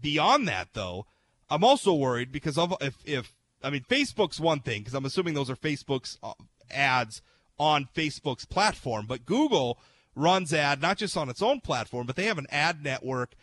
beyond 0.01 0.49
that, 0.49 0.69
though, 0.75 1.07
I'm 1.51 1.65
also 1.65 1.93
worried 1.93 2.33
because 2.33 2.57
of 2.57 2.75
if 2.81 2.97
if 3.05 3.35
I 3.63 3.71
mean 3.71 3.85
Facebook's 3.89 4.41
one 4.41 4.61
thing 4.61 4.81
because 4.81 4.95
I'm 4.95 5.05
assuming 5.05 5.35
those 5.35 5.51
are 5.51 5.57
Facebook's 5.57 6.19
uh, 6.23 6.35
ads 6.71 7.23
on 7.59 7.89
Facebook's 7.95 8.45
platform, 8.45 9.07
but 9.07 9.27
Google 9.27 9.79
runs 10.15 10.53
ad 10.53 10.81
not 10.81 10.99
just 10.99 11.17
on 11.17 11.29
its 11.29 11.43
own 11.43 11.61
platform, 11.61 12.07
but 12.07 12.17
they 12.17 12.25
have 12.25 12.39
an 12.39 12.47
ad 12.51 12.83
network 12.83 13.35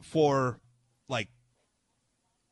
for 0.00 0.60
like 1.08 1.28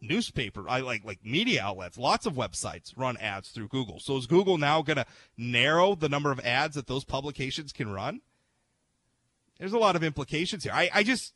newspaper, 0.00 0.68
I 0.68 0.80
like 0.80 1.04
like 1.04 1.24
media 1.24 1.62
outlets. 1.62 1.98
Lots 1.98 2.26
of 2.26 2.34
websites 2.34 2.92
run 2.96 3.16
ads 3.18 3.50
through 3.50 3.68
Google. 3.68 4.00
So 4.00 4.16
is 4.16 4.26
Google 4.26 4.58
now 4.58 4.82
going 4.82 4.96
to 4.96 5.06
narrow 5.36 5.94
the 5.94 6.08
number 6.08 6.30
of 6.30 6.40
ads 6.40 6.76
that 6.76 6.86
those 6.86 7.04
publications 7.04 7.72
can 7.72 7.90
run? 7.90 8.20
There's 9.58 9.72
a 9.72 9.78
lot 9.78 9.96
of 9.96 10.02
implications 10.02 10.64
here. 10.64 10.72
I, 10.72 10.90
I 10.94 11.02
just 11.02 11.34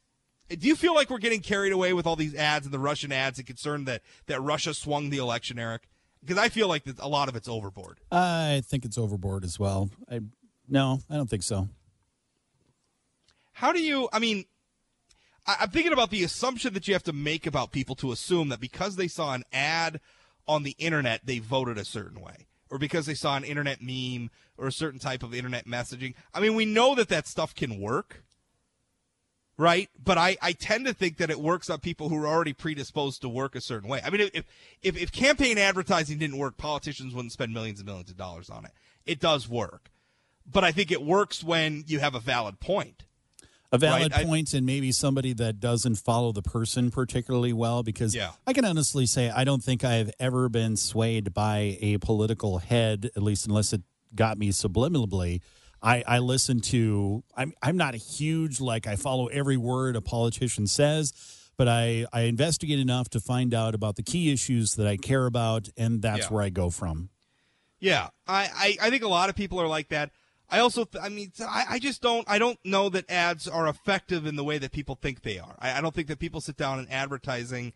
do 0.49 0.69
you 0.69 0.77
feel 0.77 0.95
like 0.95 1.11
we're 1.11 1.19
getting 1.19 1.41
carried 1.41 1.73
away 1.73 1.93
with 1.93 2.07
all 2.07 2.17
these 2.17 2.35
ads 2.35 2.67
and 2.67 2.75
the 2.75 2.79
Russian 2.79 3.13
ads 3.13 3.39
and 3.39 3.47
concerned 3.47 3.87
that 3.87 4.03
that 4.27 4.41
Russia 4.41 4.75
swung 4.75 5.11
the 5.11 5.19
election, 5.19 5.59
Eric? 5.59 5.89
Because 6.21 6.39
I 6.39 6.49
feel 6.49 6.69
like 6.69 6.85
a 6.99 7.09
lot 7.09 7.29
of 7.29 7.37
it's 7.37 7.49
overboard. 7.49 8.01
I 8.11 8.63
think 8.65 8.85
it's 8.85 8.97
overboard 8.97 9.45
as 9.45 9.59
well. 9.59 9.91
I 10.11 10.21
no, 10.69 11.01
I 11.11 11.17
don't 11.17 11.29
think 11.29 11.43
so. 11.43 11.69
How 13.53 13.73
do 13.73 13.81
you? 13.81 14.09
I 14.13 14.19
mean, 14.19 14.45
I, 15.47 15.57
I'm 15.61 15.71
thinking 15.71 15.93
about 15.93 16.11
the 16.11 16.25
assumption 16.25 16.75
that 16.75 16.89
you 16.89 16.95
have 16.95 17.03
to 17.05 17.13
make 17.13 17.47
about 17.47 17.73
people 17.73 17.95
to 17.97 18.13
assume 18.13 18.49
that 18.49 18.61
because 18.61 18.97
they 18.97 19.09
saw 19.09 19.35
an 19.35 19.45
ad 19.53 20.01
on 20.47 20.63
the 20.63 20.77
internet, 20.79 21.23
they 21.25 21.39
voted 21.39 21.79
a 21.79 21.85
certain 21.85 22.21
way, 22.21 22.47
or 22.71 22.79
because 22.79 23.07
they 23.07 23.15
saw 23.15 23.37
an 23.37 23.45
internet 23.45 23.79
meme 23.81 24.31
or 24.59 24.67
a 24.67 24.73
certain 24.73 25.01
type 25.01 25.23
of 25.23 25.35
internet 25.35 25.67
messaging. 25.67 26.15
I 26.33 26.41
mean, 26.41 26.55
we 26.55 26.65
know 26.65 26.95
that 26.95 27.09
that 27.09 27.27
stuff 27.27 27.55
can 27.55 27.81
work, 27.81 28.25
right? 29.57 29.89
But 30.03 30.19
I, 30.19 30.37
I 30.43 30.53
tend 30.53 30.87
to 30.87 30.95
think 30.95 31.17
that 31.19 31.31
it 31.31 31.41
works 31.41 31.71
on 31.71 31.81
people 31.81 32.09
who 32.09 32.17
are 32.17 32.27
already 32.27 32.53
predisposed 32.53 33.21
to 33.23 33.29
work 33.29 33.55
a 33.55 33.61
certain 33.61 33.89
way. 33.89 34.01
I 34.05 34.11
mean, 34.11 34.21
if 34.33 34.45
if 34.83 34.97
if 34.97 35.13
campaign 35.13 35.59
advertising 35.59 36.19
didn't 36.19 36.39
work, 36.39 36.57
politicians 36.57 37.15
wouldn't 37.15 37.33
spend 37.33 37.53
millions 37.53 37.81
and 37.81 37.87
millions 37.87 38.11
of 38.11 38.17
dollars 38.17 38.51
on 38.51 38.65
it. 38.65 38.73
It 39.07 39.21
does 39.21 39.49
work, 39.49 39.91
but 40.51 40.65
I 40.65 40.73
think 40.73 40.91
it 40.91 41.03
works 41.03 41.45
when 41.45 41.85
you 41.87 42.01
have 42.01 42.15
a 42.15 42.21
valid 42.21 42.61
point 42.61 43.05
a 43.73 43.79
valid 43.79 44.13
Right, 44.13 44.21
I- 44.21 44.25
point 44.25 44.55
and 44.55 44.65
maybe 44.65 44.93
somebody 44.93 45.33
that 45.33 45.59
doesn't 45.59 45.97
follow 45.97 46.31
the 46.31 46.43
person 46.43 46.93
particularly 46.93 47.53
well 47.53 47.83
because 47.83 48.15
Yeah. 48.15 48.31
I 48.47 48.53
can 48.53 48.65
honestly 48.65 49.05
say 49.05 49.31
I 49.31 49.43
don't 49.43 49.65
think 49.65 49.83
I've 49.83 50.13
ever 50.21 50.49
been 50.49 50.77
swayed 50.77 51.35
by 51.35 51.77
a 51.81 51.99
political 51.99 52.59
head, 52.59 53.11
at 53.17 53.23
least 53.23 53.47
unless 53.49 53.73
it 53.73 53.83
got 54.15 54.39
me 54.39 54.51
subliminally. 54.51 55.41
I, 55.85 56.03
I 56.07 56.19
listen 56.19 56.61
to 56.63 57.23
I'm 57.37 57.53
I'm 57.63 57.77
not 57.77 57.95
a 57.95 57.99
huge 57.99 58.61
like 58.61 58.87
I 58.87 58.97
follow 58.97 59.27
every 59.27 59.57
word 59.59 59.97
a 59.97 60.01
politician 60.01 60.67
says, 60.67 61.13
but 61.59 61.69
I, 61.69 62.07
I 62.13 62.23
investigate 62.23 62.79
enough 62.81 63.11
to 63.11 63.21
find 63.21 63.53
out 63.55 63.75
about 63.75 63.97
the 63.97 64.03
key 64.03 64.33
issues 64.33 64.75
that 64.77 64.87
I 64.87 64.97
care 64.97 65.27
about 65.27 65.69
and 65.77 66.01
that's 66.03 66.21
Yeah. 66.21 66.29
where 66.29 66.43
I 66.43 66.49
go 66.49 66.71
from. 66.71 67.11
Yeah, 67.81 68.09
I, 68.27 68.49
I, 68.81 68.87
I 68.87 68.91
think 68.91 69.03
a 69.03 69.09
lot 69.09 69.29
of 69.29 69.37
people 69.37 69.61
are 69.61 69.69
like 69.69 69.89
that. 69.91 70.11
I 70.51 70.61
also, 70.61 70.85
th- 70.85 71.03
I 71.05 71.09
mean, 71.11 71.33
I, 71.41 71.65
I 71.71 71.79
just 71.79 72.01
don't, 72.01 72.25
I 72.31 72.39
don't 72.39 72.59
know 72.65 72.89
that 72.89 73.11
ads 73.11 73.47
are 73.47 73.67
effective 73.69 74.27
in 74.27 74.37
the 74.37 74.45
way 74.45 74.57
that 74.59 74.73
people 74.73 74.95
think 74.95 75.21
they 75.23 75.39
are. 75.39 75.55
I, 75.59 75.79
I 75.79 75.81
don't 75.83 75.95
think 75.95 76.09
that 76.09 76.19
people 76.19 76.41
sit 76.41 76.57
down 76.57 76.79
and 76.79 76.91
advertising, 76.91 77.73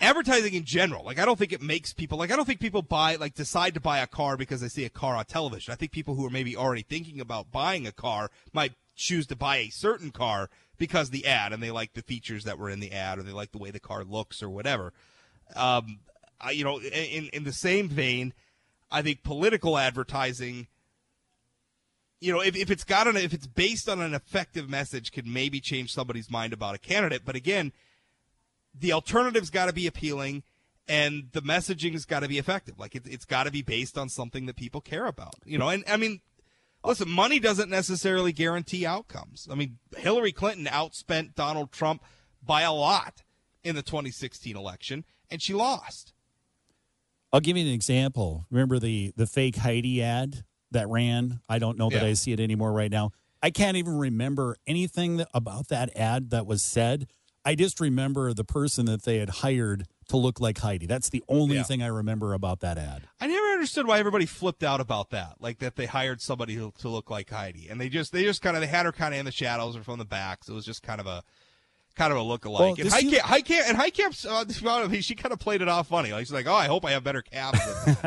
advertising 0.00 0.54
in 0.54 0.64
general. 0.64 1.04
Like, 1.04 1.18
I 1.18 1.24
don't 1.24 1.38
think 1.38 1.52
it 1.52 1.62
makes 1.62 1.92
people, 1.92 2.18
like, 2.18 2.30
I 2.30 2.36
don't 2.36 2.44
think 2.44 2.60
people 2.60 2.82
buy, 2.82 3.16
like, 3.16 3.34
decide 3.34 3.74
to 3.74 3.80
buy 3.80 3.98
a 3.98 4.06
car 4.06 4.36
because 4.36 4.60
they 4.60 4.68
see 4.68 4.84
a 4.84 4.90
car 4.90 5.16
on 5.16 5.24
television. 5.24 5.72
I 5.72 5.76
think 5.76 5.92
people 5.92 6.14
who 6.14 6.26
are 6.26 6.30
maybe 6.30 6.56
already 6.56 6.82
thinking 6.82 7.20
about 7.20 7.50
buying 7.50 7.86
a 7.86 7.92
car 7.92 8.30
might 8.52 8.72
choose 8.94 9.26
to 9.28 9.36
buy 9.36 9.56
a 9.56 9.70
certain 9.70 10.10
car 10.10 10.50
because 10.76 11.10
the 11.10 11.26
ad 11.26 11.52
and 11.52 11.62
they 11.62 11.70
like 11.70 11.94
the 11.94 12.02
features 12.02 12.44
that 12.44 12.58
were 12.58 12.70
in 12.70 12.80
the 12.80 12.92
ad 12.92 13.18
or 13.18 13.22
they 13.22 13.32
like 13.32 13.52
the 13.52 13.58
way 13.58 13.70
the 13.70 13.80
car 13.80 14.04
looks 14.04 14.42
or 14.42 14.48
whatever. 14.48 14.92
Um, 15.56 16.00
I, 16.40 16.52
you 16.52 16.64
know, 16.64 16.80
in, 16.80 17.28
in 17.32 17.44
the 17.44 17.52
same 17.52 17.88
vein, 17.88 18.32
I 18.90 19.02
think 19.02 19.22
political 19.22 19.76
advertising, 19.76 20.68
you 22.20 22.32
know, 22.32 22.40
if, 22.40 22.56
if 22.56 22.70
it's 22.70 22.84
got 22.84 23.06
an 23.06 23.16
if 23.16 23.32
it's 23.32 23.46
based 23.46 23.88
on 23.88 24.00
an 24.00 24.14
effective 24.14 24.68
message, 24.68 25.12
can 25.12 25.32
maybe 25.32 25.60
change 25.60 25.92
somebody's 25.92 26.30
mind 26.30 26.52
about 26.52 26.74
a 26.74 26.78
candidate. 26.78 27.22
But 27.24 27.36
again, 27.36 27.72
the 28.74 28.92
alternative's 28.92 29.50
got 29.50 29.66
to 29.66 29.72
be 29.72 29.86
appealing, 29.86 30.42
and 30.86 31.28
the 31.32 31.42
messaging's 31.42 32.04
got 32.04 32.20
to 32.20 32.28
be 32.28 32.38
effective. 32.38 32.78
Like 32.78 32.94
it, 32.94 33.02
it's 33.06 33.24
got 33.24 33.44
to 33.44 33.50
be 33.50 33.62
based 33.62 33.98
on 33.98 34.08
something 34.08 34.46
that 34.46 34.56
people 34.56 34.80
care 34.80 35.06
about. 35.06 35.34
You 35.44 35.58
know, 35.58 35.68
and 35.68 35.84
I 35.88 35.96
mean, 35.96 36.20
listen, 36.84 37.10
money 37.10 37.38
doesn't 37.38 37.70
necessarily 37.70 38.32
guarantee 38.32 38.86
outcomes. 38.86 39.48
I 39.50 39.54
mean, 39.54 39.78
Hillary 39.96 40.32
Clinton 40.32 40.66
outspent 40.66 41.34
Donald 41.34 41.72
Trump 41.72 42.02
by 42.42 42.62
a 42.62 42.72
lot 42.72 43.22
in 43.64 43.74
the 43.74 43.82
2016 43.82 44.56
election, 44.56 45.04
and 45.30 45.42
she 45.42 45.54
lost. 45.54 46.12
I'll 47.32 47.40
give 47.40 47.56
you 47.56 47.66
an 47.66 47.72
example. 47.72 48.46
Remember 48.50 48.78
the 48.78 49.12
the 49.16 49.26
fake 49.26 49.56
Heidi 49.56 50.02
ad 50.02 50.44
that 50.70 50.88
ran. 50.88 51.40
I 51.48 51.58
don't 51.58 51.78
know 51.78 51.90
that 51.90 52.02
Yeah. 52.02 52.08
I 52.08 52.12
see 52.14 52.32
it 52.32 52.40
anymore 52.40 52.72
right 52.72 52.90
now. 52.90 53.10
I 53.42 53.50
can't 53.50 53.76
even 53.76 53.96
remember 53.96 54.56
anything 54.66 55.18
that, 55.18 55.28
about 55.32 55.68
that 55.68 55.96
ad 55.96 56.30
that 56.30 56.46
was 56.46 56.62
said. 56.62 57.06
I 57.48 57.54
just 57.54 57.80
remember 57.80 58.34
the 58.34 58.44
person 58.44 58.84
that 58.86 59.04
they 59.04 59.16
had 59.16 59.30
hired 59.30 59.86
to 60.08 60.18
look 60.18 60.38
like 60.38 60.58
Heidi. 60.58 60.84
That's 60.84 61.08
the 61.08 61.24
only 61.30 61.56
Yeah. 61.56 61.62
thing 61.62 61.82
I 61.82 61.86
remember 61.86 62.34
about 62.34 62.60
that 62.60 62.76
ad. 62.76 63.04
I 63.18 63.26
never 63.26 63.46
understood 63.54 63.86
why 63.86 63.98
everybody 63.98 64.26
flipped 64.26 64.62
out 64.62 64.82
about 64.82 65.08
that. 65.10 65.36
Like 65.40 65.58
that 65.60 65.76
they 65.76 65.86
hired 65.86 66.20
somebody 66.20 66.56
to, 66.56 66.74
to 66.80 66.90
look 66.90 67.08
like 67.10 67.30
Heidi, 67.30 67.68
and 67.70 67.80
they 67.80 67.88
just 67.88 68.12
they 68.12 68.22
just 68.24 68.42
kind 68.42 68.54
of 68.54 68.60
they 68.60 68.66
had 68.66 68.84
her 68.84 68.92
kind 68.92 69.14
of 69.14 69.20
in 69.20 69.24
the 69.24 69.32
shadows 69.32 69.76
or 69.76 69.82
from 69.82 69.98
the 69.98 70.04
back. 70.04 70.44
So 70.44 70.52
it 70.52 70.56
was 70.56 70.66
just 70.66 70.82
kind 70.82 71.00
of 71.00 71.06
a 71.06 71.22
kind 71.98 72.12
of 72.12 72.18
a 72.18 72.22
look 72.22 72.44
alike. 72.44 72.60
Well, 72.60 72.74
and 72.78 72.88
High 72.88 72.98
you- 73.00 73.10
Camp, 73.10 73.24
Heitkamp, 73.24 73.62
and 73.68 73.76
Heitkamp's 73.76 74.24
uh, 74.24 75.00
she 75.00 75.14
kind 75.16 75.32
of 75.32 75.38
played 75.40 75.60
it 75.62 75.68
off 75.68 75.88
funny. 75.88 76.12
Like 76.12 76.20
she's 76.26 76.32
like, 76.32 76.46
oh, 76.46 76.54
I 76.54 76.66
hope 76.66 76.84
I 76.84 76.92
have 76.92 77.02
better 77.04 77.22
calves. 77.22 77.58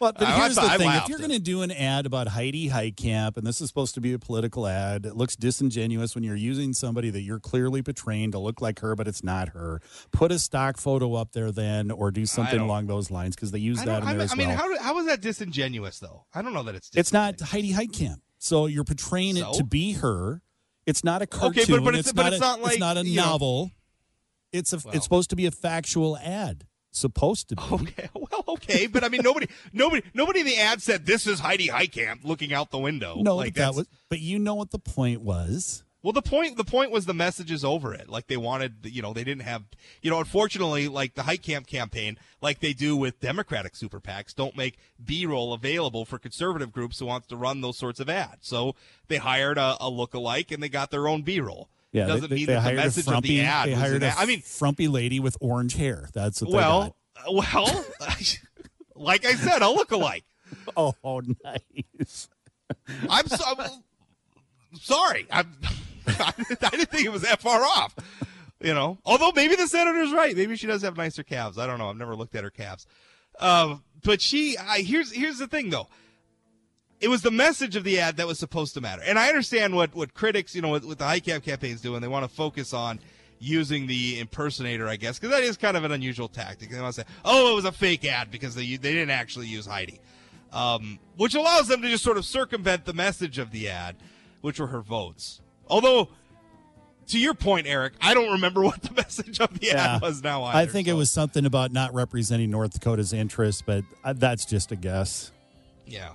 Well, 0.00 0.12
but 0.12 0.22
I- 0.22 0.32
I 0.34 0.40
here's 0.40 0.54
thought- 0.56 0.64
the 0.66 0.70
I 0.72 0.76
thing: 0.78 0.90
if 1.02 1.08
you're 1.08 1.18
going 1.18 1.30
to 1.30 1.38
do 1.38 1.62
an 1.62 1.70
ad 1.70 2.04
about 2.06 2.28
Heidi 2.28 2.68
Heitkamp, 2.68 3.36
and 3.36 3.46
this 3.46 3.60
is 3.60 3.68
supposed 3.68 3.94
to 3.94 4.00
be 4.00 4.12
a 4.12 4.18
political 4.18 4.66
ad, 4.66 5.06
it 5.06 5.16
looks 5.16 5.36
disingenuous 5.36 6.14
when 6.14 6.24
you're 6.24 6.36
using 6.36 6.72
somebody 6.74 7.10
that 7.10 7.20
you're 7.22 7.40
clearly 7.40 7.80
portraying 7.82 8.32
to 8.32 8.38
look 8.38 8.60
like 8.60 8.80
her, 8.80 8.94
but 8.96 9.06
it's 9.08 9.22
not 9.24 9.50
her. 9.50 9.80
Put 10.12 10.32
a 10.32 10.38
stock 10.38 10.76
photo 10.76 11.14
up 11.14 11.32
there 11.32 11.52
then, 11.52 11.90
or 11.90 12.10
do 12.10 12.26
something 12.26 12.60
along 12.60 12.86
those 12.88 13.10
lines 13.10 13.34
because 13.36 13.50
they 13.52 13.58
use 13.58 13.78
that 13.78 13.86
don't- 13.86 14.02
in 14.02 14.08
there 14.08 14.20
I, 14.20 14.24
as 14.24 14.32
I 14.32 14.36
mean, 14.36 14.50
how 14.50 14.78
how 14.78 14.98
is 14.98 15.06
that 15.06 15.20
disingenuous 15.20 15.98
though? 16.00 16.24
I 16.34 16.42
don't 16.42 16.52
know 16.52 16.62
that 16.64 16.74
it's. 16.74 16.90
it's 16.94 17.12
not. 17.12 17.40
Heidi 17.40 17.72
Heitkamp, 17.72 18.16
so 18.38 18.66
you're 18.66 18.84
portraying 18.84 19.36
So? 19.36 19.50
it 19.50 19.54
to 19.54 19.64
be 19.64 19.92
her. 19.92 20.42
It's 20.88 21.04
not 21.04 21.20
a 21.22 21.26
cartoon. 21.26 21.62
Okay, 21.62 21.72
but- 21.72 21.84
but 21.84 21.94
it's- 21.94 22.06
it's, 22.06 22.12
but 22.12 22.22
not 22.22 22.32
it's 22.32 22.38
a, 22.38 22.44
not 22.44 22.60
like, 22.62 22.72
it's 22.72 22.80
not 22.80 22.96
a 22.96 23.06
you 23.06 23.16
know- 23.16 23.24
novel. 23.26 23.70
It's 24.52 24.72
a. 24.72 24.78
Well. 24.82 24.94
It's 24.94 25.04
supposed 25.04 25.28
to 25.30 25.36
be 25.36 25.44
a 25.46 25.50
factual 25.50 26.16
ad. 26.16 26.64
Supposed 26.90 27.50
to 27.50 27.56
be. 27.56 27.62
Okay, 27.70 28.08
well, 28.14 28.44
okay, 28.48 28.86
but 28.86 29.04
I 29.04 29.10
mean, 29.10 29.20
nobody, 29.22 29.46
nobody, 29.74 30.02
nobody 30.14 30.40
in 30.40 30.46
the 30.46 30.56
ad 30.56 30.80
said 30.82 31.04
this 31.04 31.26
is 31.26 31.38
Heidi 31.40 31.68
Heitkamp 31.68 32.24
looking 32.24 32.54
out 32.54 32.70
the 32.70 32.78
window. 32.78 33.18
No, 33.20 33.36
like 33.36 33.54
that 33.54 33.74
was. 33.74 33.86
But 34.08 34.20
you 34.20 34.38
know 34.38 34.54
what 34.54 34.70
the 34.70 34.78
point 34.78 35.20
was. 35.20 35.84
Well, 36.02 36.12
the 36.12 36.22
point 36.22 36.56
the 36.56 36.64
point 36.64 36.92
was 36.92 37.06
the 37.06 37.14
messages 37.14 37.64
over 37.64 37.92
it. 37.92 38.08
Like 38.08 38.28
they 38.28 38.36
wanted, 38.36 38.76
you 38.84 39.02
know, 39.02 39.12
they 39.12 39.24
didn't 39.24 39.42
have, 39.42 39.64
you 40.00 40.10
know, 40.10 40.18
unfortunately, 40.20 40.86
like 40.86 41.14
the 41.14 41.22
Heitkamp 41.22 41.66
campaign, 41.66 42.18
like 42.40 42.60
they 42.60 42.72
do 42.72 42.96
with 42.96 43.18
Democratic 43.18 43.74
super 43.74 44.00
PACs, 44.00 44.32
don't 44.34 44.56
make 44.56 44.78
B-roll 45.04 45.52
available 45.52 46.04
for 46.04 46.18
conservative 46.18 46.70
groups 46.70 47.00
who 47.00 47.06
wants 47.06 47.26
to 47.28 47.36
run 47.36 47.62
those 47.62 47.76
sorts 47.76 47.98
of 47.98 48.08
ads. 48.08 48.46
So 48.46 48.76
they 49.08 49.16
hired 49.16 49.58
a, 49.58 49.76
a 49.80 49.90
look-alike 49.90 50.52
and 50.52 50.62
they 50.62 50.68
got 50.68 50.92
their 50.92 51.08
own 51.08 51.22
B-roll. 51.22 51.68
Yeah, 51.90 52.04
they- 52.06 52.12
doesn't 52.12 52.30
they, 52.30 52.36
mean 52.36 52.46
they 52.46 52.52
that 52.54 52.64
the 52.68 52.74
message 52.74 53.08
a 53.08 53.16
of 53.16 53.22
the 53.24 53.40
ad 53.40 53.66
they 53.68 53.72
was 53.72 53.80
hired 53.80 54.02
a 54.04 54.06
ad. 54.06 54.14
I 54.18 54.26
mean, 54.26 54.40
frumpy 54.40 54.86
lady 54.86 55.18
with 55.18 55.36
orange 55.40 55.74
hair. 55.74 56.08
That's 56.12 56.40
what 56.40 56.50
they 56.50 56.56
well, 56.56 56.96
well, 57.32 57.84
like 58.94 59.24
I 59.24 59.32
said, 59.34 59.62
a 59.62 59.68
look-alike. 59.68 60.24
Oh, 60.76 60.94
oh, 61.04 61.22
nice. 61.44 62.28
I'm, 63.08 63.26
so, 63.26 63.44
I'm 63.48 63.70
sorry. 64.80 65.26
I'm, 65.30 65.56
I 66.20 66.70
didn't 66.70 66.90
think 66.90 67.06
it 67.06 67.12
was 67.12 67.22
that 67.22 67.40
far 67.40 67.62
off. 67.62 67.94
You 68.60 68.74
know, 68.74 68.98
although 69.04 69.30
maybe 69.34 69.54
the 69.54 69.68
senator's 69.68 70.12
right. 70.12 70.36
Maybe 70.36 70.56
she 70.56 70.66
does 70.66 70.82
have 70.82 70.96
nicer 70.96 71.22
calves. 71.22 71.58
I 71.58 71.66
don't 71.66 71.78
know. 71.78 71.90
I've 71.90 71.96
never 71.96 72.16
looked 72.16 72.34
at 72.34 72.42
her 72.42 72.50
calves. 72.50 72.86
Um, 73.38 73.84
but 74.02 74.20
she, 74.20 74.56
I, 74.58 74.80
here's 74.80 75.12
here's 75.12 75.38
the 75.38 75.46
thing 75.46 75.70
though. 75.70 75.88
It 77.00 77.08
was 77.08 77.22
the 77.22 77.30
message 77.30 77.76
of 77.76 77.84
the 77.84 78.00
ad 78.00 78.16
that 78.16 78.26
was 78.26 78.40
supposed 78.40 78.74
to 78.74 78.80
matter, 78.80 79.02
and 79.06 79.18
I 79.18 79.28
understand 79.28 79.76
what 79.76 79.94
what 79.94 80.14
critics, 80.14 80.56
you 80.56 80.62
know, 80.62 80.70
what, 80.70 80.84
what 80.84 80.98
the 80.98 81.04
Heitkamp 81.04 81.44
campaigns 81.44 81.80
doing. 81.80 82.00
they 82.00 82.08
want 82.08 82.28
to 82.28 82.34
focus 82.34 82.72
on 82.72 82.98
using 83.38 83.86
the 83.86 84.18
impersonator, 84.18 84.88
I 84.88 84.96
guess, 84.96 85.18
because 85.18 85.30
that 85.30 85.44
is 85.44 85.56
kind 85.56 85.76
of 85.76 85.84
an 85.84 85.92
unusual 85.92 86.28
tactic. 86.28 86.70
They 86.70 86.80
want 86.80 86.94
to 86.94 87.02
say, 87.02 87.06
"Oh, 87.24 87.52
it 87.52 87.54
was 87.54 87.64
a 87.64 87.72
fake 87.72 88.04
ad 88.04 88.32
because 88.32 88.56
they 88.56 88.76
they 88.76 88.92
didn't 88.92 89.10
actually 89.10 89.46
use 89.46 89.66
Heidi," 89.66 90.00
um, 90.52 90.98
which 91.16 91.36
allows 91.36 91.68
them 91.68 91.82
to 91.82 91.88
just 91.88 92.02
sort 92.02 92.16
of 92.16 92.24
circumvent 92.24 92.84
the 92.84 92.94
message 92.94 93.38
of 93.38 93.52
the 93.52 93.68
ad, 93.68 93.94
which 94.40 94.58
were 94.58 94.66
her 94.68 94.82
votes. 94.82 95.40
Although, 95.70 96.08
to 97.08 97.18
your 97.18 97.34
point, 97.34 97.66
Eric, 97.66 97.94
I 98.00 98.14
don't 98.14 98.32
remember 98.32 98.62
what 98.64 98.82
the 98.82 98.92
message 98.94 99.40
of 99.40 99.58
the 99.58 99.66
Yeah. 99.66 99.96
ad 99.96 100.02
was 100.02 100.22
now. 100.22 100.42
I 100.44 100.62
either, 100.62 100.72
think 100.72 100.88
it 100.88 100.94
was 100.94 101.10
something 101.10 101.44
about 101.46 101.72
not 101.72 101.94
representing 101.94 102.50
North 102.50 102.72
Dakota's 102.72 103.12
interests, 103.12 103.62
but 103.62 103.84
uh, 104.04 104.12
that's 104.12 104.44
just 104.44 104.72
a 104.72 104.76
guess. 104.76 105.32
Yeah, 105.86 106.10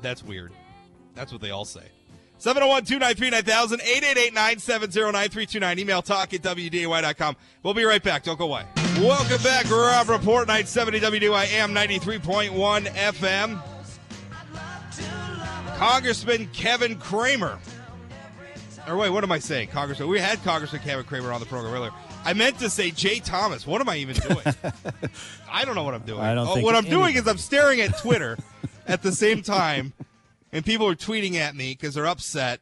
that's 0.00 0.22
weird. 0.22 0.52
That's 1.14 1.30
what 1.32 1.40
they 1.40 1.50
all 1.50 1.64
say. 1.64 1.84
701 2.38 2.84
293 2.86 3.30
9000 3.30 3.80
888 3.82 4.34
970 4.34 5.12
9329. 5.12 5.78
Email 5.78 6.02
talk 6.02 6.34
at 6.34 6.42
WDAY.com. 6.42 7.36
We'll 7.62 7.74
be 7.74 7.84
right 7.84 8.02
back. 8.02 8.24
Don't 8.24 8.36
go 8.36 8.46
away. 8.46 8.64
Welcome 8.98 9.40
back. 9.44 9.70
Rob 9.70 10.08
Report 10.08 10.48
970 10.48 10.98
WDAY 11.00 11.52
AM 11.54 11.72
93.1 11.72 12.86
FM. 12.88 13.62
Congressman 15.76 16.48
Kevin 16.52 16.96
Cramer. 16.96 17.58
Or 18.88 18.96
wait, 18.96 19.10
what 19.10 19.22
am 19.22 19.30
I 19.30 19.38
saying? 19.38 19.68
Congressman. 19.68 20.08
We 20.08 20.18
had 20.18 20.42
Congressman 20.42 20.82
Kevin 20.82 21.04
Cramer 21.04 21.32
on 21.32 21.38
the 21.40 21.46
program 21.46 21.72
earlier. 21.72 21.92
I 22.24 22.32
meant 22.32 22.58
to 22.58 22.68
say 22.68 22.90
Jay 22.90 23.20
Thomas. 23.20 23.66
What 23.66 23.80
am 23.80 23.88
I 23.88 23.96
even 23.98 24.16
doing? 24.16 24.44
I 25.50 25.64
don't 25.64 25.74
know 25.76 25.84
what 25.84 25.94
I'm 25.94 26.02
doing. 26.02 26.20
I 26.20 26.34
don't 26.34 26.48
Oh, 26.48 26.60
what 26.60 26.74
I'm 26.74 26.84
any- 26.86 26.90
doing 26.90 27.14
is 27.16 27.26
I'm 27.28 27.38
staring 27.38 27.80
at 27.80 27.96
Twitter 27.98 28.36
at 28.86 29.02
the 29.02 29.12
same 29.12 29.42
time, 29.42 29.92
and 30.50 30.64
people 30.64 30.88
are 30.88 30.96
tweeting 30.96 31.36
at 31.36 31.54
me 31.54 31.72
because 31.72 31.94
they're 31.94 32.06
upset. 32.08 32.60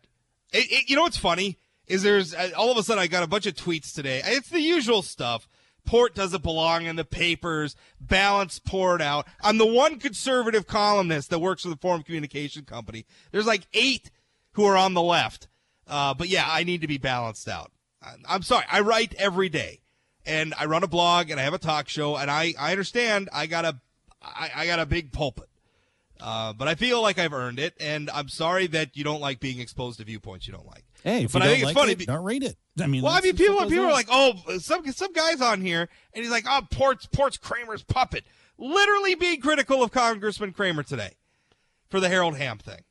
It, 0.52 0.70
it- 0.70 0.90
you 0.90 0.96
know 0.96 1.02
what's 1.02 1.16
funny 1.16 1.58
is 1.86 2.02
there's 2.02 2.34
uh, 2.34 2.50
all 2.56 2.70
of 2.70 2.76
a 2.76 2.82
sudden 2.82 3.02
I 3.02 3.06
got 3.06 3.22
a 3.22 3.26
bunch 3.26 3.46
of 3.46 3.54
tweets 3.54 3.94
today. 3.94 4.20
It's 4.24 4.50
the 4.50 4.60
usual 4.60 5.00
stuff. 5.02 5.48
Port 5.86 6.14
doesn't 6.14 6.42
belong 6.42 6.84
in 6.84 6.96
the 6.96 7.04
papers. 7.06 7.74
Balance 7.98 8.58
poured 8.58 9.00
out. 9.00 9.26
I'm 9.42 9.56
the 9.56 9.66
one 9.66 9.98
conservative 9.98 10.66
columnist 10.66 11.30
that 11.30 11.38
works 11.38 11.62
for 11.62 11.70
the 11.70 11.76
Forum 11.76 12.02
Communication 12.02 12.64
Company. 12.66 13.06
There's 13.32 13.46
like 13.46 13.66
eight 13.72 14.10
who 14.52 14.64
are 14.66 14.76
on 14.76 14.92
the 14.92 15.02
left. 15.02 15.48
Uh, 15.90 16.14
but 16.14 16.28
yeah, 16.28 16.46
I 16.48 16.64
need 16.64 16.80
to 16.82 16.86
be 16.86 16.98
balanced 16.98 17.48
out. 17.48 17.72
I'm 18.26 18.42
sorry. 18.42 18.64
I 18.70 18.80
write 18.80 19.14
every 19.18 19.48
day, 19.50 19.80
and 20.24 20.54
I 20.58 20.64
run 20.64 20.82
a 20.82 20.88
blog, 20.88 21.30
and 21.30 21.38
I 21.38 21.42
have 21.42 21.52
a 21.52 21.58
talk 21.58 21.88
show, 21.88 22.16
and 22.16 22.30
I, 22.30 22.54
I 22.58 22.70
understand 22.70 23.28
I 23.32 23.46
got 23.46 23.64
a 23.66 23.78
I, 24.22 24.50
I 24.54 24.66
got 24.66 24.78
a 24.78 24.86
big 24.86 25.12
pulpit. 25.12 25.48
Uh, 26.20 26.52
but 26.52 26.68
I 26.68 26.74
feel 26.74 27.00
like 27.00 27.18
I've 27.18 27.32
earned 27.32 27.58
it, 27.58 27.74
and 27.80 28.10
I'm 28.10 28.28
sorry 28.28 28.66
that 28.68 28.96
you 28.96 29.04
don't 29.04 29.20
like 29.20 29.40
being 29.40 29.58
exposed 29.58 29.98
to 29.98 30.04
viewpoints 30.04 30.46
you 30.46 30.52
don't 30.52 30.66
like. 30.66 30.84
Hey, 31.02 31.26
But 31.26 31.40
I 31.42 31.46
don't 31.46 31.54
think 31.54 31.58
it's 31.58 31.64
like 31.64 31.76
funny 31.76 31.92
it, 31.92 32.06
don't 32.06 32.24
read 32.24 32.42
it. 32.42 32.56
I 32.78 32.86
mean, 32.86 33.02
Well, 33.02 33.12
I 33.12 33.20
mean, 33.22 33.36
people 33.36 33.64
people 33.66 33.86
are 33.86 33.92
like, 33.92 34.08
oh, 34.10 34.34
some 34.58 34.90
some 34.92 35.12
guys 35.12 35.40
on 35.40 35.60
here, 35.62 35.88
and 36.12 36.22
he's 36.22 36.30
like, 36.30 36.44
oh, 36.48 36.60
Port's 36.70 37.06
Port's 37.06 37.38
Cramer's 37.38 37.82
puppet, 37.82 38.24
literally 38.58 39.14
being 39.14 39.40
critical 39.40 39.82
of 39.82 39.92
Congressman 39.92 40.52
Cramer 40.52 40.82
today 40.82 41.16
for 41.88 42.00
the 42.00 42.08
Harold 42.08 42.36
Hamm 42.36 42.58
thing. 42.58 42.82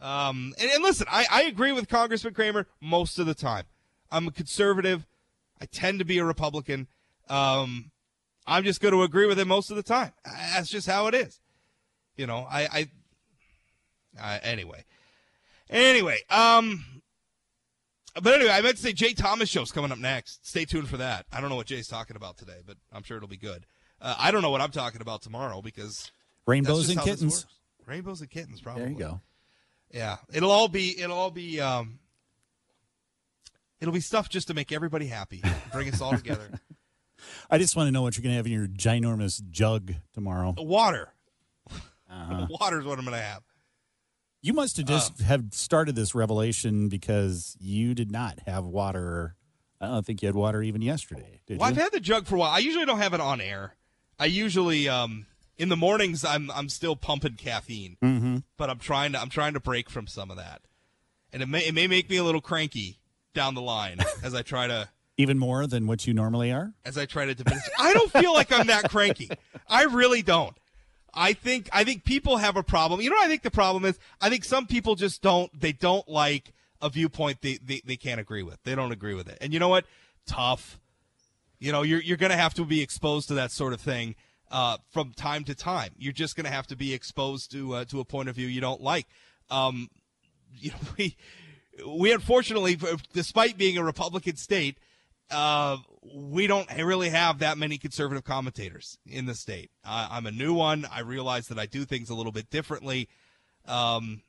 Um, 0.00 0.54
and, 0.60 0.70
and 0.70 0.82
listen, 0.82 1.06
I, 1.10 1.26
I 1.30 1.42
agree 1.44 1.72
with 1.72 1.88
Congressman 1.88 2.34
Cramer 2.34 2.66
most 2.80 3.18
of 3.18 3.26
the 3.26 3.34
time. 3.34 3.64
I'm 4.10 4.28
a 4.28 4.30
conservative. 4.30 5.06
I 5.60 5.66
tend 5.66 5.98
to 6.00 6.04
be 6.04 6.18
a 6.18 6.24
Republican. 6.24 6.86
Um, 7.28 7.90
I'm 8.46 8.62
just 8.62 8.80
going 8.80 8.92
to 8.92 9.02
agree 9.02 9.26
with 9.26 9.38
him 9.38 9.48
most 9.48 9.70
of 9.70 9.76
the 9.76 9.82
time. 9.82 10.12
That's 10.24 10.68
just 10.68 10.86
how 10.86 11.06
it 11.06 11.14
is. 11.14 11.40
You 12.16 12.26
know, 12.26 12.46
I, 12.50 12.62
I, 12.62 12.88
I 14.20 14.38
anyway, 14.38 14.84
anyway, 15.68 16.16
um, 16.30 17.02
but 18.22 18.34
anyway, 18.34 18.52
I 18.52 18.62
meant 18.62 18.76
to 18.76 18.82
say 18.82 18.94
Jay 18.94 19.12
Thomas 19.12 19.50
show's 19.50 19.70
coming 19.70 19.92
up 19.92 19.98
next. 19.98 20.46
Stay 20.46 20.64
tuned 20.64 20.88
for 20.88 20.96
that. 20.96 21.26
I 21.30 21.42
don't 21.42 21.50
know 21.50 21.56
what 21.56 21.66
Jay's 21.66 21.88
talking 21.88 22.16
about 22.16 22.38
today, 22.38 22.60
but 22.66 22.76
I'm 22.90 23.02
sure 23.02 23.18
it'll 23.18 23.28
be 23.28 23.36
good. 23.36 23.66
Uh, 24.00 24.14
I 24.18 24.30
don't 24.30 24.40
know 24.40 24.50
what 24.50 24.62
I'm 24.62 24.70
talking 24.70 25.02
about 25.02 25.20
tomorrow 25.20 25.60
because 25.60 26.10
rainbows 26.46 26.88
and 26.88 27.00
kittens. 27.00 27.46
Rainbows 27.84 28.22
and 28.22 28.30
kittens, 28.30 28.60
probably. 28.62 28.84
There 28.84 28.92
you 28.92 28.98
go. 28.98 29.20
Yeah, 29.92 30.16
it'll 30.32 30.50
all 30.50 30.68
be 30.68 31.00
it'll 31.00 31.16
all 31.16 31.30
be 31.30 31.60
um, 31.60 31.98
it'll 33.80 33.94
be 33.94 34.00
stuff 34.00 34.28
just 34.28 34.48
to 34.48 34.54
make 34.54 34.72
everybody 34.72 35.06
happy, 35.06 35.42
bring 35.72 35.88
us 35.92 36.00
all 36.00 36.12
together. 36.12 36.48
I 37.50 37.58
just 37.58 37.76
want 37.76 37.86
to 37.88 37.92
know 37.92 38.02
what 38.02 38.16
you're 38.16 38.22
going 38.22 38.32
to 38.34 38.36
have 38.36 38.46
in 38.46 38.52
your 38.52 38.66
ginormous 38.66 39.40
jug 39.50 39.94
tomorrow. 40.12 40.54
Water, 40.58 41.08
Uh-huh. 41.70 42.46
water 42.60 42.80
is 42.80 42.86
what 42.86 42.98
I'm 42.98 43.04
gonna 43.04 43.18
have. 43.20 43.42
You 44.42 44.52
must 44.52 44.76
have 44.76 44.86
Uh. 44.86 44.92
just 44.92 45.20
have 45.20 45.44
started 45.52 45.94
this 45.96 46.14
revelation 46.14 46.88
because 46.88 47.56
you 47.60 47.94
did 47.94 48.10
not 48.12 48.38
have 48.46 48.64
water. 48.64 49.34
I 49.80 49.86
don't 49.86 50.04
think 50.06 50.22
you 50.22 50.26
had 50.26 50.34
water 50.36 50.62
even 50.62 50.82
yesterday. 50.82 51.40
Did 51.46 51.58
Well, 51.58 51.68
you? 51.70 51.76
I've 51.76 51.82
had 51.82 51.92
the 51.92 52.00
jug 52.00 52.26
for 52.26 52.36
a 52.36 52.38
while. 52.38 52.50
I 52.50 52.58
usually 52.58 52.86
don't 52.86 52.98
have 52.98 53.14
it 53.14 53.20
on 53.20 53.40
air. 53.40 53.76
I 54.18 54.24
usually 54.26 54.88
um, 54.88 55.26
in 55.58 55.68
the 55.68 55.76
mornings 55.76 56.24
I'm 56.24 56.50
I'm 56.50 56.68
still 56.68 56.96
pumping 56.96 57.34
caffeine, 57.34 57.96
mm-hmm. 58.02 58.38
but 58.56 58.70
I'm 58.70 58.78
trying 58.78 59.12
to 59.12 59.20
I'm 59.20 59.30
trying 59.30 59.54
to 59.54 59.60
break 59.60 59.90
from 59.90 60.06
some 60.06 60.30
of 60.30 60.36
that, 60.36 60.62
and 61.32 61.42
it 61.42 61.48
may 61.48 61.66
it 61.66 61.74
may 61.74 61.86
make 61.86 62.10
me 62.10 62.16
a 62.16 62.24
little 62.24 62.40
cranky 62.40 62.98
down 63.34 63.54
the 63.54 63.62
line 63.62 63.98
as 64.22 64.34
I 64.34 64.42
try 64.42 64.66
to 64.66 64.88
Even 65.16 65.38
more 65.38 65.66
than 65.66 65.86
what 65.86 66.06
you 66.06 66.14
normally 66.14 66.52
are. 66.52 66.72
as 66.84 66.98
I 66.98 67.06
try 67.06 67.26
to 67.26 67.34
diminish. 67.34 67.62
I 67.78 67.92
don't 67.92 68.10
feel 68.12 68.32
like 68.32 68.52
I'm 68.52 68.66
that 68.68 68.90
cranky. 68.90 69.30
I 69.68 69.84
really 69.84 70.22
don't. 70.22 70.56
I 71.16 71.32
think 71.32 71.68
I 71.72 71.84
think 71.84 72.04
people 72.04 72.36
have 72.36 72.56
a 72.56 72.62
problem. 72.62 73.00
You 73.00 73.10
know 73.10 73.16
what 73.16 73.24
I 73.24 73.28
think 73.28 73.42
the 73.42 73.50
problem 73.50 73.84
is? 73.84 73.98
I 74.20 74.28
think 74.28 74.44
some 74.44 74.66
people 74.66 74.94
just 74.94 75.22
don't 75.22 75.50
they 75.58 75.72
don't 75.72 76.06
like 76.08 76.52
a 76.82 76.90
viewpoint 76.90 77.40
they, 77.40 77.58
they, 77.64 77.80
they 77.84 77.96
can't 77.96 78.20
agree 78.20 78.42
with. 78.42 78.62
They 78.64 78.74
don't 78.74 78.92
agree 78.92 79.14
with 79.14 79.28
it. 79.28 79.38
And 79.40 79.52
you 79.52 79.58
know 79.58 79.68
what? 79.68 79.86
Tough. 80.26 80.78
You 81.58 81.72
know, 81.72 81.82
you're 81.82 82.02
you're 82.02 82.18
gonna 82.18 82.36
have 82.36 82.52
to 82.54 82.66
be 82.66 82.82
exposed 82.82 83.28
to 83.28 83.34
that 83.34 83.50
sort 83.50 83.72
of 83.72 83.80
thing. 83.80 84.14
Uh, 84.50 84.78
from 84.90 85.12
time 85.12 85.44
to 85.44 85.54
time. 85.54 85.92
You're 85.98 86.12
just 86.12 86.36
going 86.36 86.44
to 86.44 86.50
have 86.50 86.66
to 86.68 86.76
be 86.76 86.94
exposed 86.94 87.50
to 87.52 87.74
uh, 87.74 87.84
to 87.86 88.00
a 88.00 88.04
point 88.04 88.28
of 88.28 88.36
view 88.36 88.46
you 88.46 88.60
don't 88.60 88.80
like. 88.80 89.06
Um, 89.50 89.88
you 90.58 90.70
know, 90.70 90.76
we 90.98 91.16
we 91.86 92.12
unfortunately, 92.12 92.78
despite 93.12 93.58
being 93.58 93.76
a 93.76 93.84
Republican 93.84 94.36
state, 94.36 94.78
uh, 95.30 95.78
we 96.14 96.46
don't 96.46 96.70
really 96.76 97.10
have 97.10 97.40
that 97.40 97.58
many 97.58 97.78
conservative 97.78 98.24
commentators 98.24 98.98
in 99.06 99.26
the 99.26 99.34
state. 99.34 99.70
I'm 99.84 100.26
a 100.26 100.30
new 100.30 100.54
one. 100.54 100.86
I 100.90 101.00
realize 101.00 101.48
that 101.48 101.58
I 101.58 101.66
do 101.66 101.84
things 101.84 102.10
a 102.10 102.14
little 102.14 102.32
bit 102.32 102.50
differently. 102.50 103.08
Um, 103.66 104.22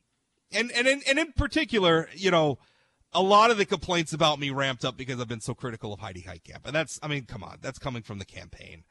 and, 0.51 0.71
and, 0.71 0.87
in, 0.87 1.01
and 1.07 1.19
in 1.19 1.33
particular, 1.33 2.09
you 2.13 2.31
know, 2.31 2.57
a 3.13 3.21
lot 3.21 3.51
of 3.51 3.57
the 3.57 3.65
complaints 3.65 4.13
about 4.13 4.39
me 4.39 4.49
ramped 4.49 4.83
up 4.83 4.97
because 4.97 5.19
I've 5.19 5.27
been 5.27 5.41
so 5.41 5.53
critical 5.53 5.93
of 5.93 5.99
Heidi 5.99 6.23
Heitkamp. 6.23 6.65
And 6.65 6.75
that's, 6.75 6.99
I 7.01 7.07
mean, 7.07 7.25
come 7.25 7.43
on, 7.43 7.57
that's 7.61 7.79
coming 7.79 8.01
from 8.01 8.19
the 8.19 8.25
campaign. 8.25 8.83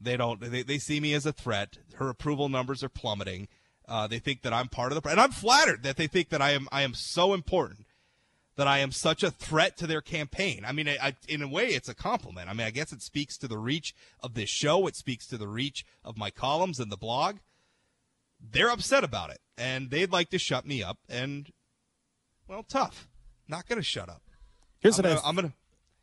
They 0.00 0.16
don't, 0.16 0.40
they, 0.40 0.62
they 0.62 0.78
see 0.78 1.00
me 1.00 1.14
as 1.14 1.26
a 1.26 1.32
threat. 1.32 1.78
Her 1.94 2.08
approval 2.08 2.48
numbers 2.48 2.82
are 2.84 2.88
plummeting. 2.88 3.48
Uh, 3.86 4.06
they 4.06 4.18
think 4.18 4.42
that 4.42 4.52
I'm 4.52 4.68
part 4.68 4.92
of 4.92 5.02
the, 5.02 5.08
and 5.08 5.20
I'm 5.20 5.32
flattered 5.32 5.82
that 5.82 5.96
they 5.96 6.06
think 6.06 6.28
that 6.28 6.42
I 6.42 6.50
am, 6.50 6.68
I 6.70 6.82
am 6.82 6.94
so 6.94 7.32
important 7.32 7.86
that 8.56 8.66
I 8.66 8.78
am 8.78 8.90
such 8.90 9.22
a 9.22 9.30
threat 9.30 9.76
to 9.78 9.86
their 9.86 10.00
campaign. 10.00 10.64
I 10.66 10.72
mean, 10.72 10.88
I, 10.88 10.98
I, 11.00 11.16
in 11.28 11.42
a 11.42 11.48
way, 11.48 11.68
it's 11.68 11.88
a 11.88 11.94
compliment. 11.94 12.50
I 12.50 12.52
mean, 12.52 12.66
I 12.66 12.70
guess 12.70 12.92
it 12.92 13.02
speaks 13.02 13.38
to 13.38 13.48
the 13.48 13.56
reach 13.56 13.94
of 14.20 14.34
this 14.34 14.50
show. 14.50 14.86
It 14.88 14.96
speaks 14.96 15.28
to 15.28 15.38
the 15.38 15.46
reach 15.46 15.86
of 16.04 16.18
my 16.18 16.30
columns 16.30 16.80
and 16.80 16.90
the 16.90 16.96
blog. 16.96 17.36
They're 18.40 18.70
upset 18.70 19.04
about 19.04 19.30
it, 19.30 19.38
and 19.56 19.90
they'd 19.90 20.12
like 20.12 20.30
to 20.30 20.38
shut 20.38 20.66
me 20.66 20.82
up. 20.82 20.98
And 21.08 21.52
well, 22.48 22.64
tough. 22.64 23.08
Not 23.46 23.68
going 23.68 23.78
to 23.78 23.84
shut 23.84 24.08
up. 24.08 24.22
Here's 24.80 24.98
I'm 24.98 25.04
what 25.04 25.08
gonna, 25.08 25.20
I, 25.24 25.28
I'm 25.28 25.34
going 25.36 25.48
to 25.48 25.54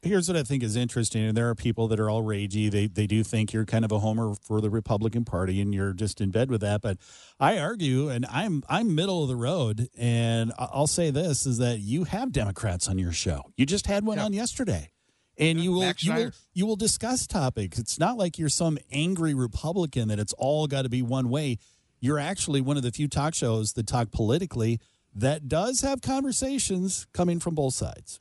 here's 0.05 0.27
what 0.27 0.37
I 0.37 0.43
think 0.43 0.63
is 0.63 0.75
interesting. 0.75 1.23
And 1.23 1.35
there 1.35 1.49
are 1.49 1.55
people 1.55 1.87
that 1.89 1.99
are 1.99 2.09
all 2.09 2.23
ragey. 2.23 2.71
They 2.71 2.87
they 2.87 3.07
do 3.07 3.23
think 3.23 3.51
you're 3.51 3.65
kind 3.65 3.83
of 3.83 3.91
a 3.91 3.99
homer 3.99 4.35
for 4.35 4.61
the 4.61 4.69
Republican 4.69 5.25
Party, 5.25 5.59
and 5.59 5.73
you're 5.73 5.93
just 5.93 6.21
in 6.21 6.31
bed 6.31 6.49
with 6.49 6.61
that. 6.61 6.81
But 6.81 6.97
I 7.39 7.57
argue, 7.57 8.09
and 8.09 8.25
I'm 8.27 8.63
I'm 8.69 8.95
middle 8.95 9.23
of 9.23 9.29
the 9.29 9.35
road, 9.35 9.89
and 9.97 10.53
I'll 10.57 10.87
say 10.87 11.11
this 11.11 11.45
is 11.45 11.57
that 11.57 11.79
you 11.79 12.05
have 12.05 12.31
Democrats 12.31 12.87
on 12.87 12.97
your 12.97 13.11
show. 13.11 13.41
You 13.57 13.65
just 13.65 13.87
had 13.87 14.05
one 14.05 14.17
yeah. 14.17 14.25
on 14.25 14.33
yesterday. 14.33 14.91
And 15.37 15.59
you 15.59 15.73
will 15.73 15.91
you 15.99 16.13
will 16.13 16.31
you 16.53 16.65
will 16.65 16.77
discuss 16.77 17.27
topics. 17.27 17.77
It's 17.77 17.99
not 17.99 18.17
like 18.17 18.39
you're 18.39 18.47
some 18.47 18.77
angry 18.89 19.33
Republican 19.33 20.07
that 20.07 20.17
it's 20.17 20.31
all 20.33 20.65
got 20.65 20.83
to 20.83 20.89
be 20.89 21.01
one 21.01 21.29
way. 21.29 21.57
You're 21.99 22.19
actually 22.19 22.61
one 22.61 22.77
of 22.77 22.83
the 22.83 22.91
few 22.91 23.09
talk 23.09 23.33
shows 23.33 23.73
that 23.73 23.85
talk 23.85 24.11
politically 24.11 24.79
that 25.13 25.49
does 25.49 25.81
have 25.81 26.01
conversations 26.01 27.07
coming 27.11 27.39
from 27.39 27.55
both 27.55 27.73
sides. 27.73 28.19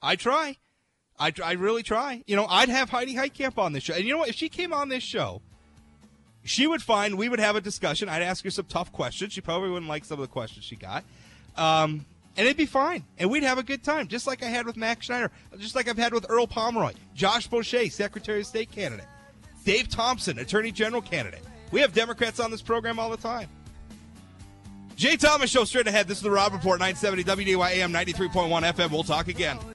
I 0.00 0.16
try. 0.16 0.56
I, 1.18 1.32
I 1.44 1.52
really 1.52 1.82
try. 1.82 2.22
You 2.26 2.36
know, 2.36 2.46
I'd 2.46 2.68
have 2.68 2.90
Heidi 2.90 3.14
Heitkamp 3.14 3.58
on 3.58 3.72
this 3.72 3.84
show. 3.84 3.94
And 3.94 4.04
you 4.04 4.12
know 4.12 4.18
what? 4.18 4.28
If 4.28 4.34
she 4.34 4.48
came 4.48 4.72
on 4.72 4.88
this 4.88 5.02
show, 5.02 5.42
she 6.44 6.66
would 6.66 6.82
find 6.82 7.16
we 7.16 7.28
would 7.28 7.38
have 7.38 7.56
a 7.56 7.60
discussion. 7.60 8.08
I'd 8.08 8.22
ask 8.22 8.44
her 8.44 8.50
some 8.50 8.66
tough 8.66 8.92
questions. 8.92 9.32
She 9.32 9.40
probably 9.40 9.70
wouldn't 9.70 9.88
like 9.88 10.04
some 10.04 10.18
of 10.18 10.22
the 10.22 10.32
questions 10.32 10.64
she 10.64 10.76
got. 10.76 11.04
Um, 11.56 12.04
and 12.36 12.46
it'd 12.46 12.56
be 12.56 12.66
fine. 12.66 13.04
And 13.18 13.30
we'd 13.30 13.44
have 13.44 13.58
a 13.58 13.62
good 13.62 13.84
time, 13.84 14.08
just 14.08 14.26
like 14.26 14.42
I 14.42 14.46
had 14.46 14.66
with 14.66 14.76
Mac 14.76 15.02
Schneider, 15.02 15.30
just 15.58 15.74
like 15.74 15.88
I've 15.88 15.98
had 15.98 16.12
with 16.12 16.26
Earl 16.28 16.46
Pomeroy, 16.46 16.92
Josh 17.14 17.48
Boschee, 17.48 17.90
Secretary 17.90 18.40
of 18.40 18.46
State 18.46 18.72
candidate, 18.72 19.06
Dave 19.64 19.88
Thompson, 19.88 20.38
Attorney 20.38 20.72
General 20.72 21.00
candidate. 21.00 21.42
We 21.70 21.80
have 21.80 21.92
Democrats 21.92 22.40
on 22.40 22.50
this 22.50 22.62
program 22.62 22.98
all 22.98 23.10
the 23.10 23.16
time. 23.16 23.48
Jay 24.96 25.16
Thomas 25.16 25.50
Show 25.50 25.64
straight 25.64 25.88
ahead. 25.88 26.06
This 26.06 26.18
is 26.18 26.22
the 26.22 26.30
Rob 26.30 26.52
Report, 26.52 26.78
970 26.78 27.24
WDAY 27.24 27.70
AM 27.78 27.92
93.1 27.92 28.72
FM. 28.72 28.90
We'll 28.90 29.02
talk 29.02 29.28
again. 29.28 29.58